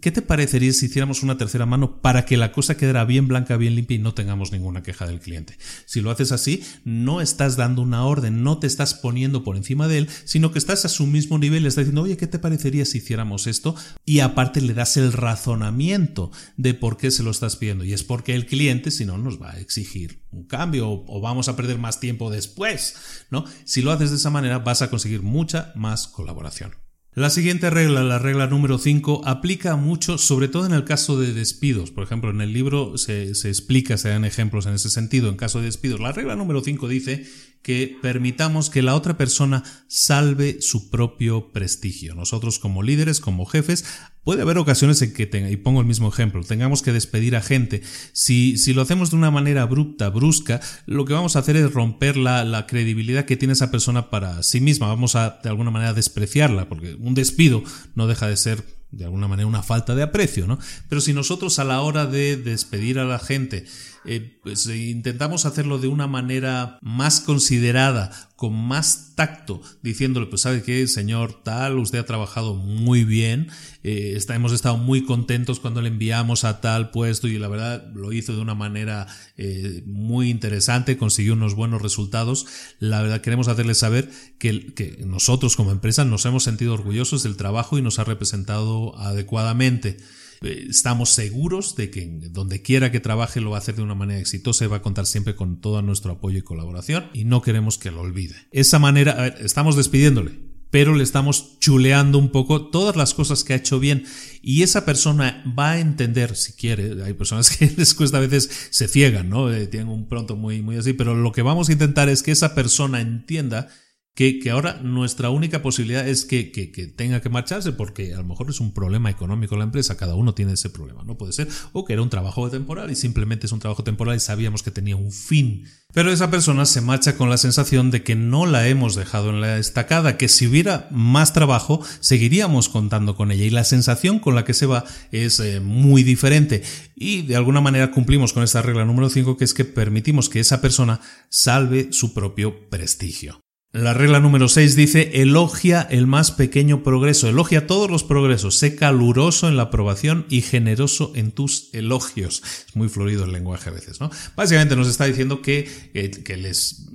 ¿Qué 0.00 0.10
te 0.10 0.22
parecería 0.22 0.72
si 0.72 0.86
hiciéramos 0.86 1.22
una 1.22 1.38
tercera 1.38 1.64
mano 1.64 2.00
para 2.00 2.24
que 2.24 2.36
la 2.36 2.50
cosa 2.50 2.76
quedara 2.76 3.04
bien 3.04 3.28
blanca, 3.28 3.56
bien 3.56 3.76
limpia 3.76 3.96
y 3.96 4.00
no 4.00 4.14
tengamos 4.14 4.50
ninguna 4.50 4.82
queja 4.82 5.06
del 5.06 5.20
cliente? 5.20 5.56
Si 5.84 6.00
lo 6.00 6.10
haces 6.10 6.32
así, 6.32 6.64
no 6.84 7.20
estás 7.20 7.56
dando 7.56 7.82
una 7.82 8.04
orden, 8.04 8.42
no 8.42 8.58
te 8.58 8.66
estás 8.66 8.94
poniendo 8.94 9.44
por 9.44 9.56
encima 9.56 9.86
de 9.86 9.98
él, 9.98 10.08
sino 10.24 10.50
que 10.50 10.58
estás 10.58 10.84
a 10.84 10.88
su 10.88 11.06
mismo 11.06 11.38
nivel, 11.38 11.62
le 11.62 11.68
estás 11.68 11.84
diciendo, 11.84 12.02
oye, 12.02 12.16
¿qué 12.16 12.26
te 12.26 12.38
parecería 12.38 12.84
si 12.84 12.98
hiciéramos 12.98 13.46
esto? 13.46 13.76
Y 14.04 14.20
aparte 14.20 14.60
le 14.60 14.74
das 14.74 14.96
el 14.96 15.12
razonamiento 15.12 16.32
de 16.56 16.74
por 16.74 16.96
qué 16.96 17.10
se 17.10 17.22
lo 17.22 17.30
estás 17.30 17.56
pidiendo. 17.56 17.84
Y 17.84 17.92
es 17.92 18.02
porque 18.02 18.34
el 18.34 18.46
cliente, 18.46 18.90
si 18.90 19.04
no, 19.04 19.18
nos 19.18 19.40
va 19.40 19.52
a 19.52 19.60
exigir 19.60 20.24
un 20.30 20.44
cambio 20.44 20.90
o, 20.90 21.20
vamos 21.20 21.48
a 21.48 21.56
perder 21.56 21.78
más 21.78 22.00
tiempo 22.00 22.30
después, 22.30 22.96
¿no? 23.30 23.44
Si 23.64 23.82
lo 23.82 23.92
haces 23.92 24.10
de 24.10 24.16
esa 24.16 24.30
manera, 24.30 24.58
vas 24.58 24.82
a 24.82 24.90
conseguir 24.90 25.22
mucha 25.22 25.72
más 25.76 26.08
colaboración. 26.08 26.85
La 27.16 27.30
siguiente 27.30 27.70
regla, 27.70 28.04
la 28.04 28.18
regla 28.18 28.46
número 28.46 28.76
5, 28.76 29.22
aplica 29.24 29.74
mucho, 29.76 30.18
sobre 30.18 30.48
todo 30.48 30.66
en 30.66 30.74
el 30.74 30.84
caso 30.84 31.18
de 31.18 31.32
despidos. 31.32 31.90
Por 31.90 32.04
ejemplo, 32.04 32.28
en 32.28 32.42
el 32.42 32.52
libro 32.52 32.98
se, 32.98 33.34
se, 33.34 33.48
explica, 33.48 33.96
se 33.96 34.10
dan 34.10 34.26
ejemplos 34.26 34.66
en 34.66 34.74
ese 34.74 34.90
sentido, 34.90 35.30
en 35.30 35.36
caso 35.36 35.60
de 35.60 35.64
despidos. 35.64 35.98
La 35.98 36.12
regla 36.12 36.36
número 36.36 36.60
5 36.60 36.88
dice 36.88 37.24
que 37.66 37.98
permitamos 38.00 38.70
que 38.70 38.80
la 38.80 38.94
otra 38.94 39.18
persona 39.18 39.64
salve 39.88 40.58
su 40.62 40.88
propio 40.88 41.50
prestigio. 41.50 42.14
Nosotros 42.14 42.60
como 42.60 42.84
líderes, 42.84 43.18
como 43.18 43.44
jefes, 43.44 43.84
puede 44.22 44.42
haber 44.42 44.58
ocasiones 44.58 45.02
en 45.02 45.12
que, 45.12 45.26
tenga, 45.26 45.50
y 45.50 45.56
pongo 45.56 45.80
el 45.80 45.86
mismo 45.88 46.08
ejemplo, 46.08 46.44
tengamos 46.44 46.82
que 46.82 46.92
despedir 46.92 47.34
a 47.34 47.42
gente. 47.42 47.82
Si, 48.12 48.56
si 48.56 48.72
lo 48.72 48.82
hacemos 48.82 49.10
de 49.10 49.16
una 49.16 49.32
manera 49.32 49.62
abrupta, 49.62 50.10
brusca, 50.10 50.60
lo 50.86 51.06
que 51.06 51.14
vamos 51.14 51.34
a 51.34 51.40
hacer 51.40 51.56
es 51.56 51.72
romper 51.72 52.16
la, 52.16 52.44
la 52.44 52.68
credibilidad 52.68 53.24
que 53.24 53.36
tiene 53.36 53.54
esa 53.54 53.72
persona 53.72 54.10
para 54.10 54.44
sí 54.44 54.60
misma. 54.60 54.86
Vamos 54.86 55.16
a 55.16 55.40
de 55.42 55.48
alguna 55.48 55.72
manera 55.72 55.92
despreciarla, 55.92 56.68
porque 56.68 56.94
un 56.94 57.14
despido 57.14 57.64
no 57.96 58.06
deja 58.06 58.28
de 58.28 58.36
ser 58.36 58.64
de 58.92 59.06
alguna 59.06 59.26
manera 59.26 59.48
una 59.48 59.64
falta 59.64 59.96
de 59.96 60.04
aprecio, 60.04 60.46
¿no? 60.46 60.60
Pero 60.88 61.00
si 61.00 61.12
nosotros 61.12 61.58
a 61.58 61.64
la 61.64 61.80
hora 61.80 62.06
de 62.06 62.36
despedir 62.36 63.00
a 63.00 63.04
la 63.04 63.18
gente 63.18 63.66
eh, 64.06 64.38
pues 64.42 64.66
intentamos 64.66 65.46
hacerlo 65.46 65.78
de 65.78 65.88
una 65.88 66.06
manera 66.06 66.78
más 66.80 67.20
considerada, 67.20 68.12
con 68.36 68.54
más 68.54 69.14
tacto, 69.16 69.62
diciéndole, 69.82 70.26
pues 70.26 70.42
sabe 70.42 70.62
qué, 70.62 70.86
señor 70.86 71.42
tal, 71.42 71.78
usted 71.78 71.98
ha 71.98 72.06
trabajado 72.06 72.54
muy 72.54 73.04
bien, 73.04 73.48
eh, 73.82 74.18
hemos 74.28 74.52
estado 74.52 74.76
muy 74.76 75.04
contentos 75.04 75.58
cuando 75.58 75.80
le 75.80 75.88
enviamos 75.88 76.44
a 76.44 76.60
tal 76.60 76.90
puesto 76.90 77.28
y 77.28 77.38
la 77.38 77.48
verdad 77.48 77.90
lo 77.94 78.12
hizo 78.12 78.34
de 78.34 78.40
una 78.42 78.54
manera 78.54 79.06
eh, 79.36 79.82
muy 79.86 80.30
interesante, 80.30 80.98
consiguió 80.98 81.32
unos 81.32 81.54
buenos 81.54 81.82
resultados. 81.82 82.46
La 82.78 83.02
verdad 83.02 83.22
queremos 83.22 83.48
hacerle 83.48 83.74
saber 83.74 84.10
que, 84.38 84.74
que 84.74 85.02
nosotros 85.06 85.56
como 85.56 85.72
empresa 85.72 86.04
nos 86.04 86.26
hemos 86.26 86.44
sentido 86.44 86.74
orgullosos 86.74 87.22
del 87.22 87.36
trabajo 87.36 87.78
y 87.78 87.82
nos 87.82 87.98
ha 87.98 88.04
representado 88.04 88.98
adecuadamente. 88.98 89.96
Eh, 90.42 90.66
estamos 90.68 91.10
seguros 91.10 91.76
de 91.76 91.90
que 91.90 92.06
donde 92.30 92.62
quiera 92.62 92.90
que 92.90 93.00
trabaje 93.00 93.40
lo 93.40 93.50
va 93.50 93.56
a 93.56 93.60
hacer 93.60 93.76
de 93.76 93.82
una 93.82 93.94
manera 93.94 94.20
exitosa 94.20 94.64
y 94.64 94.68
va 94.68 94.78
a 94.78 94.82
contar 94.82 95.06
siempre 95.06 95.34
con 95.34 95.60
todo 95.60 95.82
nuestro 95.82 96.12
apoyo 96.12 96.38
y 96.38 96.42
colaboración 96.42 97.06
y 97.12 97.24
no 97.24 97.42
queremos 97.42 97.78
que 97.78 97.90
lo 97.90 98.00
olvide. 98.00 98.36
Esa 98.52 98.78
manera, 98.78 99.26
estamos 99.28 99.76
despidiéndole. 99.76 100.32
pero 100.70 100.94
le 100.94 101.04
estamos 101.04 101.58
chuleando 101.60 102.18
un 102.18 102.30
poco 102.30 102.66
todas 102.66 102.96
las 102.96 103.14
cosas 103.14 103.44
que 103.44 103.54
ha 103.54 103.56
hecho 103.56 103.78
bien 103.78 104.04
y 104.42 104.62
esa 104.62 104.84
persona 104.84 105.42
va 105.58 105.70
a 105.72 105.80
entender, 105.80 106.36
si 106.36 106.52
quiere, 106.52 107.02
hay 107.02 107.14
personas 107.14 107.50
que 107.56 107.72
les 107.76 107.94
cuesta 107.94 108.18
a 108.18 108.20
veces, 108.20 108.68
se 108.70 108.88
ciegan, 108.88 109.30
¿no? 109.30 109.50
Eh, 109.52 109.68
tienen 109.68 109.88
un 109.88 110.06
pronto 110.06 110.36
muy, 110.36 110.62
muy 110.62 110.76
así, 110.76 110.92
pero 110.92 111.14
lo 111.14 111.32
que 111.32 111.42
vamos 111.42 111.68
a 111.68 111.72
intentar 111.72 112.08
es 112.08 112.22
que 112.22 112.32
esa 112.32 112.54
persona 112.54 113.00
entienda 113.00 113.68
que, 114.16 114.40
ahora 114.50 114.80
nuestra 114.82 115.28
única 115.28 115.60
posibilidad 115.60 116.08
es 116.08 116.24
que, 116.24 116.50
que, 116.50 116.66
tenga 116.86 117.20
que 117.20 117.28
marcharse 117.28 117.72
porque 117.72 118.14
a 118.14 118.18
lo 118.18 118.24
mejor 118.24 118.48
es 118.48 118.60
un 118.60 118.72
problema 118.72 119.10
económico 119.10 119.58
la 119.58 119.64
empresa, 119.64 119.98
cada 119.98 120.14
uno 120.14 120.32
tiene 120.34 120.54
ese 120.54 120.70
problema, 120.70 121.04
no 121.04 121.18
puede 121.18 121.34
ser, 121.34 121.48
o 121.72 121.84
que 121.84 121.92
era 121.92 122.00
un 122.00 122.08
trabajo 122.08 122.48
temporal 122.50 122.90
y 122.90 122.96
simplemente 122.96 123.44
es 123.44 123.52
un 123.52 123.58
trabajo 123.58 123.84
temporal 123.84 124.16
y 124.16 124.20
sabíamos 124.20 124.62
que 124.62 124.70
tenía 124.70 124.96
un 124.96 125.12
fin. 125.12 125.66
Pero 125.92 126.10
esa 126.10 126.30
persona 126.30 126.64
se 126.64 126.80
marcha 126.80 127.18
con 127.18 127.28
la 127.28 127.36
sensación 127.36 127.90
de 127.90 128.02
que 128.02 128.16
no 128.16 128.46
la 128.46 128.66
hemos 128.68 128.94
dejado 128.94 129.28
en 129.28 129.42
la 129.42 129.58
estacada, 129.58 130.16
que 130.16 130.28
si 130.28 130.46
hubiera 130.46 130.88
más 130.90 131.34
trabajo 131.34 131.82
seguiríamos 132.00 132.70
contando 132.70 133.16
con 133.16 133.30
ella 133.30 133.44
y 133.44 133.50
la 133.50 133.64
sensación 133.64 134.18
con 134.18 134.34
la 134.34 134.46
que 134.46 134.54
se 134.54 134.64
va 134.64 134.84
es 135.12 135.40
eh, 135.40 135.60
muy 135.60 136.02
diferente 136.04 136.62
y 136.94 137.20
de 137.20 137.36
alguna 137.36 137.60
manera 137.60 137.90
cumplimos 137.90 138.32
con 138.32 138.42
esta 138.42 138.62
regla 138.62 138.86
número 138.86 139.10
5 139.10 139.36
que 139.36 139.44
es 139.44 139.52
que 139.52 139.66
permitimos 139.66 140.30
que 140.30 140.40
esa 140.40 140.62
persona 140.62 141.00
salve 141.28 141.92
su 141.92 142.14
propio 142.14 142.70
prestigio. 142.70 143.45
La 143.76 143.92
regla 143.92 144.20
número 144.20 144.48
6 144.48 144.74
dice, 144.74 145.20
elogia 145.20 145.82
el 145.82 146.06
más 146.06 146.30
pequeño 146.30 146.82
progreso, 146.82 147.28
elogia 147.28 147.66
todos 147.66 147.90
los 147.90 148.04
progresos, 148.04 148.54
sé 148.56 148.74
caluroso 148.74 149.48
en 149.48 149.58
la 149.58 149.64
aprobación 149.64 150.24
y 150.30 150.40
generoso 150.40 151.12
en 151.14 151.30
tus 151.30 151.68
elogios. 151.74 152.42
Es 152.66 152.74
muy 152.74 152.88
florido 152.88 153.24
el 153.24 153.32
lenguaje 153.32 153.68
a 153.68 153.74
veces, 153.74 154.00
¿no? 154.00 154.10
Básicamente 154.34 154.76
nos 154.76 154.88
está 154.88 155.04
diciendo 155.04 155.42
que, 155.42 155.68
que, 155.92 156.36
les 156.38 156.86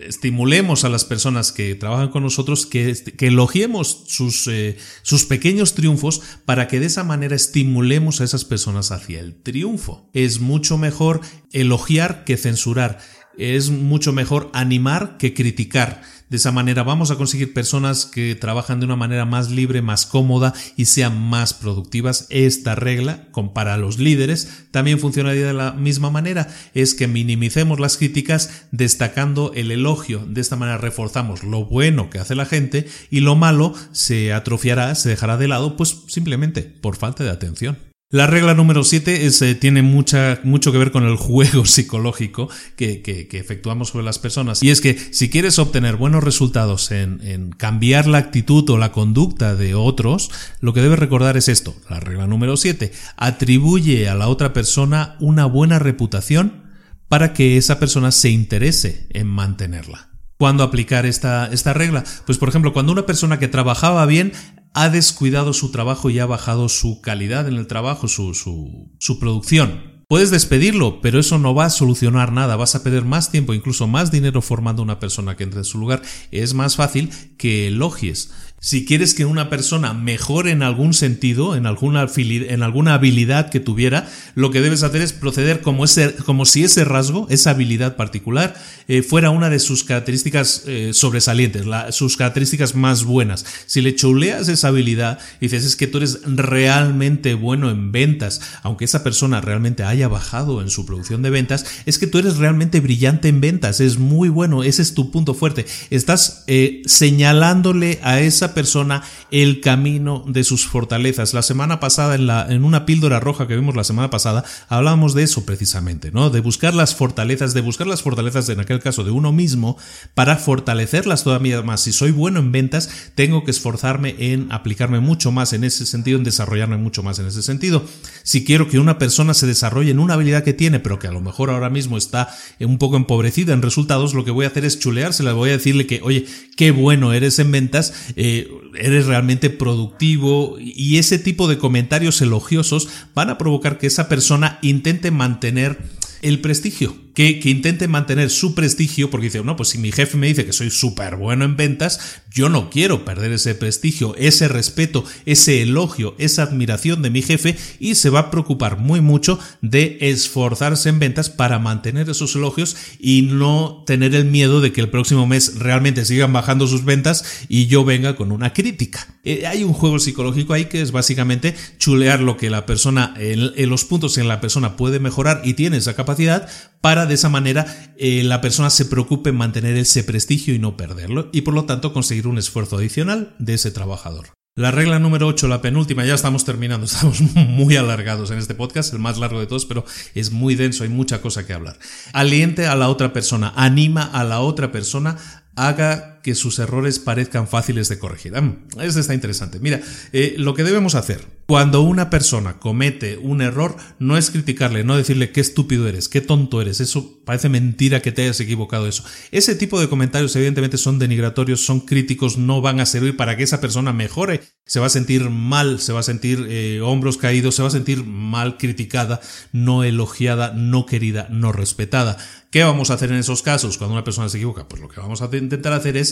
estimulemos 0.00 0.84
a 0.84 0.88
las 0.88 1.04
personas 1.04 1.52
que 1.52 1.74
trabajan 1.74 2.08
con 2.08 2.22
nosotros, 2.22 2.64
que, 2.64 2.94
que 3.18 3.26
elogiemos 3.26 4.04
sus, 4.06 4.46
eh, 4.48 4.78
sus 5.02 5.26
pequeños 5.26 5.74
triunfos 5.74 6.22
para 6.46 6.68
que 6.68 6.80
de 6.80 6.86
esa 6.86 7.04
manera 7.04 7.36
estimulemos 7.36 8.22
a 8.22 8.24
esas 8.24 8.46
personas 8.46 8.92
hacia 8.92 9.20
el 9.20 9.34
triunfo. 9.34 10.08
Es 10.14 10.40
mucho 10.40 10.78
mejor 10.78 11.20
elogiar 11.52 12.24
que 12.24 12.38
censurar. 12.38 12.98
Es 13.36 13.70
mucho 13.70 14.12
mejor 14.12 14.50
animar 14.54 15.16
que 15.18 15.34
criticar. 15.34 16.02
De 16.30 16.36
esa 16.36 16.52
manera 16.52 16.84
vamos 16.84 17.10
a 17.10 17.16
conseguir 17.16 17.52
personas 17.52 18.06
que 18.06 18.36
trabajan 18.36 18.78
de 18.78 18.86
una 18.86 18.94
manera 18.94 19.24
más 19.24 19.50
libre, 19.50 19.82
más 19.82 20.06
cómoda 20.06 20.54
y 20.76 20.84
sean 20.84 21.20
más 21.20 21.54
productivas. 21.54 22.26
Esta 22.30 22.76
regla, 22.76 23.26
para 23.52 23.76
los 23.76 23.98
líderes, 23.98 24.66
también 24.70 25.00
funcionaría 25.00 25.48
de 25.48 25.52
la 25.52 25.72
misma 25.72 26.10
manera. 26.10 26.46
Es 26.72 26.94
que 26.94 27.08
minimicemos 27.08 27.80
las 27.80 27.96
críticas 27.96 28.62
destacando 28.70 29.50
el 29.56 29.72
elogio. 29.72 30.24
De 30.24 30.40
esta 30.40 30.54
manera 30.54 30.78
reforzamos 30.78 31.42
lo 31.42 31.64
bueno 31.64 32.10
que 32.10 32.20
hace 32.20 32.36
la 32.36 32.46
gente 32.46 32.86
y 33.10 33.20
lo 33.20 33.34
malo 33.34 33.74
se 33.90 34.32
atrofiará, 34.32 34.94
se 34.94 35.08
dejará 35.08 35.36
de 35.36 35.48
lado, 35.48 35.76
pues 35.76 36.04
simplemente 36.06 36.62
por 36.62 36.94
falta 36.94 37.24
de 37.24 37.30
atención. 37.30 37.89
La 38.12 38.26
regla 38.26 38.54
número 38.54 38.82
7 38.82 39.24
eh, 39.24 39.54
tiene 39.54 39.82
mucha, 39.82 40.40
mucho 40.42 40.72
que 40.72 40.78
ver 40.78 40.90
con 40.90 41.04
el 41.04 41.14
juego 41.14 41.64
psicológico 41.64 42.48
que, 42.74 43.02
que, 43.02 43.28
efectuamos 43.38 43.90
sobre 43.90 44.04
las 44.04 44.18
personas. 44.18 44.64
Y 44.64 44.70
es 44.70 44.80
que 44.80 44.98
si 45.12 45.30
quieres 45.30 45.60
obtener 45.60 45.94
buenos 45.94 46.24
resultados 46.24 46.90
en, 46.90 47.20
en, 47.22 47.52
cambiar 47.52 48.08
la 48.08 48.18
actitud 48.18 48.68
o 48.68 48.78
la 48.78 48.90
conducta 48.90 49.54
de 49.54 49.76
otros, 49.76 50.32
lo 50.58 50.74
que 50.74 50.82
debes 50.82 50.98
recordar 50.98 51.36
es 51.36 51.48
esto. 51.48 51.76
La 51.88 52.00
regla 52.00 52.26
número 52.26 52.56
7. 52.56 52.90
Atribuye 53.16 54.08
a 54.08 54.16
la 54.16 54.26
otra 54.26 54.52
persona 54.52 55.14
una 55.20 55.46
buena 55.46 55.78
reputación 55.78 56.64
para 57.06 57.32
que 57.32 57.58
esa 57.58 57.78
persona 57.78 58.10
se 58.10 58.30
interese 58.30 59.06
en 59.10 59.28
mantenerla. 59.28 60.10
¿Cuándo 60.36 60.64
aplicar 60.64 61.06
esta, 61.06 61.48
esta 61.52 61.74
regla? 61.74 62.02
Pues 62.26 62.38
por 62.38 62.48
ejemplo, 62.48 62.72
cuando 62.72 62.90
una 62.92 63.06
persona 63.06 63.38
que 63.38 63.46
trabajaba 63.46 64.04
bien 64.06 64.32
ha 64.74 64.88
descuidado 64.88 65.52
su 65.52 65.70
trabajo 65.70 66.10
y 66.10 66.18
ha 66.18 66.26
bajado 66.26 66.68
su 66.68 67.00
calidad 67.00 67.48
en 67.48 67.56
el 67.56 67.66
trabajo, 67.66 68.08
su, 68.08 68.34
su, 68.34 68.90
su 68.98 69.18
producción. 69.18 70.00
Puedes 70.10 70.32
despedirlo, 70.32 71.00
pero 71.00 71.20
eso 71.20 71.38
no 71.38 71.54
va 71.54 71.66
a 71.66 71.70
solucionar 71.70 72.32
nada. 72.32 72.56
Vas 72.56 72.74
a 72.74 72.82
perder 72.82 73.04
más 73.04 73.30
tiempo, 73.30 73.54
incluso 73.54 73.86
más 73.86 74.10
dinero 74.10 74.42
formando 74.42 74.82
una 74.82 74.98
persona 74.98 75.36
que 75.36 75.44
entre 75.44 75.60
en 75.60 75.64
su 75.64 75.78
lugar. 75.78 76.02
Es 76.32 76.52
más 76.52 76.74
fácil 76.74 77.10
que 77.36 77.68
elogies. 77.68 78.32
Si 78.62 78.84
quieres 78.84 79.14
que 79.14 79.24
una 79.24 79.48
persona 79.48 79.94
mejore 79.94 80.50
en 80.50 80.62
algún 80.62 80.92
sentido, 80.92 81.56
en 81.56 81.64
alguna, 81.64 82.02
habilidad 82.02 83.48
que 83.48 83.58
tuviera, 83.58 84.06
lo 84.34 84.50
que 84.50 84.60
debes 84.60 84.82
hacer 84.82 85.00
es 85.00 85.14
proceder 85.14 85.62
como 85.62 85.86
si 85.86 86.64
ese 86.64 86.84
rasgo, 86.84 87.26
esa 87.30 87.52
habilidad 87.52 87.96
particular, 87.96 88.54
eh, 88.86 89.00
fuera 89.00 89.30
una 89.30 89.48
de 89.48 89.60
sus 89.60 89.82
características 89.82 90.64
eh, 90.66 90.90
sobresalientes, 90.92 91.64
sus 91.88 92.18
características 92.18 92.74
más 92.74 93.04
buenas. 93.04 93.46
Si 93.64 93.80
le 93.80 93.94
chuleas 93.94 94.48
esa 94.48 94.68
habilidad 94.68 95.18
y 95.40 95.46
dices 95.46 95.64
es 95.64 95.74
que 95.74 95.86
tú 95.86 95.96
eres 95.96 96.20
realmente 96.26 97.32
bueno 97.32 97.70
en 97.70 97.92
ventas, 97.92 98.42
aunque 98.62 98.84
esa 98.84 99.02
persona 99.02 99.40
realmente 99.40 99.84
haya 99.84 100.08
bajado 100.08 100.60
en 100.60 100.68
su 100.68 100.84
producción 100.84 101.22
de 101.22 101.30
ventas, 101.30 101.64
es 101.86 101.98
que 101.98 102.06
tú 102.06 102.18
eres 102.18 102.36
realmente 102.36 102.80
brillante 102.80 103.28
en 103.28 103.40
ventas, 103.40 103.80
es 103.80 103.98
muy 103.98 104.28
bueno, 104.28 104.64
ese 104.64 104.82
es 104.82 104.92
tu 104.92 105.10
punto 105.10 105.32
fuerte. 105.32 105.64
Estás 105.88 106.44
eh, 106.46 106.82
señalándole 106.84 108.00
a 108.02 108.20
esa 108.20 108.49
persona 108.54 109.02
el 109.30 109.60
camino 109.60 110.24
de 110.26 110.44
sus 110.44 110.66
fortalezas. 110.66 111.34
La 111.34 111.42
semana 111.42 111.80
pasada, 111.80 112.14
en, 112.14 112.26
la, 112.26 112.46
en 112.48 112.64
una 112.64 112.86
píldora 112.86 113.20
roja 113.20 113.46
que 113.46 113.56
vimos 113.56 113.76
la 113.76 113.84
semana 113.84 114.10
pasada, 114.10 114.44
hablábamos 114.68 115.14
de 115.14 115.22
eso 115.22 115.44
precisamente, 115.44 116.10
¿no? 116.12 116.30
De 116.30 116.40
buscar 116.40 116.74
las 116.74 116.94
fortalezas, 116.94 117.54
de 117.54 117.60
buscar 117.60 117.86
las 117.86 118.02
fortalezas 118.02 118.48
en 118.48 118.60
aquel 118.60 118.80
caso 118.80 119.04
de 119.04 119.10
uno 119.10 119.32
mismo 119.32 119.76
para 120.14 120.36
fortalecerlas 120.36 121.24
todavía 121.24 121.62
más. 121.62 121.82
Si 121.82 121.92
soy 121.92 122.10
bueno 122.10 122.40
en 122.40 122.52
ventas, 122.52 123.10
tengo 123.14 123.44
que 123.44 123.50
esforzarme 123.50 124.14
en 124.18 124.50
aplicarme 124.52 125.00
mucho 125.00 125.32
más 125.32 125.52
en 125.52 125.64
ese 125.64 125.86
sentido, 125.86 126.18
en 126.18 126.24
desarrollarme 126.24 126.76
mucho 126.76 127.02
más 127.02 127.18
en 127.18 127.26
ese 127.26 127.42
sentido. 127.42 127.84
Si 128.22 128.44
quiero 128.44 128.68
que 128.68 128.78
una 128.78 128.98
persona 128.98 129.34
se 129.34 129.46
desarrolle 129.46 129.90
en 129.90 129.98
una 129.98 130.14
habilidad 130.14 130.44
que 130.44 130.52
tiene, 130.52 130.80
pero 130.80 130.98
que 130.98 131.08
a 131.08 131.12
lo 131.12 131.20
mejor 131.20 131.50
ahora 131.50 131.70
mismo 131.70 131.96
está 131.96 132.28
un 132.60 132.78
poco 132.78 132.96
empobrecida 132.96 133.52
en 133.52 133.62
resultados, 133.62 134.14
lo 134.14 134.24
que 134.24 134.30
voy 134.30 134.44
a 134.44 134.48
hacer 134.48 134.64
es 134.64 134.78
chuleársela, 134.78 135.32
voy 135.32 135.50
a 135.50 135.54
decirle 135.54 135.86
que, 135.86 136.00
oye, 136.02 136.26
qué 136.56 136.70
bueno 136.70 137.12
eres 137.12 137.38
en 137.38 137.52
ventas, 137.52 137.92
eh, 138.16 138.39
eres 138.74 139.06
realmente 139.06 139.50
productivo 139.50 140.56
y 140.58 140.98
ese 140.98 141.18
tipo 141.18 141.48
de 141.48 141.58
comentarios 141.58 142.20
elogiosos 142.22 142.88
van 143.14 143.30
a 143.30 143.38
provocar 143.38 143.78
que 143.78 143.86
esa 143.86 144.08
persona 144.08 144.58
intente 144.62 145.10
mantener 145.10 145.78
el 146.22 146.40
prestigio 146.40 146.94
que, 147.40 147.50
intente 147.50 147.86
mantener 147.86 148.30
su 148.30 148.54
prestigio, 148.54 149.10
porque 149.10 149.26
dice, 149.26 149.42
no, 149.44 149.56
pues 149.56 149.70
si 149.70 149.78
mi 149.78 149.92
jefe 149.92 150.16
me 150.16 150.28
dice 150.28 150.46
que 150.46 150.52
soy 150.52 150.70
súper 150.70 151.16
bueno 151.16 151.44
en 151.44 151.56
ventas, 151.56 152.22
yo 152.32 152.48
no 152.48 152.70
quiero 152.70 153.04
perder 153.04 153.32
ese 153.32 153.54
prestigio, 153.54 154.14
ese 154.16 154.48
respeto, 154.48 155.04
ese 155.26 155.60
elogio, 155.62 156.14
esa 156.18 156.44
admiración 156.44 157.02
de 157.02 157.10
mi 157.10 157.20
jefe 157.20 157.56
y 157.78 157.96
se 157.96 158.08
va 158.08 158.20
a 158.20 158.30
preocupar 158.30 158.78
muy 158.78 159.00
mucho 159.00 159.38
de 159.60 159.98
esforzarse 160.00 160.88
en 160.88 160.98
ventas 160.98 161.28
para 161.28 161.58
mantener 161.58 162.08
esos 162.08 162.34
elogios 162.36 162.76
y 162.98 163.22
no 163.22 163.84
tener 163.86 164.14
el 164.14 164.24
miedo 164.24 164.60
de 164.60 164.72
que 164.72 164.80
el 164.80 164.88
próximo 164.88 165.26
mes 165.26 165.58
realmente 165.58 166.04
sigan 166.04 166.32
bajando 166.32 166.66
sus 166.66 166.84
ventas 166.84 167.24
y 167.48 167.66
yo 167.66 167.84
venga 167.84 168.16
con 168.16 168.32
una 168.32 168.52
crítica. 168.52 169.06
Eh, 169.24 169.46
hay 169.46 169.64
un 169.64 169.74
juego 169.74 169.98
psicológico 169.98 170.54
ahí 170.54 170.66
que 170.66 170.80
es 170.80 170.92
básicamente 170.92 171.54
chulear 171.78 172.20
lo 172.20 172.36
que 172.36 172.48
la 172.48 172.64
persona, 172.64 173.14
en 173.18 173.68
los 173.68 173.84
puntos 173.84 174.16
en 174.16 174.28
la 174.28 174.40
persona 174.40 174.76
puede 174.76 175.00
mejorar 175.00 175.42
y 175.44 175.54
tiene 175.54 175.76
esa 175.76 175.94
capacidad 175.94 176.48
para 176.80 177.04
de 177.10 177.16
esa 177.16 177.28
manera 177.28 177.66
eh, 177.98 178.22
la 178.24 178.40
persona 178.40 178.70
se 178.70 178.86
preocupe 178.86 179.28
en 179.28 179.36
mantener 179.36 179.76
ese 179.76 180.02
prestigio 180.02 180.54
y 180.54 180.58
no 180.58 180.78
perderlo 180.78 181.28
y 181.32 181.42
por 181.42 181.52
lo 181.52 181.66
tanto 181.66 181.92
conseguir 181.92 182.26
un 182.26 182.38
esfuerzo 182.38 182.78
adicional 182.78 183.34
de 183.38 183.54
ese 183.54 183.70
trabajador. 183.70 184.28
La 184.56 184.70
regla 184.70 184.98
número 184.98 185.26
8, 185.26 185.48
la 185.48 185.62
penúltima, 185.62 186.04
ya 186.04 186.14
estamos 186.14 186.44
terminando, 186.44 186.84
estamos 186.86 187.20
muy 187.34 187.76
alargados 187.76 188.30
en 188.30 188.38
este 188.38 188.54
podcast, 188.54 188.92
el 188.92 188.98
más 188.98 189.18
largo 189.18 189.40
de 189.40 189.46
todos, 189.46 189.66
pero 189.66 189.84
es 190.14 190.32
muy 190.32 190.54
denso, 190.54 190.82
hay 190.82 190.88
mucha 190.88 191.20
cosa 191.20 191.46
que 191.46 191.52
hablar. 191.52 191.78
Aliente 192.12 192.66
a 192.66 192.74
la 192.74 192.88
otra 192.88 193.12
persona, 193.12 193.52
anima 193.56 194.02
a 194.02 194.24
la 194.24 194.40
otra 194.40 194.72
persona 194.72 195.16
haga 195.56 196.19
que 196.22 196.34
sus 196.34 196.58
errores 196.58 196.98
parezcan 196.98 197.48
fáciles 197.48 197.88
de 197.88 197.98
corregir. 197.98 198.40
Mm, 198.40 198.66
esto 198.80 199.00
está 199.00 199.14
interesante. 199.14 199.58
Mira, 199.60 199.80
eh, 200.12 200.34
lo 200.38 200.54
que 200.54 200.64
debemos 200.64 200.94
hacer 200.94 201.26
cuando 201.50 201.80
una 201.80 202.10
persona 202.10 202.60
comete 202.60 203.18
un 203.18 203.42
error 203.42 203.76
no 203.98 204.16
es 204.16 204.30
criticarle, 204.30 204.84
no 204.84 204.96
decirle 204.96 205.32
qué 205.32 205.40
estúpido 205.40 205.88
eres, 205.88 206.08
qué 206.08 206.20
tonto 206.20 206.62
eres, 206.62 206.78
eso 206.78 207.18
parece 207.24 207.48
mentira 207.48 208.02
que 208.02 208.12
te 208.12 208.22
hayas 208.22 208.38
equivocado 208.38 208.86
eso. 208.86 209.02
Ese 209.32 209.56
tipo 209.56 209.80
de 209.80 209.88
comentarios 209.88 210.36
evidentemente 210.36 210.78
son 210.78 211.00
denigratorios, 211.00 211.64
son 211.64 211.80
críticos, 211.80 212.38
no 212.38 212.60
van 212.60 212.78
a 212.78 212.86
servir 212.86 213.16
para 213.16 213.36
que 213.36 213.42
esa 213.42 213.60
persona 213.60 213.92
mejore. 213.92 214.42
Se 214.64 214.78
va 214.78 214.86
a 214.86 214.90
sentir 214.90 215.28
mal, 215.28 215.80
se 215.80 215.92
va 215.92 215.98
a 215.98 216.04
sentir 216.04 216.46
eh, 216.48 216.80
hombros 216.82 217.16
caídos, 217.16 217.56
se 217.56 217.62
va 217.62 217.68
a 217.68 217.72
sentir 217.72 218.04
mal 218.04 218.56
criticada, 218.56 219.20
no 219.50 219.82
elogiada, 219.82 220.52
no 220.52 220.86
querida, 220.86 221.26
no 221.30 221.50
respetada. 221.50 222.16
¿Qué 222.50 222.64
vamos 222.64 222.90
a 222.90 222.94
hacer 222.94 223.10
en 223.10 223.18
esos 223.18 223.42
casos 223.42 223.78
cuando 223.78 223.94
una 223.94 224.04
persona 224.04 224.28
se 224.28 224.38
equivoca? 224.38 224.68
Pues 224.68 224.82
lo 224.82 224.88
que 224.88 225.00
vamos 225.00 225.22
a 225.22 225.28
intentar 225.36 225.72
hacer 225.72 225.96
es 225.96 226.09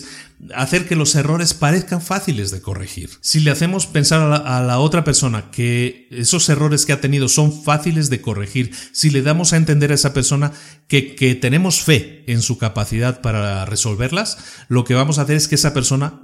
hacer 0.54 0.86
que 0.86 0.94
los 0.94 1.14
errores 1.16 1.52
parezcan 1.52 2.00
fáciles 2.00 2.50
de 2.50 2.60
corregir. 2.62 3.10
Si 3.20 3.40
le 3.40 3.50
hacemos 3.50 3.86
pensar 3.86 4.20
a 4.22 4.62
la, 4.62 4.78
otra 4.78 5.02
persona 5.02 5.50
que 5.50 6.06
esos 6.10 6.48
errores 6.48 6.86
que 6.86 6.92
ha 6.92 7.00
tenido 7.00 7.28
son 7.28 7.64
fáciles 7.64 8.08
de 8.08 8.20
corregir, 8.20 8.72
si 8.92 9.10
le 9.10 9.22
damos 9.22 9.52
a 9.52 9.56
entender 9.56 9.90
a 9.90 9.96
esa 9.96 10.14
persona 10.14 10.52
que, 10.86 11.16
que 11.16 11.34
tenemos 11.34 11.80
fe 11.80 12.22
en 12.28 12.40
su 12.40 12.56
capacidad 12.56 13.20
para 13.20 13.64
resolverlas, 13.64 14.38
lo 14.68 14.84
que 14.84 14.94
vamos 14.94 15.18
a 15.18 15.22
hacer 15.22 15.36
es 15.36 15.48
que 15.48 15.56
esa 15.56 15.74
persona, 15.74 16.20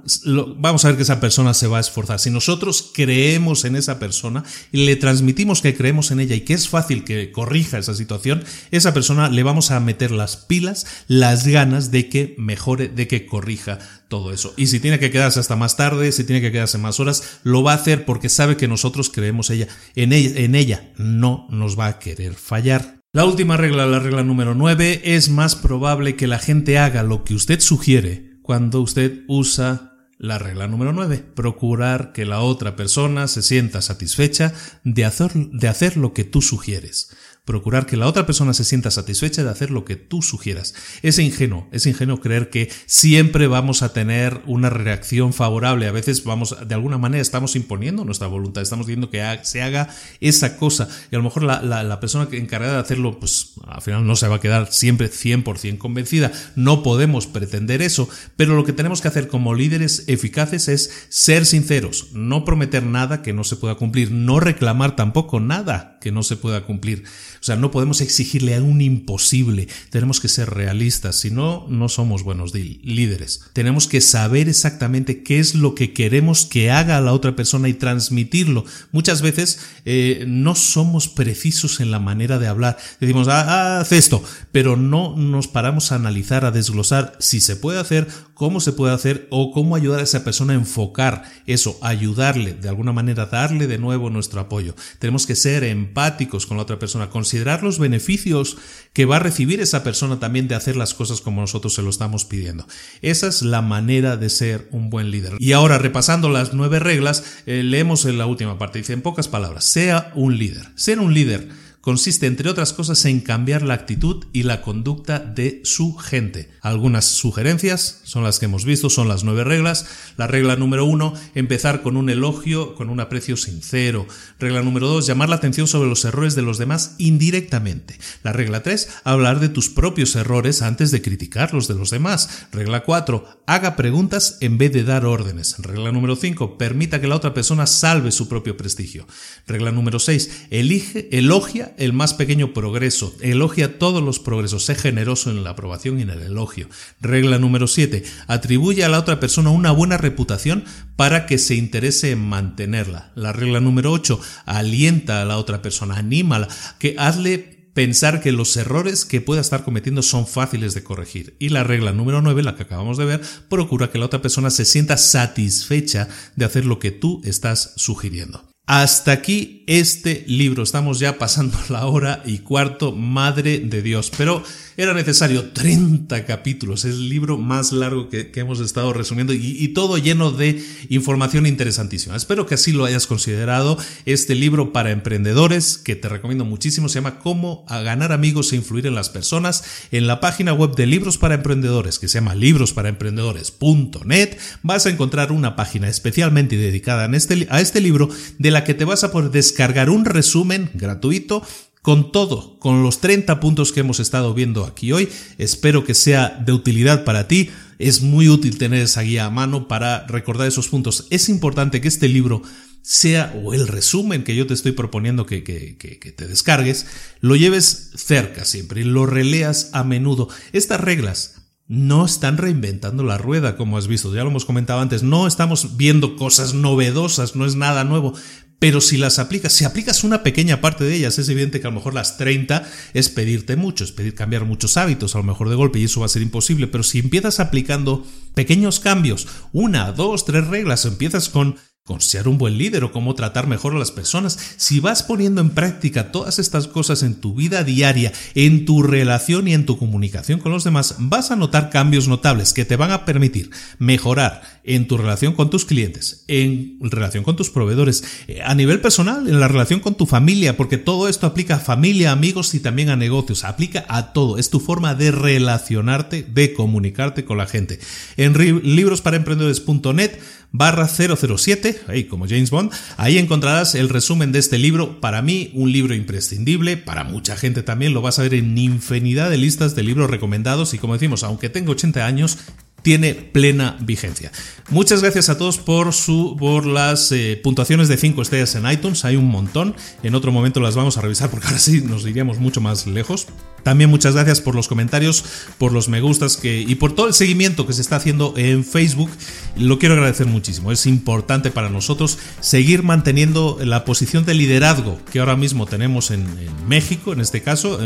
vamos 0.57 0.85
a 0.85 0.89
ver 0.89 0.97
que 0.97 1.03
esa 1.03 1.19
persona 1.19 1.53
se 1.53 1.67
va 1.67 1.77
a 1.77 1.81
esforzar. 1.81 2.19
Si 2.19 2.29
nosotros 2.29 2.91
creemos 2.93 3.65
en 3.65 3.75
esa 3.75 3.99
persona 3.99 4.43
y 4.71 4.85
le 4.85 4.95
transmitimos 4.95 5.61
que 5.61 5.75
creemos 5.75 6.11
en 6.11 6.21
ella 6.21 6.35
y 6.35 6.41
que 6.41 6.53
es 6.53 6.69
fácil 6.69 7.03
que 7.03 7.31
corrija 7.31 7.77
esa 7.77 7.93
situación, 7.93 8.43
esa 8.71 8.93
persona 8.93 9.29
le 9.29 9.43
vamos 9.43 9.71
a 9.71 9.79
meter 9.81 10.11
las 10.11 10.37
pilas, 10.37 10.85
las 11.07 11.45
ganas 11.47 11.91
de 11.91 12.07
que 12.07 12.35
mejore, 12.37 12.87
de 12.87 13.07
que 13.07 13.25
corrija 13.25 13.64
todo 14.07 14.31
eso. 14.31 14.53
Y 14.57 14.67
si 14.67 14.79
tiene 14.79 14.99
que 14.99 15.11
quedarse 15.11 15.39
hasta 15.39 15.55
más 15.55 15.77
tarde, 15.77 16.11
si 16.11 16.23
tiene 16.23 16.41
que 16.41 16.51
quedarse 16.51 16.77
más 16.77 16.99
horas, 16.99 17.39
lo 17.43 17.63
va 17.63 17.73
a 17.73 17.75
hacer 17.75 18.05
porque 18.05 18.29
sabe 18.29 18.57
que 18.57 18.67
nosotros 18.67 19.09
creemos 19.09 19.49
ella, 19.49 19.67
en 19.95 20.13
ella, 20.13 20.39
en 20.39 20.55
ella 20.55 20.93
no 20.97 21.47
nos 21.49 21.77
va 21.77 21.87
a 21.87 21.99
querer 21.99 22.35
fallar. 22.35 22.99
La 23.13 23.25
última 23.25 23.55
regla, 23.55 23.85
la 23.85 23.99
regla 23.99 24.23
número 24.23 24.55
9, 24.55 25.01
es 25.05 25.29
más 25.29 25.55
probable 25.55 26.15
que 26.15 26.27
la 26.27 26.39
gente 26.39 26.77
haga 26.77 27.01
lo 27.03 27.23
que 27.23 27.33
usted 27.33 27.61
sugiere 27.61 28.31
cuando 28.41 28.81
usted 28.81 29.23
usa 29.27 29.93
la 30.17 30.37
regla 30.37 30.67
número 30.67 30.93
9, 30.93 31.23
procurar 31.35 32.11
que 32.13 32.25
la 32.25 32.41
otra 32.41 32.75
persona 32.75 33.27
se 33.27 33.41
sienta 33.41 33.81
satisfecha 33.81 34.53
de 34.83 35.05
hacer, 35.05 35.33
de 35.33 35.67
hacer 35.67 35.97
lo 35.97 36.13
que 36.13 36.23
tú 36.23 36.41
sugieres 36.41 37.15
procurar 37.45 37.85
que 37.85 37.95
la 37.95 38.07
otra 38.07 38.25
persona 38.25 38.53
se 38.53 38.63
sienta 38.63 38.91
satisfecha 38.91 39.43
de 39.43 39.49
hacer 39.49 39.69
lo 39.69 39.85
que 39.85 39.95
tú 39.95 40.21
sugieras. 40.21 40.73
Es 41.03 41.19
ingenuo, 41.19 41.67
es 41.71 41.85
ingenuo 41.85 42.19
creer 42.19 42.49
que 42.49 42.71
siempre 42.87 43.47
vamos 43.47 43.83
a 43.83 43.93
tener 43.93 44.41
una 44.47 44.71
reacción 44.71 45.31
favorable. 45.31 45.87
A 45.87 45.91
veces 45.91 46.23
vamos, 46.23 46.55
de 46.67 46.75
alguna 46.75 46.97
manera 46.97 47.21
estamos 47.21 47.55
imponiendo 47.55 48.03
nuestra 48.03 48.27
voluntad, 48.27 48.63
estamos 48.63 48.87
diciendo 48.87 49.11
que 49.11 49.23
se 49.43 49.61
haga 49.61 49.89
esa 50.19 50.57
cosa 50.57 50.89
y 51.11 51.15
a 51.15 51.19
lo 51.19 51.23
mejor 51.23 51.43
la, 51.43 51.61
la, 51.61 51.99
persona 51.99 52.27
encargada 52.31 52.73
de 52.73 52.79
hacerlo, 52.79 53.19
pues 53.19 53.53
al 53.67 53.81
final 53.81 54.05
no 54.05 54.15
se 54.15 54.27
va 54.27 54.37
a 54.37 54.41
quedar 54.41 54.71
siempre 54.71 55.09
100% 55.09 55.77
convencida. 55.77 56.31
No 56.55 56.83
podemos 56.83 57.27
pretender 57.27 57.81
eso, 57.81 58.09
pero 58.35 58.55
lo 58.55 58.65
que 58.65 58.73
tenemos 58.73 59.01
que 59.01 59.07
hacer 59.07 59.27
como 59.27 59.53
líderes 59.53 60.03
eficaces 60.07 60.67
es 60.67 60.91
ser 61.09 61.45
sinceros, 61.45 62.09
no 62.13 62.43
prometer 62.43 62.83
nada 62.83 63.21
que 63.21 63.33
no 63.33 63.43
se 63.43 63.55
pueda 63.55 63.75
cumplir, 63.75 64.11
no 64.11 64.39
reclamar 64.39 64.95
tampoco 64.95 65.39
nada 65.39 65.99
que 66.01 66.11
no 66.11 66.23
se 66.23 66.37
pueda 66.37 66.65
cumplir. 66.65 67.03
O 67.45 67.47
sea, 67.47 67.57
no 67.57 67.69
podemos 67.69 68.01
exigirle 68.01 68.55
a 68.55 68.63
un 68.63 68.81
imposible. 68.81 69.67
Tenemos 69.91 70.19
que 70.19 70.29
ser 70.29 70.49
realistas. 70.49 71.17
Si 71.17 71.29
no, 71.29 71.67
no 71.69 71.89
somos 71.89 72.23
buenos 72.23 72.55
líderes. 72.55 73.41
Tenemos 73.53 73.87
que 73.87 74.01
saber 74.01 74.49
exactamente 74.49 75.21
qué 75.21 75.37
es 75.37 75.53
lo 75.53 75.75
que 75.75 75.93
queremos 75.93 76.47
que 76.47 76.71
haga 76.71 76.99
la 77.01 77.13
otra 77.13 77.35
persona 77.35 77.69
y 77.69 77.75
transmitirlo. 77.75 78.65
Muchas 78.91 79.21
veces 79.21 79.59
eh, 79.85 80.25
no 80.27 80.55
somos 80.55 81.07
precisos 81.07 81.81
en 81.81 81.91
la 81.91 81.99
manera 81.99 82.39
de 82.39 82.47
hablar. 82.47 82.79
Decimos, 82.99 83.27
ah, 83.27 83.45
ah, 83.47 83.79
haz 83.81 83.91
esto, 83.91 84.23
pero 84.51 84.75
no 84.75 85.15
nos 85.15 85.47
paramos 85.47 85.91
a 85.91 85.97
analizar, 85.97 86.45
a 86.45 86.51
desglosar 86.51 87.15
si 87.19 87.41
se 87.41 87.55
puede 87.55 87.79
hacer, 87.79 88.07
cómo 88.33 88.59
se 88.59 88.73
puede 88.73 88.93
hacer 88.95 89.27
o 89.29 89.51
cómo 89.51 89.75
ayudar 89.75 89.99
a 89.99 90.03
esa 90.03 90.23
persona 90.23 90.53
a 90.53 90.57
enfocar 90.57 91.23
eso, 91.45 91.77
ayudarle 91.81 92.53
de 92.53 92.69
alguna 92.69 92.91
manera, 92.91 93.27
darle 93.27 93.67
de 93.67 93.77
nuevo 93.77 94.09
nuestro 94.09 94.41
apoyo. 94.41 94.75
Tenemos 94.97 95.27
que 95.27 95.35
ser 95.35 95.63
empáticos 95.63 96.47
con 96.47 96.57
la 96.57 96.63
otra 96.63 96.79
persona, 96.79 97.09
considerar 97.09 97.34
los 97.43 97.79
beneficios 97.79 98.57
que 98.93 99.05
va 99.05 99.17
a 99.17 99.19
recibir 99.19 99.59
esa 99.59 99.83
persona 99.83 100.19
también 100.19 100.47
de 100.47 100.55
hacer 100.55 100.75
las 100.75 100.93
cosas 100.93 101.21
como 101.21 101.41
nosotros 101.41 101.73
se 101.73 101.81
lo 101.81 101.89
estamos 101.89 102.25
pidiendo. 102.25 102.65
Esa 103.01 103.27
es 103.27 103.41
la 103.41 103.61
manera 103.61 104.17
de 104.17 104.29
ser 104.29 104.67
un 104.71 104.89
buen 104.89 105.11
líder. 105.11 105.33
Y 105.39 105.51
ahora, 105.51 105.77
repasando 105.77 106.29
las 106.29 106.53
nueve 106.53 106.79
reglas, 106.79 107.23
eh, 107.45 107.63
leemos 107.63 108.05
en 108.05 108.17
la 108.17 108.25
última 108.25 108.57
parte. 108.57 108.79
Dice, 108.79 108.93
en 108.93 109.01
pocas 109.01 109.27
palabras, 109.27 109.65
sea 109.65 110.11
un 110.15 110.37
líder. 110.37 110.67
Ser 110.75 110.99
un 110.99 111.13
líder 111.13 111.49
consiste, 111.85 112.25
entre 112.25 112.49
otras 112.49 112.73
cosas, 112.73 113.05
en 113.05 113.21
cambiar 113.21 113.61
la 113.61 113.75
actitud 113.75 114.25
y 114.33 114.41
la 114.41 114.63
conducta 114.63 115.19
de 115.19 115.61
su 115.63 115.95
gente. 115.95 116.49
Algunas 116.61 117.05
sugerencias 117.05 118.01
son 118.03 118.23
las 118.23 118.39
que 118.39 118.45
hemos 118.45 118.65
visto, 118.65 118.89
son 118.89 119.07
las 119.07 119.23
nueve 119.23 119.43
reglas. 119.43 119.85
La 120.17 120.25
regla 120.25 120.55
número 120.55 120.85
uno, 120.85 121.13
empezar 121.35 121.83
con 121.83 121.95
un 121.95 122.09
elogio, 122.09 122.73
con 122.73 122.89
un 122.89 123.01
aprecio 123.01 123.37
sincero. 123.37 124.07
Regla 124.39 124.63
número 124.63 124.87
dos, 124.87 125.05
llamar 125.05 125.29
la 125.29 125.35
atención 125.35 125.67
sobre 125.67 125.87
los 125.87 126.05
errores 126.05 126.33
de 126.33 126.41
los 126.41 126.57
demás 126.57 126.95
indirectamente. 126.97 127.99
La 128.23 128.33
regla 128.33 128.63
tres, 128.63 128.89
hablar 129.03 129.39
de 129.39 129.49
tus 129.49 129.69
propios 129.69 130.15
errores 130.15 130.63
antes 130.63 130.89
de 130.89 131.03
criticar 131.03 131.53
los 131.53 131.67
de 131.67 131.75
los 131.75 131.91
demás. 131.91 132.47
Regla 132.51 132.83
cuatro, 132.83 133.27
haga 133.45 133.75
preguntas 133.75 134.39
en 134.41 134.57
vez 134.57 134.73
de 134.73 134.85
dar 134.85 135.05
órdenes. 135.05 135.57
Regla 135.59 135.91
número 135.91 136.15
cinco, 136.15 136.57
permita 136.57 136.99
que 136.99 137.07
la 137.07 137.15
otra 137.15 137.35
persona 137.35 137.67
salve 137.67 138.11
su 138.11 138.27
propio 138.27 138.57
prestigio. 138.57 139.05
Regla 139.45 139.71
número 139.71 139.99
seis, 139.99 140.47
elige, 140.49 141.09
elogia 141.15 141.74
el 141.77 141.93
más 141.93 142.13
pequeño 142.13 142.53
progreso, 142.53 143.15
elogia 143.21 143.79
todos 143.79 144.03
los 144.03 144.19
progresos, 144.19 144.65
sé 144.65 144.75
generoso 144.75 145.29
en 145.29 145.43
la 145.43 145.51
aprobación 145.51 145.99
y 145.99 146.03
en 146.03 146.09
el 146.09 146.21
elogio. 146.21 146.69
Regla 147.01 147.39
número 147.39 147.67
7, 147.67 148.03
atribuye 148.27 148.83
a 148.83 148.89
la 148.89 148.99
otra 148.99 149.19
persona 149.19 149.49
una 149.49 149.71
buena 149.71 149.97
reputación 149.97 150.63
para 150.95 151.25
que 151.25 151.37
se 151.37 151.55
interese 151.55 152.11
en 152.11 152.19
mantenerla. 152.19 153.11
La 153.15 153.33
regla 153.33 153.59
número 153.59 153.91
8, 153.91 154.19
alienta 154.45 155.21
a 155.21 155.25
la 155.25 155.37
otra 155.37 155.61
persona, 155.61 155.97
anímala, 155.97 156.47
que 156.79 156.95
hazle 156.97 157.55
pensar 157.75 158.21
que 158.21 158.31
los 158.31 158.55
errores 158.55 159.03
que 159.03 159.21
pueda 159.21 159.41
estar 159.41 159.63
cometiendo 159.63 160.01
son 160.01 160.25
fáciles 160.25 160.73
de 160.73 160.83
corregir. 160.83 161.35
Y 161.39 161.49
la 161.49 161.63
regla 161.63 161.91
número 161.91 162.21
9, 162.21 162.41
la 162.41 162.55
que 162.55 162.63
acabamos 162.63 162.97
de 162.97 163.05
ver, 163.05 163.21
procura 163.49 163.91
que 163.91 163.99
la 163.99 164.05
otra 164.05 164.21
persona 164.21 164.49
se 164.49 164.65
sienta 164.65 164.97
satisfecha 164.97 166.07
de 166.37 166.45
hacer 166.45 166.65
lo 166.65 166.79
que 166.79 166.91
tú 166.91 167.21
estás 167.25 167.73
sugiriendo. 167.75 168.49
Hasta 168.65 169.11
aquí 169.11 169.63
este 169.67 170.23
libro. 170.27 170.63
Estamos 170.63 170.99
ya 170.99 171.17
pasando 171.17 171.57
la 171.69 171.85
hora 171.87 172.21
y 172.25 172.39
cuarto, 172.39 172.91
madre 172.91 173.59
de 173.59 173.81
Dios. 173.81 174.11
Pero 174.15 174.43
era 174.77 174.93
necesario 174.93 175.51
30 175.51 176.25
capítulos. 176.25 176.85
Es 176.85 176.95
el 176.95 177.09
libro 177.09 177.37
más 177.37 177.71
largo 177.71 178.09
que, 178.09 178.31
hemos 178.35 178.59
estado 178.59 178.91
resumiendo 178.93 179.33
y, 179.33 179.67
todo 179.69 179.97
lleno 179.97 180.31
de 180.31 180.63
información 180.89 181.47
interesantísima. 181.47 182.15
Espero 182.15 182.45
que 182.45 182.55
así 182.55 182.71
lo 182.71 182.85
hayas 182.85 183.07
considerado. 183.07 183.77
Este 184.05 184.35
libro 184.35 184.71
para 184.71 184.91
emprendedores 184.91 185.77
que 185.77 185.95
te 185.95 186.09
recomiendo 186.09 186.45
muchísimo 186.45 186.89
se 186.89 186.95
llama 186.95 187.19
Cómo 187.19 187.65
ganar 187.67 188.11
amigos 188.11 188.53
e 188.53 188.57
influir 188.57 188.87
en 188.87 188.95
las 188.95 189.09
personas. 189.09 189.63
En 189.91 190.07
la 190.07 190.19
página 190.19 190.53
web 190.53 190.75
de 190.75 190.85
Libros 190.85 191.17
para 191.17 191.35
Emprendedores, 191.35 191.99
que 191.99 192.07
se 192.07 192.19
llama 192.19 192.35
librosparaemprendedores.net, 192.35 194.37
vas 194.61 194.85
a 194.85 194.89
encontrar 194.89 195.31
una 195.31 195.55
página 195.55 195.87
especialmente 195.87 196.57
dedicada 196.57 197.05
este, 197.15 197.47
a 197.49 197.61
este 197.61 197.81
libro 197.81 198.09
de 198.37 198.51
la 198.51 198.63
que 198.63 198.73
te 198.73 198.85
vas 198.85 199.03
a 199.03 199.11
poder 199.11 199.31
descargar 199.31 199.54
un 199.89 200.05
resumen 200.05 200.69
gratuito 200.73 201.43
con 201.81 202.11
todo, 202.11 202.57
con 202.59 202.81
los 202.81 202.99
30 202.99 203.39
puntos 203.39 203.71
que 203.71 203.81
hemos 203.81 203.99
estado 203.99 204.33
viendo 204.33 204.65
aquí 204.65 204.91
hoy. 204.91 205.07
Espero 205.37 205.83
que 205.83 205.93
sea 205.93 206.29
de 206.43 206.51
utilidad 206.51 207.03
para 207.03 207.27
ti. 207.27 207.51
Es 207.77 208.01
muy 208.01 208.27
útil 208.27 208.57
tener 208.57 208.81
esa 208.81 209.01
guía 209.01 209.25
a 209.25 209.29
mano 209.29 209.67
para 209.67 210.07
recordar 210.07 210.47
esos 210.47 210.67
puntos. 210.67 211.05
Es 211.11 211.29
importante 211.29 211.81
que 211.81 211.87
este 211.87 212.07
libro 212.07 212.41
sea, 212.81 213.33
o 213.43 213.53
el 213.53 213.67
resumen 213.67 214.23
que 214.23 214.35
yo 214.35 214.47
te 214.47 214.53
estoy 214.53 214.71
proponiendo 214.71 215.25
que, 215.25 215.43
que, 215.43 215.75
te 215.75 216.27
descargues, 216.27 216.85
lo 217.19 217.35
lleves 217.35 217.91
cerca 217.95 218.45
siempre 218.45 218.81
y 218.81 218.83
lo 218.83 219.05
releas 219.05 219.69
a 219.73 219.83
menudo. 219.83 220.29
Estas 220.53 220.79
reglas 220.81 221.41
no 221.67 222.05
están 222.05 222.37
reinventando 222.37 223.03
la 223.03 223.17
rueda, 223.17 223.57
como 223.57 223.77
has 223.77 223.87
visto, 223.87 224.13
ya 224.13 224.23
lo 224.23 224.29
hemos 224.29 224.45
comentado 224.45 224.81
antes, 224.81 225.01
no 225.01 225.25
estamos 225.25 225.77
viendo 225.77 226.15
cosas 226.15 226.53
novedosas, 226.53 227.35
no 227.35 227.45
es 227.47 227.55
nada 227.55 227.83
nuevo, 227.83 228.13
pero 228.59 228.81
si 228.81 228.97
las 228.97 229.19
aplicas, 229.19 229.53
si 229.53 229.65
aplicas 229.65 230.03
una 230.03 230.23
pequeña 230.23 230.61
parte 230.61 230.83
de 230.83 230.95
ellas, 230.95 231.19
es 231.19 231.29
evidente 231.29 231.59
que 231.59 231.67
a 231.67 231.69
lo 231.69 231.75
mejor 231.75 231.93
las 231.93 232.17
30 232.17 232.67
es 232.93 233.09
pedirte 233.09 233.55
mucho, 233.55 233.83
es 233.83 233.91
pedir 233.91 234.15
cambiar 234.15 234.45
muchos 234.45 234.77
hábitos 234.77 235.15
a 235.15 235.19
lo 235.19 235.23
mejor 235.23 235.49
de 235.49 235.55
golpe 235.55 235.79
y 235.79 235.85
eso 235.85 235.99
va 235.99 236.05
a 236.05 236.09
ser 236.09 236.21
imposible, 236.21 236.67
pero 236.67 236.83
si 236.83 236.99
empiezas 236.99 237.39
aplicando 237.39 238.05
pequeños 238.33 238.79
cambios, 238.79 239.27
una, 239.51 239.91
dos, 239.91 240.25
tres 240.25 240.47
reglas, 240.47 240.85
empiezas 240.85 241.29
con 241.29 241.57
con 241.85 242.01
ser 242.01 242.27
un 242.27 242.39
buen 242.39 242.57
líder 242.57 242.83
o 242.83 242.91
cómo 242.91 243.13
tratar 243.13 243.45
mejor 243.45 243.75
a 243.75 243.77
las 243.77 243.91
personas. 243.91 244.39
Si 244.57 244.79
vas 244.79 245.03
poniendo 245.03 245.39
en 245.39 245.51
práctica 245.51 246.11
todas 246.11 246.39
estas 246.39 246.67
cosas 246.67 247.03
en 247.03 247.13
tu 247.13 247.35
vida 247.35 247.63
diaria, 247.63 248.11
en 248.33 248.65
tu 248.65 248.81
relación 248.81 249.47
y 249.47 249.53
en 249.53 249.67
tu 249.67 249.77
comunicación 249.77 250.39
con 250.39 250.51
los 250.51 250.63
demás, 250.63 250.95
vas 250.97 251.29
a 251.29 251.35
notar 251.35 251.69
cambios 251.69 252.07
notables 252.07 252.53
que 252.53 252.65
te 252.65 252.75
van 252.75 252.89
a 252.89 253.05
permitir 253.05 253.51
mejorar 253.77 254.41
en 254.63 254.87
tu 254.87 254.97
relación 254.97 255.33
con 255.33 255.51
tus 255.51 255.63
clientes, 255.63 256.23
en 256.27 256.79
relación 256.81 257.23
con 257.23 257.35
tus 257.35 257.51
proveedores, 257.51 258.03
eh, 258.27 258.41
a 258.43 258.55
nivel 258.55 258.81
personal, 258.81 259.27
en 259.27 259.39
la 259.39 259.47
relación 259.47 259.79
con 259.79 259.93
tu 259.93 260.07
familia, 260.07 260.57
porque 260.57 260.79
todo 260.79 261.07
esto 261.07 261.27
aplica 261.27 261.57
a 261.57 261.59
familia, 261.59 262.11
amigos 262.11 262.55
y 262.55 262.61
también 262.61 262.89
a 262.89 262.95
negocios, 262.95 263.43
aplica 263.43 263.85
a 263.89 264.11
todo. 264.11 264.39
Es 264.39 264.49
tu 264.49 264.59
forma 264.59 264.95
de 264.95 265.11
relacionarte, 265.11 266.23
de 266.23 266.51
comunicarte 266.53 267.25
con 267.25 267.37
la 267.37 267.45
gente. 267.45 267.79
En 268.17 268.33
librosparaemprendedores.net 268.33 270.19
barra 270.51 270.87
007, 270.87 271.81
ahí 271.87 272.05
como 272.05 272.27
James 272.27 272.49
Bond, 272.49 272.71
ahí 272.97 273.17
encontrarás 273.17 273.75
el 273.75 273.89
resumen 273.89 274.31
de 274.31 274.39
este 274.39 274.57
libro. 274.57 275.01
Para 275.01 275.21
mí, 275.21 275.51
un 275.53 275.71
libro 275.71 275.93
imprescindible, 275.93 276.77
para 276.77 277.03
mucha 277.03 277.35
gente 277.35 277.63
también 277.63 277.93
lo 277.93 278.01
vas 278.01 278.19
a 278.19 278.23
ver 278.23 278.33
en 278.33 278.57
infinidad 278.57 279.29
de 279.29 279.37
listas 279.37 279.75
de 279.75 279.83
libros 279.83 280.09
recomendados 280.09 280.73
y 280.73 280.77
como 280.77 280.93
decimos, 280.93 281.23
aunque 281.23 281.49
tengo 281.49 281.71
80 281.73 282.05
años, 282.05 282.37
tiene 282.85 283.15
plena 283.15 283.77
vigencia. 283.81 284.31
Muchas 284.69 285.01
gracias 285.01 285.29
a 285.29 285.39
todos 285.39 285.57
por, 285.57 285.91
su, 285.91 286.35
por 286.37 286.67
las 286.67 287.11
eh, 287.11 287.39
puntuaciones 287.43 287.87
de 287.87 287.97
5 287.97 288.21
estrellas 288.21 288.53
en 288.53 288.69
iTunes, 288.69 289.05
hay 289.05 289.15
un 289.15 289.25
montón, 289.25 289.75
en 290.03 290.13
otro 290.13 290.31
momento 290.31 290.59
las 290.59 290.75
vamos 290.75 290.95
a 290.97 291.01
revisar 291.01 291.31
porque 291.31 291.47
ahora 291.47 291.57
sí 291.57 291.81
nos 291.81 292.05
iríamos 292.05 292.37
mucho 292.37 292.61
más 292.61 292.85
lejos. 292.85 293.27
También 293.65 293.89
muchas 293.89 294.13
gracias 294.13 294.41
por 294.41 294.53
los 294.53 294.67
comentarios, 294.67 295.25
por 295.57 295.71
los 295.73 295.89
me 295.89 295.99
gustas 295.99 296.37
que, 296.37 296.61
y 296.61 296.75
por 296.75 296.93
todo 296.93 297.07
el 297.07 297.15
seguimiento 297.15 297.65
que 297.65 297.73
se 297.73 297.81
está 297.81 297.95
haciendo 297.95 298.35
en 298.37 298.63
Facebook. 298.63 299.09
Lo 299.57 299.79
quiero 299.79 299.95
agradecer 299.95 300.27
muchísimo. 300.27 300.71
Es 300.71 300.85
importante 300.85 301.49
para 301.49 301.71
nosotros 301.71 302.19
seguir 302.41 302.83
manteniendo 302.83 303.57
la 303.59 303.83
posición 303.83 304.23
de 304.23 304.35
liderazgo 304.35 304.99
que 305.11 305.17
ahora 305.17 305.35
mismo 305.35 305.65
tenemos 305.65 306.11
en, 306.11 306.27
México, 306.67 307.11
en 307.11 307.21
este 307.21 307.41
caso. 307.41 307.79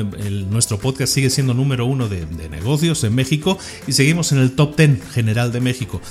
nuestro 0.49 0.79
podcast 0.79 1.13
sigue 1.13 1.29
siendo 1.29 1.53
número 1.53 1.85
uno 1.85 2.09
de, 2.09 2.25
de 2.25 2.49
negocios 2.49 3.01
en 3.05 3.15
México 3.15 3.57
y 3.87 3.93
seguimos 3.93 4.33
en 4.33 4.39
el 4.39 4.51
top 4.51 4.75
10 4.75 4.99
general 5.13 5.53
de 5.53 5.61
México 5.61 6.01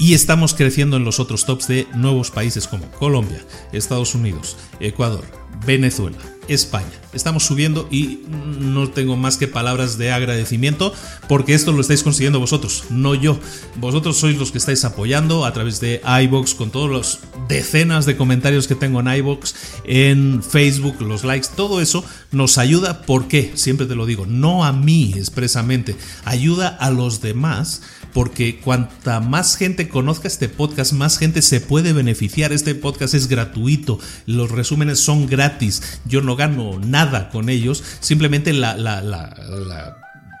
y 0.00 0.14
estamos 0.14 0.54
creciendo 0.54 0.96
en 0.96 1.04
los 1.04 1.20
otros 1.20 1.44
tops 1.44 1.68
de 1.68 1.86
nuevos 1.94 2.30
países 2.30 2.66
como 2.66 2.90
Colombia, 2.90 3.44
Estados 3.70 4.14
Unidos, 4.14 4.56
Ecuador, 4.80 5.24
Venezuela, 5.66 6.16
España. 6.48 6.86
Estamos 7.12 7.44
subiendo 7.44 7.86
y 7.90 8.22
no 8.28 8.88
tengo 8.88 9.16
más 9.16 9.36
que 9.36 9.46
palabras 9.46 9.98
de 9.98 10.10
agradecimiento 10.10 10.94
porque 11.28 11.54
esto 11.54 11.72
lo 11.72 11.82
estáis 11.82 12.02
consiguiendo 12.02 12.40
vosotros, 12.40 12.84
no 12.88 13.14
yo. 13.14 13.38
Vosotros 13.76 14.16
sois 14.16 14.38
los 14.38 14.52
que 14.52 14.58
estáis 14.58 14.84
apoyando 14.86 15.44
a 15.44 15.52
través 15.52 15.80
de 15.80 16.00
iBox 16.22 16.54
con 16.54 16.70
todos 16.70 16.88
los 16.88 17.18
decenas 17.46 18.06
de 18.06 18.16
comentarios 18.16 18.68
que 18.68 18.74
tengo 18.74 19.00
en 19.00 19.08
iBox, 19.08 19.54
en 19.84 20.42
Facebook, 20.42 21.02
los 21.02 21.24
likes, 21.24 21.48
todo 21.54 21.80
eso 21.80 22.04
nos 22.32 22.56
ayuda 22.56 23.02
porque, 23.02 23.52
siempre 23.54 23.86
te 23.86 23.96
lo 23.96 24.06
digo, 24.06 24.24
no 24.24 24.64
a 24.64 24.72
mí 24.72 25.12
expresamente, 25.16 25.94
ayuda 26.24 26.68
a 26.68 26.90
los 26.90 27.20
demás 27.20 27.82
porque 28.12 28.58
cuanta 28.60 29.20
más 29.20 29.56
gente 29.56 29.88
conozca 29.88 30.28
este 30.28 30.48
podcast, 30.48 30.92
más 30.92 31.18
gente 31.18 31.42
se 31.42 31.60
puede 31.60 31.92
beneficiar. 31.92 32.52
Este 32.52 32.74
podcast 32.74 33.14
es 33.14 33.28
gratuito, 33.28 33.98
los 34.26 34.50
resúmenes 34.50 35.00
son 35.00 35.26
gratis, 35.26 36.00
yo 36.04 36.20
no 36.20 36.36
gano 36.36 36.78
nada 36.78 37.30
con 37.30 37.48
ellos, 37.48 37.82
simplemente 38.00 38.52
la, 38.52 38.74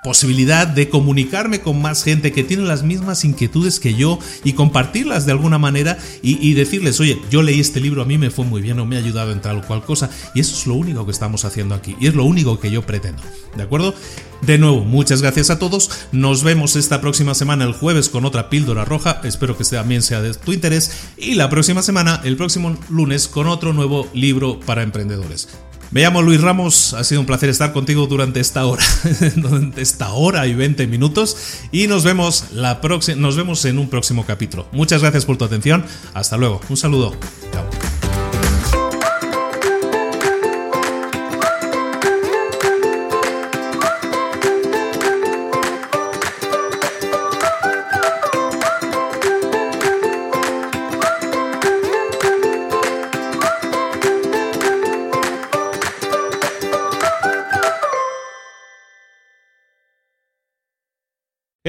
posibilidad 0.02 0.66
de 0.66 0.88
comunicarme 0.88 1.60
con 1.60 1.80
más 1.80 2.02
gente 2.02 2.32
que 2.32 2.44
tiene 2.44 2.62
las 2.62 2.82
mismas 2.82 3.24
inquietudes 3.24 3.80
que 3.80 3.94
yo 3.94 4.18
y 4.44 4.54
compartirlas 4.54 5.26
de 5.26 5.32
alguna 5.32 5.58
manera 5.58 5.98
y, 6.22 6.54
decirles, 6.54 7.00
oye, 7.00 7.20
yo 7.30 7.42
leí 7.42 7.60
este 7.60 7.80
libro, 7.80 8.02
a 8.02 8.06
mí 8.06 8.18
me 8.18 8.30
fue 8.30 8.44
muy 8.44 8.62
bien 8.62 8.78
o 8.78 8.86
me 8.86 8.96
ha 8.96 8.98
ayudado 8.98 9.32
en 9.32 9.40
tal 9.40 9.58
o 9.58 9.66
cual 9.66 9.84
cosa 9.84 10.10
y 10.34 10.40
eso 10.40 10.56
es 10.56 10.66
lo 10.66 10.74
único 10.74 11.04
que 11.04 11.12
estamos 11.12 11.44
haciendo 11.44 11.74
aquí 11.74 11.96
y 12.00 12.06
es 12.06 12.14
lo 12.14 12.24
único 12.24 12.58
que 12.58 12.70
yo 12.70 12.82
pretendo, 12.82 13.22
¿de 13.56 13.62
acuerdo? 13.62 13.94
De 14.42 14.56
nuevo, 14.56 14.84
muchas 14.84 15.20
gracias 15.20 15.50
a 15.50 15.58
todos, 15.58 15.90
nos 16.12 16.42
vemos 16.42 16.76
esta 16.76 17.00
próxima 17.00 17.34
semana 17.34 17.64
el 17.64 17.72
jueves 17.72 18.08
con 18.08 18.24
otra 18.24 18.48
píldora 18.48 18.86
roja, 18.86 19.20
espero 19.24 19.56
que 19.56 19.64
también 19.64 20.02
sea 20.02 20.22
de 20.22 20.32
tu 20.34 20.52
interés 20.52 20.92
y 21.16 21.34
la 21.34 21.50
próxima 21.50 21.82
semana, 21.82 22.20
el 22.24 22.36
próximo 22.36 22.76
lunes, 22.88 23.28
con 23.28 23.46
otro 23.46 23.72
nuevo 23.72 24.08
libro 24.14 24.60
para 24.60 24.82
emprendedores. 24.82 25.48
Me 25.92 26.02
llamo 26.02 26.22
Luis 26.22 26.40
Ramos, 26.40 26.94
ha 26.94 27.02
sido 27.02 27.20
un 27.20 27.26
placer 27.26 27.48
estar 27.48 27.72
contigo 27.72 28.06
durante 28.06 28.38
esta 28.38 28.64
hora, 28.64 28.84
durante 29.36 29.82
esta 29.82 30.12
hora 30.12 30.46
y 30.46 30.54
20 30.54 30.86
minutos 30.86 31.36
y 31.72 31.88
nos 31.88 32.04
vemos 32.04 32.44
la 32.52 32.80
nos 33.16 33.36
vemos 33.36 33.64
en 33.64 33.78
un 33.78 33.88
próximo 33.88 34.24
capítulo. 34.24 34.68
Muchas 34.70 35.02
gracias 35.02 35.24
por 35.24 35.36
tu 35.36 35.44
atención, 35.44 35.84
hasta 36.14 36.36
luego, 36.36 36.60
un 36.68 36.76
saludo. 36.76 37.16
Chao. 37.52 37.79